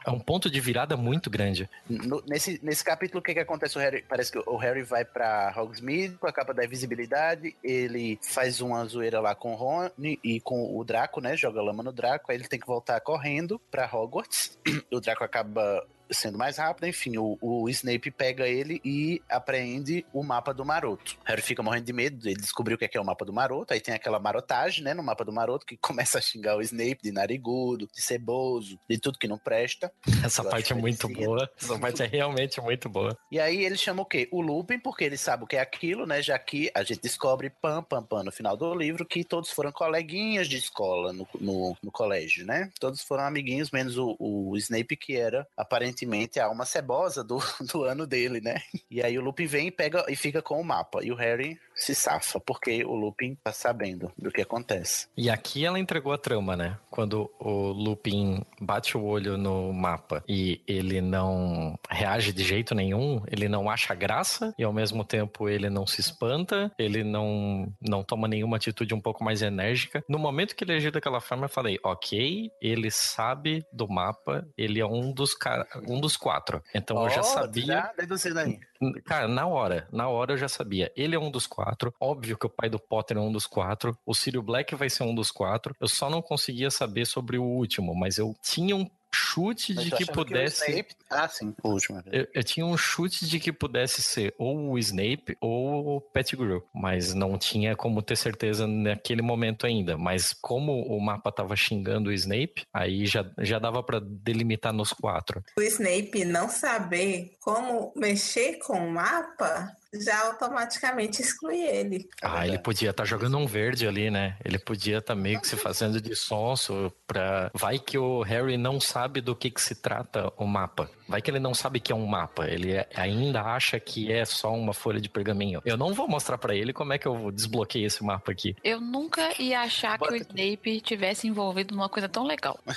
é, 0.10 0.12
um 0.12 0.20
ponto 0.20 0.50
de 0.50 0.60
virada 0.60 0.96
muito 0.98 1.30
grande. 1.30 1.70
No- 1.90 2.24
nesse, 2.28 2.60
nesse 2.64 2.84
capítulo, 2.84 3.20
o 3.20 3.24
que 3.24 3.34
que 3.34 3.40
acontece? 3.40 3.78
O 3.78 3.82
Harry, 3.82 4.04
parece 4.08 4.32
que 4.32 4.40
o 4.40 4.58
Harry 4.58 4.82
vai 4.84 5.06
pra 5.06 5.54
Hogsmeade 5.56 6.16
com 6.16 6.28
a 6.28 6.34
capa 6.34 6.54
da 6.54 6.64
invisibilidade, 6.66 7.56
ele 7.64 8.20
faz 8.22 8.62
uma 8.62 8.84
zoeira 8.86 9.20
lá 9.20 9.36
com 9.36 9.54
o 9.54 9.56
Ron 9.56 9.90
e 10.24 10.40
com 10.42 10.78
o 10.78 10.84
Draco, 10.84 11.22
né? 11.22 11.36
Joga 11.38 11.62
lama 11.62 11.84
no 11.84 11.92
Draco, 11.92 12.32
aí 12.32 12.38
ele 12.38 12.48
tem 12.48 12.60
que 12.60 12.68
voltar 12.68 13.00
correndo 13.02 13.60
pra 13.72 13.90
Hogwarts. 13.92 14.58
O 14.92 15.00
Draco 15.00 15.24
acaba 15.24 15.86
sendo 16.12 16.38
mais 16.38 16.58
rápido, 16.58 16.88
enfim, 16.88 17.18
o, 17.18 17.38
o 17.42 17.70
Snape 17.70 18.12
pega 18.12 18.48
ele 18.48 18.82
e 18.84 19.22
apreende 19.30 20.06
o 20.14 20.24
mapa 20.24 20.54
do 20.54 20.66
Maroto. 20.66 21.18
Harry 21.24 21.42
fica 21.42 21.62
morrendo 21.62 21.86
de 21.86 21.94
medo, 21.94 22.28
ele 22.28 22.40
descobriu 22.40 22.76
o 22.76 22.78
que 22.78 22.86
é, 22.86 22.88
que 22.88 22.98
é 22.98 23.02
o 23.02 23.06
mapa 23.06 23.26
do 23.26 23.34
Maroto, 23.34 23.74
aí 23.74 23.80
tem 23.80 23.94
aquela 23.94 24.20
marotagem, 24.20 24.84
né, 24.84 24.94
no 24.94 25.04
mapa 25.04 25.24
do 25.24 25.32
Maroto, 25.32 25.66
que 25.66 25.78
começa 25.82 26.18
a 26.18 26.22
xingar 26.22 26.58
o 26.58 26.62
Snape 26.62 27.00
de 27.04 27.12
narigudo, 27.12 27.88
de 27.94 28.02
ceboso, 28.02 28.80
de 28.90 28.98
tudo 28.98 29.20
que 29.20 29.28
não 29.28 29.38
presta. 29.38 29.92
Essa 30.24 30.42
Eu 30.42 30.50
parte 30.50 30.72
é 30.74 30.76
muito 30.76 31.08
boa. 31.08 31.50
Essa 31.62 31.78
parte 31.78 32.04
é 32.04 32.06
realmente 32.06 32.60
muito 32.62 32.90
boa. 32.90 33.18
E 33.32 33.40
aí 33.40 33.64
ele 33.64 33.78
chama 33.78 34.02
o 34.02 34.06
quê? 34.06 34.28
O 34.32 34.42
Lupin, 34.42 34.80
porque 34.80 35.04
ele 35.04 35.18
sabe 35.18 35.44
o 35.44 35.48
que 35.48 35.56
é 35.56 35.62
aquilo, 35.62 36.06
né? 36.06 36.22
Já 36.22 36.38
que 36.40 36.72
a 36.74 36.84
gente 36.84 37.02
descobre, 37.02 37.50
pam, 37.62 37.84
pam, 37.84 38.04
pam, 38.04 38.24
no 38.24 38.32
final 38.32 38.58
do 38.58 38.74
livro, 38.74 39.06
que 39.06 39.24
todos 39.24 39.52
foram 39.52 39.72
coleguinhas 39.72 40.48
de 40.48 40.58
escola 40.58 41.14
no, 41.14 41.28
no, 41.40 41.78
no 41.82 41.92
colégio, 41.92 42.46
né? 42.46 42.70
Todos 42.80 43.02
foram 43.02 43.24
amiguinhos, 43.24 43.72
menos 43.72 43.98
o, 43.98 44.16
o 44.20 44.58
Snape, 44.58 44.96
que 44.96 45.16
era 45.16 45.48
aparentemente 45.56 45.99
a 46.40 46.46
alma 46.46 46.66
cebosa 46.66 47.24
do, 47.24 47.40
do 47.72 47.84
ano 47.84 48.06
dele, 48.06 48.42
né? 48.42 48.62
E 48.90 49.02
aí 49.02 49.18
o 49.18 49.22
Lupin 49.22 49.46
vem 49.46 49.68
e 49.68 49.72
pega 49.72 50.06
e 50.08 50.16
fica 50.16 50.42
com 50.42 50.60
o 50.60 50.64
mapa. 50.64 51.04
E 51.04 51.12
o 51.12 51.16
Harry 51.16 51.60
se 51.80 51.96
safa, 51.96 52.40
porque 52.40 52.84
o 52.84 52.94
Lupin 52.94 53.36
tá 53.36 53.52
sabendo 53.52 54.12
do 54.18 54.32
que 54.32 54.42
acontece. 54.42 55.08
E 55.18 55.30
aqui 55.30 55.66
ela 55.66 55.80
entregou 55.80 56.12
a 56.12 56.18
trama, 56.18 56.56
né? 56.56 56.78
Quando 56.90 57.32
o 57.40 57.72
Lupin 57.72 58.44
bate 58.60 58.98
o 58.98 59.04
olho 59.04 59.38
no 59.38 59.72
mapa 59.72 60.24
e 60.28 60.62
ele 60.68 61.02
não 61.02 61.80
reage 61.90 62.34
de 62.34 62.44
jeito 62.44 62.76
nenhum, 62.76 63.24
ele 63.32 63.48
não 63.48 63.70
acha 63.70 63.96
graça 63.96 64.54
e 64.58 64.64
ao 64.64 64.74
mesmo 64.74 65.04
tempo 65.04 65.48
ele 65.48 65.70
não 65.70 65.88
se 65.88 66.02
espanta, 66.02 66.72
ele 66.78 67.04
não, 67.04 67.72
não 67.82 68.04
toma 68.04 68.28
nenhuma 68.28 68.58
atitude 68.58 68.94
um 68.94 69.02
pouco 69.02 69.24
mais 69.24 69.42
enérgica. 69.42 70.04
No 70.08 70.20
momento 70.20 70.56
que 70.56 70.64
ele 70.64 70.74
agiu 70.74 70.92
daquela 70.92 71.22
forma, 71.22 71.46
eu 71.46 71.50
falei, 71.50 71.80
ok, 71.84 72.52
ele 72.62 72.92
sabe 72.92 73.64
do 73.72 73.88
mapa, 73.88 74.46
ele 74.58 74.80
é 74.80 74.86
um 74.86 75.12
dos, 75.14 75.34
cara, 75.34 75.66
um 75.90 76.00
dos 76.00 76.16
quatro. 76.16 76.64
Então 76.74 77.04
eu 77.04 77.10
já 77.10 77.24
sabia. 77.24 77.66
Já 77.66 77.94
deduzindo 77.98 78.40
aí. 78.40 78.60
Cara, 79.06 79.28
na 79.28 79.46
hora, 79.48 79.88
na 79.92 80.08
hora 80.08 80.34
eu 80.34 80.38
já 80.38 80.48
sabia. 80.48 80.92
Ele 80.96 81.16
é 81.16 81.20
um 81.20 81.32
dos 81.32 81.48
quatro. 81.48 81.94
Óbvio 82.00 82.38
que 82.38 82.46
o 82.46 82.50
pai 82.50 82.70
do 82.70 82.80
Potter 82.80 83.18
é 83.18 83.20
um 83.20 83.32
dos 83.32 83.46
quatro. 83.46 83.98
O 84.06 84.14
Círio 84.14 84.42
Black 84.42 84.74
vai 84.76 84.90
ser 84.90 85.04
um 85.04 85.14
dos 85.14 85.32
quatro. 85.32 85.76
Eu 85.80 85.88
só 85.88 86.10
não 86.10 86.22
conseguia 86.22 86.72
saber 86.72 87.06
sobre 87.06 87.38
o 87.38 87.44
último, 87.44 87.94
mas 87.96 88.18
eu 88.18 88.36
tinha 88.42 88.76
um 88.76 88.90
chute 89.14 89.74
de 89.74 89.92
que 89.92 90.06
pudesse. 90.06 90.64
o 90.64 90.70
Snape... 90.70 90.96
Ah, 91.10 91.28
sim, 91.28 91.54
o 91.64 91.70
último. 91.70 92.02
Eu, 92.12 92.28
eu 92.34 92.44
tinha 92.44 92.66
um 92.66 92.78
chute 92.78 93.26
de 93.26 93.40
que 93.40 93.52
pudesse 93.52 94.02
ser 94.02 94.34
ou 94.38 94.72
o 94.72 94.78
Snape 94.80 95.38
ou 95.42 95.98
o 95.98 96.02
Pettigrew, 96.02 96.64
mas 96.74 97.14
não 97.14 97.38
tinha 97.38 97.76
como 97.76 98.02
ter 98.02 98.16
certeza 98.16 98.68
naquele 98.68 99.22
momento 99.22 99.66
ainda. 99.66 99.98
Mas 99.98 100.34
como 100.34 100.84
o 100.84 101.00
mapa 101.02 101.32
tava 101.32 101.56
xingando 101.56 102.10
o 102.10 102.14
Snape, 102.14 102.64
aí 102.74 103.06
já, 103.06 103.26
já 103.40 103.60
dava 103.60 103.82
pra 103.82 104.00
delimitar 104.00 104.74
nos 104.74 104.94
quatro. 104.94 105.44
O 105.58 105.62
Snape 105.62 106.26
não 106.26 106.50
saber 106.50 107.32
como 107.42 107.92
mexer 107.96 108.60
com 108.60 108.74
o 108.74 108.92
mapa 108.92 109.76
já 109.94 110.28
automaticamente 110.28 111.22
exclui 111.22 111.62
ele. 111.62 112.10
Ah, 112.22 112.48
ele 112.48 112.60
podia 112.60 112.92
estar 112.92 113.06
jogando 113.06 113.38
um 113.38 113.48
verde 113.48 113.88
ali, 113.88 114.12
né? 114.12 114.38
Ele 114.44 114.60
podia 114.60 115.00
estar 115.00 115.16
meio 115.16 115.42
que 115.42 115.48
se 115.48 115.56
fazendo 115.56 116.00
de 116.00 116.16
sonso 116.16 116.94
pra... 117.08 117.50
Vai 117.54 117.80
que 117.80 117.98
o 117.98 118.22
Harry 118.22 118.58
não 118.58 118.80
sabe 118.80 119.22
do 119.22 119.36
que 119.36 119.50
que 119.50 119.62
se 119.62 119.76
trata 119.76 120.32
o 120.38 120.46
mapa. 120.46 120.90
Vai 121.10 121.22
que 121.22 121.32
ele 121.32 121.40
não 121.40 121.54
sabe 121.56 121.80
que 121.80 121.92
é 121.92 121.96
um 121.96 122.06
mapa. 122.06 122.46
Ele 122.48 122.72
é- 122.74 122.88
ainda 122.96 123.42
acha 123.42 123.80
que 123.80 124.12
é 124.12 124.24
só 124.24 124.54
uma 124.54 124.74
folha 124.74 125.02
de 125.02 125.10
pergaminho. 125.10 125.60
Eu 125.66 125.76
não 125.76 125.94
vou 125.94 126.08
mostrar 126.08 126.38
pra 126.38 126.56
ele 126.56 126.72
como 126.72 126.94
é 126.94 126.98
que 127.00 127.08
eu 127.08 127.32
desbloqueei 127.32 127.84
esse 127.86 128.04
mapa 128.04 128.32
aqui. 128.32 128.56
Eu 128.64 128.80
nunca 128.80 129.34
ia 129.42 129.62
achar 129.62 129.98
que 129.98 130.12
o 130.14 130.16
Snape 130.16 130.82
tivesse 130.82 131.28
envolvido 131.28 131.76
numa 131.76 131.90
coisa 131.90 132.08
tão 132.08 132.26
legal. 132.26 132.60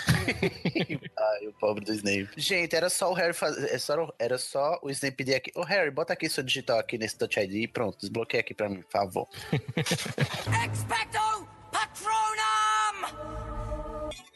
Ai, 1.19 1.47
o 1.47 1.53
pobre 1.61 1.85
do 1.85 1.93
Snape. 1.93 2.31
Gente, 2.37 2.75
era 2.75 2.89
só 2.89 3.11
o 3.11 3.15
Harry 3.15 3.35
fazer. 3.35 3.69
Era 3.69 3.79
só, 3.79 4.15
era 4.19 4.39
só 4.39 4.79
o 4.83 4.91
Snape 4.91 5.17
pedir 5.17 5.35
aqui. 5.35 5.53
Ô, 5.55 5.63
Harry, 5.63 5.91
bota 5.91 6.13
aqui 6.15 6.29
seu 6.29 6.43
digital 6.43 6.79
aqui 6.79 6.97
nesse 6.97 7.19
Touch 7.19 7.39
ID 7.39 7.53
e 7.65 7.69
pronto, 7.69 7.99
desbloqueia 8.01 8.41
aqui 8.41 8.55
pra 8.55 8.69
mim, 8.69 8.81
por 8.83 8.91
favor. 8.91 9.29
Expecto 10.73 11.47
Patronum! 11.71 13.41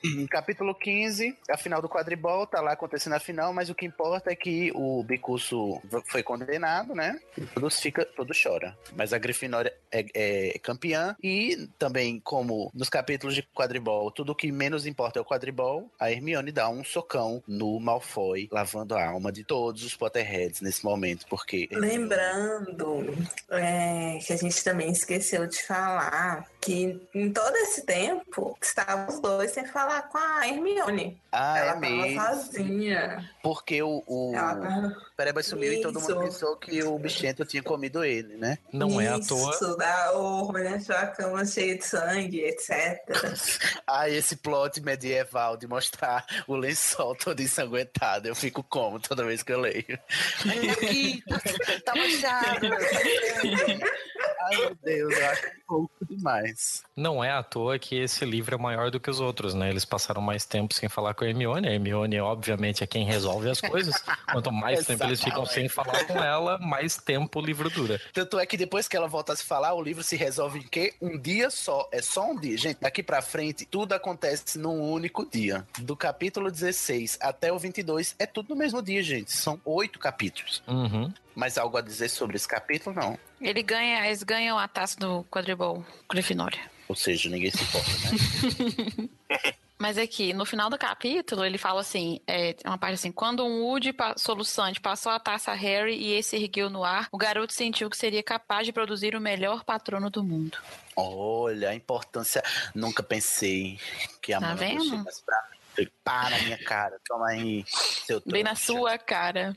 Em 0.05 0.27
capítulo 0.27 0.75
15, 0.75 1.37
a 1.51 1.57
final 1.57 1.83
do 1.83 1.89
quadribol, 1.89 2.47
tá 2.47 2.61
lá 2.61 2.73
acontecendo 2.73 3.15
a 3.15 3.21
final, 3.21 3.53
mas 3.53 3.69
o 3.71 3.75
que 3.75 3.87
importa 3.87 4.31
é 4.31 4.37
que 4.37 4.71
o 4.75 5.03
Bicuço 5.03 5.81
foi 6.07 6.23
condenado, 6.23 6.95
né? 6.95 7.19
E 7.37 7.43
todos, 7.47 7.81
fica, 7.81 8.05
todos 8.05 8.37
choram. 8.37 8.73
Mas 8.95 9.13
a 9.13 9.19
Grifinória 9.19 9.75
é, 9.91 10.07
é 10.15 10.59
campeã 10.59 11.17
e 11.23 11.69
também, 11.79 12.21
como 12.21 12.71
nos 12.75 12.89
capítulos 12.89 13.35
de 13.35 13.43
quadribol, 13.43 14.11
tudo 14.11 14.35
que 14.35 14.53
menos 14.53 14.87
importa 14.87 15.19
é 15.19 15.23
o 15.23 15.25
quadribol, 15.25 15.91
a 15.99 16.11
Hermione 16.11 16.53
dá 16.53 16.69
um 16.69 16.85
socão 16.85 17.43
no 17.47 17.81
Malfoy, 17.81 18.49
lavando 18.53 18.95
a 18.95 19.05
alma 19.05 19.33
de 19.33 19.45
todos 19.45 19.83
os 19.83 19.97
Potterheads 19.97 20.61
nesse 20.61 20.85
momento, 20.85 21.27
porque... 21.29 21.69
Lembrando 21.73 23.15
é, 23.51 24.19
que 24.25 24.33
a 24.33 24.37
gente 24.37 24.63
também 24.63 24.91
esqueceu 24.91 25.47
de 25.47 25.63
falar 25.63 26.47
que 26.67 27.09
em 27.15 27.33
todo 27.33 27.55
esse 27.59 27.83
tempo 27.87 28.59
estavam 28.61 29.07
os 29.07 29.21
dois 29.21 29.53
sem 29.53 29.65
falar 29.67 30.03
com 30.09 30.19
a 30.19 30.49
Hermione. 30.49 31.17
Ah, 31.31 31.59
Ela 31.59 31.69
é 31.69 31.73
tava 31.75 31.81
mesmo. 31.81 32.21
sozinha. 32.21 33.31
Porque 33.41 33.81
o, 33.83 34.03
o 34.05 34.33
Ela 34.35 34.57
tava- 34.57 34.97
Pereba 35.17 35.43
sumiu 35.45 35.73
e 35.73 35.81
todo 35.81 36.01
mundo 36.01 36.11
Isso. 36.13 36.21
pensou 36.21 36.57
que 36.57 36.83
o 36.83 36.99
bichento 36.99 37.45
tinha 37.45 37.63
comido 37.63 38.05
ele, 38.05 38.37
né? 38.37 38.59
Não 38.73 39.01
é 39.01 39.09
à 39.09 39.21
toa. 39.21 39.51
Isso, 39.55 39.77
da 39.77 40.13
Orme, 40.19 40.67
achou 40.67 40.97
a 40.97 41.07
cama 41.07 41.47
cheia 41.47 41.79
de 41.79 41.85
sangue, 41.85 42.41
etc. 42.41 42.99
Ah, 43.89 44.09
esse 44.11 44.35
plot 44.37 44.81
medieval 44.81 45.57
de 45.57 45.67
mostrar 45.69 46.27
o 46.49 46.57
lençol 46.57 47.15
todo 47.15 47.41
ensanguentado. 47.41 48.27
Eu 48.27 48.35
fico 48.35 48.63
como 48.65 48.99
toda 48.99 49.25
vez 49.25 49.43
que 49.45 49.53
eu 49.53 49.61
leio. 49.61 49.99
Olha 50.45 50.73
aqui, 50.73 51.23
tá, 51.29 51.39
tá 51.85 51.95
manchado. 51.95 52.67
Ai, 54.47 54.57
meu 54.57 54.75
Deus, 54.83 55.17
eu 55.17 55.27
acho 55.31 55.43
pouco 55.67 55.91
demais. 56.09 56.56
Não 56.97 57.23
é 57.23 57.31
à 57.31 57.43
toa 57.43 57.79
que 57.79 57.97
esse 57.97 58.25
livro 58.25 58.55
é 58.55 58.59
maior 58.59 58.91
do 58.91 58.99
que 58.99 59.11
os 59.11 59.21
outros, 59.21 59.55
né? 59.55 59.69
Eles 59.69 59.85
passaram 59.85 60.21
mais 60.21 60.45
tempo 60.45 60.73
sem 60.75 60.89
falar 60.89 61.15
com 61.15 61.25
a 61.25 61.29
Hermione. 61.29 61.69
A 61.69 61.73
Hermione, 61.73 62.21
obviamente, 62.21 62.83
é 62.83 62.87
quem 62.87 63.05
resolve 63.05 63.51
as 63.51 63.61
coisas. 63.61 63.95
Quanto 64.33 64.51
mais 64.51 64.87
tempo 64.87 65.05
eles 65.05 65.23
ficam 65.23 65.45
sem 65.45 65.69
falar 65.69 66.05
com 66.07 66.19
ela, 66.23 66.59
mais 66.59 66.97
tempo 66.97 67.39
o 67.39 67.45
livro 67.45 67.69
dura. 67.69 68.01
Tanto 68.13 68.39
é 68.39 68.47
que 68.47 68.57
depois 68.57 68.89
que 68.89 68.97
ela 68.97 69.09
volta 69.09 69.33
a 69.33 69.37
se 69.37 69.45
falar, 69.45 69.75
o 69.75 69.83
livro 69.83 70.03
se 70.03 70.17
resolve 70.17 70.61
em 70.61 70.69
quê? 70.69 70.95
Um 71.01 71.19
dia 71.19 71.51
só. 71.51 71.89
É 71.93 72.01
só 72.01 72.31
um 72.31 72.39
dia. 72.39 72.57
Gente, 72.57 72.79
daqui 72.81 73.03
pra 73.03 73.21
frente, 73.21 73.67
tudo 73.67 73.93
acontece 73.93 74.59
num 74.59 74.81
único 74.81 75.27
dia. 75.27 75.67
Do 75.79 75.97
capítulo 75.97 76.51
16 76.51 77.19
até 77.21 77.53
o 77.53 77.59
22, 77.59 78.15
é 78.19 78.27
tudo 78.27 78.51
no 78.51 78.57
mesmo 78.57 78.81
dia, 78.83 79.03
gente. 79.03 79.33
São 79.33 79.61
oito 79.65 79.99
capítulos. 79.99 80.63
Uhum. 80.67 81.13
Mas 81.37 81.59
algo 81.59 81.77
a 81.77 81.83
dizer 81.83 82.09
sobre 82.09 82.35
esse 82.37 82.49
capítulo, 82.49 82.97
não. 82.97 83.19
Ele 83.41 83.63
ganha, 83.63 84.07
eles 84.07 84.23
ganham 84.23 84.59
a 84.59 84.67
taça 84.67 84.99
do 84.99 85.23
quadribol 85.31 85.85
Grifinória. 86.11 86.61
Ou 86.89 86.97
seja, 86.97 87.29
ninguém 87.29 87.51
se 87.51 87.63
importa, 87.63 87.91
né? 87.91 89.09
Mas 89.79 89.99
aqui, 89.99 90.33
no 90.33 90.47
final 90.47 90.71
do 90.71 90.79
capítulo, 90.79 91.45
ele 91.45 91.59
fala 91.59 91.83
assim: 91.83 92.19
é 92.27 92.57
uma 92.65 92.79
parte 92.79 92.95
assim, 92.95 93.13
quando 93.13 93.45
um 93.45 93.65
Woody 93.65 93.95
soluçante 94.17 94.81
passou 94.81 95.13
a 95.13 95.21
taça 95.21 95.53
a 95.53 95.55
Harry 95.55 95.95
e 95.95 96.15
esse 96.15 96.35
ergueu 96.37 96.71
no 96.71 96.83
ar, 96.83 97.09
o 97.13 97.19
garoto 97.19 97.53
sentiu 97.53 97.91
que 97.91 97.97
seria 97.97 98.23
capaz 98.23 98.67
de 98.67 98.73
produzir 98.73 99.15
o 99.15 99.21
melhor 99.21 99.65
patrono 99.65 100.09
do 100.09 100.25
mundo. 100.25 100.57
Olha 100.97 101.69
a 101.69 101.75
importância. 101.75 102.43
Nunca 102.75 103.03
pensei 103.03 103.79
que 104.23 104.33
a 104.33 104.41
Tá 104.41 104.55
vendo? 104.55 104.83
chegasse 104.83 105.23
pra 105.23 105.37
mim. 105.51 105.56
Foi, 105.77 105.89
Pá 106.03 106.31
na 106.31 106.39
minha 106.39 106.59
cara. 106.65 106.99
Toma 107.07 107.29
aí, 107.29 107.65
seu 107.69 108.23
Bem 108.27 108.43
na 108.43 108.55
sua 108.55 108.97
cara. 108.99 109.57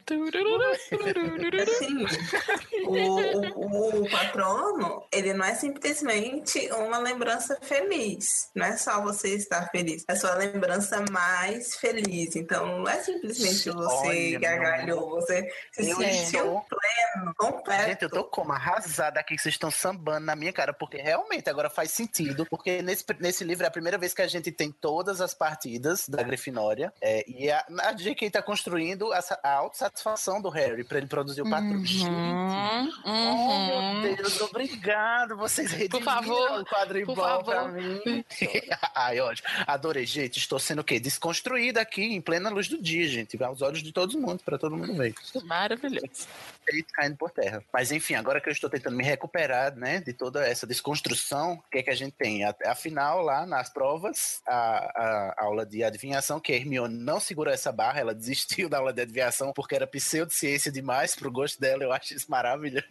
Assim, 1.62 2.06
o, 2.86 2.94
o, 3.56 4.04
o 4.04 4.10
patrono, 4.10 5.04
ele 5.12 5.34
não 5.34 5.46
é 5.46 5.56
simplesmente 5.56 6.70
uma 6.74 6.98
lembrança 6.98 7.58
feliz. 7.62 8.50
Não 8.56 8.66
é 8.66 8.78
só 8.78 9.02
você 9.02 9.36
estar 9.36 9.70
feliz. 9.70 10.04
É 10.08 10.16
sua 10.16 10.36
lembrança 10.36 11.04
mais 11.12 11.76
feliz. 11.76 12.36
Então, 12.36 12.80
não 12.80 12.90
é 12.90 13.02
simplesmente 13.02 13.70
você 13.70 14.08
Olha, 14.08 14.40
gargalhou, 14.40 15.10
você 15.12 15.50
se 15.72 15.90
Eu 15.90 15.98
sentiu 15.98 16.40
estou- 16.46 16.66
pleno, 16.68 17.34
completo. 17.38 17.84
Gente, 17.90 18.04
eu 18.04 18.10
tô 18.10 18.24
como 18.24 18.52
arrasada 18.52 19.20
aqui 19.20 19.36
que 19.36 19.42
vocês 19.42 19.56
estão 19.56 19.72
sambando 19.72 20.26
na 20.26 20.36
minha 20.36 20.52
cara, 20.52 20.74
porque 20.74 20.98
realmente 20.98 21.50
agora 21.50 21.70
faz 21.70 21.92
sentido. 21.92 22.46
Porque 22.46 22.82
nesse, 22.82 23.06
nesse 23.20 23.44
livro 23.44 23.64
é 23.66 23.68
a 23.68 23.72
primeira 23.72 23.98
vez 23.98 24.14
que 24.14 24.22
a 24.22 24.28
gente 24.28 24.52
tem 24.52 24.72
todas 24.72 25.22
as 25.22 25.34
partidas 25.34 26.09
da 26.10 26.24
Grifinória. 26.24 26.92
É, 27.02 27.24
e 27.30 27.50
a, 27.52 27.64
a 27.84 27.94
JK 27.94 28.30
tá 28.32 28.42
construindo 28.42 29.12
a, 29.14 29.20
a 29.44 29.54
autossatisfação 29.54 30.42
do 30.42 30.50
Harry 30.50 30.84
pra 30.84 30.98
ele 30.98 31.08
produzir 31.08 31.42
o 31.42 31.50
patrão. 31.50 31.86
Gente, 31.86 32.10
Uhum, 32.10 32.90
Oh, 33.06 33.10
uhum. 33.10 34.02
meu 34.02 34.16
Deus, 34.16 34.42
obrigado. 34.42 35.36
Vocês 35.38 35.72
redimiram 35.72 36.02
favor, 36.04 36.60
o 36.62 36.66
quadribol 36.66 37.16
por 37.16 37.24
favor. 37.24 37.44
pra 37.56 37.68
mim. 37.70 38.02
Ai, 38.96 39.20
ótimo. 39.20 39.48
Adorei, 39.68 40.06
gente. 40.06 40.38
Estou 40.38 40.60
sendo 40.60 40.80
o 40.80 40.84
quê? 40.84 41.00
Desconstruída 41.00 41.82
aqui 41.82 42.02
em 42.04 42.22
plena 42.22 42.50
luz 42.50 42.68
do 42.68 42.82
dia, 42.82 43.08
gente. 43.08 43.42
Aos 43.44 43.62
olhos 43.62 43.82
de 43.84 43.92
todo 43.92 44.20
mundo, 44.20 44.42
pra 44.44 44.58
todo 44.58 44.76
mundo 44.76 44.94
ver. 44.96 45.14
Maravilhoso. 45.44 46.28
Peito 46.70 46.94
caindo 46.94 47.18
por 47.18 47.32
terra. 47.32 47.64
Mas 47.74 47.92
enfim, 47.92 48.14
agora 48.16 48.40
que 48.40 48.48
eu 48.50 48.54
estou 48.54 48.70
tentando 48.70 48.96
me 48.96 49.04
recuperar, 49.04 49.76
né, 49.76 50.00
de 50.02 50.14
toda 50.14 50.46
essa 50.48 50.68
desconstrução, 50.68 51.54
o 51.54 51.70
que 51.72 51.80
é 51.80 51.84
que 51.84 51.90
a 51.90 51.96
gente 51.96 52.14
tem? 52.14 52.44
A- 52.44 52.56
Afinal, 52.66 53.22
lá 53.22 53.46
nas 53.46 53.70
provas, 53.70 54.42
a, 54.48 54.54
a 55.38 55.44
aula 55.46 55.66
de 55.66 55.84
adivinhação, 55.84 56.40
que 56.40 56.52
a 56.52 56.56
Hermione 56.56 56.96
não 56.98 57.20
segurou 57.20 57.54
essa 57.54 57.72
barra, 57.72 58.00
ela 58.02 58.14
desistiu 58.14 58.70
da 58.70 58.78
aula 58.78 58.94
de 58.94 59.02
adivinhação 59.02 59.52
porque 59.54 59.76
era 59.76 59.88
pseudociência 59.88 60.72
demais 60.72 61.16
pro 61.16 61.32
gosto 61.32 61.60
dela. 61.60 61.84
Eu 61.84 61.92
acho 61.92 62.14
isso 62.14 62.30
maravilhoso 62.30 62.86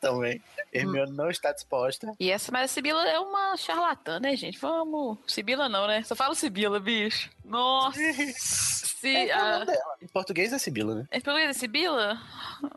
também. 0.00 0.42
Hermione 0.72 1.12
não 1.12 1.30
está 1.30 1.52
disposta. 1.52 2.12
E 2.20 2.30
essa, 2.30 2.50
mas 2.52 2.70
a 2.70 2.74
Sibila 2.74 3.06
é 3.08 3.18
uma 3.18 3.56
charlatã, 3.56 4.18
né, 4.20 4.36
gente? 4.36 4.58
Vamos. 4.58 5.18
Sibila 5.26 5.68
não, 5.68 5.86
né? 5.86 6.02
Só 6.02 6.14
fala 6.14 6.34
Sibila, 6.34 6.78
bicho. 6.80 7.30
Nossa. 7.44 7.98
Se, 9.02 9.16
É, 9.16 9.32
a... 9.32 9.58
o 9.60 9.64
dela. 9.64 9.96
Em 10.00 10.06
português 10.06 10.52
é 10.52 10.58
Sibila, 10.58 10.94
né? 10.94 11.06
É 11.10 11.18
português 11.20 11.50
é 11.50 11.52
Sibila? 11.58 12.20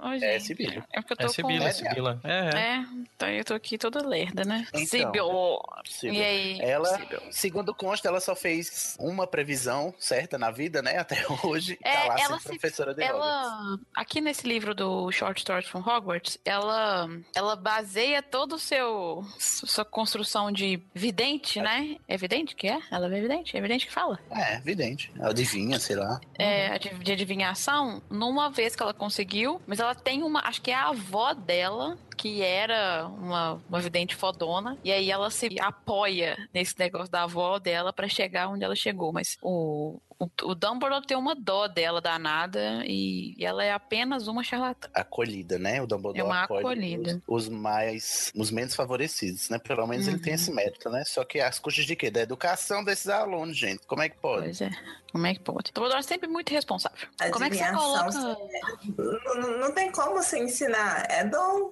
Ô, 0.01 0.07
É 0.09 0.39
Sibila. 0.45 0.85
É 0.93 1.01
porque 1.01 1.13
eu 1.13 1.17
tô 1.17 1.25
É 1.25 1.29
Sibila, 1.29 1.59
com... 1.59 1.67
é 1.67 1.71
Sibila. 1.71 2.19
É, 2.23 2.31
é. 2.31 2.59
É, 2.75 2.85
então 3.15 3.29
eu 3.29 3.45
tô 3.45 3.53
aqui 3.53 3.77
toda 3.77 4.05
lerda, 4.07 4.43
né? 4.43 4.65
Então, 4.69 4.85
Sibila. 4.85 5.59
Sibila. 5.85 6.17
E 6.17 6.23
aí? 6.23 6.59
Ela, 6.61 6.99
segundo 7.31 7.73
consta, 7.73 8.07
ela 8.07 8.19
só 8.19 8.35
fez 8.35 8.95
uma 8.99 9.25
previsão 9.27 9.93
certa 9.99 10.37
na 10.37 10.51
vida, 10.51 10.81
né? 10.81 10.97
Até 10.97 11.17
hoje. 11.43 11.77
É, 11.83 11.93
tá 11.93 11.99
lá 12.07 12.19
ela 12.19 12.27
sendo 12.27 12.39
se- 12.39 12.47
professora 12.49 12.93
de 12.93 13.03
Hogwarts. 13.03 13.25
Ela, 13.25 13.79
aqui 13.95 14.21
nesse 14.21 14.47
livro 14.47 14.73
do 14.73 15.11
Short 15.11 15.39
Stories 15.41 15.67
from 15.67 15.79
Hogwarts, 15.79 16.37
ela, 16.45 17.07
ela 17.35 17.55
baseia 17.55 18.21
todo 18.21 18.53
o 18.55 18.59
seu 18.59 19.23
sua 19.39 19.85
construção 19.85 20.51
de 20.51 20.81
vidente, 20.93 21.59
né? 21.61 21.97
É 22.07 22.17
vidente 22.17 22.55
que 22.55 22.67
é? 22.67 22.79
Ela 22.91 23.07
é 23.07 23.21
vidente? 23.21 23.57
É 23.57 23.61
vidente 23.61 23.85
que 23.87 23.93
fala? 23.93 24.19
É, 24.31 24.55
evidente. 24.55 25.11
Ela 25.17 25.29
adivinha, 25.29 25.79
sei 25.79 25.95
lá. 25.95 26.19
É, 26.37 26.77
de, 26.79 26.89
de 26.95 27.11
adivinhação, 27.11 28.01
numa 28.09 28.49
vez 28.49 28.75
que 28.75 28.81
ela 28.83 28.93
conseguiu, 28.93 29.61
mas 29.67 29.79
ela 29.79 29.95
tem 29.95 30.23
uma, 30.25 30.41
acho 30.47 30.61
que 30.61 30.71
é 30.71 30.75
a 30.75 30.89
avó 30.89 31.33
dela, 31.33 31.97
que 32.17 32.41
era 32.41 33.07
uma, 33.07 33.61
uma 33.69 33.79
vidente 33.79 34.15
fodona, 34.15 34.77
e 34.83 34.91
aí 34.91 35.11
ela 35.11 35.29
se 35.29 35.55
apoia 35.59 36.37
nesse 36.53 36.77
negócio 36.79 37.11
da 37.11 37.23
avó 37.23 37.59
dela 37.59 37.91
pra 37.93 38.07
chegar 38.07 38.47
onde 38.49 38.63
ela 38.63 38.75
chegou, 38.75 39.11
mas 39.11 39.37
o, 39.41 39.99
o, 40.17 40.29
o 40.43 40.55
Dumbledore 40.55 41.05
tem 41.05 41.17
uma 41.17 41.35
dó 41.35 41.67
dela 41.67 41.99
danada 42.01 42.83
e, 42.85 43.35
e 43.37 43.45
ela 43.45 43.63
é 43.63 43.71
apenas 43.73 44.27
uma 44.27 44.43
charlatã. 44.43 44.87
Acolhida, 44.93 45.59
né? 45.59 45.81
O 45.81 45.87
Dumbledore 45.87 46.19
É 46.21 46.23
uma 46.23 46.43
acolhe 46.43 46.59
acolhida. 46.59 47.21
Os, 47.27 47.43
os 47.43 47.49
mais, 47.49 48.31
os 48.35 48.49
menos 48.51 48.73
favorecidos, 48.75 49.49
né? 49.49 49.59
Pelo 49.59 49.85
menos 49.87 50.07
ele 50.07 50.19
tem 50.19 50.33
Uhum. 50.33 50.39
esse 50.39 50.51
mérito, 50.51 50.89
né? 50.89 51.03
Só 51.05 51.23
que 51.23 51.39
as 51.39 51.59
custas 51.59 51.85
de 51.85 51.95
quê? 51.95 52.09
Da 52.09 52.21
educação 52.21 52.83
desses 52.83 53.07
alunos, 53.09 53.57
gente. 53.57 53.85
Como 53.85 54.01
é 54.01 54.09
que 54.09 54.17
pode? 54.17 54.43
Pois 54.45 54.61
é. 54.61 54.69
Como 55.11 55.25
é 55.27 55.33
que 55.33 55.39
pode? 55.41 55.71
Dumbledore 55.73 55.99
é 55.99 56.03
sempre 56.03 56.27
muito 56.27 56.49
responsável. 56.51 57.07
Como 57.31 57.45
é 57.45 57.49
que 57.49 57.57
você 57.57 57.71
coloca... 57.71 58.11
Não, 58.97 59.35
não- 59.41 59.57
não 59.59 59.71
tem 59.73 59.91
como 59.91 60.21
se 60.23 60.39
ensinar. 60.39 61.05
É 61.09 61.23
dom. 61.23 61.71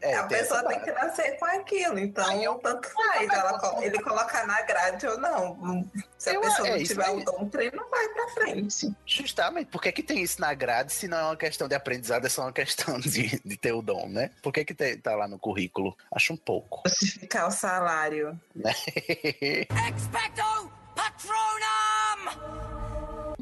É, 0.00 0.14
a 0.16 0.22
pessoa 0.24 0.62
tem 0.68 0.80
que 0.80 0.92
nascer 0.92 1.36
com 1.38 1.44
aquilo. 1.46 1.98
Então, 1.98 2.58
tanto 2.58 2.88
faz 2.90 3.28
ela, 3.28 3.58
co- 3.58 3.82
ele 3.82 4.00
colocar 4.02 4.46
na 4.46 4.62
grade 4.62 5.06
ou 5.06 5.18
não. 5.18 5.84
Se 6.16 6.30
a 6.30 6.34
Eu- 6.34 6.40
pessoa 6.40 6.68
é 6.68 6.70
não 6.70 6.76
isso 6.78 6.92
tiver 6.94 7.10
o 7.10 7.24
dom, 7.24 7.42
o 7.42 7.50
trem 7.50 7.70
não 7.72 7.90
vai 7.90 8.08
pra 8.10 8.28
frente. 8.28 8.94
Justamente, 9.04 9.66
por 9.66 9.82
que, 9.82 9.90
que 9.92 10.02
tem 10.02 10.22
isso 10.22 10.40
na 10.40 10.54
grade 10.54 10.92
se 10.92 11.08
não 11.08 11.18
é 11.18 11.22
uma 11.24 11.36
questão 11.36 11.66
de 11.68 11.74
aprendizado, 11.74 12.24
é 12.24 12.28
só 12.30 12.42
uma 12.42 12.52
questão 12.52 12.98
de, 13.00 13.40
de 13.44 13.56
ter 13.56 13.72
o 13.72 13.82
dom, 13.82 14.08
né? 14.08 14.30
Por 14.42 14.52
que, 14.52 14.64
que 14.64 14.74
tem- 14.74 14.96
tá 14.98 15.14
lá 15.16 15.26
no 15.28 15.38
currículo? 15.38 15.96
Acho 16.12 16.32
um 16.32 16.36
pouco. 16.38 16.82
Justificar 16.88 17.48
o 17.48 17.50
salário. 17.50 18.40
Né? 18.54 18.72
Expecto 19.96 20.72
Patronum! 20.94 22.63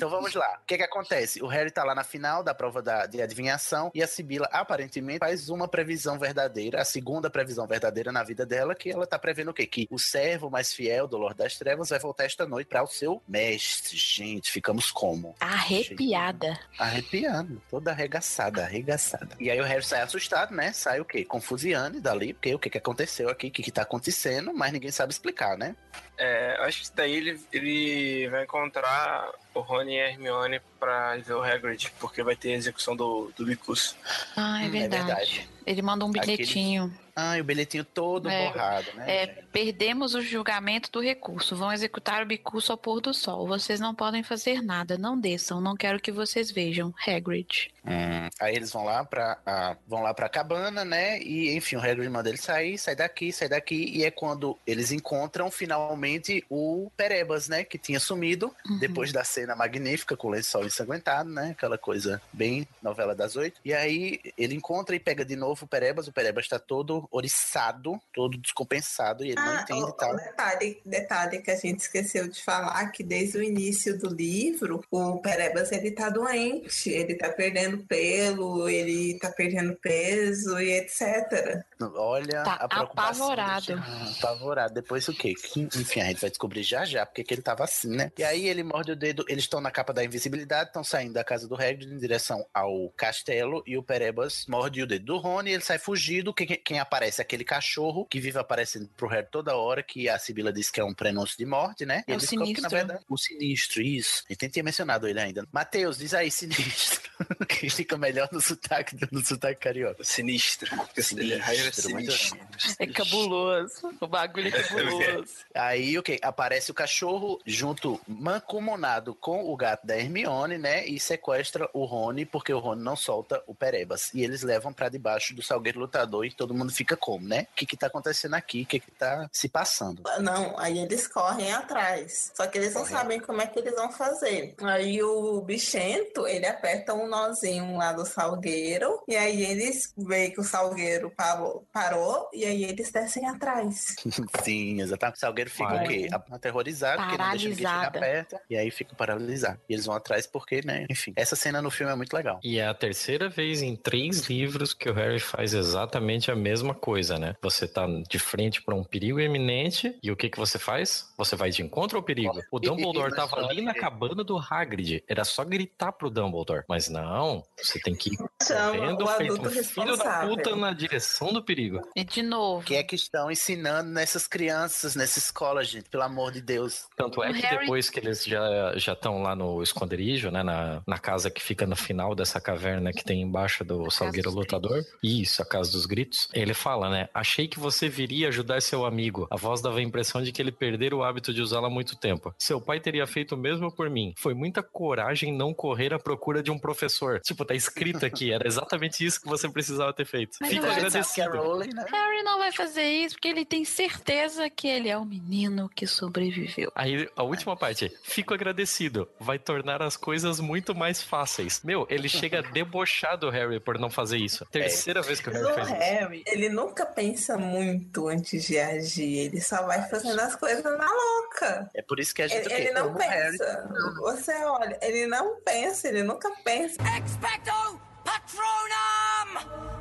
Então 0.02 0.10
vamos 0.10 0.34
lá. 0.34 0.58
O 0.60 0.66
que 0.66 0.76
que 0.76 0.82
acontece? 0.82 1.40
O 1.44 1.46
Harry 1.46 1.70
tá 1.70 1.84
lá 1.84 1.94
na 1.94 2.02
final 2.02 2.42
da 2.42 2.52
prova 2.52 2.82
da, 2.82 3.06
de 3.06 3.22
adivinhação 3.22 3.88
e 3.94 4.02
a 4.02 4.06
Sibila 4.08 4.48
aparentemente 4.50 5.20
faz 5.20 5.48
uma 5.48 5.68
previsão 5.68 6.18
verdadeira, 6.18 6.82
a 6.82 6.84
segunda 6.84 7.30
previsão 7.30 7.68
verdadeira 7.68 8.10
na 8.10 8.24
vida 8.24 8.44
dela, 8.44 8.74
que 8.74 8.90
ela 8.90 9.06
tá 9.06 9.16
prevendo 9.16 9.52
o 9.52 9.54
quê? 9.54 9.64
Que 9.64 9.86
o 9.92 10.00
servo 10.00 10.50
mais 10.50 10.74
fiel 10.74 11.06
do 11.06 11.16
Lord 11.16 11.36
das 11.36 11.56
Trevas 11.56 11.90
vai 11.90 12.00
voltar 12.00 12.24
esta 12.24 12.44
noite 12.44 12.66
para 12.66 12.82
o 12.82 12.88
seu 12.88 13.22
mestre. 13.28 13.96
Gente, 13.96 14.50
ficamos 14.50 14.90
como? 14.90 15.36
Arrepiada. 15.38 16.58
Arrepiando, 16.76 17.62
toda 17.70 17.92
arregaçada, 17.92 18.64
arregaçada. 18.64 19.36
E 19.38 19.52
aí 19.52 19.60
o 19.60 19.64
Harry 19.64 19.84
sai 19.84 20.00
assustado, 20.00 20.52
né? 20.52 20.72
Sai 20.72 20.98
o 20.98 21.04
quê? 21.04 21.24
Confusiane 21.24 22.00
dali, 22.00 22.34
porque 22.34 22.52
o 22.52 22.58
que 22.58 22.68
que 22.68 22.78
aconteceu 22.78 23.28
aqui, 23.28 23.46
o 23.46 23.50
que 23.52 23.62
que 23.62 23.70
tá 23.70 23.82
acontecendo, 23.82 24.52
mas 24.52 24.72
ninguém 24.72 24.90
sabe 24.90 25.12
explicar, 25.12 25.56
né? 25.56 25.76
É, 26.18 26.56
eu 26.58 26.64
acho 26.64 26.82
que 26.82 26.96
daí 26.96 27.12
ele, 27.14 27.40
ele 27.52 28.28
vai 28.28 28.44
encontrar 28.44 29.28
o 29.54 29.60
Rony 29.60 29.94
e 29.96 30.00
a 30.00 30.08
Hermione 30.10 30.60
pra 30.78 31.16
ver 31.16 31.32
o 31.34 31.42
Hagrid, 31.42 31.90
porque 31.98 32.22
vai 32.22 32.36
ter 32.36 32.52
a 32.52 32.56
execução 32.56 32.94
do, 32.94 33.32
do 33.36 33.44
Bicus. 33.46 33.96
Ah, 34.36 34.62
é 34.62 34.64
Hum, 34.64 34.66
é 34.66 34.68
verdade. 34.70 35.04
verdade. 35.06 35.48
Ele 35.66 35.82
manda 35.82 36.04
um 36.04 36.10
Aquele- 36.10 36.36
bilhetinho. 36.36 36.92
Ah, 37.14 37.36
e 37.36 37.40
o 37.40 37.44
bilhetinho 37.44 37.84
todo 37.84 38.28
É, 38.28 38.46
borrado, 38.48 38.86
né? 38.94 39.04
É, 39.22 39.26
perdemos 39.52 40.14
o 40.14 40.22
julgamento 40.22 40.90
do 40.90 41.00
recurso. 41.00 41.54
Vão 41.54 41.72
executar 41.72 42.22
o 42.22 42.26
bicurso 42.26 42.72
ao 42.72 42.78
pôr 42.78 43.00
do 43.00 43.12
sol. 43.12 43.46
Vocês 43.46 43.78
não 43.80 43.94
podem 43.94 44.22
fazer 44.22 44.62
nada. 44.62 44.96
Não 44.96 45.18
desçam. 45.18 45.60
Não 45.60 45.76
quero 45.76 46.00
que 46.00 46.10
vocês 46.10 46.50
vejam. 46.50 46.94
Hagrid. 47.06 47.70
Hum, 47.84 48.28
aí 48.40 48.54
eles 48.54 48.70
vão 48.72 48.84
lá 48.84 49.04
pra 49.04 49.76
vão 49.86 50.02
lá 50.02 50.14
pra 50.14 50.28
cabana, 50.28 50.84
né? 50.84 51.20
E 51.20 51.54
enfim, 51.56 51.76
o 51.76 51.80
Hagrid 51.80 52.08
manda 52.08 52.28
ele 52.28 52.38
sair, 52.38 52.78
sai 52.78 52.94
daqui, 52.96 53.32
sai 53.32 53.48
daqui. 53.48 53.90
E 53.96 54.04
é 54.04 54.10
quando 54.10 54.56
eles 54.66 54.92
encontram 54.92 55.50
finalmente 55.50 56.44
o 56.48 56.90
Perebas, 56.96 57.48
né? 57.48 57.64
Que 57.64 57.76
tinha 57.78 57.98
sumido 58.00 58.54
Uhum. 58.68 58.78
depois 58.78 59.12
da 59.12 59.24
cena 59.24 59.54
magnífica 59.56 60.16
com 60.16 60.28
o 60.28 60.30
lençol 60.30 60.64
ensanguentado, 60.64 61.28
né? 61.28 61.50
Aquela 61.50 61.76
coisa 61.76 62.22
bem 62.32 62.66
novela 62.82 63.14
das 63.14 63.36
oito. 63.36 63.60
E 63.64 63.74
aí 63.74 64.20
ele 64.38 64.54
encontra 64.54 64.94
e 64.94 65.00
pega 65.00 65.24
de 65.24 65.36
novo 65.36 65.64
o 65.64 65.68
Perebas. 65.68 66.06
O 66.08 66.12
Perebas 66.12 66.46
tá 66.48 66.58
todo 66.58 67.01
todo 67.02 67.08
oriçado, 67.10 67.98
todo 68.12 68.38
descompensado, 68.38 69.24
e 69.24 69.28
ele 69.28 69.36
não 69.40 69.48
Ah, 69.52 69.62
entende 69.62 69.84
o- 69.84 69.88
e 69.88 69.96
tal. 69.96 70.16
detalhe, 70.16 70.82
detalhe 70.84 71.38
que 71.42 71.50
a 71.50 71.56
gente 71.56 71.80
esqueceu 71.80 72.28
de 72.28 72.42
falar 72.42 72.86
que 72.90 73.02
desde 73.02 73.38
o 73.38 73.42
início 73.42 73.98
do 73.98 74.08
livro, 74.08 74.84
o 74.90 75.18
Perebas 75.20 75.72
ele 75.72 75.90
tá 75.90 76.08
doente, 76.10 76.90
ele 76.90 77.14
tá 77.14 77.28
perdendo 77.30 77.78
pelo, 77.86 78.68
ele 78.68 79.18
tá 79.18 79.30
perdendo 79.30 79.74
peso 79.76 80.58
e 80.60 80.72
etc. 80.72 81.62
Olha 81.94 82.42
Tá 82.44 82.54
a 82.54 82.68
preocupação. 82.68 83.26
apavorado. 83.32 83.62
Jean, 83.66 84.12
apavorado. 84.18 84.74
Depois 84.74 85.08
o 85.08 85.14
quê? 85.14 85.32
Enfim, 85.56 86.00
a 86.00 86.04
gente 86.06 86.20
vai 86.20 86.30
descobrir 86.30 86.62
já 86.62 86.84
já 86.84 87.04
porque 87.06 87.24
que 87.24 87.34
ele 87.34 87.42
tava 87.42 87.64
assim, 87.64 87.88
né? 87.88 88.12
E 88.18 88.24
aí 88.24 88.48
ele 88.48 88.62
morde 88.62 88.92
o 88.92 88.96
dedo, 88.96 89.24
eles 89.28 89.44
estão 89.44 89.60
na 89.60 89.70
capa 89.70 89.92
da 89.92 90.04
invisibilidade, 90.04 90.68
estão 90.70 90.84
saindo 90.84 91.12
da 91.14 91.24
casa 91.24 91.48
do 91.48 91.54
Hagrid 91.54 91.92
em 91.92 91.98
direção 91.98 92.44
ao 92.54 92.90
castelo 92.96 93.62
e 93.66 93.76
o 93.76 93.82
Perebas 93.82 94.44
morde 94.48 94.82
o 94.82 94.86
dedo 94.86 95.04
do 95.06 95.18
Rony 95.18 95.50
e 95.50 95.54
ele 95.54 95.62
sai 95.62 95.78
fugido. 95.78 96.32
Quem, 96.32 96.46
quem 96.46 96.78
aparece 96.92 97.20
é 97.20 97.22
aquele 97.22 97.42
cachorro 97.42 98.04
que 98.04 98.20
vive 98.20 98.38
aparecendo 98.38 98.86
pro 98.94 99.08
Harry 99.08 99.26
toda 99.30 99.56
hora, 99.56 99.82
que 99.82 100.10
a 100.10 100.18
Sibila 100.18 100.52
disse 100.52 100.70
que 100.70 100.78
é 100.78 100.84
um 100.84 100.92
prenúncio 100.92 101.38
de 101.38 101.46
morte, 101.46 101.86
né? 101.86 102.04
E 102.06 102.10
É 102.10 102.14
ele 102.14 102.16
o 102.18 102.20
descobre 102.20 102.54
que, 102.54 102.60
na 102.60 102.68
sinistro. 102.68 102.70
verdade, 102.70 103.04
o 103.08 103.16
sinistro, 103.16 103.82
isso. 103.82 104.24
A 104.28 104.32
gente 104.32 104.42
nem 104.42 104.50
tinha 104.50 104.62
mencionado 104.62 105.08
ele 105.08 105.18
ainda. 105.18 105.46
Matheus, 105.50 105.96
diz 105.96 106.12
aí, 106.12 106.30
sinistro. 106.30 107.00
que 107.48 107.70
fica 107.70 107.96
melhor 107.96 108.28
no 108.30 108.40
sotaque, 108.40 108.96
no 109.10 109.24
sotaque 109.24 109.60
carioca. 109.60 110.04
Sinistro. 110.04 110.70
Dele 111.14 111.34
é 111.34 111.42
Sinistro, 111.72 111.82
sinistro. 111.82 112.38
É 112.78 112.86
cabuloso. 112.86 113.96
O 114.00 114.06
bagulho 114.06 114.48
é 114.48 114.50
cabuloso. 114.62 115.32
Aí, 115.54 115.98
o 115.98 116.02
que? 116.02 116.18
Aparece 116.22 116.70
o 116.70 116.74
cachorro 116.74 117.40
junto, 117.46 117.98
mancomunado 118.06 119.14
com 119.14 119.50
o 119.50 119.56
gato 119.56 119.86
da 119.86 119.96
Hermione, 119.96 120.58
né? 120.58 120.86
E 120.86 121.00
sequestra 121.00 121.68
o 121.72 121.84
Rony, 121.84 122.26
porque 122.26 122.52
o 122.52 122.58
Rony 122.58 122.82
não 122.82 122.96
solta 122.96 123.42
o 123.46 123.54
Perebas. 123.54 124.12
E 124.12 124.22
eles 124.22 124.42
levam 124.42 124.72
pra 124.72 124.88
debaixo 124.88 125.34
do 125.34 125.42
Salgueiro 125.42 125.80
Lutador 125.80 126.26
e 126.26 126.32
todo 126.32 126.52
mundo 126.54 126.72
fica 126.72 126.81
como, 126.96 127.26
né? 127.26 127.46
O 127.52 127.56
que 127.56 127.66
que 127.66 127.76
tá 127.76 127.86
acontecendo 127.86 128.34
aqui? 128.34 128.62
O 128.62 128.66
que 128.66 128.80
que 128.80 128.90
tá 128.90 129.28
se 129.32 129.48
passando? 129.48 130.02
Não, 130.20 130.58
aí 130.58 130.78
eles 130.78 131.06
correm 131.06 131.52
atrás. 131.52 132.32
Só 132.34 132.46
que 132.46 132.58
eles 132.58 132.74
não 132.74 132.82
Correm. 132.82 132.96
sabem 132.96 133.20
como 133.20 133.40
é 133.40 133.46
que 133.46 133.58
eles 133.58 133.74
vão 133.74 133.90
fazer. 133.92 134.54
Aí 134.62 135.02
o 135.02 135.40
bichento, 135.40 136.26
ele 136.26 136.46
aperta 136.46 136.94
um 136.94 137.08
nozinho 137.08 137.76
lá 137.76 137.92
do 137.92 138.04
salgueiro. 138.06 139.02
E 139.08 139.16
aí 139.16 139.42
eles 139.44 139.92
veem 139.96 140.30
que 140.32 140.40
o 140.40 140.44
salgueiro 140.44 141.10
parou, 141.16 141.66
parou 141.72 142.28
e 142.32 142.44
aí 142.44 142.64
eles 142.64 142.90
descem 142.90 143.26
atrás. 143.28 143.94
Sim, 144.42 144.80
exatamente. 144.80 145.16
O 145.16 145.20
Salgueiro 145.20 145.50
fica 145.50 145.68
Vai. 145.68 145.84
o 145.84 145.88
quê? 145.88 146.08
Aterrorizado, 146.30 147.02
porque 147.02 147.18
não 147.18 147.30
deixa 147.30 147.48
ninguém 147.48 147.66
chegar 147.66 147.90
perto. 147.92 148.36
E 148.48 148.56
aí 148.56 148.70
fica 148.70 148.94
paralisado. 148.94 149.60
E 149.68 149.74
eles 149.74 149.86
vão 149.86 149.94
atrás 149.94 150.26
porque, 150.26 150.60
né? 150.64 150.86
Enfim, 150.90 151.12
essa 151.16 151.36
cena 151.36 151.60
no 151.62 151.70
filme 151.70 151.92
é 151.92 151.96
muito 151.96 152.12
legal. 152.14 152.40
E 152.42 152.58
é 152.58 152.66
a 152.66 152.74
terceira 152.74 153.28
vez 153.28 153.62
em 153.62 153.76
três 153.76 154.22
livros 154.28 154.72
que 154.74 154.88
o 154.88 154.94
Harry 154.94 155.20
faz 155.20 155.54
exatamente 155.54 156.30
a 156.30 156.36
mesma 156.36 156.71
coisa, 156.74 157.18
né? 157.18 157.34
Você 157.42 157.66
tá 157.66 157.86
de 158.08 158.18
frente 158.18 158.62
para 158.62 158.74
um 158.74 158.84
perigo 158.84 159.20
iminente 159.20 159.96
e 160.02 160.10
o 160.10 160.16
que 160.16 160.28
que 160.28 160.38
você 160.38 160.58
faz? 160.58 161.12
Você 161.16 161.36
vai 161.36 161.50
de 161.50 161.62
encontro 161.62 161.96
ao 161.98 162.02
perigo. 162.02 162.40
O 162.50 162.58
Dumbledore 162.58 163.14
tava 163.14 163.36
ali 163.46 163.62
na 163.62 163.74
cabana 163.74 164.22
do 164.24 164.38
Hagrid. 164.38 165.02
Era 165.08 165.24
só 165.24 165.44
gritar 165.44 165.92
pro 165.92 166.10
Dumbledore. 166.10 166.64
Mas 166.68 166.88
não, 166.88 167.42
você 167.60 167.78
tem 167.80 167.94
que 167.94 168.10
ir 168.14 168.18
Chama 168.46 168.76
correndo 168.78 169.04
o 169.04 169.06
feito 169.08 169.32
adulto 169.34 169.48
um 169.48 169.62
filho 169.62 169.86
da 169.86 169.92
responsável. 169.92 170.36
puta 170.36 170.56
na 170.56 170.72
direção 170.72 171.32
do 171.32 171.42
perigo. 171.42 171.80
E 171.96 172.04
de 172.04 172.22
novo. 172.22 172.64
que 172.64 172.74
é 172.74 172.82
que 172.82 172.94
estão 172.94 173.30
ensinando 173.30 173.90
nessas 173.90 174.26
crianças, 174.26 174.94
nessa 174.94 175.18
escola, 175.18 175.64
gente? 175.64 175.88
Pelo 175.88 176.02
amor 176.02 176.32
de 176.32 176.40
Deus. 176.40 176.86
Tanto 176.96 177.22
é 177.22 177.32
que 177.32 177.40
Harry- 177.40 177.58
depois 177.60 177.88
que 177.90 177.98
eles 178.00 178.24
já 178.24 178.72
já 178.76 178.92
estão 178.92 179.22
lá 179.22 179.34
no 179.36 179.62
esconderijo, 179.62 180.30
né, 180.30 180.42
na, 180.42 180.82
na 180.86 180.98
casa 180.98 181.30
que 181.30 181.42
fica 181.42 181.66
no 181.66 181.76
final 181.76 182.14
dessa 182.14 182.40
caverna 182.40 182.92
que 182.92 183.04
tem 183.04 183.20
embaixo 183.22 183.64
do 183.64 183.90
Salgueiro 183.90 184.30
Lutador, 184.30 184.84
isso, 185.02 185.42
a 185.42 185.46
casa 185.46 185.70
dos 185.72 185.86
gritos, 185.86 186.28
ele 186.32 186.54
fala, 186.62 186.88
né, 186.88 187.08
achei 187.12 187.48
que 187.48 187.58
você 187.58 187.88
viria 187.88 188.28
ajudar 188.28 188.62
seu 188.62 188.86
amigo. 188.86 189.26
A 189.30 189.36
voz 189.36 189.60
dava 189.60 189.78
a 189.78 189.82
impressão 189.82 190.22
de 190.22 190.30
que 190.30 190.40
ele 190.40 190.52
perdera 190.52 190.94
o 190.94 191.02
hábito 191.02 191.34
de 191.34 191.42
usá-la 191.42 191.66
há 191.66 191.70
muito 191.70 191.96
tempo. 191.96 192.32
Seu 192.38 192.60
pai 192.60 192.78
teria 192.78 193.04
feito 193.04 193.34
o 193.34 193.38
mesmo 193.38 193.74
por 193.74 193.90
mim. 193.90 194.14
Foi 194.16 194.32
muita 194.32 194.62
coragem 194.62 195.36
não 195.36 195.52
correr 195.52 195.92
à 195.92 195.98
procura 195.98 196.40
de 196.40 196.52
um 196.52 196.58
professor. 196.58 197.20
Tipo, 197.20 197.44
tá 197.44 197.54
escrito 197.54 198.06
aqui, 198.06 198.32
era 198.32 198.46
exatamente 198.46 199.04
isso 199.04 199.20
que 199.20 199.28
você 199.28 199.48
precisava 199.48 199.92
ter 199.92 200.04
feito. 200.04 200.36
Mas 200.40 200.50
Fico 200.50 200.66
agradecido. 200.66 201.36
Rowling, 201.36 201.74
né? 201.74 201.84
Harry 201.90 202.22
não 202.22 202.38
vai 202.38 202.52
fazer 202.52 202.84
isso 202.84 203.16
porque 203.16 203.28
ele 203.28 203.44
tem 203.44 203.64
certeza 203.64 204.48
que 204.48 204.68
ele 204.68 204.88
é 204.88 204.96
o 204.96 205.04
menino 205.04 205.68
que 205.74 205.84
sobreviveu. 205.86 206.70
Aí 206.76 207.08
a 207.16 207.24
última 207.24 207.56
parte, 207.56 207.90
fico 208.04 208.32
agradecido, 208.34 209.08
vai 209.18 209.38
tornar 209.38 209.82
as 209.82 209.96
coisas 209.96 210.38
muito 210.38 210.74
mais 210.74 211.02
fáceis. 211.02 211.60
Meu, 211.64 211.86
ele 211.90 212.08
chega 212.08 212.38
a 212.38 212.42
debochar 212.42 213.18
do 213.18 213.28
Harry 213.30 213.58
por 213.58 213.78
não 213.78 213.90
fazer 213.90 214.18
isso. 214.18 214.46
Terceira 214.46 215.02
vez 215.02 215.20
que 215.20 215.28
o 215.28 215.32
Harry 215.32 215.44
O 215.44 215.54
faz 215.54 215.66
isso. 215.66 215.76
Harry, 215.76 216.22
ele 216.26 216.48
nunca 216.52 216.86
pensa 216.86 217.36
muito 217.36 218.08
antes 218.08 218.44
de 218.44 218.58
agir. 218.58 219.18
Ele 219.18 219.40
só 219.40 219.62
vai 219.62 219.88
fazendo 219.88 220.20
as 220.20 220.36
coisas 220.36 220.62
na 220.62 220.92
louca. 220.92 221.70
É 221.74 221.82
por 221.82 221.98
isso 221.98 222.14
que 222.14 222.22
a 222.22 222.28
gente 222.28 222.46
Ele, 222.52 222.62
ele 222.68 222.72
não 222.72 222.92
o 222.92 222.98
Harry. 222.98 223.38
pensa. 223.38 223.68
Você 224.00 224.34
olha, 224.44 224.78
ele 224.80 225.06
não 225.06 225.40
pensa, 225.40 225.88
ele 225.88 226.02
nunca 226.02 226.30
pensa. 226.44 226.76
Expecto 227.04 227.80
Patronum! 228.04 229.72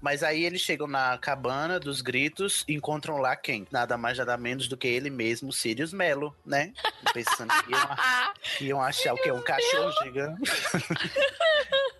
Mas 0.00 0.22
aí 0.22 0.44
eles 0.44 0.60
chegam 0.60 0.86
na 0.86 1.18
cabana 1.18 1.80
dos 1.80 2.00
gritos 2.00 2.64
e 2.68 2.74
encontram 2.74 3.16
lá 3.18 3.34
quem? 3.34 3.66
Nada 3.72 3.96
mais, 3.96 4.18
nada 4.18 4.36
menos 4.36 4.68
do 4.68 4.76
que 4.76 4.86
ele 4.86 5.10
mesmo, 5.10 5.52
Sirius 5.52 5.92
Melo, 5.92 6.36
né? 6.44 6.72
Pensando 7.12 7.52
que 7.64 7.72
iam, 7.72 7.88
que 8.58 8.64
iam 8.66 8.80
achar 8.82 9.14
o 9.14 9.16
quê? 9.16 9.32
Um 9.32 9.42
cachorro 9.42 9.90
gigante. 10.04 10.40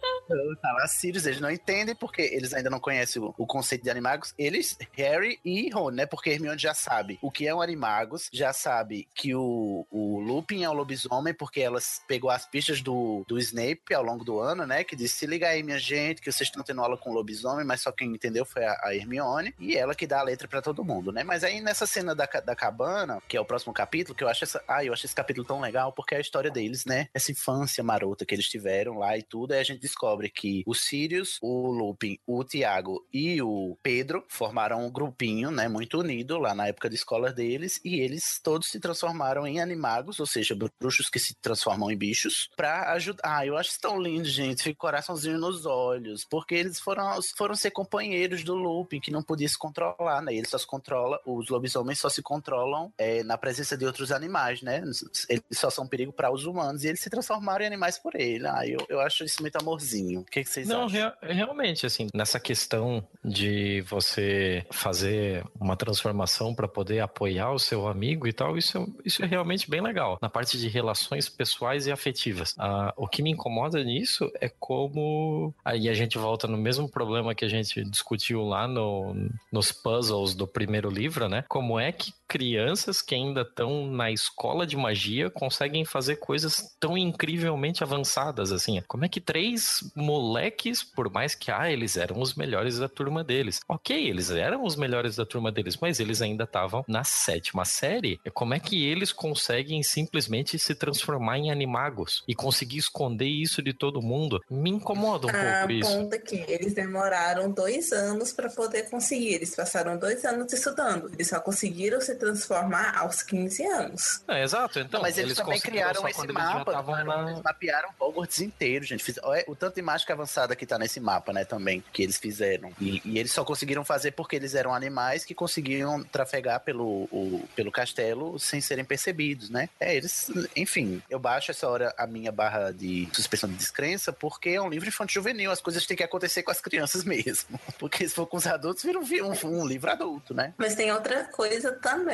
Tá 0.60 0.72
lá 0.72 0.86
Sirius, 0.88 1.26
eles 1.26 1.40
não 1.40 1.50
entendem 1.50 1.94
porque 1.94 2.22
eles 2.22 2.52
ainda 2.52 2.68
não 2.68 2.80
conhecem 2.80 3.22
o, 3.22 3.34
o 3.38 3.46
conceito 3.46 3.84
de 3.84 3.90
animagos. 3.90 4.34
Eles, 4.36 4.76
Harry 4.92 5.38
e 5.44 5.70
Ron, 5.70 5.90
né? 5.90 6.06
Porque 6.06 6.30
Hermione 6.30 6.58
já 6.58 6.74
sabe 6.74 7.18
o 7.22 7.30
que 7.30 7.46
é 7.46 7.54
um 7.54 7.60
animagos, 7.60 8.28
já 8.32 8.52
sabe 8.52 9.08
que 9.14 9.34
o, 9.34 9.86
o 9.90 10.20
Lupin 10.20 10.64
é 10.64 10.70
um 10.70 10.72
lobisomem, 10.72 11.32
porque 11.32 11.60
ela 11.60 11.78
pegou 12.08 12.30
as 12.30 12.46
pistas 12.46 12.80
do, 12.80 13.24
do 13.28 13.38
Snape 13.38 13.94
ao 13.94 14.02
longo 14.02 14.24
do 14.24 14.40
ano, 14.40 14.66
né? 14.66 14.82
Que 14.82 14.96
disse: 14.96 15.18
se 15.18 15.26
liga 15.26 15.48
aí, 15.48 15.62
minha 15.62 15.78
gente, 15.78 16.20
que 16.20 16.30
vocês 16.30 16.48
estão 16.48 16.62
tendo 16.62 16.80
aula 16.80 16.96
com 16.96 17.12
lobisomem, 17.12 17.64
mas 17.64 17.82
só 17.82 17.92
quem 17.92 18.08
entendeu 18.08 18.44
foi 18.44 18.64
a, 18.64 18.80
a 18.82 18.94
Hermione, 18.94 19.54
e 19.58 19.76
ela 19.76 19.94
que 19.94 20.06
dá 20.06 20.20
a 20.20 20.24
letra 20.24 20.48
pra 20.48 20.62
todo 20.62 20.84
mundo, 20.84 21.12
né? 21.12 21.22
Mas 21.22 21.44
aí 21.44 21.60
nessa 21.60 21.86
cena 21.86 22.14
da, 22.14 22.26
da 22.26 22.56
cabana, 22.56 23.22
que 23.28 23.36
é 23.36 23.40
o 23.40 23.44
próximo 23.44 23.72
capítulo, 23.72 24.16
que 24.16 24.24
eu 24.24 24.28
acho 24.28 24.44
essa. 24.44 24.62
Ah, 24.66 24.84
eu 24.84 24.92
acho 24.92 25.06
esse 25.06 25.14
capítulo 25.14 25.46
tão 25.46 25.60
legal, 25.60 25.92
porque 25.92 26.14
é 26.14 26.18
a 26.18 26.20
história 26.20 26.50
deles, 26.50 26.84
né? 26.84 27.08
Essa 27.14 27.32
infância 27.32 27.84
marota 27.84 28.24
que 28.24 28.34
eles 28.34 28.48
tiveram 28.48 28.98
lá 28.98 29.16
e 29.16 29.22
tudo, 29.22 29.52
aí 29.52 29.60
a 29.60 29.64
gente 29.64 29.80
descobre 29.96 30.28
que 30.28 30.62
o 30.66 30.74
Sirius, 30.74 31.38
o 31.40 31.70
Lupin, 31.70 32.18
o 32.26 32.44
Tiago 32.44 33.06
e 33.10 33.40
o 33.40 33.78
Pedro 33.82 34.22
formaram 34.28 34.84
um 34.84 34.90
grupinho, 34.90 35.50
né? 35.50 35.68
Muito 35.68 35.98
unido 35.98 36.38
lá 36.38 36.54
na 36.54 36.68
época 36.68 36.90
de 36.90 36.96
escola 36.96 37.32
deles, 37.32 37.80
e 37.82 38.00
eles 38.00 38.38
todos 38.42 38.68
se 38.68 38.78
transformaram 38.78 39.46
em 39.46 39.58
animagos, 39.58 40.20
ou 40.20 40.26
seja, 40.26 40.54
bruxos 40.54 41.08
que 41.08 41.18
se 41.18 41.34
transformam 41.40 41.90
em 41.90 41.96
bichos, 41.96 42.50
pra 42.54 42.92
ajudar. 42.92 43.22
Ah, 43.24 43.46
eu 43.46 43.56
acho 43.56 43.80
tão 43.80 44.00
lindo, 44.00 44.28
gente. 44.28 44.62
Fica 44.62 44.76
coraçãozinho 44.76 45.38
nos 45.38 45.64
olhos, 45.64 46.26
porque 46.28 46.54
eles 46.54 46.78
foram, 46.78 47.18
foram 47.36 47.54
ser 47.54 47.70
companheiros 47.70 48.44
do 48.44 48.54
Lupin, 48.54 49.00
que 49.00 49.10
não 49.10 49.22
podia 49.22 49.48
se 49.48 49.56
controlar, 49.56 50.20
né? 50.20 50.34
Eles 50.34 50.50
só 50.50 50.58
se 50.58 50.66
controlam, 50.66 51.18
os 51.24 51.48
lobisomens 51.48 51.98
só 51.98 52.10
se 52.10 52.22
controlam 52.22 52.92
é, 52.98 53.22
na 53.22 53.38
presença 53.38 53.76
de 53.76 53.86
outros 53.86 54.12
animais, 54.12 54.60
né? 54.60 54.82
Eles 55.28 55.42
só 55.52 55.70
são 55.70 55.84
um 55.84 55.88
perigo 55.88 56.12
para 56.12 56.30
os 56.30 56.44
humanos 56.44 56.84
e 56.84 56.88
eles 56.88 57.00
se 57.00 57.08
transformaram 57.08 57.64
em 57.64 57.68
animais 57.68 57.98
por 57.98 58.14
ele. 58.14 58.46
Ah, 58.46 58.66
eu, 58.66 58.78
eu 58.90 59.00
acho 59.00 59.24
isso 59.24 59.40
muito 59.40 59.56
amorzinho. 59.56 59.85
O 59.94 60.24
que, 60.24 60.42
que 60.44 60.50
vocês 60.50 60.66
Não, 60.68 60.84
acham? 60.86 60.88
rea- 60.90 61.14
realmente, 61.22 61.86
assim, 61.86 62.08
nessa 62.14 62.38
questão 62.40 63.06
de 63.24 63.80
você 63.82 64.64
fazer 64.70 65.44
uma 65.60 65.76
transformação 65.76 66.54
para 66.54 66.68
poder 66.68 67.00
apoiar 67.00 67.52
o 67.52 67.58
seu 67.58 67.88
amigo 67.88 68.26
e 68.26 68.32
tal, 68.32 68.56
isso, 68.58 68.78
é- 68.78 68.86
isso 69.04 69.22
é 69.22 69.26
realmente 69.26 69.70
bem 69.70 69.80
legal. 69.80 70.18
Na 70.20 70.28
parte 70.28 70.58
de 70.58 70.68
relações 70.68 71.28
pessoais 71.28 71.86
e 71.86 71.92
afetivas. 71.92 72.54
Ah, 72.58 72.92
o 72.96 73.06
que 73.08 73.22
me 73.22 73.30
incomoda 73.30 73.82
nisso 73.82 74.30
é 74.40 74.48
como. 74.48 75.54
Aí 75.64 75.88
a 75.88 75.94
gente 75.94 76.18
volta 76.18 76.46
no 76.46 76.56
mesmo 76.56 76.88
problema 76.88 77.34
que 77.34 77.44
a 77.44 77.48
gente 77.48 77.84
discutiu 77.84 78.42
lá 78.44 78.66
no, 78.68 79.14
nos 79.52 79.72
puzzles 79.72 80.34
do 80.34 80.46
primeiro 80.46 80.90
livro, 80.90 81.28
né? 81.28 81.44
Como 81.48 81.78
é 81.78 81.92
que 81.92 82.12
crianças 82.26 83.00
que 83.02 83.14
ainda 83.14 83.42
estão 83.42 83.86
na 83.86 84.10
escola 84.10 84.66
de 84.66 84.76
magia 84.76 85.30
conseguem 85.30 85.84
fazer 85.84 86.16
coisas 86.16 86.76
tão 86.78 86.96
incrivelmente 86.96 87.82
avançadas 87.82 88.52
assim? 88.52 88.82
Como 88.86 89.04
é 89.04 89.08
que 89.08 89.20
três 89.20 89.80
moleques, 89.94 90.82
por 90.82 91.10
mais 91.10 91.34
que 91.34 91.50
ah, 91.50 91.70
eles 91.70 91.96
eram 91.96 92.20
os 92.20 92.34
melhores 92.34 92.78
da 92.78 92.88
turma 92.88 93.22
deles. 93.22 93.60
Ok, 93.68 94.08
eles 94.08 94.30
eram 94.30 94.64
os 94.64 94.76
melhores 94.76 95.16
da 95.16 95.24
turma 95.26 95.52
deles, 95.52 95.76
mas 95.80 96.00
eles 96.00 96.20
ainda 96.22 96.44
estavam 96.44 96.84
na 96.88 97.04
sétima 97.04 97.64
série. 97.64 98.20
Como 98.32 98.54
é 98.54 98.60
que 98.60 98.86
eles 98.86 99.12
conseguem 99.12 99.82
simplesmente 99.82 100.58
se 100.58 100.74
transformar 100.74 101.38
em 101.38 101.50
animagos 101.50 102.22
e 102.26 102.34
conseguir 102.34 102.78
esconder 102.78 103.26
isso 103.28 103.62
de 103.62 103.72
todo 103.72 104.02
mundo? 104.02 104.42
Me 104.50 104.70
incomoda 104.70 105.26
um 105.26 105.30
A 105.30 105.58
pouco 105.58 105.72
isso. 105.72 105.90
ponta 105.90 106.18
que 106.18 106.36
eles 106.48 106.74
demoraram 106.74 107.50
dois 107.50 107.92
anos 107.92 108.32
para 108.32 108.50
poder 108.50 108.90
conseguir. 108.90 109.34
Eles 109.34 109.54
passaram 109.54 109.98
dois 109.98 110.24
anos 110.24 110.52
estudando. 110.52 111.10
Eles 111.12 111.28
só 111.28 111.40
conseguiram 111.40 112.00
se 112.00 112.15
transformar 112.16 112.96
aos 112.98 113.22
15 113.22 113.64
anos. 113.66 114.22
É, 114.28 114.42
exato, 114.42 114.78
então. 114.80 115.00
Mas 115.02 115.18
eles, 115.18 115.36
também 115.36 115.54
conseguiram 115.54 115.90
criaram 115.92 116.08
esse 116.08 116.20
eles 116.22 116.34
mapa. 116.34 116.70
estavam 116.70 117.04
na- 117.04 117.30
Eles 117.30 117.42
mapearam 117.42 117.88
Hogwarts 117.98 118.40
inteiro, 118.40 118.84
gente. 118.84 119.02
Fiz- 119.04 119.18
olha 119.22 119.44
O 119.46 119.54
tanto 119.54 119.74
de 119.76 119.82
mágica 119.82 120.12
avançada 120.12 120.56
que 120.56 120.66
tá 120.66 120.78
nesse 120.78 120.98
mapa, 121.00 121.32
né, 121.32 121.44
também, 121.44 121.82
que 121.92 122.02
eles 122.02 122.16
fizeram. 122.16 122.70
E, 122.80 123.00
e 123.04 123.18
eles 123.18 123.32
só 123.32 123.44
conseguiram 123.44 123.84
fazer 123.84 124.12
porque 124.12 124.36
eles 124.36 124.54
eram 124.54 124.74
animais 124.74 125.24
que 125.24 125.34
conseguiam 125.34 126.02
trafegar 126.04 126.60
pelo, 126.60 127.04
o- 127.10 127.48
pelo 127.54 127.70
castelo 127.72 128.38
sem 128.38 128.60
serem 128.60 128.84
percebidos, 128.84 129.50
né? 129.50 129.68
É, 129.80 129.94
eles. 129.94 130.30
Enfim, 130.56 131.02
eu 131.10 131.18
baixo 131.18 131.50
essa 131.50 131.68
hora 131.68 131.94
a 131.98 132.06
minha 132.06 132.32
barra 132.32 132.70
de 132.72 133.08
suspensão 133.12 133.48
de 133.50 133.56
descrença 133.56 134.12
porque 134.12 134.50
é 134.50 134.60
um 134.62 134.68
livro 134.68 134.88
infantil 134.88 135.16
juvenil. 135.16 135.50
As 135.50 135.60
coisas 135.62 135.86
têm 135.86 135.96
que 135.96 136.02
acontecer 136.02 136.42
com 136.42 136.50
as 136.50 136.60
crianças 136.60 137.02
mesmo. 137.04 137.58
Porque 137.78 138.06
se 138.08 138.14
for 138.14 138.26
com 138.26 138.36
os 138.36 138.46
adultos, 138.46 138.82
vira 138.82 138.98
um, 138.98 139.02
vi- 139.02 139.22
um, 139.22 139.32
um 139.44 139.66
livro 139.66 139.90
adulto, 139.90 140.34
né? 140.34 140.52
Mas 140.58 140.74
tem 140.74 140.92
outra 140.92 141.24
coisa 141.24 141.72
também. 141.72 142.05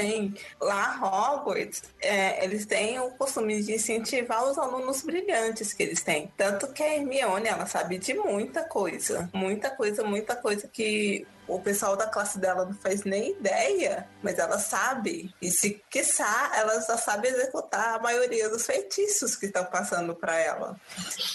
Lá, 0.60 0.98
Hogwarts, 1.02 1.82
é, 2.00 2.44
eles 2.44 2.66
têm 2.66 2.98
o 2.98 3.10
costume 3.10 3.62
de 3.62 3.74
incentivar 3.74 4.44
os 4.44 4.58
alunos 4.58 5.02
brilhantes 5.02 5.72
que 5.72 5.82
eles 5.82 6.02
têm. 6.02 6.32
Tanto 6.36 6.72
que 6.72 6.82
a 6.82 6.94
Hermione, 6.96 7.48
ela 7.48 7.66
sabe 7.66 7.98
de 7.98 8.14
muita 8.14 8.62
coisa. 8.64 9.28
Muita 9.32 9.70
coisa, 9.70 10.02
muita 10.02 10.36
coisa 10.36 10.68
que 10.68 11.26
o 11.54 11.60
pessoal 11.60 11.96
da 11.96 12.06
classe 12.06 12.38
dela 12.38 12.64
não 12.64 12.74
faz 12.74 13.04
nem 13.04 13.32
ideia, 13.32 14.06
mas 14.22 14.38
ela 14.38 14.58
sabe. 14.58 15.34
E 15.40 15.50
se 15.50 15.82
quiçá, 15.90 16.52
ela 16.56 16.80
já 16.80 16.96
sabe 16.96 17.28
executar 17.28 17.96
a 17.96 17.98
maioria 17.98 18.48
dos 18.48 18.64
feitiços 18.66 19.36
que 19.36 19.46
estão 19.46 19.64
passando 19.66 20.14
para 20.14 20.36
ela. 20.38 20.76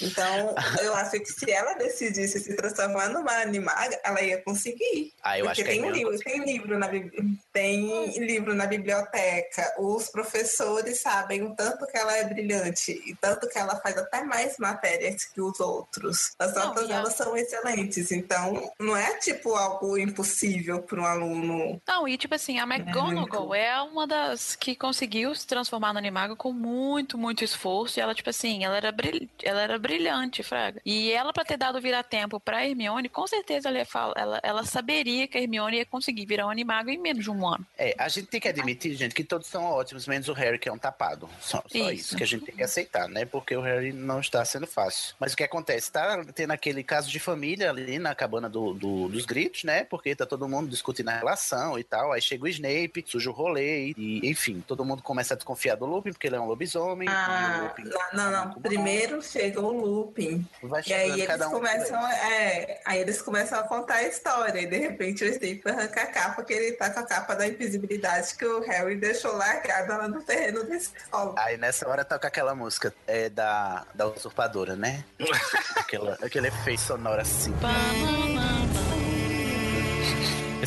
Então, 0.01 0.55
eu 0.81 0.93
acho 0.95 1.11
que 1.11 1.25
se 1.31 1.51
ela 1.51 1.73
decidisse 1.73 2.39
se 2.39 2.55
transformar 2.55 3.09
numa 3.09 3.33
animaga, 3.41 3.99
ela 4.03 4.21
ia 4.21 4.41
conseguir. 4.41 5.13
Ah, 5.23 5.37
eu 5.37 5.45
Porque 5.45 5.61
acho 5.61 5.63
que 5.63 5.69
a 5.69 5.73
tem 5.73 5.85
Hermione 5.85 5.97
livro, 6.11 6.23
tem 6.23 6.45
livro 6.45 6.79
na 6.79 6.87
bibli- 6.87 7.39
tem 7.53 8.19
livro 8.19 8.53
na 8.53 8.65
biblioteca. 8.65 9.73
Os 9.77 10.09
professores 10.09 10.99
sabem 10.99 11.43
o 11.43 11.55
tanto 11.55 11.85
que 11.87 11.97
ela 11.97 12.15
é 12.17 12.23
brilhante 12.23 12.91
e 13.05 13.15
tanto 13.15 13.47
que 13.47 13.57
ela 13.57 13.75
faz 13.81 13.97
até 13.97 14.23
mais 14.23 14.57
matérias 14.57 15.25
que 15.25 15.41
os 15.41 15.59
outros. 15.59 16.31
As 16.39 16.53
notas 16.53 16.87
dela 16.87 17.09
são 17.11 17.35
excelentes, 17.35 18.11
então 18.11 18.71
não 18.79 18.95
é 18.95 19.15
tipo 19.17 19.55
algo 19.55 19.97
impossível 20.09 20.81
para 20.81 21.01
um 21.01 21.05
aluno. 21.05 21.81
Não, 21.87 22.07
e 22.07 22.17
tipo 22.17 22.33
assim, 22.35 22.59
a 22.59 22.63
McGonagall 22.63 23.53
é 23.55 23.81
uma 23.81 24.05
das 24.07 24.55
que 24.55 24.75
conseguiu 24.75 25.33
se 25.35 25.45
transformar 25.45 25.93
no 25.93 25.99
Animago 25.99 26.35
com 26.35 26.51
muito, 26.53 27.17
muito 27.17 27.43
esforço. 27.43 27.99
E 27.99 28.01
ela, 28.01 28.13
tipo 28.15 28.29
assim, 28.29 28.63
ela 28.63 28.77
era, 28.77 28.91
bril... 28.91 29.27
ela 29.43 29.61
era 29.61 29.77
brilhante, 29.79 30.43
Fraga. 30.43 30.81
E 30.85 31.11
ela, 31.11 31.31
pra 31.33 31.45
ter 31.45 31.57
dado 31.57 31.79
vira-tempo 31.81 32.39
pra 32.39 32.65
Hermione, 32.65 33.09
com 33.09 33.25
certeza 33.27 33.69
ela, 33.69 33.77
ia 33.79 33.85
fal- 33.85 34.13
ela, 34.15 34.39
ela 34.43 34.63
saberia 34.63 35.27
que 35.27 35.37
a 35.37 35.41
Hermione 35.41 35.77
ia 35.77 35.85
conseguir 35.85 36.25
virar 36.25 36.47
um 36.47 36.49
Animago 36.49 36.89
em 36.89 36.97
menos 36.97 37.23
de 37.23 37.31
um 37.31 37.47
ano. 37.47 37.65
É, 37.77 37.95
a 37.97 38.07
gente 38.09 38.27
tem 38.27 38.39
que 38.39 38.47
admitir, 38.47 38.95
gente, 38.95 39.13
que 39.13 39.23
todos 39.23 39.47
são 39.47 39.63
ótimos, 39.65 40.07
menos 40.07 40.27
o 40.27 40.33
Harry, 40.33 40.57
que 40.59 40.69
é 40.69 40.73
um 40.73 40.77
tapado. 40.77 41.29
Só, 41.39 41.63
só 41.67 41.77
isso. 41.91 42.07
Isso. 42.07 42.17
que 42.17 42.23
a 42.23 42.27
gente 42.27 42.45
tem 42.45 42.55
que 42.55 42.63
aceitar, 42.63 43.07
né? 43.07 43.25
Porque 43.25 43.55
o 43.55 43.61
Harry 43.61 43.91
não 43.91 44.19
está 44.19 44.43
sendo 44.45 44.65
fácil. 44.67 45.15
Mas 45.19 45.33
o 45.33 45.37
que 45.37 45.43
acontece? 45.43 45.91
Tá 45.91 46.23
tendo 46.33 46.51
aquele 46.51 46.83
caso 46.83 47.09
de 47.09 47.19
família 47.19 47.69
ali 47.69 47.99
na 47.99 48.13
cabana 48.15 48.47
do, 48.49 48.73
do- 48.73 49.07
dos 49.09 49.25
gritos, 49.25 49.63
né? 49.63 49.83
Porque 49.89 50.15
tá 50.15 50.25
todo 50.25 50.47
mundo 50.47 50.69
discutindo 50.69 51.09
a 51.09 51.17
relação 51.17 51.77
e 51.77 51.83
tal. 51.83 52.11
Aí 52.11 52.21
chega 52.21 52.43
o 52.43 52.47
Snape, 52.47 53.03
suja 53.07 53.29
o 53.29 53.33
rolê 53.33 53.93
e, 53.97 54.21
enfim, 54.29 54.63
todo 54.65 54.85
mundo 54.85 55.01
começa 55.01 55.33
a 55.33 55.37
desconfiar 55.37 55.75
do 55.75 55.85
Lupin, 55.85 56.11
porque 56.11 56.27
ele 56.27 56.35
é 56.35 56.39
um 56.39 56.45
lobisomem. 56.45 57.07
Ah, 57.09 57.61
Lupin 57.63 57.89
não, 58.13 58.31
não, 58.31 58.51
é. 58.51 58.59
Primeiro 58.61 59.21
chega 59.21 59.61
o 59.61 59.71
Lupin. 59.71 60.47
Vai 60.63 60.81
E 60.85 60.93
aí 60.93 61.21
eles 61.21 61.45
um 61.45 61.51
começam, 61.51 62.07
é, 62.07 62.81
aí 62.85 62.99
eles 62.99 63.21
começam 63.21 63.59
a 63.59 63.63
contar 63.63 63.95
a 63.95 64.03
história. 64.03 64.59
E 64.61 64.65
de 64.65 64.77
repente 64.77 65.23
o 65.23 65.27
Snape 65.27 65.61
arranca 65.65 66.01
a 66.01 66.07
capa, 66.07 66.43
que 66.43 66.53
ele 66.53 66.71
tá 66.73 66.89
com 66.89 66.99
a 66.99 67.03
capa 67.03 67.35
da 67.35 67.47
invisibilidade 67.47 68.35
que 68.35 68.45
o 68.45 68.59
Harry 68.61 68.95
deixou 68.95 69.35
largada 69.35 69.97
lá 69.97 70.07
no 70.07 70.21
terreno 70.21 70.63
da 70.63 70.75
escola. 70.75 71.35
Aí 71.37 71.57
nessa 71.57 71.87
hora 71.87 72.03
toca 72.03 72.27
aquela 72.27 72.55
música 72.55 72.93
é, 73.05 73.29
da, 73.29 73.85
da 73.93 74.07
usurpadora, 74.07 74.75
né? 74.75 75.03
Aquela, 75.75 76.17
aquele 76.21 76.47
efeito 76.47 76.81
sonoro 76.81 77.21
assim. 77.21 77.53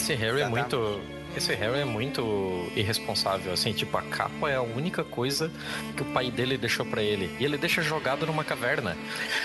Esse 0.00 0.14
Harry 0.14 0.40
é 0.40 0.46
Exatamente. 0.46 0.76
muito. 0.76 1.19
Esse 1.36 1.54
Harry 1.54 1.80
é 1.80 1.84
muito 1.84 2.70
irresponsável, 2.74 3.52
assim, 3.52 3.72
tipo, 3.72 3.96
a 3.96 4.02
capa 4.02 4.50
é 4.50 4.56
a 4.56 4.62
única 4.62 5.04
coisa 5.04 5.50
que 5.96 6.02
o 6.02 6.12
pai 6.12 6.30
dele 6.30 6.58
deixou 6.58 6.84
pra 6.84 7.02
ele. 7.02 7.34
E 7.38 7.44
ele 7.44 7.56
deixa 7.56 7.80
jogado 7.82 8.26
numa 8.26 8.44
caverna. 8.44 8.96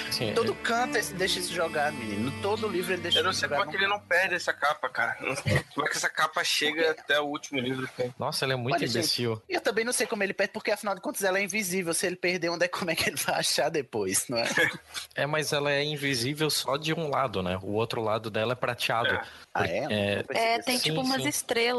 Assim, 0.10 0.34
Todo 0.34 0.54
canto 0.56 0.98
ele 0.98 1.08
deixa 1.14 1.40
isso 1.40 1.54
jogar, 1.54 1.92
menino. 1.92 2.32
Todo 2.42 2.68
livro 2.68 2.94
ele 2.94 3.02
deixa 3.04 3.20
Eu 3.20 3.24
não 3.24 3.34
sei 3.34 3.48
jogar. 3.48 3.58
como 3.62 3.70
é 3.70 3.72
que 3.72 3.78
ele 3.84 3.88
não 3.88 4.00
perde 4.00 4.36
essa 4.36 4.52
capa, 4.52 4.90
cara. 4.90 5.16
Não 5.22 5.36
sei 5.36 5.64
Como 5.74 5.86
é 5.86 5.90
que 5.90 5.96
essa 5.98 6.10
capa 6.10 6.44
chega 6.44 6.92
até 6.92 7.20
o 7.20 7.26
último 7.26 7.60
livro? 7.60 7.88
cara? 7.96 8.14
Nossa, 8.18 8.46
ele 8.46 8.54
é 8.54 8.56
muito 8.56 8.76
Olha, 8.78 8.88
gente, 8.88 8.98
imbecil. 8.98 9.42
E 9.48 9.54
eu 9.54 9.62
também 9.62 9.86
não 9.86 9.94
sei 9.94 10.08
como 10.08 10.24
ele 10.24 10.34
perde, 10.34 10.54
porque 10.54 10.72
afinal 10.72 10.96
de 10.96 11.02
contas 11.02 11.24
ela 11.24 11.38
é 11.40 11.44
invisível. 11.44 11.94
Se 11.94 12.06
ele 12.08 12.16
perder, 12.16 12.50
onde 12.50 12.66
é 12.66 12.68
como 12.68 12.90
é 12.92 12.96
que 12.96 13.10
ele 13.10 13.18
vai 13.18 13.36
achar 13.36 13.70
depois, 13.70 14.26
não 14.28 14.38
é? 14.40 14.46
É, 15.16 15.26
mas 15.26 15.54
ela 15.54 15.72
é 15.72 15.84
invisível 15.84 16.50
só 16.50 16.76
de 16.78 16.94
um 16.94 17.10
lado, 17.10 17.42
né? 17.42 17.58
O 17.62 17.74
outro 17.74 18.02
lado 18.02 18.30
dela 18.30 18.54
é 18.54 18.56
prateado. 18.56 19.18
Ah, 19.54 19.66
é? 19.66 19.86
É, 19.90 20.26
É, 20.56 20.60
tem 20.62 20.78
Sim, 20.78 20.90
tipo 20.90 21.02
umas 21.02 21.22
sim. 21.22 21.30
estrelas. 21.30 21.75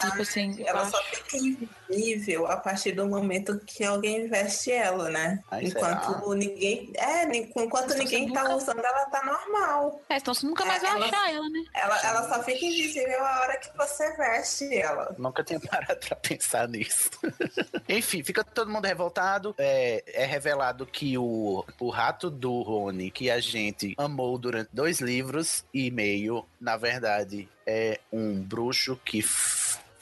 Tipo 0.00 0.22
assim, 0.22 0.62
Ela 0.66 0.84
só 0.88 1.02
fica 1.04 1.36
invisível 1.36 2.46
a 2.46 2.56
partir 2.56 2.92
do 2.92 3.06
momento 3.06 3.58
que 3.66 3.84
alguém 3.84 4.28
veste 4.28 4.70
ela, 4.72 5.10
né? 5.10 5.40
Ai, 5.50 5.64
enquanto 5.64 6.34
ninguém. 6.34 6.92
É, 6.96 7.24
enquanto 7.36 7.84
Então 7.86 7.98
ninguém 7.98 8.32
tá 8.32 8.42
nunca- 8.42 8.56
usando, 8.56 8.78
ela 8.84 9.04
tá 9.06 9.24
normal. 9.24 10.00
É, 10.08 10.16
então 10.16 10.34
você 10.34 10.46
nunca 10.46 10.64
mais 10.64 10.82
É, 10.82 10.86
vai 10.86 10.96
ela- 10.96 11.06
achar 11.06 11.32
ela, 11.34 11.48
né? 11.48 11.64
Ela, 11.74 12.00
ela 12.06 12.28
só 12.28 12.42
fica 12.42 12.64
invisível 12.64 13.24
a 13.24 13.40
hora 13.40 13.56
que 13.58 13.76
você 13.76 14.16
veste 14.16 14.74
ela. 14.76 15.14
Nunca 15.18 15.42
tinha 15.44 15.60
parado 15.60 15.98
pra 16.06 16.16
pensar 16.16 16.68
nisso. 16.68 17.10
Enfim, 17.88 18.22
fica 18.22 18.42
todo 18.44 18.70
mundo 18.70 18.84
revoltado. 18.86 19.54
É, 19.58 20.02
é 20.06 20.24
revelado 20.24 20.86
que 20.86 21.16
o, 21.18 21.64
o 21.80 21.90
rato 21.90 22.30
do 22.30 22.62
Rony, 22.62 23.10
que 23.10 23.30
a 23.30 23.40
gente 23.40 23.94
amou 23.98 24.38
durante 24.38 24.70
dois 24.72 25.00
livros 25.00 25.64
e 25.72 25.90
meio, 25.90 26.44
na 26.60 26.76
verdade, 26.76 27.48
é 27.66 28.00
um 28.12 28.40
bruxo 28.40 28.98
que 29.04 29.22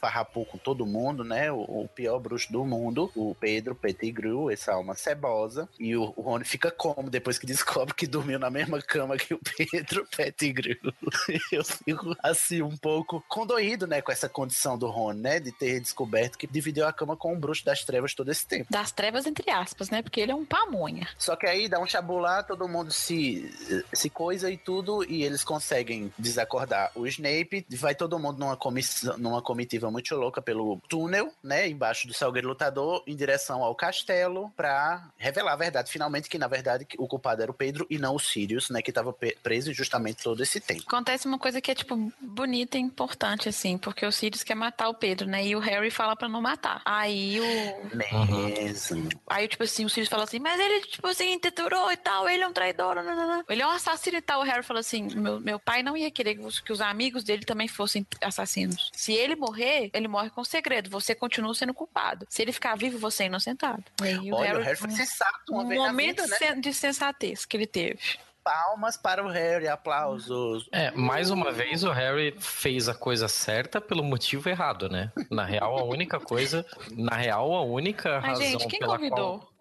farrapou 0.02 0.44
com 0.44 0.58
todo 0.58 0.84
mundo, 0.84 1.22
né? 1.22 1.52
O, 1.52 1.60
o 1.84 1.88
pior 1.88 2.18
bruxo 2.18 2.52
do 2.52 2.64
mundo, 2.64 3.08
o 3.14 3.36
Pedro 3.36 3.72
Pettigrew, 3.72 4.50
essa 4.50 4.72
alma 4.72 4.96
cebosa. 4.96 5.68
E 5.78 5.96
o, 5.96 6.12
o 6.16 6.22
Rony 6.22 6.44
fica 6.44 6.72
como 6.72 7.08
depois 7.08 7.38
que 7.38 7.46
descobre 7.46 7.94
que 7.94 8.04
dormiu 8.04 8.36
na 8.36 8.50
mesma 8.50 8.82
cama 8.82 9.16
que 9.16 9.32
o 9.32 9.38
Pedro 9.38 10.04
Pettigrew. 10.16 10.76
Eu 11.52 11.64
fico 11.64 12.16
assim 12.20 12.62
um 12.62 12.76
pouco 12.76 13.24
condoído, 13.28 13.86
né, 13.86 14.02
com 14.02 14.10
essa 14.10 14.28
condição 14.28 14.76
do 14.76 14.88
Rony, 14.88 15.20
né, 15.20 15.38
de 15.38 15.52
ter 15.52 15.78
descoberto 15.78 16.36
que 16.36 16.48
dividiu 16.48 16.84
a 16.84 16.92
cama 16.92 17.16
com 17.16 17.32
o 17.32 17.38
bruxo 17.38 17.64
das 17.64 17.84
trevas 17.84 18.12
todo 18.12 18.30
esse 18.32 18.44
tempo. 18.44 18.66
Das 18.70 18.90
trevas, 18.90 19.24
entre 19.24 19.48
aspas, 19.52 19.88
né? 19.88 20.02
Porque 20.02 20.20
ele 20.20 20.32
é 20.32 20.34
um 20.34 20.44
pamonha. 20.44 21.08
Só 21.16 21.36
que 21.36 21.46
aí 21.46 21.68
dá 21.68 21.78
um 21.78 21.86
chabu 21.86 22.18
lá, 22.18 22.42
todo 22.42 22.66
mundo 22.66 22.90
se, 22.90 23.84
se 23.92 24.10
coisa 24.10 24.50
e 24.50 24.56
tudo, 24.56 25.04
e 25.08 25.22
eles 25.22 25.44
conseguem 25.44 26.12
desacordar 26.18 26.90
o 26.96 27.06
Snape. 27.06 27.64
Vai 27.70 27.94
todo 27.94 28.18
mundo 28.18 28.38
numa, 28.40 28.56
comissão, 28.56 29.16
numa 29.16 29.40
comitiva 29.40 29.91
muito 29.92 30.14
louca 30.16 30.40
pelo 30.40 30.80
túnel, 30.88 31.32
né? 31.42 31.68
Embaixo 31.68 32.06
do 32.06 32.14
Salgueiro 32.14 32.48
Lutador, 32.48 33.02
em 33.06 33.14
direção 33.14 33.62
ao 33.62 33.74
castelo, 33.74 34.50
pra 34.56 35.08
revelar 35.16 35.52
a 35.52 35.56
verdade, 35.56 35.90
finalmente, 35.90 36.28
que 36.28 36.38
na 36.38 36.48
verdade 36.48 36.86
o 36.98 37.06
culpado 37.06 37.42
era 37.42 37.50
o 37.50 37.54
Pedro 37.54 37.86
e 37.90 37.98
não 37.98 38.16
o 38.16 38.18
Sirius, 38.18 38.70
né? 38.70 38.82
Que 38.82 38.92
tava 38.92 39.12
preso 39.42 39.72
justamente 39.72 40.22
todo 40.22 40.42
esse 40.42 40.60
tempo. 40.60 40.84
Acontece 40.86 41.26
uma 41.26 41.38
coisa 41.38 41.60
que 41.60 41.70
é, 41.70 41.74
tipo, 41.74 42.12
bonita 42.20 42.78
e 42.78 42.80
importante, 42.80 43.48
assim, 43.48 43.78
porque 43.78 44.04
o 44.04 44.12
Sirius 44.12 44.42
quer 44.42 44.54
matar 44.54 44.88
o 44.88 44.94
Pedro, 44.94 45.28
né? 45.28 45.44
E 45.44 45.54
o 45.54 45.60
Harry 45.60 45.90
fala 45.90 46.16
pra 46.16 46.28
não 46.28 46.40
matar. 46.40 46.80
Aí 46.84 47.40
o. 47.40 47.96
Mesmo. 47.96 49.08
Aí, 49.26 49.46
tipo 49.46 49.62
assim, 49.62 49.84
o 49.84 49.88
Sirius 49.88 50.08
fala 50.08 50.24
assim, 50.24 50.38
mas 50.38 50.58
ele, 50.58 50.80
tipo 50.86 51.06
assim, 51.06 51.38
teturou 51.38 51.90
e 51.92 51.96
tal, 51.96 52.28
ele 52.28 52.42
é 52.42 52.48
um 52.48 52.52
traidor, 52.52 52.94
não, 52.96 53.04
não, 53.04 53.14
não. 53.14 53.44
ele 53.48 53.62
é 53.62 53.66
um 53.66 53.70
assassino 53.70 54.18
e 54.18 54.22
tal. 54.22 54.40
O 54.40 54.44
Harry 54.44 54.62
fala 54.62 54.80
assim: 54.80 55.08
meu, 55.14 55.40
meu 55.40 55.58
pai 55.58 55.82
não 55.82 55.96
ia 55.96 56.10
querer 56.10 56.36
que 56.64 56.72
os 56.72 56.80
amigos 56.80 57.24
dele 57.24 57.44
também 57.44 57.68
fossem 57.68 58.06
assassinos. 58.22 58.90
Se 58.92 59.12
ele 59.12 59.36
morrer, 59.36 59.81
ele 59.92 60.08
morre 60.08 60.30
com 60.30 60.44
segredo. 60.44 60.90
Você 60.90 61.14
continua 61.14 61.54
sendo 61.54 61.74
culpado. 61.74 62.26
Se 62.28 62.42
ele 62.42 62.52
ficar 62.52 62.76
vivo, 62.76 62.98
você 62.98 63.24
é 63.24 63.26
inocentado. 63.26 63.84
E 64.02 64.06
aí, 64.06 64.32
Olha, 64.32 64.58
o 64.58 64.62
Harry 64.62 64.76
foi 64.76 64.90
sensato 64.90 65.38
uma 65.50 65.62
um 65.62 65.68
vez 65.68 65.80
momento 65.80 66.22
vida, 66.22 66.38
né? 66.40 66.60
de 66.60 66.72
sensatez 66.72 67.44
que 67.44 67.56
ele 67.56 67.66
teve. 67.66 68.00
Palmas 68.44 68.96
para 68.96 69.24
o 69.24 69.28
Harry, 69.28 69.68
aplausos. 69.68 70.68
É, 70.72 70.90
mais 70.90 71.30
uma 71.30 71.52
vez 71.52 71.84
o 71.84 71.92
Harry 71.92 72.34
fez 72.40 72.88
a 72.88 72.94
coisa 72.94 73.28
certa 73.28 73.80
pelo 73.80 74.02
motivo 74.02 74.48
errado, 74.48 74.88
né? 74.88 75.12
Na 75.30 75.44
real, 75.44 75.78
a 75.78 75.84
única 75.84 76.18
coisa. 76.18 76.66
Na 76.90 77.16
real, 77.16 77.54
a 77.54 77.62
única 77.62 78.20
Mas, 78.20 78.40
razão 78.40 78.44
gente, 78.44 78.66
quem 78.66 78.80
pela 78.80 78.96
convidou? 78.96 79.38
qual. 79.38 79.51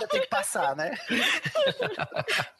Eu 0.00 0.08
tenho 0.08 0.22
que 0.22 0.28
passar, 0.28 0.76
né? 0.76 0.96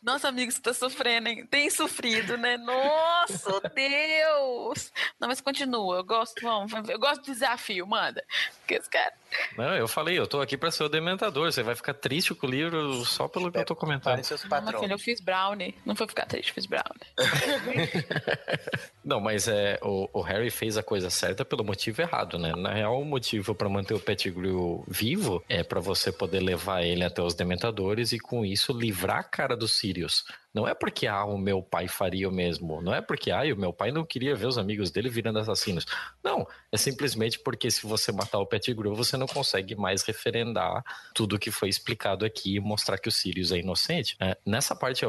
Nossa, 0.03 0.29
amigo, 0.29 0.51
você 0.51 0.61
tá 0.61 0.75
sofrendo, 0.75 1.29
hein? 1.29 1.47
Tem 1.47 1.71
sofrido, 1.71 2.37
né? 2.37 2.57
Nossa, 2.57 3.61
Deus! 3.75 4.93
Não, 5.21 5.29
mas 5.29 5.41
continua. 5.41 5.97
Eu 5.97 6.05
gosto, 6.05 6.43
vamos, 6.43 6.73
eu 6.89 6.99
gosto 6.99 7.23
do 7.23 7.33
desafio, 7.33 7.87
manda. 7.87 8.25
Porque 8.61 8.75
esse 8.75 8.91
cara. 8.91 9.13
Não, 9.57 9.75
eu 9.77 9.87
falei, 9.87 10.19
eu 10.19 10.27
tô 10.27 10.41
aqui 10.41 10.57
pra 10.57 10.71
ser 10.71 10.85
o 10.85 10.89
dementador. 10.89 11.53
Você 11.53 11.63
vai 11.63 11.75
ficar 11.75 11.95
triste 11.95 12.35
com 12.35 12.47
o 12.47 12.51
livro 12.51 13.05
só 13.05 13.29
pelo 13.29 13.51
que 13.51 13.59
eu 13.59 13.65
tô 13.65 13.77
comentando. 13.77 14.23
seus 14.25 14.45
Não, 14.45 14.81
filho, 14.81 14.93
eu 14.93 14.99
fiz 14.99 15.21
brownie. 15.21 15.77
Não 15.85 15.95
foi 15.95 16.07
ficar 16.07 16.27
triste, 16.27 16.53
fiz 16.53 16.67
brownie. 16.67 16.85
Não, 19.05 19.21
mas 19.21 19.49
é 19.49 19.79
o, 19.83 20.09
o 20.13 20.23
Harry 20.23 20.51
fez 20.51 20.77
a 20.77 20.83
coisa 20.83 21.11
certa 21.11 21.45
pelo 21.45 21.63
motivo 21.63 21.84
errado, 22.01 22.39
né? 22.39 22.53
Na 22.57 22.73
real, 22.73 23.01
o 23.01 23.05
motivo 23.05 23.55
pra 23.55 23.69
manter 23.69 23.95
o 23.95 24.01
Pettigrew 24.01 24.85
vivo 24.89 25.43
é 25.49 25.63
pra 25.63 25.81
você 25.81 26.11
poder 26.11 26.41
levar 26.41 26.83
ele 26.83 27.05
até 27.05 27.23
os 27.23 27.35
dementadores 27.35 28.13
e 28.13 28.19
com 28.19 28.45
isso 28.45 28.73
livrar 28.73 29.19
a 29.19 29.25
cara 29.25 29.57
dos 29.57 29.73
Sirius. 29.73 30.25
Não 30.55 30.69
é 30.69 30.73
porque 30.73 31.09
ah, 31.09 31.25
o 31.25 31.37
meu 31.37 31.61
pai 31.61 31.89
faria 31.89 32.29
o 32.29 32.33
mesmo. 32.33 32.81
Não 32.81 32.95
é 32.95 33.01
porque 33.01 33.33
ah, 33.33 33.43
o 33.53 33.57
meu 33.57 33.73
pai 33.73 33.91
não 33.91 34.05
queria 34.05 34.37
ver 34.37 34.47
os 34.47 34.57
amigos 34.57 34.91
dele 34.91 35.09
virando 35.09 35.41
assassinos. 35.41 35.85
Não, 36.23 36.47
é 36.71 36.77
simplesmente 36.77 37.41
porque 37.41 37.69
se 37.71 37.85
você 37.85 38.13
matar 38.13 38.39
o 38.39 38.47
Pettigrew, 38.47 38.95
você 38.95 39.17
não 39.17 39.27
consegue 39.27 39.75
mais 39.75 40.05
referendar 40.05 40.85
tudo 41.13 41.39
que 41.39 41.51
foi 41.51 41.69
explicado 41.69 42.25
aqui 42.25 42.55
e 42.55 42.61
mostrar 42.61 42.99
que 42.99 43.09
o 43.09 43.13
Sirius 43.13 43.51
é 43.51 43.59
inocente. 43.59 44.17
É, 44.21 44.37
nessa 44.47 44.77
parte, 44.77 45.05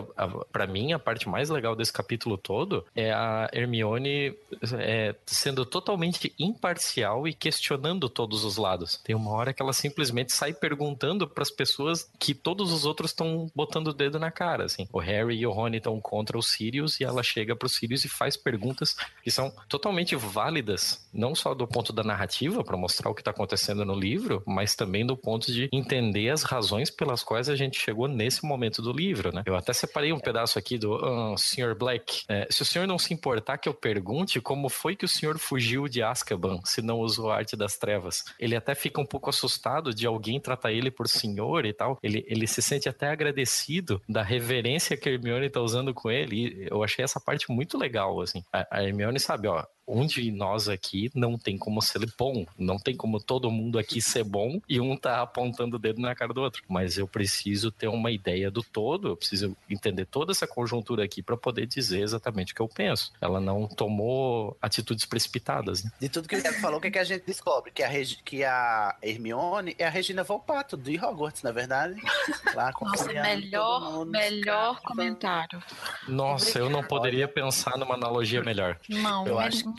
para 0.51 0.65
mim, 0.65 0.93
a 0.93 0.99
parte 0.99 1.29
mais 1.29 1.51
legal 1.51 1.75
desse 1.75 1.93
capítulo 1.93 2.37
todo 2.37 2.83
é 2.95 3.11
a 3.11 3.47
Hermione 3.53 4.35
é, 4.79 5.13
sendo 5.27 5.63
totalmente 5.63 6.33
imparcial 6.39 7.27
e 7.27 7.33
questionando 7.33 8.09
todos 8.09 8.43
os 8.43 8.57
lados. 8.57 8.99
Tem 9.03 9.15
uma 9.15 9.31
hora 9.31 9.53
que 9.53 9.61
ela 9.61 9.73
simplesmente 9.73 10.33
sai 10.33 10.53
perguntando 10.53 11.27
para 11.27 11.43
as 11.43 11.51
pessoas 11.51 12.09
que 12.17 12.33
todos 12.33 12.71
os 12.71 12.83
outros 12.85 13.11
estão 13.11 13.51
botando 13.53 13.89
o 13.89 13.93
dedo 13.93 14.17
na 14.17 14.31
cara, 14.31 14.65
assim. 14.65 14.87
O 14.91 14.99
Harry 14.99 15.34
e 15.35 15.45
o 15.45 15.51
Rony 15.51 15.77
estão 15.77 15.99
contra 15.99 16.37
o 16.37 16.41
Sirius 16.41 16.99
e 16.99 17.03
ela 17.03 17.23
chega 17.23 17.55
pro 17.55 17.69
Sirius 17.69 18.05
e 18.05 18.09
faz 18.09 18.35
perguntas 18.37 18.95
que 19.23 19.31
são 19.31 19.53
totalmente 19.67 20.15
válidas, 20.15 21.07
não 21.13 21.35
só 21.35 21.53
do 21.53 21.67
ponto 21.67 21.91
da 21.93 22.03
narrativa 22.03 22.63
para 22.63 22.77
mostrar 22.77 23.09
o 23.09 23.15
que 23.15 23.21
está 23.21 23.31
acontecendo 23.31 23.85
no 23.85 23.95
livro, 23.95 24.41
mas 24.45 24.75
também 24.75 25.05
do 25.05 25.17
ponto 25.17 25.51
de 25.51 25.69
entender 25.71 26.29
as 26.29 26.43
razões 26.43 26.89
pelas 26.89 27.23
quais 27.23 27.49
a 27.49 27.55
gente 27.55 27.79
chegou 27.79 28.07
nesse 28.07 28.45
momento 28.45 28.81
do 28.81 28.91
livro, 28.91 29.33
né? 29.33 29.43
Eu 29.45 29.55
até 29.55 29.73
separei 29.73 30.13
um 30.13 30.19
pedaço 30.19 30.57
aqui 30.57 30.77
do 30.77 30.95
uh, 30.95 31.37
Sr. 31.37 31.75
Black. 31.75 32.23
É, 32.27 32.47
se 32.49 32.61
o 32.61 32.65
senhor 32.65 32.87
não 32.87 32.97
se 32.97 33.13
importar 33.13 33.57
que 33.57 33.67
eu 33.67 33.73
pergunte 33.73 34.39
como 34.39 34.69
foi 34.69 34.95
que 34.95 35.05
o 35.05 35.07
senhor 35.07 35.37
fugiu 35.37 35.87
de 35.87 36.01
Azkaban 36.01 36.59
se 36.63 36.81
não 36.81 36.99
usou 36.99 37.31
a 37.31 37.37
arte 37.37 37.55
das 37.55 37.77
trevas, 37.77 38.23
ele 38.39 38.55
até 38.55 38.75
fica 38.75 39.01
um 39.01 39.05
pouco 39.05 39.29
assustado 39.29 39.93
de 39.93 40.05
alguém 40.05 40.39
tratar 40.39 40.71
ele 40.71 40.91
por 40.91 41.07
senhor 41.07 41.65
e 41.65 41.73
tal. 41.73 41.99
Ele, 42.01 42.25
ele 42.27 42.47
se 42.47 42.61
sente 42.61 42.87
até 42.87 43.09
agradecido 43.09 44.01
da 44.07 44.21
reverência 44.21 44.97
que 44.97 45.09
Hermione 45.25 45.49
tá 45.49 45.59
usando 45.59 45.93
com 45.93 46.09
ele. 46.11 46.67
Eu 46.69 46.83
achei 46.83 47.03
essa 47.03 47.19
parte 47.19 47.51
muito 47.51 47.77
legal, 47.77 48.21
assim. 48.21 48.43
A, 48.53 48.77
a 48.77 48.83
Hermione 48.83 49.19
sabe, 49.19 49.47
ó, 49.47 49.63
um 49.87 50.05
de 50.05 50.31
nós 50.31 50.67
aqui 50.67 51.11
não 51.13 51.37
tem 51.37 51.57
como 51.57 51.81
ser 51.81 52.05
bom, 52.17 52.45
não 52.57 52.77
tem 52.77 52.95
como 52.95 53.19
todo 53.19 53.51
mundo 53.51 53.77
aqui 53.77 54.01
ser 54.01 54.23
bom 54.23 54.59
e 54.67 54.79
um 54.79 54.95
tá 54.95 55.21
apontando 55.21 55.75
o 55.75 55.79
dedo 55.79 56.01
na 56.01 56.15
cara 56.15 56.33
do 56.33 56.41
outro. 56.41 56.63
Mas 56.67 56.97
eu 56.97 57.07
preciso 57.07 57.71
ter 57.71 57.87
uma 57.87 58.11
ideia 58.11 58.49
do 58.49 58.63
todo, 58.63 59.09
eu 59.09 59.17
preciso 59.17 59.55
entender 59.69 60.05
toda 60.05 60.31
essa 60.31 60.47
conjuntura 60.47 61.03
aqui 61.03 61.21
para 61.21 61.37
poder 61.37 61.65
dizer 61.65 62.01
exatamente 62.01 62.53
o 62.53 62.55
que 62.55 62.61
eu 62.61 62.67
penso. 62.67 63.11
Ela 63.21 63.39
não 63.39 63.67
tomou 63.67 64.57
atitudes 64.61 65.05
precipitadas, 65.05 65.83
né? 65.83 65.91
De 65.99 66.09
tudo 66.09 66.27
que 66.27 66.35
o 66.35 66.53
falou, 66.61 66.79
o 66.79 66.81
que, 66.81 66.87
é 66.87 66.91
que 66.91 66.99
a 66.99 67.03
gente 67.03 67.25
descobre? 67.25 67.71
Que 67.71 67.83
a, 67.83 67.87
Regi 67.87 68.17
que 68.23 68.43
a 68.43 68.95
Hermione 69.01 69.75
é 69.77 69.85
a 69.85 69.89
Regina 69.89 70.23
Volpato, 70.23 70.77
de 70.77 70.97
Hogwarts, 70.97 71.43
na 71.43 71.51
verdade. 71.51 71.95
Lá 72.55 72.71
Nossa, 72.81 73.11
melhor, 73.11 74.05
melhor 74.05 74.81
comentário. 74.81 75.61
Nossa, 76.07 76.59
eu 76.59 76.69
não 76.69 76.83
poderia 76.83 77.27
pensar 77.27 77.77
numa 77.77 77.95
analogia 77.95 78.41
melhor. 78.41 78.77
Não, 78.89 79.27
Eu 79.27 79.39
acho 79.39 79.74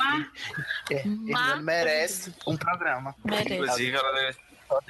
que 0.86 0.94
é, 0.94 0.98
Hermione 0.98 1.62
merece 1.62 2.32
um 2.46 2.56
programa. 2.56 3.14
Inclusive, 3.24 3.96
ela 3.96 4.12
deve. 4.12 4.45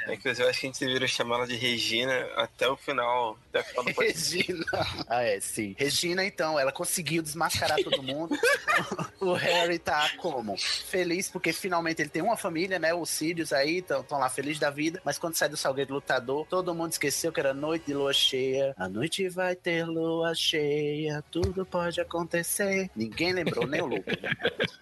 Inclusive, 0.09 0.44
eu 0.44 0.51
acho 0.51 0.61
que 0.61 0.66
a 0.66 0.70
gente 0.70 0.85
deveria 0.85 1.09
chamar 1.09 1.36
ela 1.36 1.47
de 1.47 1.57
Regina 1.57 2.28
até 2.36 2.69
o 2.69 2.77
final. 2.77 3.39
Até 3.48 3.61
o 3.61 3.65
final 3.65 3.85
do 3.85 3.94
podcast. 3.94 4.36
Regina. 4.36 4.66
Ah, 5.09 5.23
é, 5.23 5.40
sim. 5.40 5.74
Regina, 5.78 6.24
então, 6.24 6.59
ela 6.59 6.73
conseguiu 6.73 7.23
desmascarar 7.23 7.78
todo 7.82 8.03
mundo. 8.03 8.36
o 9.20 9.32
Harry 9.35 9.78
tá 9.78 10.11
como? 10.19 10.57
Feliz 10.59 11.28
porque 11.28 11.53
finalmente 11.53 12.03
ele 12.03 12.09
tem 12.09 12.23
uma 12.23 12.36
família, 12.36 12.78
né? 12.78 12.93
Os 12.94 13.11
Sirius 13.11 13.53
aí 13.53 13.78
estão 13.78 14.19
lá 14.19 14.28
felizes 14.28 14.59
da 14.59 14.70
vida. 14.70 15.01
Mas 15.05 15.19
quando 15.19 15.35
sai 15.35 15.48
do 15.48 15.57
Salgueiro 15.57 15.94
Lutador, 15.94 16.47
todo 16.48 16.74
mundo 16.74 16.93
esqueceu 16.93 17.32
que 17.32 17.40
era 17.40 17.55
noite 17.55 17.86
de 17.86 17.94
lua 17.94 18.12
cheia. 18.12 18.74
A 18.77 18.89
noite 18.89 19.28
vai 19.28 19.55
ter 19.55 19.85
lua 19.85 20.35
cheia, 20.35 21.23
tudo 21.31 21.65
pode 21.65 22.01
acontecer. 22.01 22.90
Ninguém 22.94 23.32
lembrou, 23.32 23.66
nem 23.66 23.81
o 23.81 23.86
Luke. 23.86 24.19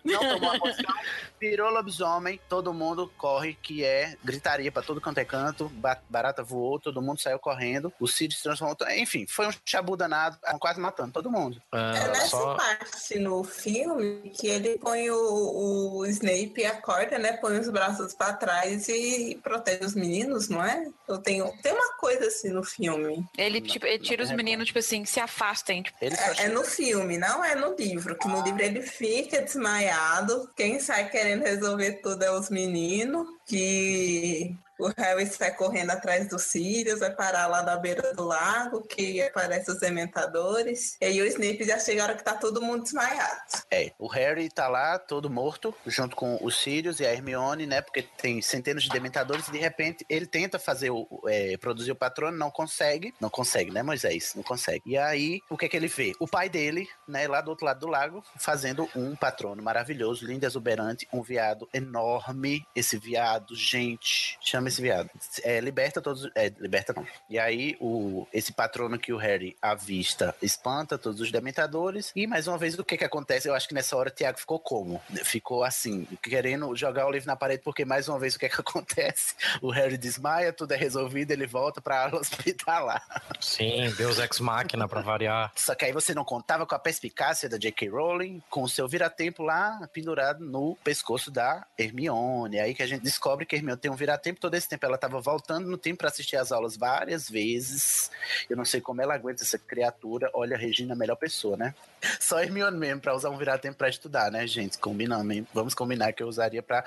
Não 0.05 0.21
tomou 0.21 0.51
a 0.51 0.59
poção, 0.59 0.95
virou 1.41 1.71
lobisomem, 1.71 2.41
todo 2.49 2.73
mundo 2.75 3.11
corre, 3.16 3.55
que 3.55 3.85
é 3.85 4.16
gritaria 4.23 4.71
pra 4.71 4.83
todo 4.85 5.01
quanto 5.01 5.19
é 5.19 5.24
canto, 5.24 5.69
ba- 5.70 6.01
barata 6.09 6.43
voou, 6.43 6.78
todo 6.78 7.02
mundo 7.02 7.20
saiu 7.20 7.39
correndo, 7.39 7.93
o 7.98 8.06
Cid 8.06 8.35
se 8.35 8.43
transformou. 8.43 8.77
Enfim, 8.97 9.27
foi 9.27 9.48
um 9.48 9.52
chabu 9.65 9.97
danado, 9.97 10.39
quase 10.61 10.81
matando 10.81 11.12
todo 11.12 11.31
mundo. 11.31 11.61
É 11.73 12.09
nessa 12.09 12.55
parte 12.55 13.19
no 13.19 13.43
filme 13.43 14.31
que 14.39 14.47
ele 14.47 14.78
põe 14.78 15.11
o, 15.11 15.98
o 15.98 16.06
Snape 16.06 16.52
e 16.59 16.66
acorda, 16.66 17.19
né? 17.19 17.32
Põe 17.35 17.59
os 17.59 17.69
braços 17.69 18.15
pra 18.15 18.32
trás 18.32 18.89
e 18.89 19.39
protege 19.43 19.85
os 19.85 19.94
meninos, 19.94 20.48
não 20.48 20.65
é? 20.65 20.86
Eu 21.09 21.19
tenho. 21.19 21.52
Tem 21.62 21.73
uma 21.73 21.94
coisa 21.97 22.27
assim 22.27 22.51
no 22.51 22.62
filme. 22.65 23.24
Ele, 23.36 23.61
tipo, 23.61 23.86
ele 23.86 23.98
tira 23.98 24.23
os 24.23 24.31
meninos, 24.31 24.66
tipo 24.66 24.78
assim, 24.78 25.05
se 25.05 25.20
afastem. 25.20 25.82
Tipo, 25.82 25.97
É, 26.02 26.44
é 26.44 26.48
no 26.48 26.65
filme, 26.65 27.19
não 27.19 27.44
é 27.44 27.55
no 27.55 27.74
livro. 27.74 28.16
Que 28.16 28.28
no 28.28 28.43
livro 28.43 28.62
ele 28.62 28.82
fica 28.82 29.43
desmaiado. 29.43 30.48
Quem 30.56 30.78
sai 30.81 31.09
querendo 31.11 31.43
resolver 31.43 31.94
tudo 32.02 32.23
é 32.23 32.31
os 32.31 32.48
meninos. 32.51 33.27
Que 33.47 34.57
o 34.79 34.89
Harry 34.97 35.27
sai 35.27 35.55
correndo 35.55 35.91
atrás 35.91 36.29
dos 36.29 36.43
Sirius, 36.45 37.01
vai 37.01 37.11
parar 37.11 37.47
lá 37.47 37.62
na 37.62 37.77
beira 37.77 38.12
do 38.15 38.25
lago, 38.25 38.83
que 38.83 39.23
aparece 39.23 39.71
os 39.71 39.79
dementadores. 39.79 40.97
E 41.01 41.05
aí 41.05 41.23
o 41.23 41.27
Snape 41.27 41.65
já 41.65 41.79
chega 41.79 42.03
hora 42.03 42.15
que 42.15 42.25
tá 42.25 42.35
todo 42.35 42.61
mundo 42.61 42.83
desmaiado. 42.83 43.41
É, 43.71 43.93
o 43.99 44.09
Harry 44.09 44.49
tá 44.49 44.69
lá 44.69 44.99
todo 44.99 45.31
morto, 45.31 45.75
junto 45.87 46.16
com 46.16 46.39
os 46.43 46.57
Sirius 46.57 47.01
e 47.01 47.07
a 47.07 47.12
Hermione, 47.12 47.66
né? 47.66 47.81
Porque 47.81 48.03
tem 48.03 48.43
centenas 48.43 48.83
de 48.83 48.91
dementadores 48.91 49.49
e 49.49 49.53
de 49.53 49.59
repente 49.59 50.05
ele 50.09 50.27
tenta 50.27 50.59
fazer 50.59 50.91
o. 50.91 51.07
é, 51.29 51.57
produzir 51.57 51.93
o 51.93 51.97
patrono, 51.97 52.37
não 52.37 52.51
consegue. 52.51 53.15
Não 53.21 53.31
consegue, 53.31 53.71
né, 53.71 53.83
Moisés? 53.83 54.33
Não 54.35 54.43
consegue. 54.43 54.83
E 54.87 54.99
aí, 54.99 55.41
o 55.49 55.57
que 55.57 55.66
é 55.66 55.69
que 55.69 55.77
ele 55.77 55.89
vê? 55.89 56.12
O 56.19 56.27
pai 56.27 56.49
dele, 56.49 56.89
né, 57.07 57.29
lá 57.29 57.41
do 57.41 57.51
outro 57.51 57.65
lado 57.65 57.81
do 57.81 57.87
lago, 57.87 58.25
fazendo 58.37 58.89
um 58.95 59.15
patrono 59.15 59.62
maravilhoso, 59.62 60.27
lindo, 60.27 60.45
exuberante, 60.45 61.09
um 61.12 61.23
viado 61.23 61.69
enorme. 61.73 62.66
Esse 62.75 62.99
viado, 62.99 63.34
gente, 63.51 64.39
chama 64.40 64.69
esse 64.69 64.81
viado. 64.81 65.11
É, 65.43 65.61
liberta 65.61 66.01
todos. 66.01 66.28
É, 66.35 66.52
liberta 66.59 66.93
não. 66.93 67.06
E 67.28 67.39
aí, 67.39 67.77
o, 67.81 68.27
esse 68.32 68.52
patrono 68.52 68.98
que 68.98 69.12
o 69.12 69.16
Harry 69.16 69.56
avista 69.61 70.35
espanta 70.43 70.98
todos 70.98 71.20
os 71.20 71.31
dementadores. 71.31 72.12
E 72.15 72.27
mais 72.27 72.47
uma 72.47 72.59
vez, 72.59 72.78
o 72.78 72.85
que 72.85 72.97
que 72.97 73.05
acontece? 73.05 73.48
Eu 73.48 73.55
acho 73.55 73.69
que 73.69 73.74
nessa 73.74 73.97
hora 73.97 74.09
o 74.09 74.12
Thiago 74.12 74.39
ficou 74.39 74.59
como? 74.59 75.02
Ficou 75.24 75.65
assim, 75.65 76.06
querendo 76.23 76.74
jogar 76.77 77.06
o 77.06 77.11
livro 77.11 77.27
na 77.27 77.36
parede, 77.36 77.62
porque 77.62 77.85
mais 77.85 78.09
uma 78.09 78.19
vez 78.19 78.35
o 78.35 78.39
que 78.39 78.48
que 78.48 78.61
acontece? 78.61 79.35
O 79.61 79.70
Harry 79.70 79.97
desmaia, 79.97 80.52
tudo 80.52 80.73
é 80.73 80.77
resolvido, 80.77 81.31
ele 81.31 81.47
volta 81.47 81.81
pra 81.81 82.02
ala 82.02 82.20
hospitalar. 82.20 83.05
Sim, 83.40 83.93
Deus 83.97 84.19
Ex 84.19 84.40
Machina 84.40 84.89
pra 84.89 85.01
variar. 85.01 85.52
Só 85.55 85.74
que 85.74 85.85
aí 85.85 85.93
você 85.93 86.15
não 86.15 86.24
contava 86.24 86.66
com 86.66 86.74
a 86.74 86.78
perspicácia 86.78 87.48
da 87.48 87.59
J.K. 87.59 87.89
Rowling, 87.89 88.43
com 88.48 88.62
o 88.62 88.69
seu 88.69 88.86
viratempo 88.89 89.43
lá 89.43 89.89
pendurado 89.93 90.44
no 90.44 90.77
pescoço 90.82 91.31
da 91.31 91.66
Hermione. 91.78 92.59
Aí 92.59 92.74
que 92.74 92.82
a 92.82 92.86
gente 92.86 93.02
descobre 93.02 93.23
que 93.46 93.55
a 93.55 93.59
Hermione 93.59 93.80
tem 93.80 93.90
um 93.90 93.96
viratempo. 93.96 94.40
Todo 94.40 94.55
esse 94.55 94.68
tempo 94.68 94.84
ela 94.84 94.96
estava 94.96 95.20
voltando 95.20 95.68
no 95.68 95.78
tempo 95.78 95.98
para 95.98 96.09
assistir 96.09 96.36
as 96.36 96.52
aulas 96.52 96.76
várias 96.76 97.28
vezes. 97.28 98.10
Eu 98.48 98.56
não 98.56 98.64
sei 98.64 98.80
como 98.80 99.01
ela 99.01 99.14
aguenta 99.14 99.42
essa 99.42 99.59
criatura. 99.59 100.30
Olha, 100.34 100.56
Regina 100.56 100.94
a 100.94 100.96
melhor 100.96 101.16
pessoa, 101.16 101.56
né? 101.56 101.74
Só 102.20 102.40
Hermione 102.40 102.76
mesmo 102.76 103.01
para 103.01 103.14
usar 103.14 103.30
um 103.30 103.38
viratempo 103.38 103.78
para 103.78 103.88
estudar, 103.88 104.30
né, 104.30 104.46
gente? 104.46 104.78
Combinamos, 104.78 105.34
hein? 105.34 105.46
Vamos 105.55 105.74
combinar 105.74 106.12
que 106.12 106.22
eu 106.22 106.28
usaria 106.28 106.62
para 106.62 106.84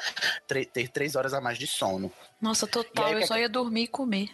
ter 0.48 0.88
três 0.90 1.16
horas 1.16 1.34
a 1.34 1.42
mais 1.42 1.58
de 1.58 1.66
sono. 1.66 2.12
Nossa, 2.40 2.66
E 2.66 2.70
total, 2.70 3.14
eu 3.14 3.20
que 3.22 3.28
só 3.28 3.36
é 3.36 3.42
ia 3.42 3.50
dormir 3.50 3.84
e 3.84 3.88
comer. 3.88 4.30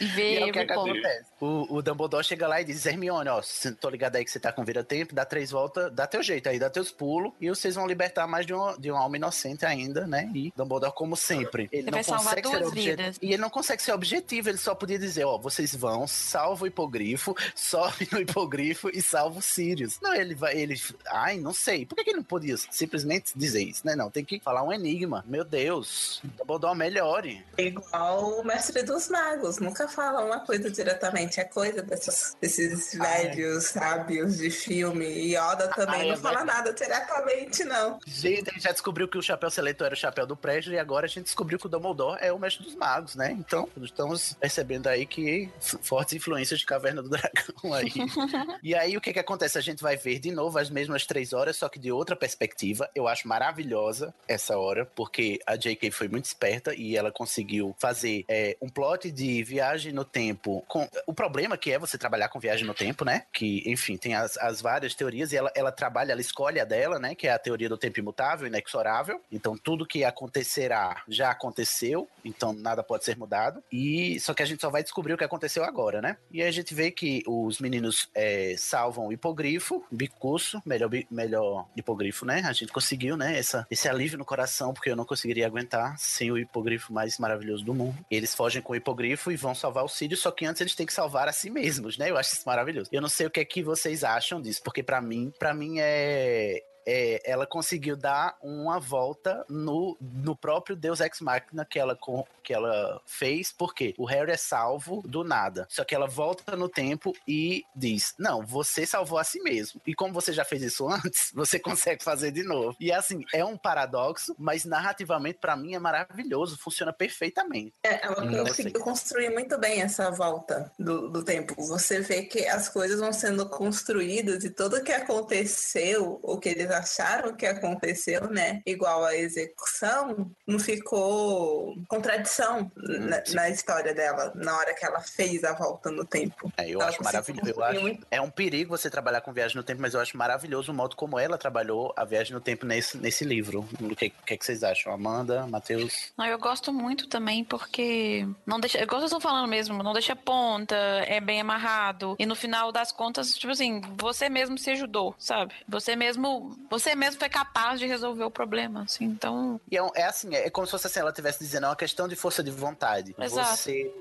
e 0.00 0.04
E 0.04 0.06
ver 0.06 0.40
é 0.40 0.46
o 0.46 0.52
que, 0.52 0.58
é 0.58 0.62
acontece. 0.62 1.24
O, 1.40 1.76
o 1.76 1.82
Dumbledore 1.82 2.24
chega 2.24 2.48
lá 2.48 2.60
e 2.60 2.64
diz: 2.64 2.84
Hermione, 2.86 3.28
ó, 3.28 3.42
tô 3.80 3.90
ligado 3.90 4.16
aí 4.16 4.24
que 4.24 4.30
você 4.30 4.40
tá 4.40 4.50
com 4.50 4.64
vira-tempo, 4.64 5.14
dá 5.14 5.24
três 5.26 5.50
voltas, 5.50 5.92
dá 5.92 6.06
teu 6.06 6.22
jeito 6.22 6.48
aí, 6.48 6.58
dá 6.58 6.70
teus 6.70 6.90
pulos, 6.90 7.32
e 7.40 7.48
vocês 7.50 7.74
vão 7.74 7.86
libertar 7.86 8.26
mais 8.26 8.46
de 8.46 8.54
uma, 8.54 8.78
de 8.78 8.90
uma 8.90 9.00
alma 9.00 9.16
inocente 9.16 9.66
ainda, 9.66 10.06
né? 10.06 10.30
E 10.34 10.52
Dumbledore, 10.56 10.92
como 10.94 11.16
sempre, 11.16 11.68
ele 11.70 11.82
Você 11.82 11.90
não 11.90 11.92
vai 11.92 12.04
salvar 12.04 12.24
consegue 12.42 12.48
ser 12.48 12.58
duas 12.58 12.68
obje- 12.72 12.90
vidas. 12.90 13.18
E 13.20 13.26
ele 13.26 13.42
não 13.42 13.50
consegue 13.50 13.82
ser 13.82 13.92
objetivo, 13.92 14.48
ele 14.48 14.58
só 14.58 14.74
podia 14.74 14.98
dizer, 14.98 15.24
ó, 15.24 15.36
vocês 15.36 15.74
vão, 15.74 16.06
salva 16.06 16.64
o 16.64 16.66
hipogrifo, 16.66 17.36
sobe 17.54 18.08
no 18.10 18.20
hipogrifo 18.20 18.88
e 18.88 19.02
salva 19.02 19.38
o 19.38 19.42
Sirius. 19.42 20.00
Não, 20.00 20.14
ele 20.14 20.34
vai, 20.34 20.56
ele, 20.56 20.80
ai, 21.08 21.38
não 21.38 21.52
sei. 21.52 21.84
Por 21.84 21.94
que, 21.96 22.04
que 22.04 22.10
ele 22.10 22.16
não 22.18 22.24
podia 22.24 22.56
simplesmente 22.56 23.32
dizer 23.36 23.62
isso, 23.62 23.82
né? 23.86 23.94
Não, 23.94 24.10
tem 24.10 24.24
que 24.24 24.40
falar 24.40 24.62
um 24.62 24.72
enigma. 24.72 25.22
Meu 25.28 25.44
Deus, 25.44 26.20
Dumbledore 26.24 26.53
melhore. 26.74 27.44
É 27.56 27.64
igual 27.64 28.40
o 28.40 28.44
mestre 28.44 28.82
dos 28.82 29.08
magos, 29.08 29.58
nunca 29.58 29.86
fala 29.88 30.24
uma 30.24 30.40
coisa 30.40 30.70
diretamente, 30.70 31.40
é 31.40 31.44
coisa 31.44 31.82
dessas, 31.82 32.36
desses 32.40 32.94
velhos 32.94 33.64
sábios 33.64 34.38
de 34.38 34.50
filme. 34.50 35.04
E 35.06 35.36
Yoda 35.36 35.68
também 35.68 36.00
Ah, 36.00 36.04
é 36.06 36.08
não 36.10 36.16
fala 36.16 36.38
verdade. 36.38 36.58
nada 36.58 36.72
diretamente, 36.72 37.64
não. 37.64 37.98
Gente, 38.06 38.50
a 38.50 38.52
gente 38.52 38.62
já 38.62 38.72
descobriu 38.72 39.08
que 39.08 39.18
o 39.18 39.22
chapéu 39.22 39.50
seletor 39.50 39.86
era 39.86 39.94
o 39.94 39.98
chapéu 39.98 40.26
do 40.26 40.36
prédio 40.36 40.72
e 40.72 40.78
agora 40.78 41.06
a 41.06 41.08
gente 41.08 41.24
descobriu 41.24 41.58
que 41.58 41.66
o 41.66 41.68
Dumbledore 41.68 42.18
é 42.20 42.32
o 42.32 42.38
mestre 42.38 42.64
dos 42.64 42.74
magos, 42.74 43.14
né? 43.14 43.32
Então, 43.32 43.68
estamos 43.82 44.34
percebendo 44.34 44.88
aí 44.88 45.06
que 45.06 45.48
fortes 45.82 46.14
influências 46.14 46.60
de 46.60 46.66
Caverna 46.66 47.02
do 47.02 47.08
Dragão 47.08 47.72
aí. 47.74 47.92
e 48.62 48.74
aí, 48.74 48.96
o 48.96 49.00
que 49.00 49.12
que 49.12 49.18
acontece? 49.18 49.58
A 49.58 49.60
gente 49.60 49.82
vai 49.82 49.96
ver 49.96 50.18
de 50.18 50.30
novo 50.30 50.58
as 50.58 50.70
mesmas 50.70 51.06
três 51.06 51.32
horas, 51.32 51.56
só 51.56 51.68
que 51.68 51.78
de 51.78 51.90
outra 51.92 52.16
perspectiva. 52.16 52.88
Eu 52.94 53.08
acho 53.08 53.26
maravilhosa 53.28 54.14
essa 54.28 54.58
hora, 54.58 54.86
porque 54.94 55.38
a 55.46 55.56
J.K. 55.56 55.90
foi 55.90 56.08
muito 56.08 56.24
esperta 56.26 56.43
e 56.76 56.96
ela 56.96 57.10
conseguiu 57.10 57.74
fazer 57.78 58.24
é, 58.28 58.56
um 58.60 58.68
plot 58.68 59.10
de 59.10 59.42
viagem 59.42 59.92
no 59.92 60.04
tempo. 60.04 60.64
Com... 60.68 60.88
O 61.06 61.14
problema 61.14 61.56
que 61.56 61.72
é 61.72 61.78
você 61.78 61.96
trabalhar 61.96 62.28
com 62.28 62.38
viagem 62.38 62.66
no 62.66 62.74
tempo, 62.74 63.04
né? 63.04 63.24
Que, 63.32 63.62
enfim, 63.66 63.96
tem 63.96 64.14
as, 64.14 64.36
as 64.38 64.60
várias 64.60 64.94
teorias 64.94 65.32
e 65.32 65.36
ela, 65.36 65.50
ela 65.54 65.72
trabalha, 65.72 66.12
ela 66.12 66.20
escolhe 66.20 66.60
a 66.60 66.64
dela, 66.64 66.98
né? 66.98 67.14
Que 67.14 67.28
é 67.28 67.32
a 67.32 67.38
teoria 67.38 67.68
do 67.68 67.78
tempo 67.78 67.98
imutável, 68.00 68.46
inexorável. 68.46 69.20
Então, 69.30 69.56
tudo 69.56 69.86
que 69.86 70.04
acontecerá 70.04 71.02
já 71.08 71.30
aconteceu, 71.30 72.08
então 72.24 72.52
nada 72.52 72.82
pode 72.82 73.04
ser 73.04 73.16
mudado. 73.16 73.62
E 73.72 74.18
só 74.20 74.34
que 74.34 74.42
a 74.42 74.46
gente 74.46 74.60
só 74.60 74.70
vai 74.70 74.82
descobrir 74.82 75.14
o 75.14 75.18
que 75.18 75.24
aconteceu 75.24 75.64
agora, 75.64 76.00
né? 76.00 76.16
E 76.30 76.42
aí 76.42 76.48
a 76.48 76.52
gente 76.52 76.74
vê 76.74 76.90
que 76.90 77.22
os 77.26 77.58
meninos 77.58 78.08
é, 78.14 78.54
salvam 78.56 79.06
o 79.06 79.12
hipogrifo, 79.12 79.84
bicurso, 79.90 80.62
melhor, 80.64 80.90
melhor 81.10 81.66
hipogrifo, 81.76 82.24
né? 82.24 82.42
A 82.44 82.52
gente 82.52 82.72
conseguiu, 82.72 83.16
né? 83.16 83.38
Essa, 83.38 83.66
esse 83.70 83.88
alívio 83.88 84.18
no 84.18 84.24
coração, 84.24 84.72
porque 84.72 84.90
eu 84.90 84.96
não 84.96 85.04
conseguiria 85.04 85.46
aguentar 85.46 85.98
sem 85.98 86.30
o 86.30 86.33
hipogrifo 86.38 86.92
mais 86.92 87.18
maravilhoso 87.18 87.64
do 87.64 87.74
mundo. 87.74 87.96
Eles 88.10 88.34
fogem 88.34 88.62
com 88.62 88.72
o 88.72 88.76
hipogrifo 88.76 89.30
e 89.30 89.36
vão 89.36 89.54
salvar 89.54 89.84
o 89.84 89.88
Sirius, 89.88 90.20
só 90.20 90.30
que 90.30 90.44
antes 90.44 90.60
eles 90.60 90.74
têm 90.74 90.86
que 90.86 90.92
salvar 90.92 91.28
a 91.28 91.32
si 91.32 91.50
mesmos, 91.50 91.98
né? 91.98 92.10
Eu 92.10 92.16
acho 92.16 92.34
isso 92.34 92.42
maravilhoso. 92.46 92.90
Eu 92.92 93.00
não 93.00 93.08
sei 93.08 93.26
o 93.26 93.30
que 93.30 93.40
é 93.40 93.44
que 93.44 93.62
vocês 93.62 94.04
acham 94.04 94.40
disso, 94.40 94.62
porque 94.62 94.82
pra 94.82 95.00
mim, 95.00 95.32
para 95.38 95.54
mim 95.54 95.76
é 95.78 96.62
é, 96.86 97.22
ela 97.24 97.46
conseguiu 97.46 97.96
dar 97.96 98.36
uma 98.42 98.78
volta 98.78 99.44
no, 99.48 99.96
no 100.00 100.36
próprio 100.36 100.76
Deus 100.76 101.00
Ex 101.00 101.20
Machina 101.20 101.64
que 101.64 101.78
ela, 101.78 101.98
que 102.42 102.52
ela 102.52 103.00
fez, 103.06 103.52
porque 103.52 103.94
o 103.98 104.04
Harry 104.04 104.32
é 104.32 104.36
salvo 104.36 105.02
do 105.06 105.24
nada. 105.24 105.66
Só 105.70 105.84
que 105.84 105.94
ela 105.94 106.06
volta 106.06 106.56
no 106.56 106.68
tempo 106.68 107.12
e 107.26 107.64
diz: 107.74 108.14
Não, 108.18 108.44
você 108.44 108.86
salvou 108.86 109.18
a 109.18 109.24
si 109.24 109.40
mesmo. 109.40 109.80
E 109.86 109.94
como 109.94 110.12
você 110.12 110.32
já 110.32 110.44
fez 110.44 110.62
isso 110.62 110.88
antes, 110.88 111.30
você 111.34 111.58
consegue 111.58 112.02
fazer 112.02 112.30
de 112.30 112.42
novo. 112.42 112.76
E 112.80 112.92
assim, 112.92 113.24
é 113.32 113.44
um 113.44 113.56
paradoxo, 113.56 114.34
mas 114.38 114.64
narrativamente, 114.64 115.38
pra 115.40 115.56
mim, 115.56 115.74
é 115.74 115.78
maravilhoso, 115.78 116.58
funciona 116.58 116.92
perfeitamente. 116.92 117.74
É, 117.84 118.04
ela 118.04 118.14
Pra 118.14 118.44
conseguiu 118.44 118.80
construir 118.80 119.30
muito 119.30 119.58
bem 119.58 119.82
essa 119.82 120.10
volta 120.10 120.70
do, 120.78 121.08
do 121.08 121.24
tempo. 121.24 121.54
Você 121.66 122.00
vê 122.00 122.22
que 122.22 122.46
as 122.46 122.68
coisas 122.68 123.00
vão 123.00 123.12
sendo 123.12 123.48
construídas 123.48 124.44
e 124.44 124.50
tudo 124.50 124.82
que 124.82 124.92
aconteceu, 124.92 126.18
o 126.22 126.38
que 126.38 126.48
eles 126.48 126.70
acharam 126.74 127.34
que 127.34 127.46
aconteceu, 127.46 128.28
né? 128.28 128.60
Igual 128.66 129.04
a 129.04 129.16
execução, 129.16 130.30
não 130.46 130.58
ficou 130.58 131.74
contradição 131.88 132.70
na, 132.76 133.22
na 133.32 133.50
história 133.50 133.94
dela, 133.94 134.32
na 134.34 134.56
hora 134.56 134.74
que 134.74 134.84
ela 134.84 135.00
fez 135.00 135.44
a 135.44 135.52
volta 135.52 135.90
no 135.90 136.04
tempo. 136.04 136.52
É, 136.56 136.68
eu 136.68 136.80
Ela 136.80 136.90
acho 136.90 137.02
maravilhoso. 137.02 137.50
Eu 137.50 137.64
acho, 137.64 137.98
é 138.10 138.20
um 138.20 138.30
perigo 138.30 138.76
você 138.76 138.90
trabalhar 138.90 139.20
com 139.20 139.32
viagem 139.32 139.56
no 139.56 139.62
tempo, 139.62 139.80
mas 139.80 139.94
eu 139.94 140.00
acho 140.00 140.16
maravilhoso 140.16 140.72
o 140.72 140.74
modo 140.74 140.96
como 140.96 141.18
ela 141.18 141.38
trabalhou 141.38 141.92
a 141.96 142.04
viagem 142.04 142.32
no 142.32 142.40
tempo 142.40 142.66
nesse, 142.66 142.96
nesse 142.98 143.24
livro. 143.24 143.66
O 143.80 143.94
que, 143.96 144.10
que, 144.10 144.36
que 144.36 144.44
vocês 144.44 144.62
acham? 144.62 144.92
Amanda, 144.92 145.46
Matheus? 145.46 146.12
Não, 146.16 146.26
eu 146.26 146.38
gosto 146.38 146.72
muito 146.72 147.08
também 147.08 147.44
porque 147.44 148.26
não 148.46 148.58
deixa, 148.60 148.82
igual 148.82 149.00
vocês 149.00 149.10
estão 149.10 149.20
falando 149.20 149.48
mesmo, 149.48 149.82
não 149.82 149.92
deixa 149.92 150.16
ponta, 150.16 150.76
é 151.06 151.20
bem 151.20 151.40
amarrado 151.40 152.16
e 152.18 152.26
no 152.26 152.34
final 152.34 152.72
das 152.72 152.92
contas, 152.92 153.34
tipo 153.34 153.52
assim, 153.52 153.80
você 153.96 154.28
mesmo 154.28 154.58
se 154.58 154.70
ajudou, 154.70 155.14
sabe? 155.18 155.54
Você 155.68 155.96
mesmo, 155.96 156.56
você 156.70 156.94
mesmo 156.94 157.18
foi 157.18 157.28
capaz 157.28 157.78
de 157.78 157.86
resolver 157.86 158.24
o 158.24 158.30
problema, 158.30 158.82
assim. 158.82 159.04
Então, 159.04 159.60
E 159.70 159.76
é, 159.76 159.82
é 159.94 160.04
assim, 160.04 160.34
é 160.34 160.50
como 160.50 160.66
se 160.66 160.70
fosse 160.70 160.86
assim, 160.86 161.00
ela 161.00 161.10
estivesse 161.10 161.38
dizendo, 161.38 161.66
é 161.66 161.68
uma 161.68 161.76
questão 161.76 162.08
de 162.08 162.16
força 162.16 162.42
de 162.42 162.50
vontade. 162.50 163.14
Exato. 163.18 163.56
Você, 163.56 163.92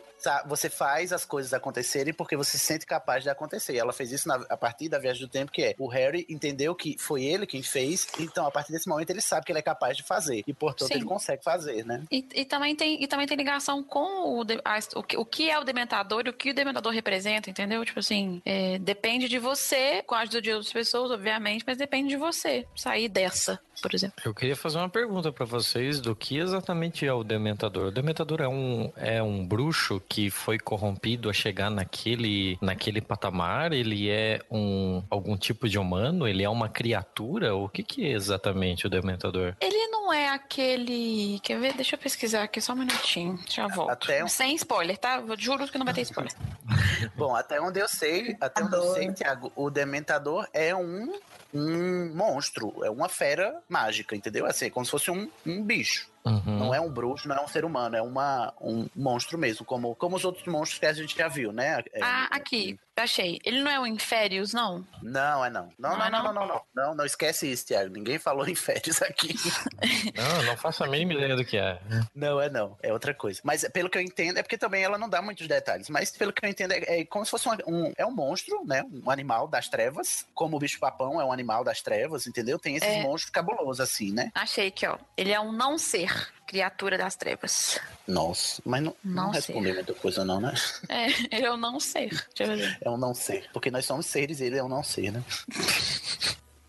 você 0.45 0.70
faz 0.70 1.12
as 1.14 1.26
coisas 1.26 1.54
acontecerem 1.54 2.14
porque 2.14 2.36
você 2.36 2.58
se 2.58 2.66
sente 2.66 2.86
capaz 2.86 3.24
de 3.24 3.30
acontecer. 3.30 3.74
E 3.74 3.80
ela 3.80 3.94
fez 3.94 4.12
isso 4.12 4.28
na- 4.28 4.45
a 4.50 4.58
partir 4.58 4.90
da 4.90 5.00
viagem 5.00 5.22
do 5.22 5.28
tempo, 5.28 5.52
que 5.52 5.64
é 5.64 5.76
o 5.78 5.88
Harry 5.88 6.26
entendeu 6.30 6.74
que 6.76 6.98
foi 6.98 7.24
ele 7.24 7.45
quem 7.45 7.62
fez, 7.64 8.08
então 8.20 8.45
a 8.45 8.52
partir 8.52 8.72
desse 8.72 8.88
momento 8.88 9.10
ele 9.10 9.22
sabe 9.22 9.45
que 9.45 9.52
ele 9.52 9.60
é 9.60 9.64
capaz 9.64 9.98
de 9.98 10.04
fazer. 10.04 10.44
E 10.45 10.54
portanto 10.54 10.88
Sim. 10.90 10.95
ele 10.95 11.06
consegue 11.06 11.44
fazer, 11.44 11.86
né? 11.86 12.04
E, 12.12 12.26
e 12.34 12.45
também 12.45 12.76
tem, 12.76 13.02
e 13.04 13.08
também 13.08 13.28
tem 13.28 13.38
ligação 13.38 13.84
com 13.84 14.40
o, 14.40 14.41
a- 14.64 14.80
o, 14.95 15.04
que, 15.04 15.18
o 15.18 15.26
que 15.26 15.50
é 15.50 15.60
o 15.60 15.64
dementador 15.64 16.24
e 16.26 16.30
o 16.30 16.34
que 16.34 16.52
o 16.52 16.54
dementador 16.54 16.91
representa, 16.94 17.50
entendeu? 17.50 17.84
Tipo 17.86 18.00
assim, 18.00 18.41
é, 18.45 18.78
depende 18.80 19.28
de 19.28 19.40
você, 19.40 20.02
com 20.04 20.16
a 20.16 20.20
ajuda 20.20 20.41
de 20.41 20.52
outras 20.52 20.72
pessoas, 20.72 21.12
obviamente, 21.12 21.64
mas 21.68 21.78
depende 21.78 22.10
de 22.10 22.18
você 22.18 22.66
sair 22.76 23.10
dessa, 23.10 23.60
por 23.84 23.94
exemplo. 23.94 24.16
Eu 24.26 24.34
queria 24.34 24.56
fazer 24.56 24.78
uma 24.78 24.88
pergunta 24.90 25.32
pra 25.32 25.46
vocês 25.46 26.00
do 26.00 26.16
que 26.16 26.38
exatamente 26.38 27.06
é 27.06 27.14
o 27.14 27.24
Dementador. 27.24 27.88
O 27.88 27.92
Dementador 27.92 28.42
é 28.42 28.48
um, 28.48 28.92
é 28.96 29.22
um 29.22 29.46
bruxo 29.46 30.02
que 30.08 30.30
foi 30.30 30.58
corrompido 30.58 31.30
a 31.30 31.34
chegar 31.34 31.70
naquele, 31.70 32.58
naquele 32.62 33.02
patamar? 33.02 33.74
Ele 33.74 34.10
é 34.10 34.40
um 34.50 35.04
algum 35.10 35.36
tipo 35.36 35.68
de 35.68 35.78
humano? 35.78 36.26
Ele 36.28 36.42
é 36.44 36.50
uma 36.50 36.70
criatura? 36.70 37.54
O 37.56 37.68
que, 37.68 37.84
que 37.84 38.06
é 38.06 38.12
exatamente 38.14 38.88
o 38.88 38.90
Dementador? 38.90 39.54
Ele 39.60 39.88
não 39.88 40.12
é 40.14 40.30
aquele. 40.30 41.40
Quer 41.44 41.60
ver? 41.60 41.74
Deixa 41.74 41.96
eu 41.96 42.00
pesquisar 42.00 42.44
aqui 42.44 42.62
só 42.62 42.72
um 42.74 42.78
minutinho. 42.78 43.38
Já 43.50 43.68
volto. 43.68 43.90
Até 43.92 44.24
um- 44.24 44.28
Sem 44.30 44.56
spoiler, 44.56 44.98
tá? 44.98 45.22
Juro 45.38 45.68
que 45.68 45.78
não 45.78 45.86
vai 45.86 45.94
ter 45.94 46.02
spoiler. 46.02 46.32
Bom, 47.16 47.36
até 47.36 47.60
onde 47.60 47.80
eu 47.80 47.88
sei, 47.88 48.38
até 48.40 48.64
onde 48.64 48.76
eu 48.76 48.94
sei, 48.94 49.12
Thiago, 49.12 49.52
o 49.56 49.70
Dementador 49.70 50.48
é 50.54 50.76
um, 50.76 51.14
um 51.54 52.14
monstro, 52.16 52.84
é 52.84 52.90
uma 52.90 53.10
fera 53.10 53.62
mágica, 53.68 54.16
entendeu? 54.16 54.46
Assim, 54.46 54.66
é 54.66 54.70
como 54.70 54.86
se 54.86 54.92
fosse 54.92 55.12
um, 55.12 55.30
um 55.46 55.64
bicho. 55.64 56.12
Uhum. 56.26 56.58
Não 56.60 56.74
é 56.74 56.80
um 56.80 56.90
bruxo, 56.90 57.28
não 57.28 57.36
é 57.36 57.41
um 57.41 57.48
ser 57.48 57.66
humano, 57.66 57.95
é 57.95 58.02
uma, 58.02 58.54
um 58.62 58.88
monstro 58.95 59.38
mesmo, 59.38 59.66
como, 59.66 59.94
como 59.95 60.16
os 60.16 60.24
outros 60.24 60.45
monstros 60.48 60.80
que 60.80 60.86
a 60.86 60.94
gente 60.94 61.18
já 61.18 61.28
viu, 61.28 61.52
né? 61.52 61.84
É- 61.94 62.02
Ah, 62.04 62.28
aqui. 62.32 62.80
Achei. 62.95 63.40
Ele 63.44 63.64
não 63.64 63.72
é 63.72 63.80
o 63.80 63.88
Inférios, 63.88 64.54
não? 64.54 64.86
Não, 65.02 65.44
é 65.44 65.50
não. 65.50 65.74
Não, 65.80 65.90
Não 65.90 65.98
não, 65.98 66.06
é 66.06 66.10
não, 66.12 66.24
não? 66.26 66.34
não, 66.34 66.48
não, 66.48 66.48
não. 66.48 66.62
Não, 66.76 66.95
não 66.95 67.06
esquece 67.06 67.52
isso, 67.52 67.66
Thiago. 67.66 67.90
Ninguém 67.91 68.20
falou 68.20 68.45
em 68.48 68.54
férias 68.54 69.02
aqui. 69.02 69.34
Não, 70.16 70.44
não 70.44 70.58
faço 70.58 70.84
a 70.84 70.88
mínima 70.88 71.14
ideia 71.14 71.36
do 71.36 71.44
que 71.44 71.58
é. 71.58 71.80
Não, 72.14 72.40
é 72.40 72.50
não. 72.50 72.78
É 72.84 72.94
outra 72.94 73.14
coisa. 73.14 73.40
Mas 73.44 73.68
pelo 73.74 73.90
que 73.90 73.98
eu 73.98 74.02
entendo, 74.02 74.38
é 74.38 74.44
porque 74.44 74.58
também 74.58 74.84
ela 74.84 74.98
não 74.98 75.10
dá 75.10 75.22
muitos 75.22 75.48
detalhes. 75.48 75.90
Mas 75.90 76.12
pelo 76.16 76.32
que 76.32 76.45
eu 76.45 76.50
entendo, 76.50 76.72
é, 76.74 77.00
é 77.02 77.06
como 77.06 77.26
se 77.26 77.32
fosse 77.32 77.50
um, 77.50 77.54
um- 77.68 77.94
É 77.98 78.06
um 78.06 78.12
monstro, 78.14 78.64
né? 78.66 78.84
Um 79.04 79.10
animal 79.10 79.48
das 79.48 79.68
trevas. 79.70 80.26
Como 80.36 80.56
o 80.56 80.60
bicho-papão 80.60 81.20
é 81.20 81.26
um 81.26 81.32
animal 81.32 81.64
das 81.64 81.82
trevas, 81.82 82.28
entendeu? 82.28 82.60
Tem 82.60 82.76
esses 82.76 82.88
É. 82.88 83.02
monstros 83.02 83.32
cabulosos, 83.32 83.80
assim, 83.80 84.12
né? 84.14 84.32
Achei 84.36 84.68
aqui, 84.68 84.86
ó. 84.86 84.98
Ele 85.18 85.32
é 85.32 85.40
um 85.40 85.52
não 85.52 85.78
ser, 85.80 86.12
criatura 86.54 87.00
das 87.00 87.16
trevas. 87.16 87.80
Nossa, 88.08 88.62
mas 88.64 88.84
não, 88.84 88.96
não, 89.04 89.24
Não 89.24 89.32
respondeu 89.32 89.74
muita 89.74 89.94
coisa, 89.96 90.24
não, 90.24 90.40
né? 90.40 90.54
É, 90.88 91.08
ele 91.36 91.48
é 91.48 91.52
um 91.52 91.58
não 91.58 91.80
ser. 91.80 92.10
Deixa 92.36 92.54
eu 92.54 92.58
ver. 92.58 92.78
É 92.80 92.90
um 92.90 92.98
não 92.98 93.16
ser. 93.16 93.50
Porque 93.52 93.72
nós 93.72 93.86
somos 93.86 94.06
seres 94.06 94.40
e 94.40 94.46
ele 94.46 94.60
é 94.60 94.64
um 94.64 94.70
não 94.70 94.84
ser, 94.84 95.12
né? 95.12 95.24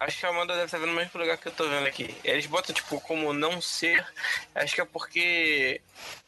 Acho 0.01 0.19
que 0.19 0.27
a 0.27 0.31
Amanda 0.31 0.55
deve 0.55 0.65
estar 0.65 0.78
vendo 0.78 0.93
o 0.93 0.94
mesmo 0.94 1.20
lugar 1.20 1.36
que 1.36 1.48
eu 1.48 1.52
tô 1.52 1.69
vendo 1.69 1.86
aqui. 1.86 2.15
Eles 2.24 2.47
botam, 2.47 2.74
tipo, 2.74 2.98
como 3.01 3.32
não 3.35 3.61
ser. 3.61 4.06
Acho 4.55 4.74
que 4.74 4.81
é 4.81 4.85
porque 4.86 5.81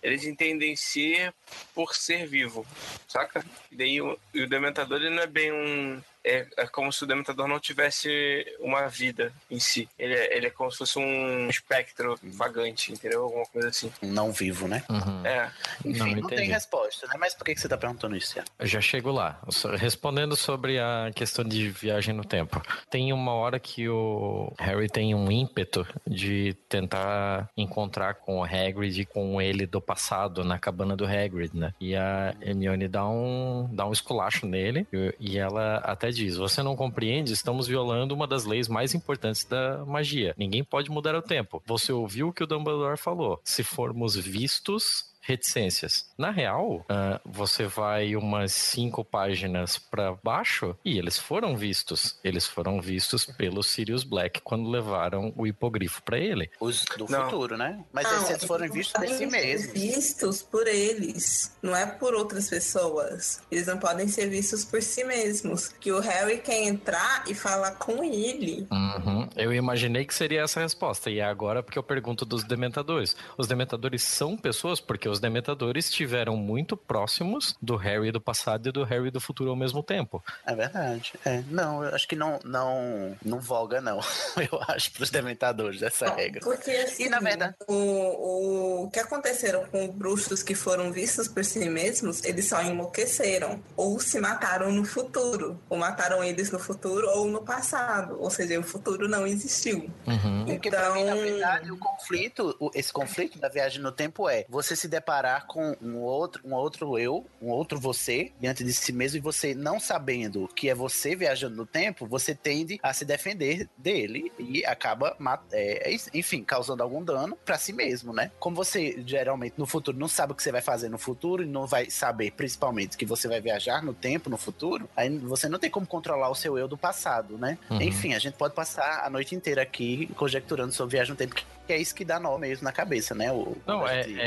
eles 0.02 0.24
entendem 0.24 0.76
ser 0.76 1.32
por 1.74 1.94
ser 1.94 2.26
vivo, 2.26 2.66
saca? 3.08 3.44
E 3.72 3.76
daí 3.76 4.00
o, 4.02 4.18
e 4.34 4.42
o 4.42 4.48
Dementador 4.48 5.00
ele 5.00 5.14
não 5.14 5.22
é 5.22 5.26
bem 5.26 5.50
um. 5.50 6.02
É, 6.26 6.46
é 6.56 6.66
como 6.66 6.92
se 6.92 7.04
o 7.04 7.06
Dementador 7.06 7.46
não 7.46 7.60
tivesse 7.60 8.44
uma 8.60 8.88
vida 8.88 9.32
em 9.50 9.60
si. 9.60 9.88
Ele 9.98 10.14
é, 10.14 10.36
ele 10.36 10.46
é 10.48 10.50
como 10.50 10.70
se 10.72 10.78
fosse 10.78 10.98
um 10.98 11.48
espectro 11.48 12.18
vagante, 12.22 12.92
entendeu? 12.92 13.22
Alguma 13.22 13.46
coisa 13.46 13.68
assim. 13.68 13.92
Um 14.02 14.10
não 14.12 14.32
vivo, 14.32 14.66
né? 14.66 14.82
Uhum. 14.90 15.24
É. 15.24 15.50
Enfim, 15.84 16.14
Não, 16.14 16.22
não, 16.22 16.28
tem 16.28 16.48
resposta, 16.50 17.06
né? 17.06 17.14
Mas 17.18 17.34
por 17.34 17.44
que, 17.44 17.54
que 17.54 17.60
você 17.60 17.68
tá 17.68 17.76
perguntando 17.78 18.16
isso? 18.16 18.38
Eu 18.58 18.66
já 18.66 18.80
chego 18.80 19.10
lá. 19.12 19.40
Respondendo 19.78 20.34
sobre 20.36 20.78
a 20.78 21.10
questão 21.14 21.44
de 21.44 21.68
viagem 21.70 22.12
no 22.14 22.24
tempo. 22.24 22.60
Tem 22.90 23.12
uma 23.12 23.32
hora 23.32 23.60
que 23.60 23.88
o 23.88 24.52
Harry 24.58 24.88
tem 24.88 25.14
um 25.14 25.30
ímpeto 25.30 25.86
de 26.06 26.54
tentar 26.68 27.48
encontrar 27.56 28.14
com 28.14 28.38
o 28.40 28.44
Hagrid 28.44 29.00
e 29.00 29.04
com 29.06 29.40
ele 29.40 29.66
do 29.66 29.80
passado 29.80 30.42
na 30.44 30.58
cabana 30.58 30.96
do 30.96 31.04
Hagrid, 31.04 31.50
né? 31.56 31.72
E 31.80 31.94
a 31.94 32.34
Hermione 32.40 32.88
dá 32.88 33.06
um, 33.08 33.68
dá 33.72 33.86
um 33.86 33.92
esculacho 33.92 34.46
nele 34.46 34.86
e- 34.92 35.14
e 35.20 35.38
ela 35.38 35.76
até 35.78 36.10
diz: 36.16 36.36
Você 36.36 36.62
não 36.62 36.74
compreende? 36.74 37.32
Estamos 37.32 37.66
violando 37.66 38.14
uma 38.14 38.26
das 38.26 38.44
leis 38.44 38.68
mais 38.68 38.94
importantes 38.94 39.44
da 39.44 39.84
magia. 39.84 40.34
Ninguém 40.36 40.64
pode 40.64 40.90
mudar 40.90 41.14
o 41.14 41.22
tempo. 41.22 41.62
Você 41.66 41.92
ouviu 41.92 42.28
o 42.28 42.32
que 42.32 42.42
o 42.42 42.46
Dumbledore 42.46 42.98
falou. 42.98 43.40
Se 43.44 43.62
formos 43.62 44.16
vistos, 44.16 45.04
reticências. 45.26 46.06
Na 46.16 46.30
real, 46.30 46.84
ah, 46.88 47.20
você 47.24 47.66
vai 47.66 48.14
umas 48.16 48.52
cinco 48.52 49.04
páginas 49.04 49.76
para 49.78 50.14
baixo 50.22 50.76
e 50.84 50.98
eles 50.98 51.18
foram 51.18 51.56
vistos. 51.56 52.18
Eles 52.22 52.46
foram 52.46 52.80
vistos 52.80 53.26
pelo 53.26 53.62
Sirius 53.62 54.04
Black 54.04 54.40
quando 54.42 54.68
levaram 54.70 55.32
o 55.36 55.46
hipogrifo 55.46 56.02
para 56.02 56.18
ele. 56.18 56.50
Os 56.60 56.84
do 56.96 57.06
Não. 57.08 57.24
futuro, 57.24 57.56
né? 57.56 57.84
Mas 57.92 58.04
Não, 58.10 58.22
esses 58.22 58.44
foram 58.44 58.68
vistos 58.70 58.92
por 58.92 59.00
podem 59.00 59.12
si 59.14 59.18
ser 59.18 59.30
mesmos. 59.30 59.72
vistos 59.72 60.42
por 60.42 60.66
eles, 60.66 61.56
não 61.62 61.74
é 61.74 61.84
por 61.86 62.14
outras 62.14 62.48
pessoas. 62.48 63.40
Eles 63.50 63.66
não 63.66 63.78
podem 63.78 64.08
ser 64.08 64.28
vistos 64.28 64.64
por 64.64 64.80
si 64.82 65.04
mesmos. 65.04 65.68
Que 65.68 65.92
o 65.92 66.00
Harry 66.00 66.38
quer 66.38 66.62
entrar 66.64 67.24
e 67.26 67.34
falar 67.34 67.72
com 67.72 68.02
ele. 68.04 68.66
Uhum. 68.70 69.28
Eu 69.36 69.52
imaginei 69.52 70.04
que 70.04 70.14
seria 70.14 70.42
essa 70.42 70.60
a 70.60 70.62
resposta. 70.62 71.10
E 71.10 71.18
é 71.18 71.24
agora 71.24 71.62
porque 71.62 71.78
eu 71.78 71.82
pergunto 71.82 72.24
dos 72.24 72.44
dementadores. 72.44 73.16
Os 73.36 73.46
dementadores 73.46 74.02
são 74.02 74.36
pessoas 74.36 74.80
porque 74.80 75.08
os 75.08 75.15
dementadores 75.20 75.86
estiveram 75.88 76.36
muito 76.36 76.76
próximos 76.76 77.56
do 77.60 77.76
Harry 77.76 78.10
do 78.12 78.20
passado 78.20 78.68
e 78.68 78.72
do 78.72 78.84
Harry 78.84 79.10
do 79.10 79.20
futuro 79.20 79.50
ao 79.50 79.56
mesmo 79.56 79.82
tempo. 79.82 80.22
É 80.46 80.54
verdade. 80.54 81.12
É. 81.24 81.42
Não, 81.50 81.84
eu 81.84 81.94
acho 81.94 82.06
que 82.08 82.16
não, 82.16 82.38
não, 82.44 83.16
não 83.24 83.38
voga, 83.40 83.80
não. 83.80 84.00
Eu 84.36 84.60
acho, 84.68 84.92
pros 84.92 85.10
dementadores, 85.10 85.82
essa 85.82 86.08
regra. 86.10 86.40
Porque 86.40 86.70
assim, 86.70 87.04
E 87.04 87.08
na 87.08 87.18
verdade. 87.20 87.54
o, 87.68 88.84
o 88.84 88.90
que 88.90 88.98
aconteceram 89.00 89.64
com 89.66 89.88
bruxos 89.88 90.42
que 90.42 90.54
foram 90.54 90.92
vistos 90.92 91.28
por 91.28 91.44
si 91.44 91.68
mesmos, 91.68 92.22
eles 92.24 92.48
só 92.48 92.62
enlouqueceram. 92.62 93.60
Ou 93.76 93.98
se 94.00 94.20
mataram 94.20 94.70
no 94.72 94.84
futuro. 94.84 95.60
Ou 95.68 95.76
mataram 95.78 96.22
eles 96.22 96.50
no 96.50 96.58
futuro 96.58 97.08
ou 97.10 97.26
no 97.28 97.42
passado. 97.42 98.16
Ou 98.20 98.30
seja, 98.30 98.58
o 98.58 98.62
futuro 98.62 99.08
não 99.08 99.26
existiu. 99.26 99.90
Uhum. 100.06 100.44
Porque 100.46 100.70
pra 100.70 100.90
mim, 100.92 101.04
na 101.04 101.16
Então- 101.16 101.22
verdade, 101.22 101.72
o 101.72 101.76
conflito, 101.78 102.70
esse 102.74 102.92
conflito 102.92 103.38
da 103.38 103.48
viagem 103.48 103.80
no 103.82 103.92
tempo 103.92 104.28
é 104.28 104.44
você 104.48 104.74
se 104.76 104.88
deparar 105.06 105.46
com 105.46 105.76
um 105.80 105.98
outro, 105.98 106.42
um 106.44 106.52
outro 106.52 106.98
eu, 106.98 107.24
um 107.40 107.48
outro 107.48 107.78
você 107.78 108.32
diante 108.40 108.64
de 108.64 108.72
si 108.72 108.92
mesmo 108.92 109.18
e 109.18 109.20
você 109.20 109.54
não 109.54 109.78
sabendo 109.78 110.48
que 110.48 110.68
é 110.68 110.74
você 110.74 111.14
viajando 111.14 111.54
no 111.54 111.64
tempo, 111.64 112.06
você 112.06 112.34
tende 112.34 112.80
a 112.82 112.92
se 112.92 113.04
defender 113.04 113.68
dele 113.78 114.32
e 114.36 114.64
acaba, 114.66 115.16
é, 115.52 115.94
é, 115.94 115.96
enfim, 116.12 116.42
causando 116.42 116.82
algum 116.82 117.04
dano 117.04 117.38
pra 117.44 117.56
si 117.56 117.72
mesmo, 117.72 118.12
né? 118.12 118.32
Como 118.40 118.56
você 118.56 119.00
geralmente 119.06 119.54
no 119.56 119.64
futuro 119.66 119.96
não 119.96 120.08
sabe 120.08 120.32
o 120.32 120.34
que 120.34 120.42
você 120.42 120.50
vai 120.50 120.60
fazer 120.60 120.88
no 120.88 120.98
futuro 120.98 121.44
e 121.44 121.46
não 121.46 121.66
vai 121.66 121.88
saber, 121.88 122.32
principalmente, 122.32 122.96
que 122.96 123.06
você 123.06 123.28
vai 123.28 123.40
viajar 123.40 123.84
no 123.84 123.94
tempo, 123.94 124.28
no 124.28 124.36
futuro, 124.36 124.88
aí 124.96 125.08
você 125.18 125.48
não 125.48 125.60
tem 125.60 125.70
como 125.70 125.86
controlar 125.86 126.30
o 126.30 126.34
seu 126.34 126.58
eu 126.58 126.66
do 126.66 126.76
passado, 126.76 127.38
né? 127.38 127.56
Uhum. 127.70 127.80
Enfim, 127.80 128.12
a 128.14 128.18
gente 128.18 128.34
pode 128.34 128.54
passar 128.54 129.04
a 129.04 129.10
noite 129.10 129.36
inteira 129.36 129.62
aqui 129.62 130.08
conjecturando 130.16 130.72
sobre 130.72 130.96
viagem 130.96 131.12
no 131.12 131.16
tempo, 131.16 131.34
que 131.34 131.72
é 131.72 131.78
isso 131.78 131.94
que 131.94 132.04
dá 132.04 132.18
nó 132.18 132.36
mesmo 132.38 132.64
na 132.64 132.72
cabeça, 132.72 133.14
né? 133.14 133.30
O, 133.32 133.56
Não, 133.66 133.84
a 133.84 133.92
é, 133.94 134.02
gente- 134.02 134.20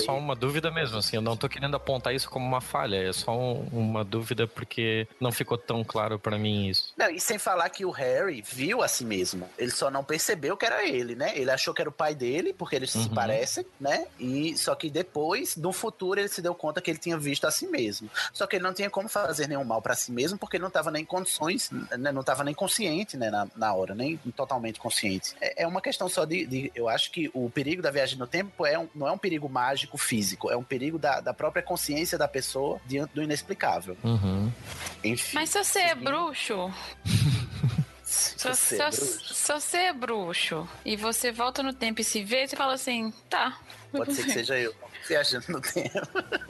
é 0.00 0.04
só 0.04 0.16
uma 0.16 0.34
dúvida 0.34 0.70
mesmo, 0.70 0.98
assim, 0.98 1.16
eu 1.16 1.22
não 1.22 1.36
tô 1.36 1.48
querendo 1.48 1.74
apontar 1.76 2.14
isso 2.14 2.28
como 2.30 2.46
uma 2.46 2.60
falha, 2.60 2.96
é 2.96 3.12
só 3.12 3.36
um- 3.36 3.66
uma 3.72 4.04
dúvida 4.04 4.46
porque 4.46 5.06
não 5.20 5.30
ficou 5.32 5.56
tão 5.58 5.84
claro 5.84 6.18
pra 6.18 6.38
mim 6.38 6.68
isso. 6.68 6.92
Não, 6.96 7.08
e 7.10 7.20
sem 7.20 7.38
falar 7.38 7.68
que 7.70 7.84
o 7.84 7.90
Harry 7.90 8.42
viu 8.42 8.82
a 8.82 8.88
si 8.88 9.04
mesmo. 9.04 9.48
Ele 9.58 9.70
só 9.70 9.90
não 9.90 10.04
percebeu 10.04 10.56
que 10.56 10.64
era 10.66 10.86
ele, 10.86 11.14
né? 11.14 11.32
Ele 11.36 11.50
achou 11.50 11.72
que 11.74 11.80
era 11.80 11.88
o 11.88 11.92
pai 11.92 12.14
dele, 12.14 12.52
porque 12.52 12.76
eles 12.76 12.90
se 12.90 12.98
Uhum. 12.98 13.08
parecem, 13.14 13.64
né? 13.80 14.06
E 14.18 14.56
só 14.56 14.74
que 14.74 14.90
depois, 14.90 15.56
no 15.56 15.72
futuro, 15.72 16.20
ele 16.20 16.28
se 16.28 16.40
deu 16.42 16.54
conta 16.54 16.80
que 16.80 16.90
ele 16.90 16.98
tinha 16.98 17.18
visto 17.18 17.46
a 17.46 17.50
si 17.50 17.66
mesmo. 17.66 18.08
Só 18.32 18.46
que 18.46 18.56
ele 18.56 18.62
não 18.64 18.72
tinha 18.74 18.90
como 18.90 19.08
fazer 19.08 19.46
nenhum 19.48 19.64
mal 19.64 19.80
pra 19.82 19.94
si 19.94 20.12
mesmo, 20.12 20.38
porque 20.38 20.56
ele 20.56 20.64
não 20.64 20.70
tava 20.70 20.90
nem 20.90 21.02
em 21.02 21.06
condições, 21.06 21.70
né? 21.98 22.12
não 22.12 22.22
tava 22.22 22.44
nem 22.44 22.54
consciente, 22.54 23.16
né? 23.16 23.30
Na, 23.30 23.46
na 23.56 23.74
hora, 23.74 23.94
nem 23.94 24.16
totalmente 24.36 24.78
consciente. 24.78 25.34
É, 25.40 25.62
é 25.64 25.66
uma 25.66 25.80
questão 25.80 26.08
só 26.08 26.24
de, 26.24 26.46
de- 26.46 26.72
Eu 26.74 26.88
acho 26.88 27.10
que 27.10 27.30
o 27.34 27.50
perigo 27.50 27.82
da 27.82 27.90
viagem 27.90 28.18
no 28.18 28.26
tempo 28.26 28.64
é 28.64 28.78
um- 28.78 28.88
não 28.94 29.08
é 29.08 29.12
um 29.12 29.18
perigo 29.18 29.48
mágico 29.48 29.81
físico, 29.98 30.50
é 30.50 30.56
um 30.56 30.62
perigo 30.62 30.98
da, 30.98 31.20
da 31.20 31.34
própria 31.34 31.62
consciência 31.62 32.16
da 32.18 32.28
pessoa 32.28 32.80
diante 32.86 33.14
do 33.14 33.22
inexplicável. 33.22 33.96
Uhum. 34.02 34.50
Enfim. 35.04 35.34
Mas 35.34 35.50
se 35.50 35.62
você 35.62 35.78
é 35.80 35.94
bruxo, 35.94 36.72
se, 38.02 38.36
Você 38.38 38.54
se, 38.54 38.74
é 38.74 38.90
bruxo. 38.90 39.34
se 39.34 39.52
você 39.52 39.76
é 39.78 39.92
bruxo 39.92 40.68
e 40.84 40.96
você 40.96 41.32
volta 41.32 41.62
no 41.62 41.72
tempo 41.72 42.00
e 42.00 42.04
se 42.04 42.22
vê, 42.22 42.46
você 42.46 42.56
fala 42.56 42.74
assim, 42.74 43.12
tá. 43.28 43.58
Pode 43.90 44.14
ser 44.14 44.24
que 44.24 44.32
seja 44.32 44.58
eu 44.58 44.74
viajando 45.12 45.44
no 45.48 45.60
tempo. 45.60 45.90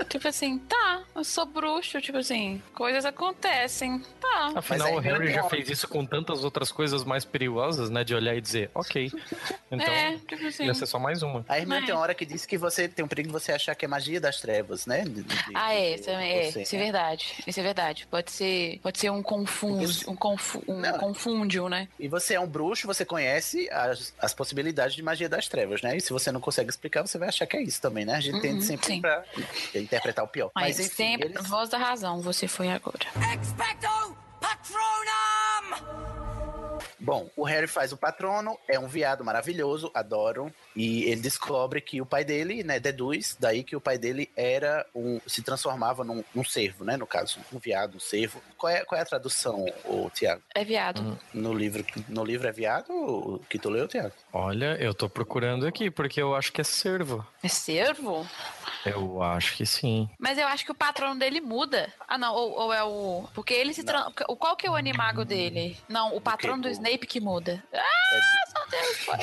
Tipo 0.09 0.29
assim, 0.29 0.59
tá, 0.59 1.03
eu 1.17 1.25
sou 1.25 1.45
bruxo, 1.47 2.01
tipo 2.01 2.19
assim, 2.19 2.63
coisas 2.75 3.05
acontecem, 3.05 4.01
tá. 4.21 4.53
Afinal, 4.55 4.95
o 4.95 4.99
Harry 4.99 5.27
não- 5.27 5.35
já 5.35 5.45
fez 5.49 5.69
isso 5.69 5.89
com 5.89 6.05
tantas 6.07 6.45
outras 6.45 6.71
coisas 6.71 7.03
mais 7.03 7.25
perigosas, 7.25 7.91
né? 7.91 8.05
De 8.05 8.15
olhar 8.15 8.35
e 8.37 8.41
dizer, 8.41 8.71
ok. 8.75 9.11
Então, 9.73 9.87
é, 9.87 10.19
tipo 10.29 10.47
assim. 10.47 10.67
ia 10.67 10.75
ser 10.75 10.85
só 10.85 10.99
mais 10.99 11.23
uma. 11.23 11.47
A 11.49 11.59
irmã 11.59 11.79
É. 11.79 11.81
tem 11.87 11.95
uma 11.95 12.03
hora 12.03 12.15
que 12.15 12.27
disse 12.27 12.47
que 12.47 12.59
você 12.59 12.87
tem 12.87 13.03
um 13.03 13.09
perigo 13.09 13.29
de 13.29 13.33
você 13.33 13.53
achar 13.53 13.75
que 13.75 13.87
é 13.87 13.89
magia 13.89 14.21
das 14.21 14.39
trevas, 14.39 14.85
né? 14.85 15.03
De- 15.03 15.23
de- 15.23 15.35
Ah, 15.55 15.73
é, 15.73 15.95
de- 15.97 16.03
também 16.03 16.31
é. 16.31 16.51
você, 16.51 16.61
Isso 16.63 16.75
é 16.75 16.79
né? 16.79 16.85
verdade. 16.85 17.35
Isso 17.47 17.59
é 17.59 17.63
verdade. 17.63 18.07
Pode 18.11 18.31
ser, 18.33 18.79
pode 18.83 18.99
ser 18.99 19.09
um 19.11 19.23
confuso, 19.23 20.11
um, 20.11 20.15
confu, 20.15 20.63
um 20.69 20.79
Não. 20.79 20.99
confúndio, 20.99 21.71
né? 21.71 21.89
E 21.99 22.07
você 22.07 22.35
é 22.35 22.41
um 22.41 22.47
bruxo, 22.47 22.87
você 22.87 23.03
conhece 23.03 23.67
as, 23.73 24.13
as 24.19 24.35
possibilidades 24.35 24.95
de 24.95 25.03
magia 25.03 25.27
das 25.27 25.49
trevas, 25.49 25.81
né? 25.81 25.97
E 25.97 26.03
se 26.03 26.13
você 26.13 26.31
não 26.31 26.39
consegue 26.41 26.69
explicar, 26.69 27.01
você 27.07 27.17
vai 27.17 27.29
achar 27.29 27.47
que 27.47 27.57
é 27.57 27.63
isso 27.63 27.81
também, 27.81 28.05
né? 28.05 28.15
A 28.17 28.21
gente 28.21 28.43
tende 28.53 28.63
Uhum, 28.63 28.67
sempre 28.69 28.87
sim. 28.87 29.01
pra 29.01 29.25
interpretar 29.75 30.25
o 30.25 30.29
pior. 30.29 30.51
Mas, 30.55 30.77
Mas 30.79 30.87
enfim, 30.87 30.95
sempre, 30.95 31.29
eles- 31.29 31.47
voz 31.49 31.69
da 31.69 31.79
razão, 31.79 32.21
você 32.21 32.47
foi 32.49 32.71
agora. 32.71 32.99
Expecto 33.43 34.17
Patronum! 34.41 36.12
Bom, 36.99 37.29
o 37.37 37.45
Harry 37.45 37.67
faz 37.67 37.93
o 37.93 37.97
patrono, 37.97 38.57
é 38.69 38.79
um 38.79 38.87
viado 38.87 39.25
maravilhoso, 39.25 39.91
adoro. 39.95 40.53
E 40.75 41.05
ele 41.05 41.21
descobre 41.21 41.81
que 41.81 42.01
o 42.01 42.07
pai 42.07 42.25
dele, 42.25 42.63
né, 42.63 42.79
deduz 42.81 43.37
daí 43.39 43.63
que 43.65 43.75
o 43.77 43.81
pai 43.81 43.99
dele 43.99 44.31
era 44.37 44.87
um. 44.95 45.21
se 45.27 45.43
transformava 45.43 46.05
num, 46.05 46.23
num 46.35 46.45
cervo, 46.45 46.85
né? 46.85 46.97
No 46.97 47.07
caso, 47.07 47.39
um 47.53 47.59
viado, 47.59 47.97
um 47.97 48.01
cervo. 48.01 48.41
Qual 48.57 48.73
é, 48.73 48.85
qual 48.85 48.99
é 48.99 49.03
a 49.03 49.07
tradução, 49.07 49.65
o 49.85 50.09
Tiago? 50.11 50.43
É 50.55 50.65
viado. 50.65 51.01
Uhum. 51.01 51.17
No 51.35 51.53
livro, 51.55 51.85
no 52.09 52.25
livro 52.25 52.49
é 52.49 52.53
viado 52.53 52.91
o 52.93 53.39
que 53.49 53.59
tu 53.59 53.69
leu, 53.69 53.89
Tiago? 53.89 54.13
Olha, 54.33 54.77
eu 54.81 54.95
tô 54.95 55.09
procurando 55.09 55.67
aqui, 55.67 55.91
porque 55.91 56.23
eu 56.23 56.35
acho 56.35 56.53
que 56.53 56.61
é 56.61 56.65
servo. 56.65 57.27
É 57.43 57.49
servo? 57.49 58.27
Eu 58.85 59.23
acho 59.23 59.57
que 59.57 59.65
sim. 59.65 60.09
Mas 60.19 60.39
eu 60.39 60.47
acho 60.47 60.65
que 60.65 60.73
o 60.73 60.75
patrono 60.75 61.19
dele 61.19 61.41
muda. 61.41 61.93
Ah, 62.09 62.19
não, 62.19 62.35
ou, 62.35 62.51
ou 62.53 62.73
é 62.73 62.83
o. 62.83 63.25
Porque 63.35 63.55
ele 63.55 63.73
se. 63.73 63.85
Tran... 63.85 64.07
o- 64.29 64.37
Qual 64.37 64.57
que 64.57 64.67
é 64.67 64.71
o 64.71 64.75
animago 64.75 65.25
dele? 65.25 65.77
Não, 65.89 66.17
o 66.17 66.21
patrono 66.21 66.63
do 66.63 66.69
Snape 66.73 67.07
que 67.07 67.21
muda. 67.21 67.63
Ah, 67.73 67.79
É 68.13 68.21
meu 68.59 68.67
Deus, 68.69 68.99
foi. 69.05 69.19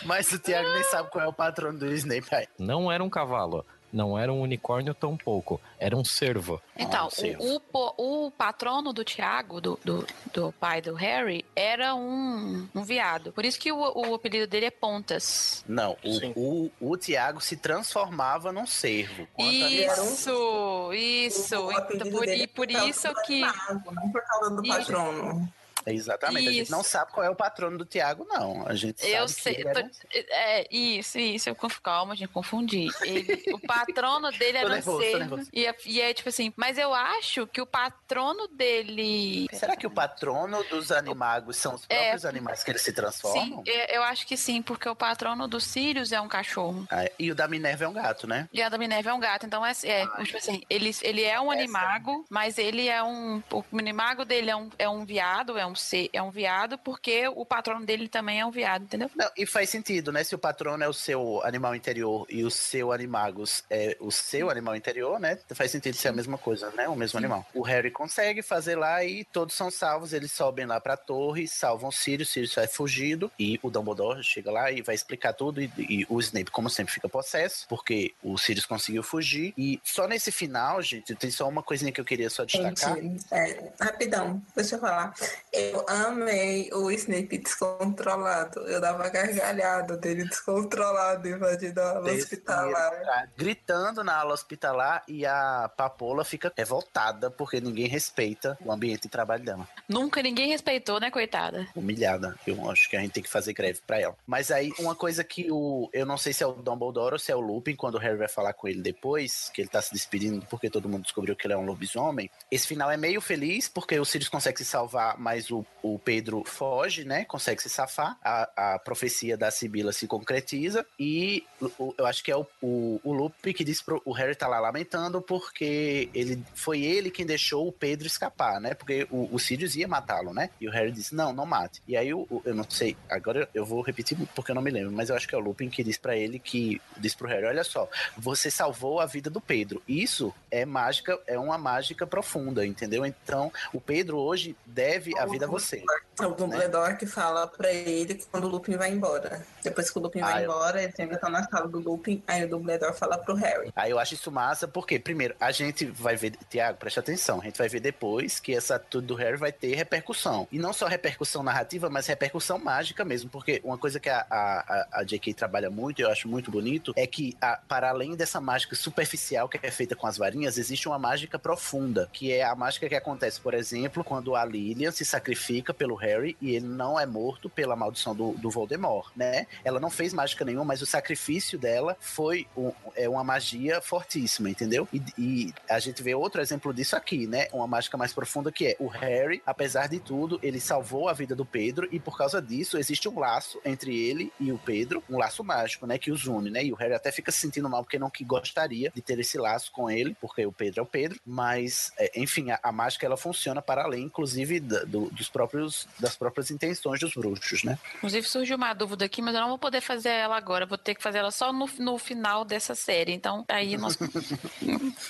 Mas 0.04 0.30
o 0.32 0.38
Tiago 0.38 0.68
nem 0.72 0.82
sabe 0.84 1.10
qual 1.10 1.24
é 1.24 1.28
o 1.28 1.32
patrono 1.32 1.78
do 1.78 1.86
Snape. 1.92 2.48
Não 2.58 2.90
era 2.90 3.02
um 3.02 3.10
cavalo, 3.10 3.64
não 3.92 4.18
era 4.18 4.32
um 4.32 4.40
unicórnio 4.40 4.94
tampouco, 4.94 5.60
era 5.78 5.96
um 5.96 6.04
cervo. 6.04 6.60
Então, 6.76 7.06
Ah, 7.06 7.10
servo. 7.10 7.42
o, 7.44 7.62
o, 7.98 8.26
o 8.26 8.30
patrono 8.30 8.92
do 8.92 9.04
Tiago, 9.04 9.60
do, 9.60 9.78
do, 9.84 10.06
do 10.32 10.52
pai 10.52 10.80
do 10.80 10.94
Harry, 10.94 11.44
era 11.54 11.94
um, 11.94 12.68
um 12.74 12.82
viado. 12.84 13.32
Por 13.32 13.44
isso 13.44 13.58
que 13.58 13.72
o, 13.72 13.78
o 13.78 14.14
apelido 14.14 14.46
dele 14.46 14.66
é 14.66 14.70
Pontas. 14.70 15.64
Não, 15.68 15.96
o, 16.34 16.68
o, 16.80 16.90
o 16.92 16.96
Tiago 16.96 17.40
se 17.40 17.56
transformava 17.56 18.52
num 18.52 18.66
cervo. 18.66 19.26
A- 19.38 19.42
Isso, 19.42 20.92
isso. 20.94 21.56
O 21.56 21.70
Então, 21.72 21.78
apelido 21.82 22.10
por, 22.10 22.28
e 22.28 22.42
é 22.42 22.46
por 22.46 22.66
causa 22.68 22.88
isso 22.88 23.08
que. 23.26 23.42
animago, 23.42 23.92
Não 23.94 24.10
por 24.12 24.22
causa 24.22 24.50
do 24.54 24.62
Isso. 24.66 24.76
patrono. 24.78 25.52
Exatamente. 25.86 26.48
A 26.48 26.52
gente 26.52 26.62
Isso. 26.64 26.72
não 26.72 26.82
sabe 26.82 27.12
qual 27.12 27.24
é 27.24 27.30
o 27.30 27.34
patrono 27.34 27.78
do 27.78 27.84
Tiago, 27.84 28.26
não. 28.28 28.66
A 28.66 28.74
gente 28.74 29.06
Eu 29.06 29.26
sabe 29.28 29.40
sei. 29.40 29.54
que 29.56 29.70
tô- 29.72 29.80
um- 29.80 29.90
é, 30.12 30.66
isso, 30.70 31.18
isso. 31.18 31.48
Eu 31.48 31.56
calma, 31.82 32.14
gente, 32.16 32.28
confundi. 32.28 32.88
Ele- 33.02 33.42
o 33.54 33.58
patrono 33.66 34.30
dele 34.32 34.58
era 34.58 34.66
um 34.66 34.70
nervoso, 34.72 35.00
cervo. 35.02 35.18
nervoso. 35.18 35.50
E 35.52 35.66
é, 35.66 35.74
e 35.86 36.00
é 36.00 36.12
tipo 36.14 36.28
assim, 36.28 36.52
mas 36.56 36.76
eu 36.78 36.92
acho 36.94 37.46
que 37.46 37.60
o 37.60 37.66
patrono 37.66 38.46
dele. 38.48 39.46
Será 39.52 39.76
que 39.76 39.86
o 39.86 39.90
patrono 39.90 40.62
dos 40.64 40.90
animagos 40.92 41.56
são 41.56 41.74
os 41.74 41.84
É. 41.88 41.96
próprios 41.98 42.24
animais 42.24 42.62
que 42.64 42.70
eles 42.70 42.82
se 42.82 42.90
Sim, 42.90 42.94
transformam? 42.96 43.62
é, 43.66 43.96
eu 43.96 44.02
acho 44.02 44.26
que 44.26 44.36
sim, 44.36 44.62
porque 44.62 44.88
o 44.88 44.94
patrono 44.96 45.46
dos 45.48 45.64
Sirius 45.64 46.12
é 46.12 46.20
um 46.20 46.28
cachorro. 46.28 46.86
Ah, 46.90 47.08
e 47.18 47.30
o 47.30 47.34
da 47.34 47.46
Minerva 47.48 47.84
é 47.84 47.88
um 47.88 47.92
gato, 47.92 48.26
né? 48.26 48.48
E 48.52 48.62
a 48.62 48.68
da 48.68 48.78
Minerva 48.78 49.10
é 49.10 49.12
um 49.14 49.20
gato, 49.20 49.46
então 49.46 49.64
é, 49.64 49.72
é 49.84 50.06
tipo 50.24 50.36
assim, 50.38 50.62
ele, 50.68 50.90
ele 51.02 51.22
é 51.22 51.40
um 51.40 51.52
Essa- 51.52 51.62
animago, 51.62 52.24
mas 52.28 52.58
ele 52.58 52.88
é 52.88 53.02
um. 53.02 53.42
O 53.52 53.64
animago 53.78 54.24
dele 54.24 54.50
é 54.50 54.56
um, 54.56 54.70
é 54.78 54.88
um 54.88 55.04
viado, 55.04 55.56
é 55.58 55.66
um 55.66 55.69
ser, 55.74 56.08
é 56.12 56.22
um 56.22 56.30
viado, 56.30 56.78
porque 56.78 57.28
o 57.28 57.44
patrono 57.44 57.84
dele 57.84 58.08
também 58.08 58.40
é 58.40 58.46
um 58.46 58.50
viado, 58.50 58.84
entendeu? 58.84 59.10
Não, 59.14 59.30
e 59.36 59.46
faz 59.46 59.70
sentido, 59.70 60.12
né? 60.12 60.24
Se 60.24 60.34
o 60.34 60.38
patrono 60.38 60.82
é 60.82 60.88
o 60.88 60.92
seu 60.92 61.42
animal 61.44 61.74
interior 61.74 62.26
e 62.28 62.44
o 62.44 62.50
seu 62.50 62.92
animagus 62.92 63.62
é 63.70 63.96
o 64.00 64.10
seu 64.10 64.50
animal 64.50 64.76
interior, 64.76 65.18
né? 65.18 65.38
Faz 65.54 65.70
sentido 65.70 65.96
ser 65.96 66.08
a 66.08 66.12
mesma 66.12 66.38
coisa, 66.38 66.70
né? 66.70 66.88
O 66.88 66.96
mesmo 66.96 67.18
animal. 67.18 67.46
O 67.54 67.62
Harry 67.62 67.90
consegue 67.90 68.42
fazer 68.42 68.76
lá 68.76 69.04
e 69.04 69.24
todos 69.24 69.54
são 69.54 69.70
salvos. 69.70 70.12
Eles 70.12 70.32
sobem 70.32 70.66
lá 70.66 70.80
pra 70.80 70.96
torre, 70.96 71.46
salvam 71.46 71.88
o 71.88 71.92
Sirius, 71.92 72.30
Sirius 72.30 72.52
sai 72.52 72.66
fugido 72.66 73.30
e 73.38 73.58
o 73.62 73.70
Dumbledore 73.70 74.22
chega 74.22 74.50
lá 74.50 74.70
e 74.70 74.82
vai 74.82 74.94
explicar 74.94 75.32
tudo. 75.32 75.60
E, 75.60 75.70
e 75.78 76.06
o 76.08 76.20
Snape, 76.20 76.50
como 76.50 76.70
sempre, 76.70 76.92
fica 76.92 77.08
possesso, 77.08 77.66
porque 77.68 78.14
o 78.22 78.36
Sirius 78.38 78.66
conseguiu 78.66 79.02
fugir. 79.02 79.52
E 79.56 79.80
só 79.84 80.06
nesse 80.06 80.30
final, 80.32 80.80
gente, 80.82 81.14
tem 81.14 81.30
só 81.30 81.48
uma 81.48 81.62
coisinha 81.62 81.92
que 81.92 82.00
eu 82.00 82.04
queria 82.04 82.30
só 82.30 82.44
destacar. 82.44 82.96
Gente, 82.96 83.24
é, 83.30 83.72
rapidão, 83.80 84.42
deixa 84.54 84.76
eu 84.76 84.80
falar. 84.80 85.14
Eu 85.60 85.84
amei 85.86 86.70
o 86.72 86.90
Snape 86.90 87.38
descontrolado. 87.38 88.60
Eu 88.60 88.80
dava 88.80 89.08
gargalhada 89.10 89.96
dele 89.96 90.24
descontrolado 90.24 91.28
invadindo 91.28 91.80
a 91.80 91.90
aula 91.90 92.12
hospitalar. 92.12 92.90
Tá 92.90 93.28
gritando 93.36 94.02
na 94.02 94.16
aula 94.16 94.32
hospitalar 94.32 95.02
e 95.06 95.26
a 95.26 95.70
Papola 95.76 96.24
fica 96.24 96.52
revoltada 96.56 97.30
porque 97.30 97.60
ninguém 97.60 97.86
respeita 97.86 98.56
o 98.64 98.72
ambiente 98.72 99.02
de 99.02 99.08
trabalho 99.08 99.44
dela. 99.44 99.68
Nunca 99.88 100.22
ninguém 100.22 100.48
respeitou, 100.48 100.98
né, 100.98 101.10
coitada? 101.10 101.66
Humilhada. 101.74 102.34
Eu 102.46 102.70
acho 102.70 102.88
que 102.88 102.96
a 102.96 103.00
gente 103.00 103.12
tem 103.12 103.22
que 103.22 103.30
fazer 103.30 103.52
greve 103.52 103.80
pra 103.86 104.00
ela. 104.00 104.16
Mas 104.26 104.50
aí, 104.50 104.72
uma 104.78 104.94
coisa 104.94 105.22
que 105.22 105.50
o. 105.50 105.90
Eu 105.92 106.06
não 106.06 106.16
sei 106.16 106.32
se 106.32 106.42
é 106.42 106.46
o 106.46 106.52
Dumbledore 106.52 107.14
ou 107.14 107.18
se 107.18 107.30
é 107.30 107.36
o 107.36 107.40
Lupin, 107.40 107.76
quando 107.76 107.96
o 107.96 107.98
Harry 107.98 108.16
vai 108.16 108.28
falar 108.28 108.52
com 108.54 108.66
ele 108.66 108.80
depois, 108.80 109.50
que 109.52 109.60
ele 109.60 109.68
tá 109.68 109.82
se 109.82 109.92
despedindo 109.92 110.46
porque 110.46 110.70
todo 110.70 110.88
mundo 110.88 111.02
descobriu 111.02 111.36
que 111.36 111.46
ele 111.46 111.54
é 111.54 111.56
um 111.56 111.66
lobisomem. 111.66 112.30
Esse 112.50 112.66
final 112.66 112.90
é 112.90 112.96
meio 112.96 113.20
feliz 113.20 113.68
porque 113.68 113.98
o 113.98 114.04
Sirius 114.04 114.28
consegue 114.28 114.58
se 114.58 114.64
salvar, 114.64 115.18
mas 115.18 115.49
o, 115.50 115.66
o 115.82 115.98
Pedro 115.98 116.42
foge, 116.44 117.04
né? 117.04 117.24
Consegue 117.24 117.62
se 117.62 117.68
safar. 117.68 118.16
A, 118.22 118.74
a 118.74 118.78
profecia 118.78 119.36
da 119.36 119.50
Sibila 119.50 119.92
se 119.92 120.06
concretiza. 120.06 120.84
E 120.98 121.44
o- 121.78 121.94
eu 121.98 122.06
acho 122.06 122.22
que 122.24 122.30
é 122.30 122.36
o, 122.36 122.46
o, 122.62 123.00
o 123.02 123.12
Lupin 123.12 123.52
que 123.52 123.64
diz 123.64 123.80
pro. 123.82 124.00
O 124.04 124.12
Harry 124.12 124.34
tá 124.34 124.46
lá 124.48 124.58
lamentando 124.60 125.20
porque 125.22 126.08
ele 126.14 126.42
foi 126.54 126.82
ele 126.82 127.10
quem 127.10 127.24
deixou 127.26 127.66
o 127.68 127.72
Pedro 127.72 128.06
escapar, 128.06 128.60
né? 128.60 128.74
Porque 128.74 129.06
o, 129.10 129.28
o 129.34 129.38
Sirius 129.38 129.74
ia 129.76 129.88
matá-lo, 129.88 130.32
né? 130.32 130.50
E 130.60 130.68
o 130.68 130.70
Harry 130.70 130.92
disse: 130.92 131.14
Não, 131.14 131.32
não 131.32 131.46
mate. 131.46 131.82
E 131.86 131.96
aí 131.96 132.12
o, 132.14 132.26
eu 132.44 132.54
não 132.54 132.68
sei, 132.68 132.96
agora 133.08 133.48
eu 133.54 133.64
vou 133.64 133.80
repetir 133.82 134.16
porque 134.34 134.50
eu 134.50 134.54
não 134.54 134.62
me 134.62 134.70
lembro, 134.70 134.92
mas 134.92 135.10
eu 135.10 135.16
acho 135.16 135.26
que 135.28 135.34
é 135.34 135.38
o 135.38 135.40
Lupin 135.40 135.68
que 135.68 135.82
diz 135.82 135.96
pra 135.98 136.16
ele 136.16 136.38
que 136.38 136.80
diz 136.96 137.14
pro 137.14 137.28
Harry: 137.28 137.46
Olha 137.46 137.64
só, 137.64 137.88
você 138.16 138.50
salvou 138.50 139.00
a 139.00 139.06
vida 139.06 139.30
do 139.30 139.40
Pedro. 139.40 139.82
Isso 139.88 140.32
é 140.50 140.64
mágica, 140.64 141.18
é 141.26 141.38
uma 141.38 141.58
mágica 141.58 142.06
profunda, 142.06 142.64
entendeu? 142.66 143.04
Então 143.06 143.52
o 143.72 143.80
Pedro 143.80 144.18
hoje 144.18 144.56
deve 144.66 145.16
a 145.18 145.26
vida 145.26 145.39
a 145.44 145.48
você. 145.48 145.82
O 146.20 146.28
Dumbledore 146.34 146.96
que 146.96 147.06
fala 147.06 147.46
pra 147.46 147.70
ele 147.72 148.14
que 148.14 148.26
quando 148.26 148.44
o 148.44 148.48
Lupin 148.48 148.76
vai 148.76 148.90
embora. 148.90 149.44
Depois 149.62 149.90
que 149.90 149.98
o 149.98 150.02
Lupin 150.02 150.20
Ah, 150.20 150.26
vai 150.26 150.40
eu- 150.40 150.50
embora, 150.50 150.82
eles 150.82 150.98
ainda 151.00 151.14
estão 151.14 151.30
na 151.30 151.42
sala 151.48 151.66
do 151.68 151.78
Lupin, 151.80 152.22
aí 152.26 152.44
o 152.44 152.48
Dumbledore 152.48 152.94
fala 152.94 153.16
pro 153.18 153.34
Harry. 153.34 153.72
Aí 153.74 153.90
eu 153.90 153.98
acho 153.98 154.14
isso 154.14 154.30
massa, 154.30 154.68
porque, 154.68 154.98
primeiro, 154.98 155.34
a 155.40 155.50
gente 155.50 155.86
vai 155.86 156.16
ver, 156.16 156.32
Tiago, 156.48 156.78
preste 156.78 156.98
atenção, 157.00 157.40
a 157.40 157.44
gente 157.44 157.56
vai 157.56 157.68
ver 157.68 157.80
depois 157.80 158.38
que 158.38 158.54
essa 158.54 158.74
atitude 158.76 159.06
do 159.06 159.14
Harry 159.14 159.36
vai 159.36 159.50
ter 159.52 159.74
repercussão. 159.74 160.46
E 160.52 160.58
não 160.58 160.72
só 160.72 160.86
repercussão 160.86 161.42
narrativa, 161.42 161.88
mas 161.88 162.06
repercussão 162.06 162.58
mágica 162.58 163.04
mesmo, 163.04 163.30
porque 163.30 163.60
uma 163.64 163.78
coisa 163.78 163.98
que 163.98 164.08
a, 164.10 164.26
a, 164.30 164.60
a- 164.60 164.88
a 165.00 165.04
J.K. 165.04 165.32
trabalha 165.34 165.70
muito, 165.70 166.00
e 166.00 166.02
eu 166.02 166.10
acho 166.10 166.28
muito 166.28 166.50
bonito, 166.50 166.92
é 166.96 167.06
que, 167.06 167.36
a- 167.40 167.58
para 167.68 167.88
além 167.90 168.14
dessa 168.14 168.40
mágica 168.40 168.76
superficial 168.76 169.48
que 169.48 169.58
é 169.62 169.70
feita 169.70 169.96
com 169.96 170.06
as 170.06 170.18
varinhas, 170.18 170.58
existe 170.58 170.86
uma 170.86 170.98
mágica 170.98 171.38
profunda, 171.38 172.08
que 172.12 172.30
é 172.32 172.44
a 172.44 172.54
mágica 172.54 172.88
que 172.88 172.94
acontece, 172.94 173.40
por 173.40 173.54
exemplo, 173.54 174.04
quando 174.04 174.34
a 174.36 174.44
Lilian 174.44 174.90
se 174.90 175.04
sacrifica 175.04 175.29
pelo 175.74 175.94
Harry 175.94 176.36
e 176.40 176.54
ele 176.54 176.66
não 176.66 176.98
é 176.98 177.06
morto 177.06 177.48
pela 177.48 177.76
maldição 177.76 178.14
do, 178.14 178.32
do 178.32 178.50
Voldemort, 178.50 179.10
né? 179.16 179.46
Ela 179.64 179.78
não 179.80 179.90
fez 179.90 180.12
mágica 180.12 180.44
nenhuma, 180.44 180.64
mas 180.64 180.82
o 180.82 180.86
sacrifício 180.86 181.58
dela 181.58 181.96
foi 182.00 182.46
um- 182.56 182.72
é 182.96 183.08
uma 183.08 183.22
magia 183.24 183.80
fortíssima, 183.80 184.48
entendeu? 184.50 184.88
E, 184.92 185.02
e 185.18 185.54
a 185.68 185.78
gente 185.78 186.02
vê 186.02 186.14
outro 186.14 186.40
exemplo 186.40 186.72
disso 186.72 186.96
aqui, 186.96 187.26
né? 187.26 187.48
Uma 187.52 187.66
mágica 187.66 187.96
mais 187.96 188.12
profunda 188.12 188.50
que 188.52 188.66
é 188.66 188.76
o 188.78 188.86
Harry, 188.86 189.42
apesar 189.46 189.88
de 189.88 189.98
tudo, 190.00 190.38
ele 190.42 190.60
salvou 190.60 191.08
a 191.08 191.12
vida 191.12 191.34
do 191.34 191.44
Pedro 191.44 191.88
e 191.90 191.98
por 192.00 192.16
causa 192.16 192.40
disso 192.40 192.78
existe 192.78 193.08
um 193.08 193.18
laço 193.18 193.60
entre 193.64 193.96
ele 193.96 194.32
e 194.40 194.52
o 194.52 194.58
Pedro, 194.58 195.02
um 195.08 195.18
laço 195.18 195.42
mágico, 195.44 195.86
né? 195.86 195.98
Que 195.98 196.10
os 196.10 196.26
une, 196.26 196.50
né? 196.50 196.64
E 196.64 196.72
o 196.72 196.76
Harry 196.76 196.94
até 196.94 197.10
fica 197.12 197.30
se 197.32 197.38
sentindo 197.40 197.68
mal 197.68 197.82
porque 197.82 197.98
não 197.98 198.10
que 198.10 198.24
gostaria 198.24 198.90
de 198.94 199.00
ter 199.02 199.18
esse 199.18 199.38
laço 199.38 199.70
com 199.72 199.90
ele, 199.90 200.16
porque 200.20 200.44
o 200.44 200.52
Pedro 200.52 200.80
é 200.80 200.82
o 200.82 200.86
Pedro, 200.86 201.18
mas 201.26 201.92
é, 201.98 202.20
enfim, 202.20 202.50
a, 202.50 202.58
a 202.62 202.72
mágica 202.72 203.06
ela 203.06 203.16
funciona 203.16 203.60
para 203.62 203.82
além, 203.84 204.04
inclusive, 204.04 204.60
da- 204.60 204.84
do- 204.84 205.10
dos 205.20 205.28
próprios 205.28 205.86
das 205.98 206.16
próprias 206.16 206.50
intenções 206.50 206.98
dos 206.98 207.12
bruxos, 207.14 207.62
né? 207.62 207.78
Inclusive 207.96 208.26
surgiu 208.26 208.56
uma 208.56 208.72
dúvida 208.72 209.04
aqui, 209.04 209.20
mas 209.22 209.34
eu 209.34 209.40
não 209.40 209.48
vou 209.48 209.58
poder 209.58 209.80
fazer 209.80 210.08
ela 210.08 210.36
agora. 210.36 210.66
Vou 210.66 210.78
ter 210.78 210.94
que 210.94 211.02
fazer 211.02 211.18
ela 211.18 211.30
só 211.30 211.52
no, 211.52 211.68
no 211.78 211.98
final 211.98 212.44
dessa 212.44 212.74
série. 212.74 213.12
Então, 213.12 213.44
aí 213.48 213.76
nós. 213.78 213.96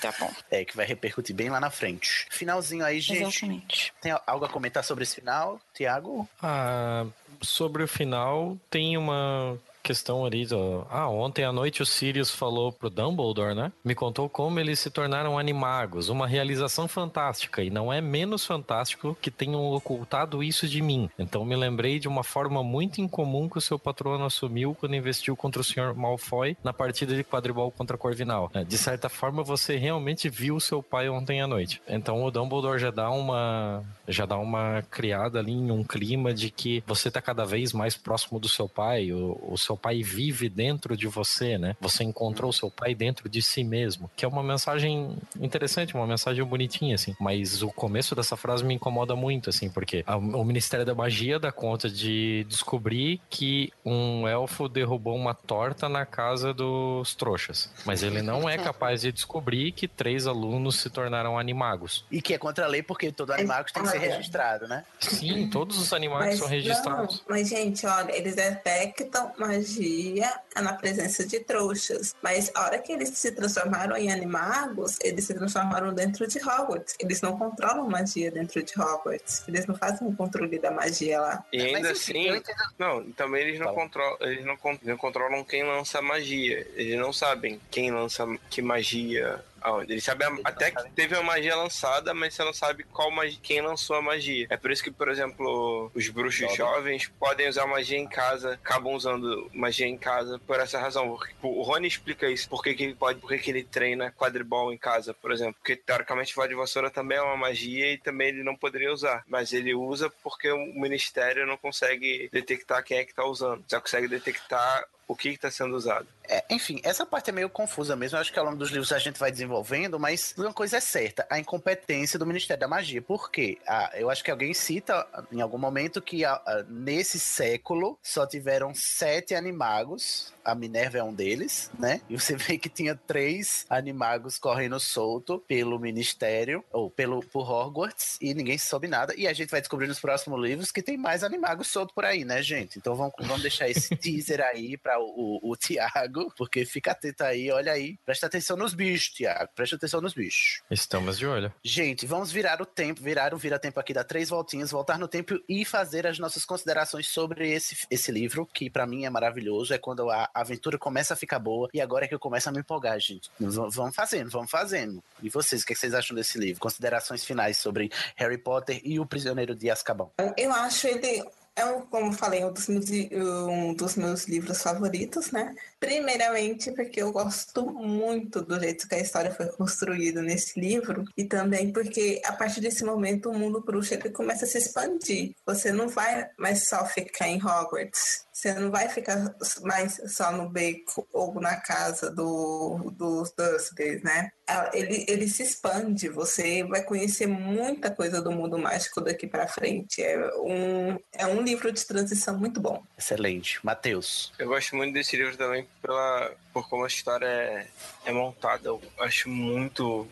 tá 0.01 0.13
bom. 0.19 0.31
É, 0.49 0.65
que 0.65 0.75
vai 0.75 0.85
repercutir 0.85 1.35
bem 1.35 1.49
lá 1.49 1.59
na 1.59 1.69
frente. 1.69 2.27
Finalzinho 2.29 2.85
aí, 2.85 2.99
gente. 2.99 3.21
Exatamente. 3.21 3.93
Tem 4.01 4.15
algo 4.27 4.45
a 4.45 4.49
comentar 4.49 4.83
sobre 4.83 5.03
esse 5.03 5.15
final, 5.15 5.59
Tiago? 5.73 6.27
Ah, 6.41 7.05
sobre 7.41 7.83
o 7.83 7.87
final, 7.87 8.57
tem 8.69 8.97
uma 8.97 9.57
questão 9.81 10.25
ali 10.25 10.45
do... 10.45 10.85
Ah, 10.89 11.09
ontem 11.09 11.43
à 11.43 11.51
noite 11.51 11.81
o 11.81 11.85
Sirius 11.85 12.31
falou 12.31 12.71
pro 12.71 12.89
Dumbledore, 12.89 13.55
né? 13.55 13.71
Me 13.83 13.95
contou 13.95 14.29
como 14.29 14.59
eles 14.59 14.79
se 14.79 14.89
tornaram 14.89 15.37
animagos. 15.37 16.09
Uma 16.09 16.27
realização 16.27 16.87
fantástica. 16.87 17.63
E 17.63 17.69
não 17.69 17.91
é 17.91 18.01
menos 18.01 18.45
fantástico 18.45 19.17
que 19.21 19.31
tenham 19.31 19.71
ocultado 19.71 20.43
isso 20.43 20.67
de 20.67 20.81
mim. 20.81 21.09
Então 21.17 21.45
me 21.45 21.55
lembrei 21.55 21.99
de 21.99 22.07
uma 22.07 22.23
forma 22.23 22.63
muito 22.63 23.01
incomum 23.01 23.49
que 23.49 23.57
o 23.57 23.61
seu 23.61 23.77
patrono 23.77 24.25
assumiu 24.25 24.75
quando 24.79 24.95
investiu 24.95 25.35
contra 25.35 25.61
o 25.61 25.63
Sr. 25.63 25.93
Malfoy 25.95 26.57
na 26.63 26.73
partida 26.73 27.15
de 27.15 27.23
quadribol 27.23 27.71
contra 27.71 27.97
Corvinal. 27.97 28.49
É, 28.53 28.63
De 28.63 28.77
certa 28.77 29.09
forma, 29.09 29.43
você 29.43 29.77
realmente 29.77 30.29
viu 30.29 30.55
o 30.55 30.61
seu 30.61 30.81
pai 30.81 31.09
ontem 31.09 31.41
à 31.41 31.47
noite. 31.47 31.81
Então 31.87 32.23
o 32.23 32.31
Dumbledore 32.31 32.79
já 32.79 32.91
dá 32.91 33.09
uma 33.09 33.83
já 34.07 34.25
dá 34.25 34.37
uma 34.37 34.83
criada 34.89 35.39
ali 35.39 35.53
em 35.53 35.71
um 35.71 35.83
clima 35.83 36.33
de 36.33 36.49
que 36.49 36.83
você 36.85 37.09
tá 37.09 37.21
cada 37.21 37.45
vez 37.45 37.71
mais 37.73 37.95
próximo 37.95 38.39
do 38.39 38.49
seu 38.49 38.67
pai, 38.67 39.11
o, 39.11 39.39
o 39.49 39.57
seu 39.57 39.70
pai 39.77 40.01
vive 40.03 40.49
dentro 40.49 40.95
de 40.97 41.07
você, 41.07 41.57
né? 41.57 41.75
Você 41.79 42.03
encontrou 42.03 42.49
o 42.49 42.53
seu 42.53 42.69
pai 42.69 42.93
dentro 42.95 43.27
de 43.29 43.41
si 43.41 43.63
mesmo, 43.63 44.09
que 44.15 44.25
é 44.25 44.27
uma 44.27 44.43
mensagem 44.43 45.17
interessante, 45.39 45.93
uma 45.95 46.07
mensagem 46.07 46.43
bonitinha, 46.43 46.95
assim. 46.95 47.15
Mas 47.19 47.61
o 47.61 47.69
começo 47.71 48.15
dessa 48.15 48.35
frase 48.37 48.63
me 48.63 48.73
incomoda 48.73 49.15
muito, 49.15 49.49
assim, 49.49 49.69
porque 49.69 50.03
a- 50.05 50.17
o 50.17 50.43
Ministério 50.43 50.85
da 50.85 50.93
Magia 50.95 51.39
dá 51.39 51.51
conta 51.51 51.89
de 51.89 52.45
descobrir 52.47 53.21
que 53.29 53.71
um 53.85 54.27
elfo 54.27 54.67
derrubou 54.69 55.15
uma 55.15 55.33
torta 55.33 55.87
na 55.89 56.05
casa 56.05 56.53
dos 56.53 57.15
trouxas. 57.15 57.71
Mas 57.85 58.03
ele 58.03 58.21
não 58.21 58.49
é 58.49 58.57
capaz 58.73 59.01
de 59.01 59.11
descobrir 59.11 59.71
que 59.71 59.87
três 59.87 60.27
alunos 60.27 60.79
se 60.79 60.89
tornaram 60.89 61.37
animagos. 61.37 62.05
E 62.11 62.21
que 62.21 62.33
é 62.33 62.37
contra 62.37 62.65
a 62.65 62.67
lei, 62.67 62.83
porque 62.83 63.11
todo 63.11 63.31
animal 63.31 63.63
tem 63.65 63.83
que 63.83 63.89
ser 63.89 63.97
registrado, 63.99 64.67
né? 64.67 64.83
Sim, 64.99 65.47
todos 65.49 65.77
os 65.77 65.93
animais 65.93 66.37
são 66.37 66.47
registrados. 66.47 67.15
Não, 67.17 67.35
mas, 67.35 67.49
gente, 67.49 67.85
olha, 67.85 68.11
eles 68.15 68.35
detectam 68.35 69.31
magia 69.61 70.33
na 70.55 70.73
presença 70.73 71.25
de 71.25 71.39
trouxas. 71.39 72.15
Mas 72.21 72.51
a 72.53 72.65
hora 72.65 72.79
que 72.79 72.91
eles 72.91 73.09
se 73.09 73.31
transformaram 73.31 73.95
em 73.95 74.11
animagos, 74.11 74.97
eles 75.01 75.25
se 75.25 75.33
transformaram 75.33 75.93
dentro 75.93 76.27
de 76.27 76.39
Hogwarts. 76.39 76.95
Eles 76.99 77.21
não 77.21 77.37
controlam 77.37 77.87
magia 77.89 78.31
dentro 78.31 78.61
de 78.63 78.73
Hogwarts. 78.79 79.43
Eles 79.47 79.65
não 79.65 79.75
fazem 79.75 80.07
o 80.07 80.15
controle 80.15 80.59
da 80.59 80.71
magia 80.71 81.19
lá. 81.19 81.43
E 81.53 81.61
ainda 81.61 81.91
assim, 81.91 82.41
não, 82.77 83.11
também 83.11 83.47
eles 83.47 83.59
não 83.59 83.73
controlam, 83.73 84.17
eles 84.21 84.45
não 84.45 84.57
controlam 84.97 85.43
quem 85.43 85.63
lança 85.63 86.01
magia. 86.01 86.67
Eles 86.75 86.99
não 86.99 87.13
sabem 87.13 87.59
quem 87.69 87.91
lança 87.91 88.25
que 88.49 88.61
magia. 88.61 89.43
Aonde. 89.61 89.93
Eles 89.93 90.03
sabem 90.03 90.27
a- 90.27 90.37
até 90.43 90.71
que 90.71 90.89
teve 90.91 91.15
uma 91.15 91.23
magia 91.23 91.55
lançada, 91.55 92.13
mas 92.13 92.33
você 92.33 92.43
não 92.43 92.53
sabe 92.53 92.83
qual 92.83 93.11
magia, 93.11 93.39
quem 93.41 93.61
lançou 93.61 93.95
a 93.95 94.01
magia. 94.01 94.47
É 94.49 94.57
por 94.57 94.71
isso 94.71 94.83
que, 94.83 94.91
por 94.91 95.09
exemplo, 95.09 95.91
os 95.93 96.09
bruxos 96.09 96.55
jovens 96.55 97.07
podem 97.19 97.47
usar 97.47 97.65
magia 97.67 97.97
em 97.97 98.07
casa, 98.07 98.53
acabam 98.53 98.93
usando 98.93 99.49
magia 99.53 99.87
em 99.87 99.97
casa 99.97 100.39
por 100.45 100.59
essa 100.59 100.79
razão. 100.79 101.17
O 101.41 101.61
Rony 101.61 101.87
explica 101.87 102.29
isso, 102.29 102.49
por 102.49 102.63
que, 102.63 102.73
que 102.73 102.83
ele 102.83 102.95
pode, 102.95 103.19
por 103.19 103.29
que, 103.29 103.37
que 103.37 103.51
ele 103.51 103.63
treina 103.63 104.11
quadribol 104.11 104.73
em 104.73 104.77
casa, 104.77 105.13
por 105.13 105.31
exemplo. 105.31 105.55
Porque 105.55 105.75
teoricamente 105.75 106.35
voz 106.35 106.49
de 106.49 106.55
vassoura 106.55 106.89
também 106.89 107.17
é 107.17 107.21
uma 107.21 107.37
magia 107.37 107.93
e 107.93 107.97
também 107.97 108.29
ele 108.29 108.43
não 108.43 108.55
poderia 108.55 108.91
usar. 108.91 109.23
Mas 109.27 109.53
ele 109.53 109.73
usa 109.73 110.09
porque 110.23 110.51
o 110.51 110.57
ministério 110.73 111.45
não 111.45 111.57
consegue 111.57 112.29
detectar 112.31 112.83
quem 112.83 112.97
é 112.97 113.05
que 113.05 113.13
tá 113.13 113.23
usando. 113.25 113.63
Só 113.67 113.79
consegue 113.79 114.07
detectar 114.07 114.85
o 115.07 115.15
que 115.15 115.29
está 115.29 115.51
sendo 115.51 115.75
usado. 115.75 116.07
É, 116.27 116.43
enfim, 116.49 116.79
essa 116.83 117.05
parte 117.05 117.29
é 117.29 117.33
meio 117.33 117.49
confusa 117.49 117.95
mesmo. 117.95 118.17
Eu 118.17 118.21
acho 118.21 118.31
que 118.31 118.39
ao 118.39 118.45
longo 118.45 118.57
dos 118.57 118.69
livros 118.69 118.91
a 118.91 118.99
gente 118.99 119.19
vai 119.19 119.31
desenvolvendo, 119.31 119.99
mas 119.99 120.33
uma 120.37 120.53
coisa 120.53 120.77
é 120.77 120.79
certa: 120.79 121.25
a 121.29 121.39
incompetência 121.39 122.17
do 122.17 122.25
Ministério 122.25 122.59
da 122.59 122.67
Magia. 122.67 123.01
Por 123.01 123.31
quê? 123.31 123.57
Ah, 123.67 123.91
eu 123.95 124.09
acho 124.09 124.23
que 124.23 124.31
alguém 124.31 124.53
cita 124.53 125.05
em 125.31 125.41
algum 125.41 125.57
momento 125.57 126.01
que 126.01 126.23
ah, 126.25 126.41
ah, 126.45 126.63
nesse 126.67 127.19
século 127.19 127.97
só 128.01 128.25
tiveram 128.25 128.73
sete 128.73 129.35
animagos. 129.35 130.33
A 130.43 130.55
Minerva 130.55 130.97
é 130.97 131.03
um 131.03 131.13
deles, 131.13 131.69
né? 131.77 132.01
E 132.09 132.19
você 132.19 132.35
vê 132.35 132.57
que 132.57 132.67
tinha 132.67 132.95
três 132.95 133.65
animagos 133.69 134.39
correndo 134.39 134.79
solto 134.79 135.37
pelo 135.47 135.77
Ministério, 135.79 136.63
ou 136.71 136.89
pelo 136.89 137.23
por 137.27 137.49
Hogwarts, 137.49 138.17
e 138.19 138.33
ninguém 138.33 138.57
soube 138.57 138.87
nada. 138.87 139.13
E 139.15 139.27
a 139.27 139.33
gente 139.33 139.51
vai 139.51 139.61
descobrir 139.61 139.87
nos 139.87 139.99
próximos 139.99 140.41
livros 140.41 140.71
que 140.71 140.81
tem 140.81 140.97
mais 140.97 141.23
animagos 141.23 141.67
soltos 141.67 141.93
por 141.93 142.05
aí, 142.05 142.25
né, 142.25 142.41
gente? 142.41 142.79
Então 142.79 142.95
vamos, 142.95 143.13
vamos 143.19 143.41
deixar 143.41 143.69
esse 143.69 143.93
teaser 143.97 144.41
aí 144.41 144.77
para 144.77 144.99
o, 144.99 145.39
o, 145.43 145.51
o 145.51 145.55
Tiago, 145.55 146.10
porque 146.37 146.65
fica 146.65 146.91
atento 146.91 147.23
aí, 147.23 147.51
olha 147.51 147.71
aí. 147.71 147.97
Presta 148.05 148.27
atenção 148.27 148.57
nos 148.57 148.73
bichos, 148.73 149.09
Tiago. 149.09 149.49
Presta 149.55 149.75
atenção 149.75 150.01
nos 150.01 150.13
bichos. 150.13 150.61
Estamos 150.69 151.17
de 151.17 151.25
olho. 151.25 151.53
Gente, 151.63 152.05
vamos 152.05 152.31
virar 152.31 152.61
o 152.61 152.65
tempo, 152.65 153.01
virar 153.01 153.33
o 153.33 153.37
vira-tempo 153.37 153.79
aqui, 153.79 153.93
dar 153.93 154.03
três 154.03 154.29
voltinhas, 154.29 154.71
voltar 154.71 154.97
no 154.97 155.07
tempo 155.07 155.39
e 155.47 155.65
fazer 155.65 156.05
as 156.07 156.19
nossas 156.19 156.45
considerações 156.45 157.07
sobre 157.07 157.51
esse, 157.51 157.85
esse 157.89 158.11
livro, 158.11 158.45
que 158.45 158.69
para 158.69 158.85
mim 158.85 159.05
é 159.05 159.09
maravilhoso. 159.09 159.73
É 159.73 159.77
quando 159.77 160.09
a 160.09 160.29
aventura 160.33 160.77
começa 160.77 161.13
a 161.13 161.17
ficar 161.17 161.39
boa 161.39 161.69
e 161.73 161.81
agora 161.81 162.05
é 162.05 162.07
que 162.07 162.15
eu 162.15 162.19
começo 162.19 162.49
a 162.49 162.51
me 162.51 162.59
empolgar, 162.59 162.99
gente. 162.99 163.29
V 163.39 163.67
vamos 163.69 163.95
fazendo, 163.95 164.29
vamos 164.29 164.49
fazendo. 164.49 165.03
E 165.21 165.29
vocês, 165.29 165.61
o 165.61 165.65
que 165.65 165.75
vocês 165.75 165.93
acham 165.93 166.15
desse 166.15 166.37
livro? 166.37 166.59
Considerações 166.59 167.23
finais 167.23 167.57
sobre 167.57 167.91
Harry 168.15 168.37
Potter 168.37 168.81
e 168.83 168.99
o 168.99 169.05
Prisioneiro 169.05 169.55
de 169.55 169.69
Azkaban. 169.69 170.09
Eu 170.37 170.51
acho 170.51 170.87
ele 170.87 171.23
é 171.55 171.65
um, 171.65 171.81
como 171.81 172.13
falei, 172.13 172.43
um 172.45 172.51
dos, 172.51 172.67
meus, 172.67 172.89
um 172.89 173.73
dos 173.73 173.95
meus 173.95 174.25
livros 174.25 174.61
favoritos, 174.61 175.31
né? 175.31 175.53
Primeiramente 175.79 176.71
porque 176.71 177.01
eu 177.01 177.11
gosto 177.11 177.65
muito 177.65 178.41
do 178.41 178.59
jeito 178.59 178.87
que 178.87 178.95
a 178.95 178.99
história 178.99 179.31
foi 179.31 179.47
construída 179.47 180.21
nesse 180.21 180.59
livro 180.59 181.03
e 181.17 181.25
também 181.25 181.71
porque 181.71 182.21
a 182.25 182.33
partir 182.33 182.61
desse 182.61 182.83
momento 182.83 183.29
o 183.29 183.37
mundo 183.37 183.61
bruxo 183.61 183.93
ele 183.93 184.09
começa 184.09 184.45
a 184.45 184.47
se 184.47 184.57
expandir. 184.57 185.35
Você 185.45 185.71
não 185.71 185.89
vai 185.89 186.29
mais 186.37 186.67
só 186.67 186.85
ficar 186.85 187.27
em 187.27 187.37
Hogwarts. 187.37 188.25
Você 188.41 188.55
não 188.55 188.71
vai 188.71 188.89
ficar 188.89 189.35
mais 189.61 190.01
só 190.07 190.31
no 190.31 190.49
beco 190.49 191.07
ou 191.13 191.39
na 191.39 191.57
casa 191.57 192.09
do, 192.09 192.91
dos 192.91 193.31
Dursleys, 193.37 194.01
né? 194.01 194.31
Ele, 194.73 195.05
ele 195.07 195.27
se 195.27 195.43
expande, 195.43 196.09
você 196.09 196.63
vai 196.63 196.81
conhecer 196.81 197.27
muita 197.27 197.91
coisa 197.91 198.19
do 198.19 198.31
mundo 198.31 198.57
mágico 198.57 198.99
daqui 198.99 199.27
para 199.27 199.47
frente. 199.47 200.01
É 200.01 200.17
um, 200.37 200.97
é 201.13 201.27
um 201.27 201.43
livro 201.43 201.71
de 201.71 201.85
transição 201.85 202.35
muito 202.35 202.59
bom. 202.59 202.81
Excelente. 202.97 203.63
Matheus. 203.63 204.33
Eu 204.39 204.47
gosto 204.47 204.75
muito 204.75 204.91
desse 204.91 205.15
livro 205.15 205.37
também 205.37 205.67
pela, 205.79 206.33
por 206.51 206.67
como 206.67 206.83
a 206.83 206.87
história 206.87 207.27
é, 207.27 207.67
é 208.05 208.11
montada. 208.11 208.69
Eu 208.69 208.81
acho 209.01 209.29
muito. 209.29 210.07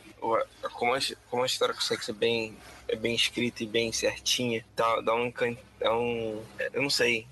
Como 0.74 0.94
a, 0.94 1.00
como 1.32 1.42
a 1.42 1.48
história 1.48 1.74
consegue 1.74 2.06
ser 2.06 2.14
bem, 2.14 2.56
é 2.88 2.96
bem 2.96 3.16
escrita 3.16 3.64
e 3.64 3.66
bem 3.66 3.92
certinha, 3.92 4.64
dá, 4.76 5.02
dá 5.02 5.16
um. 5.16 5.34
Dá 5.80 5.98
um 5.98 6.44
eu 6.74 6.84
não 6.84 6.92
sei 6.92 7.26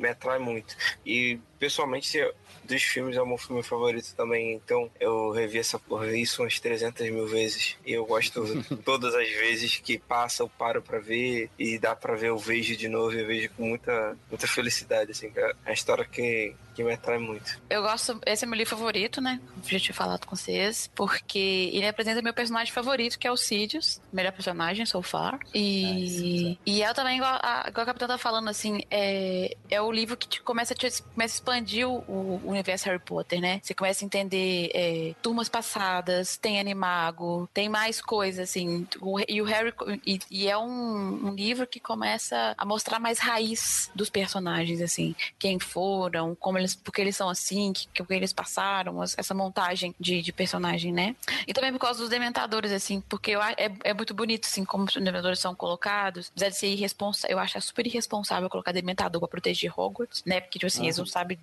me, 0.00 0.08
atrai 0.08 0.38
muito. 0.38 0.76
E 1.04 1.38
pessoalmente, 1.64 2.18
dos 2.64 2.82
filmes 2.82 3.16
é 3.16 3.22
o 3.22 3.26
meu 3.26 3.38
filme 3.38 3.62
favorito 3.62 4.14
também. 4.14 4.52
Então 4.52 4.90
eu 5.00 5.30
revi 5.30 5.58
essa 5.58 5.78
porra 5.78 6.14
isso 6.14 6.42
umas 6.42 6.60
300 6.60 7.08
mil 7.10 7.26
vezes. 7.26 7.76
E 7.86 7.92
eu 7.92 8.04
gosto 8.04 8.44
todas 8.84 9.14
as 9.14 9.28
vezes 9.30 9.78
que 9.78 9.98
passa, 9.98 10.42
eu 10.42 10.48
paro 10.48 10.82
pra 10.82 10.98
ver 10.98 11.48
e 11.58 11.78
dá 11.78 11.96
pra 11.96 12.16
ver, 12.16 12.28
eu 12.28 12.38
vejo 12.38 12.76
de 12.76 12.86
novo 12.86 13.14
e 13.14 13.20
eu 13.20 13.26
vejo 13.26 13.50
com 13.56 13.66
muita, 13.66 14.16
muita 14.28 14.46
felicidade. 14.46 15.12
Assim, 15.12 15.32
é 15.34 15.54
uma 15.64 15.72
história 15.72 16.04
que, 16.04 16.54
que 16.74 16.84
me 16.84 16.92
atrai 16.92 17.18
muito. 17.18 17.58
Eu 17.70 17.82
gosto, 17.82 18.20
esse 18.26 18.44
é 18.44 18.46
meu 18.46 18.58
livro 18.58 18.76
favorito, 18.76 19.20
né? 19.20 19.40
Já 19.66 19.80
tinha 19.80 19.94
falado 19.94 20.26
com 20.26 20.36
vocês, 20.36 20.90
porque 20.94 21.70
ele 21.72 21.86
apresenta 21.86 22.20
meu 22.20 22.34
personagem 22.34 22.72
favorito, 22.72 23.18
que 23.18 23.26
é 23.26 23.32
o 23.32 23.36
Sidious, 23.36 24.00
melhor 24.12 24.32
personagem 24.32 24.84
so 24.84 25.00
far. 25.00 25.38
E, 25.54 26.58
e 26.66 26.82
eu 26.82 26.94
também, 26.94 27.16
igual 27.16 27.38
a, 27.42 27.66
igual 27.68 27.82
a 27.82 27.86
Capitã 27.86 28.06
tá 28.06 28.18
falando, 28.18 28.48
assim, 28.48 28.82
é, 28.90 29.56
é 29.70 29.80
o 29.80 29.90
livro 29.90 30.16
que 30.16 30.28
te, 30.28 30.42
começa, 30.42 30.74
a 30.74 30.76
te, 30.76 31.02
começa 31.02 31.34
a 31.34 31.36
expandir 31.36 31.53
o, 31.84 32.04
o, 32.08 32.40
universo 32.44 32.86
Harry 32.86 32.98
Potter, 32.98 33.40
né? 33.40 33.60
Você 33.62 33.74
começa 33.74 34.04
a 34.04 34.06
entender 34.06 34.70
é, 34.74 35.14
turmas 35.22 35.48
passadas, 35.48 36.36
tem 36.36 36.58
Animago, 36.58 37.48
tem 37.52 37.68
mais 37.68 38.00
coisas, 38.00 38.48
assim. 38.50 38.86
O, 39.00 39.20
e 39.28 39.40
o 39.40 39.44
Harry. 39.44 39.72
E, 40.06 40.18
e 40.30 40.48
é 40.48 40.56
um, 40.56 41.28
um, 41.28 41.34
livro 41.34 41.66
que 41.66 41.80
começa 41.80 42.54
a 42.56 42.64
mostrar 42.64 42.98
mais 42.98 43.18
raiz 43.18 43.90
dos 43.94 44.10
personagens, 44.10 44.80
assim. 44.80 45.14
Quem 45.38 45.58
foram, 45.58 46.34
como 46.34 46.58
eles. 46.58 46.74
Porque 46.74 47.00
eles 47.00 47.16
são 47.16 47.28
assim, 47.28 47.72
que, 47.72 47.86
que 47.86 48.14
eles 48.14 48.32
passaram, 48.32 49.02
essa 49.02 49.34
montagem 49.34 49.94
de, 49.98 50.22
de 50.22 50.32
personagem, 50.32 50.92
né? 50.92 51.16
E 51.46 51.52
também 51.52 51.72
por 51.72 51.78
causa 51.78 52.00
dos 52.00 52.08
dementadores, 52.08 52.72
assim, 52.72 53.00
porque 53.00 53.32
eu, 53.32 53.42
é, 53.42 53.56
é 53.82 53.94
muito 53.94 54.14
bonito, 54.14 54.46
assim, 54.46 54.64
como 54.64 54.84
os 54.84 54.94
dementadores 54.94 55.38
são 55.38 55.54
colocados. 55.54 56.30
Apesar 56.30 56.48
de 56.50 56.56
ser 56.56 56.68
irresponsável, 56.68 57.36
eu 57.36 57.38
acho 57.38 57.60
super 57.60 57.86
irresponsável 57.86 58.48
colocar 58.48 58.72
dementador 58.72 59.20
pra 59.20 59.28
proteger 59.28 59.72
Hogwarts, 59.78 60.22
né? 60.24 60.40
Porque, 60.40 60.58
tipo 60.58 60.66
assim, 60.66 60.80
uhum. 60.80 60.84
eles 60.86 60.98
não 60.98 61.06
sabem 61.06 61.38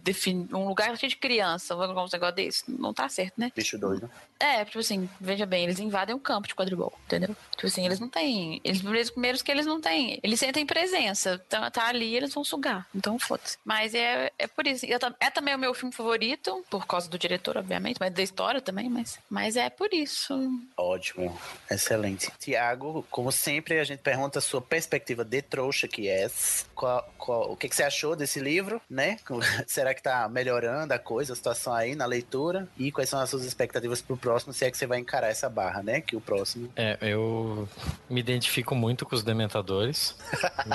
um 0.53 0.68
lugar 0.68 0.95
cheio 0.98 1.10
de 1.10 1.15
criança, 1.15 1.76
um 1.76 1.88
negócio 1.88 2.18
desse, 2.32 2.64
não 2.68 2.94
tá 2.94 3.07
certo, 3.07 3.34
né? 3.38 3.52
Bicho 3.56 3.78
doido. 3.78 4.10
É, 4.42 4.66
tipo 4.66 4.80
assim, 4.80 5.08
veja 5.20 5.46
bem, 5.46 5.64
eles 5.64 5.80
invadem 5.80 6.16
o 6.16 6.20
campo 6.20 6.48
de 6.48 6.56
quadribol, 6.56 6.92
entendeu? 7.06 7.36
Tipo 7.52 7.68
assim, 7.68 7.86
eles 7.86 8.00
não 8.00 8.10
têm. 8.10 8.60
Eles, 8.64 8.82
primeiros 9.12 9.42
que 9.44 9.52
eles 9.52 9.68
não 9.68 9.80
têm. 9.80 10.20
Eles 10.24 10.40
sentem 10.40 10.66
presença. 10.66 11.38
Tá, 11.48 11.70
tá 11.70 11.88
ali, 11.88 12.16
eles 12.16 12.34
vão 12.34 12.44
sugar. 12.44 12.88
Então, 12.94 13.20
foda-se. 13.20 13.58
Mas 13.64 13.94
é, 13.94 14.32
é 14.40 14.48
por 14.48 14.66
isso. 14.66 14.86
É 15.20 15.30
também 15.30 15.54
o 15.54 15.60
meu 15.60 15.76
filme 15.76 15.94
favorito, 15.94 16.66
por 16.70 16.88
causa 16.88 17.08
do 17.08 17.20
diretor, 17.20 17.58
obviamente, 17.58 17.98
mas 18.00 18.12
da 18.12 18.24
história 18.24 18.62
também, 18.62 18.90
mas, 18.90 19.20
mas 19.30 19.56
é 19.56 19.70
por 19.70 19.94
isso. 19.94 20.34
Ótimo. 20.76 21.38
Excelente. 21.70 22.32
Tiago, 22.40 23.06
como 23.12 23.32
sempre, 23.32 23.80
a 23.80 23.84
gente 23.84 24.00
pergunta 24.00 24.40
a 24.40 24.42
sua 24.42 24.62
perspectiva 24.62 25.24
de 25.24 25.42
trouxa 25.44 25.88
que 25.88 26.10
é. 26.10 26.28
Qual, 26.74 27.14
qual, 27.18 27.52
o 27.52 27.56
que, 27.56 27.70
que 27.70 27.76
você 27.76 27.84
achou 27.84 28.16
desse 28.16 28.40
livro, 28.40 28.82
né? 28.90 29.20
Será 29.68 29.94
que 29.94 30.02
tá 30.02 30.28
melhorando 30.28 30.94
a 30.94 31.00
coisa, 31.00 31.34
a 31.34 31.36
situação 31.36 31.74
aí 31.74 31.94
na 31.96 32.06
leitura? 32.08 32.68
E 32.78 32.92
quais 32.92 33.10
são 33.10 33.20
as 33.20 33.30
suas 33.30 33.46
expectativas 33.46 34.02
pro 34.02 34.18
próximo, 34.18 34.31
se 34.40 34.66
é 34.66 34.72
que 34.72 34.78
você 34.78 34.88
vai 34.88 34.99
encarar 34.99 35.28
essa 35.28 35.49
barra, 35.49 35.84
né? 35.84 36.02
Que 36.02 36.16
o 36.16 36.22
próximo. 36.22 36.70
É, 36.76 36.98
eu 37.02 37.68
me 38.10 38.20
identifico 38.20 38.76
muito 38.76 39.06
com 39.06 39.16
os 39.16 39.24
Dementadores. 39.24 40.16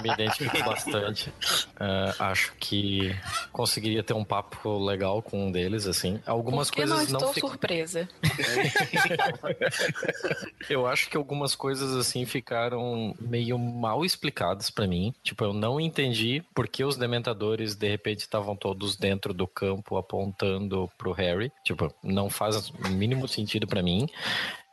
me 0.03 0.12
identifico 0.12 0.59
bastante. 0.65 1.31
Uh, 1.31 2.23
acho 2.23 2.53
que 2.59 3.15
conseguiria 3.53 4.03
ter 4.03 4.15
um 4.15 4.24
papo 4.24 4.85
legal 4.85 5.23
com 5.23 5.47
um 5.47 5.53
deles, 5.53 5.87
assim. 5.87 6.20
Algumas 6.27 6.69
Por 6.69 6.77
que 6.77 6.83
coisas 6.83 6.97
não 6.97 7.05
estou 7.05 7.20
não 7.20 7.33
ficam... 7.33 7.51
surpresa. 7.51 8.09
eu 10.69 10.87
acho 10.87 11.09
que 11.09 11.16
algumas 11.16 11.55
coisas, 11.55 11.95
assim, 11.97 12.24
ficaram 12.24 13.15
meio 13.20 13.59
mal 13.59 14.05
explicadas 14.05 14.70
para 14.70 14.87
mim. 14.87 15.15
Tipo, 15.23 15.45
eu 15.45 15.53
não 15.53 15.81
entendi 15.81 16.43
por 16.55 16.69
que 16.69 16.85
os 16.85 16.97
Dementadores, 16.97 17.74
de 17.74 17.89
repente, 17.89 18.20
estavam 18.20 18.57
todos 18.57 18.97
dentro 18.97 19.33
do 19.33 19.47
campo 19.47 19.97
apontando 19.97 20.91
pro 20.99 21.12
Harry. 21.12 21.53
Tipo, 21.65 21.93
não 22.03 22.28
faz 22.28 22.70
o 22.70 22.89
mínimo 22.89 23.28
sentido 23.28 23.45
para 23.66 23.82
mim. 23.82 24.06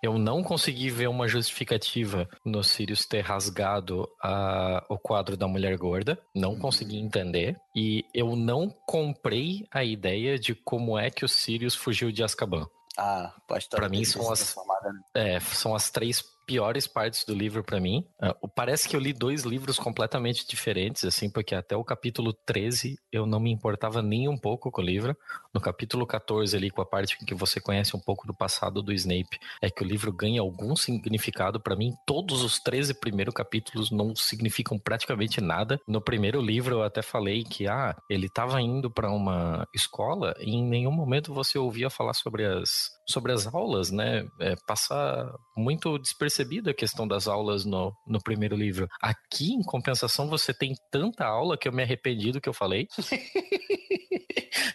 Eu 0.02 0.18
não 0.18 0.44
consegui 0.44 0.90
ver 0.90 1.08
uma 1.08 1.30
justificativa 1.30 2.28
no 2.44 2.62
Sirius 2.62 3.06
ter 3.06 3.22
rasgado 3.22 4.06
a, 4.22 4.84
o 4.90 4.98
quadro 4.98 5.38
da 5.38 5.48
mulher 5.48 5.78
gorda. 5.78 6.20
Não 6.36 6.58
consegui 6.58 6.98
entender. 6.98 7.56
E 7.74 8.04
eu 8.14 8.36
não 8.36 8.70
comprei 8.86 9.66
a 9.72 9.82
ideia 9.82 10.38
de 10.38 10.54
como 10.54 11.00
é 11.00 11.10
que 11.10 11.24
o 11.24 11.30
Sirius 11.30 11.74
fugiu 11.74 12.12
de 12.12 12.22
Azkaban. 12.22 12.68
Ah, 12.98 13.34
pode 13.48 13.64
estar. 13.64 13.78
Pra 13.78 13.88
mim 13.90 14.04
são 14.04 14.30
as, 14.30 14.56
né? 14.84 15.36
é, 15.36 15.40
são 15.40 15.74
as 15.74 15.90
três 15.90 16.22
piores 16.46 16.88
partes 16.88 17.24
do 17.26 17.34
livro 17.34 17.64
para 17.64 17.80
mim. 17.80 18.06
Uh, 18.22 18.48
parece 18.56 18.88
que 18.88 18.96
eu 18.96 19.00
li 19.00 19.14
dois 19.14 19.44
livros 19.44 19.78
completamente 19.78 20.48
diferentes, 20.48 21.04
assim, 21.04 21.30
porque 21.30 21.56
até 21.56 21.76
o 21.76 21.84
capítulo 21.84 22.34
13 22.46 22.98
eu 23.12 23.26
não 23.26 23.40
me 23.40 23.52
importava 23.52 24.02
nem 24.02 24.28
um 24.28 24.38
pouco 24.38 24.72
com 24.72 24.82
o 24.82 24.86
livro. 24.86 25.16
No 25.54 25.62
capítulo 25.62 26.06
14, 26.06 26.56
ali, 26.56 26.70
com 26.70 26.82
a 26.82 26.86
parte 26.86 27.18
em 27.22 27.26
que 27.26 27.36
você 27.36 27.60
conhece 27.60 27.96
um 27.96 28.00
pouco 28.00 28.26
do 28.26 28.34
passado 28.34 28.82
do 28.82 28.94
Snape, 28.94 29.40
é 29.62 29.70
que 29.70 29.84
o 29.84 29.88
livro 29.88 30.12
ganha 30.12 30.42
algum 30.42 30.76
significado. 30.76 31.60
para 31.60 31.76
mim, 31.76 31.94
todos 32.06 32.44
os 32.44 32.60
13 32.60 33.00
primeiros 33.00 33.34
capítulos 33.34 33.92
não 33.92 34.16
significam 34.16 34.80
praticamente 34.80 35.40
nada. 35.42 35.80
No 35.88 36.02
primeiro 36.02 36.42
livro, 36.42 36.76
eu 36.76 36.84
até 36.84 37.02
falei 37.02 37.44
que, 37.44 37.68
ah, 37.68 37.96
ele 38.10 38.28
estava 38.28 38.62
indo 38.62 38.90
para 38.90 39.12
uma 39.12 39.68
escola 39.74 40.34
e 40.40 40.52
em 40.52 40.64
nenhum 40.64 40.92
momento 40.92 41.34
você 41.34 41.58
ouvia 41.58 41.90
falar 41.90 42.14
sobre 42.14 42.46
as, 42.46 42.90
sobre 43.08 43.32
as 43.32 43.48
aulas, 43.48 43.92
né? 43.92 44.26
É, 44.40 44.56
passa 44.68 45.32
muito 45.56 45.98
despercebido 45.98 46.70
a 46.70 46.74
questão 46.74 47.08
das 47.08 47.28
aulas 47.28 47.66
no, 47.66 47.94
no 48.08 48.22
primeiro 48.22 48.56
livro. 48.56 48.88
Aqui, 49.02 49.54
em 49.54 49.64
compensação, 49.64 50.30
você 50.30 50.54
tem 50.54 50.74
tanta 50.92 51.26
aula 51.26 51.58
que 51.58 51.68
eu 51.68 51.74
me 51.74 51.84
arrependi 51.84 52.32
do 52.32 52.42
que 52.42 52.50
eu 52.50 52.54
falei. 52.54 52.88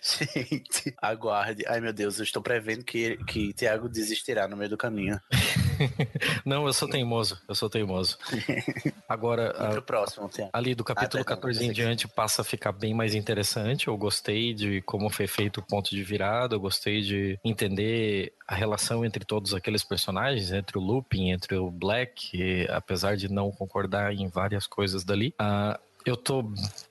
Gente, 0.02 0.94
aguarde. 1.00 1.64
Ai, 1.66 1.80
meu 1.80 1.92
Deus, 1.92 2.18
eu 2.18 2.24
estou 2.24 2.42
prevendo 2.42 2.84
que, 2.84 3.16
que 3.24 3.52
Tiago 3.52 3.88
desistirá 3.88 4.48
no 4.48 4.56
meio 4.56 4.70
do 4.70 4.76
caminho. 4.76 5.18
Não, 6.44 6.66
eu 6.66 6.72
sou 6.72 6.88
teimoso, 6.88 7.38
eu 7.48 7.54
sou 7.54 7.68
teimoso. 7.68 8.18
Agora, 9.08 9.50
a- 9.76 9.80
próximo, 9.82 10.30
ali 10.52 10.74
do 10.74 10.84
capítulo 10.84 11.22
Ah, 11.22 11.24
perdão, 11.24 11.40
14 11.42 11.64
em 11.64 11.72
diante 11.72 12.06
passa 12.08 12.42
a 12.42 12.44
ficar 12.44 12.72
bem 12.72 12.92
mais 12.92 13.14
interessante. 13.14 13.88
Eu 13.88 13.96
gostei 13.96 14.52
de 14.52 14.82
como 14.82 15.08
foi 15.08 15.26
feito 15.26 15.60
o 15.60 15.62
ponto 15.62 15.90
de 15.90 16.02
virada, 16.02 16.54
eu 16.56 16.60
gostei 16.60 17.00
de 17.00 17.38
entender 17.44 18.32
a 18.46 18.54
relação 18.54 19.04
entre 19.04 19.24
todos 19.24 19.54
aqueles 19.54 19.82
personagens, 19.84 20.52
entre 20.52 20.76
o 20.78 20.80
Lupin, 20.80 21.30
entre 21.30 21.56
o 21.56 21.70
Black, 21.70 22.30
e, 22.36 22.66
apesar 22.70 23.16
de 23.16 23.30
não 23.30 23.50
concordar 23.50 24.12
em 24.12 24.28
várias 24.28 24.66
coisas 24.66 25.04
dali. 25.04 25.34
Ah, 25.38 25.78
eu 26.04 26.16
tô 26.16 26.44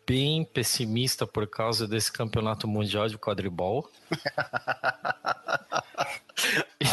bem 0.07 0.45
pessimista 0.45 1.27
por 1.27 1.45
causa 1.47 1.85
desse 1.85 2.11
campeonato 2.11 2.67
mundial 2.67 3.09
de 3.09 3.17
quadribol. 3.17 3.89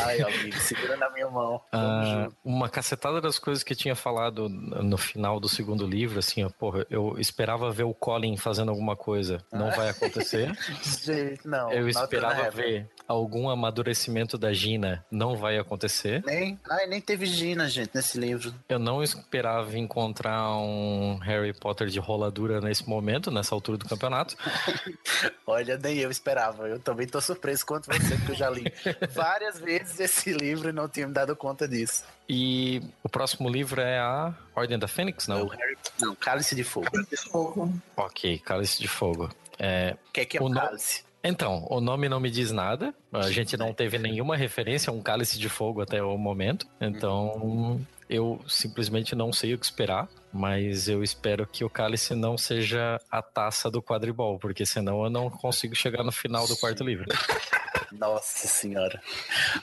Ai, 0.05 0.21
amigo, 0.21 0.57
segura 0.59 0.97
na 0.97 1.11
minha 1.11 1.29
mão. 1.29 1.61
Ah, 1.71 2.29
uma 2.45 2.69
cacetada 2.69 3.21
das 3.21 3.39
coisas 3.39 3.63
que 3.63 3.75
tinha 3.75 3.95
falado 3.95 4.49
no 4.49 4.97
final 4.97 5.39
do 5.39 5.49
segundo 5.49 5.87
livro, 5.87 6.19
assim, 6.19 6.43
ó, 6.43 6.49
porra, 6.49 6.87
eu 6.91 7.17
esperava 7.19 7.71
ver 7.71 7.85
o 7.85 7.95
Colin 7.95 8.37
fazendo 8.37 8.71
alguma 8.71 8.97
coisa. 8.97 9.45
Não 9.53 9.71
vai 9.71 9.91
acontecer. 9.91 10.51
Não. 11.45 11.71
eu 11.73 11.89
esperava 11.89 12.51
ver 12.51 12.89
algum 13.07 13.49
amadurecimento 13.49 14.39
da 14.39 14.53
Gina. 14.53 15.05
Não 15.11 15.37
vai 15.37 15.59
acontecer. 15.59 16.23
Nem, 16.25 16.59
ai, 16.69 16.87
nem 16.87 17.01
teve 17.01 17.27
Gina, 17.27 17.69
gente, 17.69 17.91
nesse 17.95 18.19
livro. 18.19 18.55
Eu 18.69 18.79
não 18.79 19.03
esperava 19.03 19.77
encontrar 19.79 20.57
um 20.57 21.19
Harry 21.19 21.53
Potter 21.53 21.89
de 21.89 21.99
roladura 21.99 22.61
nesse 22.61 22.89
momento, 22.89 23.04
nessa 23.31 23.55
altura 23.55 23.79
do 23.79 23.87
campeonato. 23.89 24.37
Olha, 25.47 25.77
nem 25.79 25.99
eu 25.99 26.11
esperava. 26.11 26.69
Eu 26.69 26.79
também 26.79 27.07
tô 27.07 27.21
surpreso 27.21 27.65
quanto 27.67 27.87
você, 27.87 28.17
porque 28.17 28.33
eu 28.33 28.37
já 28.37 28.51
li 28.51 28.65
várias 29.13 29.59
vezes 29.59 30.01
esse 30.01 30.33
livro 30.33 30.69
e 30.69 30.73
não 30.73 30.89
tinha 30.89 31.07
me 31.07 31.13
dado 31.13 31.35
conta 31.37 31.69
disso. 31.69 32.05
E 32.29 32.83
o 33.03 33.09
próximo 33.09 33.49
livro 33.49 33.81
é 33.81 33.99
a 33.99 34.35
Ordem 34.55 34.79
da 34.79 34.89
Fênix, 34.89 35.29
não? 35.29 35.45
O 35.45 35.49
Harry, 35.49 35.77
não, 36.01 36.15
Cálice 36.15 36.55
de 36.55 36.65
Fogo. 36.65 36.89
Fogo. 37.31 37.73
Ok, 37.97 38.39
Cálice 38.39 38.81
de 38.81 38.89
Fogo. 38.89 39.31
É, 39.59 39.97
O 40.09 40.13
que 40.13 40.21
é 40.21 40.25
que 40.25 40.37
é 40.39 40.41
O 40.41 40.45
o 40.45 40.49
no- 40.49 40.55
Cálice? 40.55 41.05
Então, 41.27 41.67
o 41.71 41.81
nome 41.81 42.07
não 42.07 42.21
me 42.21 42.31
diz 42.31 42.51
nada. 42.53 42.95
A 43.11 43.31
gente 43.31 43.57
não 43.57 43.73
teve 43.73 43.97
nenhuma 43.99 44.37
referência 44.37 44.91
a 44.91 44.93
um 44.95 45.01
cálice 45.01 45.39
de 45.39 45.49
fogo 45.49 45.81
até 45.81 46.03
o 46.03 46.19
momento. 46.19 46.67
Então, 46.79 47.81
eu 48.11 48.39
simplesmente 48.47 49.15
não 49.15 49.33
sei 49.33 49.55
o 49.55 49.59
que 49.59 49.65
esperar. 49.65 50.07
Mas 50.35 50.89
eu 50.89 51.01
espero 51.05 51.47
que 51.47 51.65
o 51.65 51.71
cálice 51.71 52.13
não 52.13 52.37
seja 52.37 53.01
a 53.09 53.23
taça 53.23 53.71
do 53.71 53.81
quadribol, 53.81 54.37
porque 54.37 54.67
senão 54.67 55.05
eu 55.05 55.09
não 55.09 55.31
consigo 55.31 55.77
chegar 55.77 56.03
no 56.03 56.11
final 56.11 56.49
do 56.49 56.57
quarto 56.57 56.83
livro. 56.83 57.07
Nossa 57.93 58.49
senhora. 58.49 59.01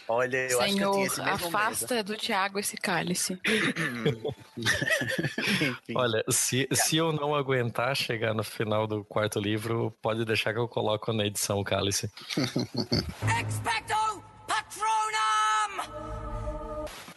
Olha, 0.07 0.49
eu 0.49 0.61
acho 0.61 0.75
que 0.75 0.81
eu 0.81 0.91
tinha 0.93 1.05
esse 1.05 1.15
Senhor, 1.15 1.31
mesmo 1.31 1.47
afasta 1.47 2.01
do 2.01 2.15
Tiago 2.15 2.59
esse 2.59 2.77
cálice. 2.77 3.37
medo. 3.45 4.33
Enfim. 4.57 5.93
Olha, 5.93 6.23
se, 6.29 6.65
se 6.71 6.95
eu 6.95 7.11
não 7.11 7.35
aguentar 7.35 7.93
chegar 7.93 8.33
no 8.33 8.43
final 8.43 8.87
do 8.87 9.03
quarto 9.03 9.39
livro, 9.39 9.93
pode 10.01 10.23
deixar 10.23 10.53
que 10.53 10.59
eu 10.59 10.67
coloco 10.69 11.11
na 11.11 11.25
edição 11.25 11.59
o 11.59 11.63
cálice. 11.63 12.09
Expecto 13.49 14.10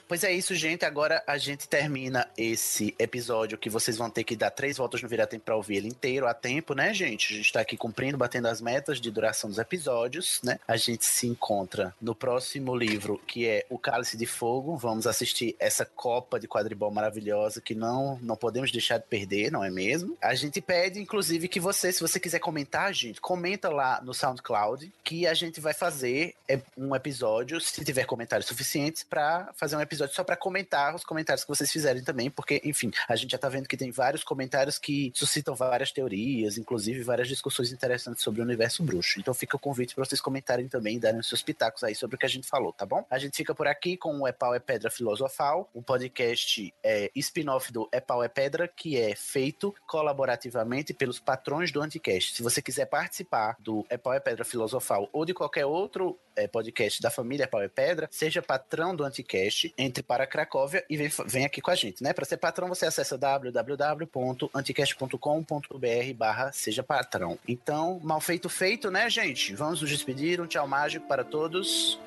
Pois 0.07 0.23
é 0.23 0.31
isso, 0.31 0.55
gente. 0.55 0.85
Agora 0.85 1.23
a 1.27 1.39
gente 1.39 1.67
termina 1.67 2.29
esse 2.37 2.95
episódio 2.99 3.57
que 3.57 3.71
vocês 3.71 3.97
vão 3.97 4.11
ter 4.11 4.23
que 4.23 4.37
dar 4.37 4.51
três 4.51 4.77
voltas 4.77 5.01
no 5.01 5.09
Vira 5.09 5.27
Tempo 5.27 5.47
pra 5.47 5.57
ouvir 5.57 5.77
ele 5.77 5.89
inteiro 5.89 6.27
a 6.27 6.35
tempo, 6.35 6.75
né, 6.75 6.93
gente? 6.93 7.33
A 7.33 7.37
gente 7.39 7.53
tá 7.53 7.61
aqui 7.61 7.75
cumprindo, 7.75 8.19
batendo 8.19 8.49
as 8.49 8.61
metas 8.61 9.01
de 9.01 9.11
duração 9.11 9.49
dos 9.49 9.59
episódios, 9.59 10.41
né? 10.45 10.59
A 10.69 10.77
gente 10.77 11.07
se 11.07 11.27
encontra 11.27 11.95
no 12.01 12.15
próximo 12.15 12.77
livro, 12.77 13.19
que 13.27 13.47
é 13.47 13.65
O 13.71 13.79
Cálice 13.79 14.17
de 14.17 14.27
Fogo. 14.27 14.77
Vamos 14.77 15.07
assistir 15.07 15.57
essa 15.59 15.87
Copa 15.87 16.39
de 16.39 16.47
Quadribol 16.47 16.91
maravilhosa 16.91 17.63
que 17.63 17.75
não, 17.75 18.19
não 18.21 18.37
podemos 18.37 18.71
deixar 18.71 18.99
de 18.99 19.07
perder, 19.07 19.51
não 19.51 19.65
é 19.65 19.71
mesmo? 19.71 20.19
A 20.21 20.35
gente 20.35 20.61
pede, 20.61 21.01
inclusive, 21.01 21.49
que 21.49 21.59
você, 21.59 21.91
se 21.91 22.01
você 22.01 22.21
quiser 22.21 22.41
comentar, 22.41 22.93
gente, 22.93 23.23
comenta 23.23 23.71
lá 23.71 24.03
no 24.03 24.13
SoundCloud 24.13 24.93
que 25.03 25.27
a 25.27 25.33
gente 25.33 25.63
vai 25.63 25.73
fazer 25.73 26.35
é, 26.47 26.61
um 26.77 26.95
episódio, 26.95 27.59
se 27.59 27.83
tiver 27.83 28.05
comentários 28.05 28.47
suficientes, 28.47 29.03
pra 29.03 29.51
fazer 29.55 29.77
um 29.77 29.81
episódio 29.81 29.94
só 29.99 30.25
pra 30.25 30.37
comentar 30.37 30.95
os 30.95 31.05
comentários 31.05 31.45
que 31.45 31.49
vocês 31.49 31.71
fizerem 31.71 32.03
também, 32.03 32.31
porque, 32.31 32.61
enfim, 32.65 32.91
a 33.09 33.17
gente 33.17 33.31
já 33.31 33.39
tá 33.39 33.49
vendo 33.49 33.69
que 33.69 33.77
tem 33.77 33.91
vários 33.91 34.25
comentários 34.25 34.79
que 34.79 35.13
suscitam 35.15 35.55
várias 35.55 35.93
teorias, 35.93 36.59
inclusive 36.59 37.03
várias 37.03 37.29
discussões 37.29 37.73
interessantes 37.73 38.23
sobre 38.23 38.41
o 38.41 38.45
universo 38.45 38.83
bruxo. 38.83 39.21
Então 39.21 39.35
fica 39.35 39.57
o 39.57 39.61
convite 39.61 39.95
pra 39.95 40.05
vocês 40.05 40.21
comentarem 40.21 40.69
também 40.69 40.97
e 40.97 41.01
darem 41.01 41.21
os 41.21 41.29
seus 41.29 41.43
pitacos 41.43 41.85
aí 41.85 41.95
sobre 41.95 42.17
o 42.17 42.19
que 42.19 42.27
a 42.27 42.29
gente 42.29 42.47
falou, 42.47 42.73
tá 42.73 42.87
bom? 42.87 43.05
A 43.11 43.19
gente 43.19 43.37
fica 43.37 43.55
por 43.55 43.67
aqui 43.67 43.97
com 43.97 44.21
o 44.21 44.27
É 44.27 44.33
Pau 44.33 44.55
é 44.55 44.59
Pedra 44.59 44.91
Filosofal, 44.91 45.71
um 45.75 45.83
podcast 45.83 46.75
é, 46.83 47.11
spin-off 47.15 47.73
do 47.73 47.89
É 47.93 48.01
Pau 48.01 48.23
é 48.23 48.29
Pedra, 48.29 48.69
que 48.69 48.99
é 48.99 49.15
feito 49.15 49.75
colaborativamente 49.87 50.93
pelos 50.93 51.19
patrões 51.19 51.71
do 51.71 51.81
Anticast. 51.81 52.35
Se 52.35 52.43
você 52.43 52.61
quiser 52.61 52.87
participar 52.87 53.57
do 53.59 53.85
É 53.89 53.97
Pau 53.97 54.13
é 54.13 54.21
Pedra 54.21 54.45
Filosofal 54.45 55.09
ou 55.13 55.25
de 55.25 55.35
qualquer 55.35 55.67
outro 55.67 56.19
é, 56.37 56.47
podcast 56.47 57.01
da 57.01 57.11
família 57.11 57.47
Pau 57.47 57.63
é 57.63 57.69
Pedra, 57.69 58.09
seja 58.11 58.43
patrão 58.43 58.95
do 58.95 59.05
Anticast, 59.05 59.73
entre 59.85 60.03
para 60.03 60.27
Cracóvia 60.27 60.85
e 60.89 60.97
vem, 60.97 61.11
vem 61.27 61.45
aqui 61.45 61.61
com 61.61 61.71
a 61.71 61.75
gente, 61.75 62.03
né? 62.03 62.13
Para 62.13 62.25
ser 62.25 62.37
patrão, 62.37 62.69
você 62.69 62.87
acessa 62.87 63.17
www.anticast.com.br 63.17 66.15
barra 66.17 66.53
seja 66.53 66.83
patrão. 66.83 67.39
Então, 67.47 68.01
mal 68.03 68.21
feito 68.21 68.49
feito, 68.49 68.91
né, 68.91 69.09
gente? 69.11 69.55
Vamos 69.55 69.81
nos 69.81 69.91
despedir. 69.91 70.41
Um 70.41 70.47
tchau 70.47 70.67
mágico 70.67 71.07
para 71.07 71.25
todos. 71.25 71.99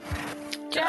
Tchau! 0.69 0.87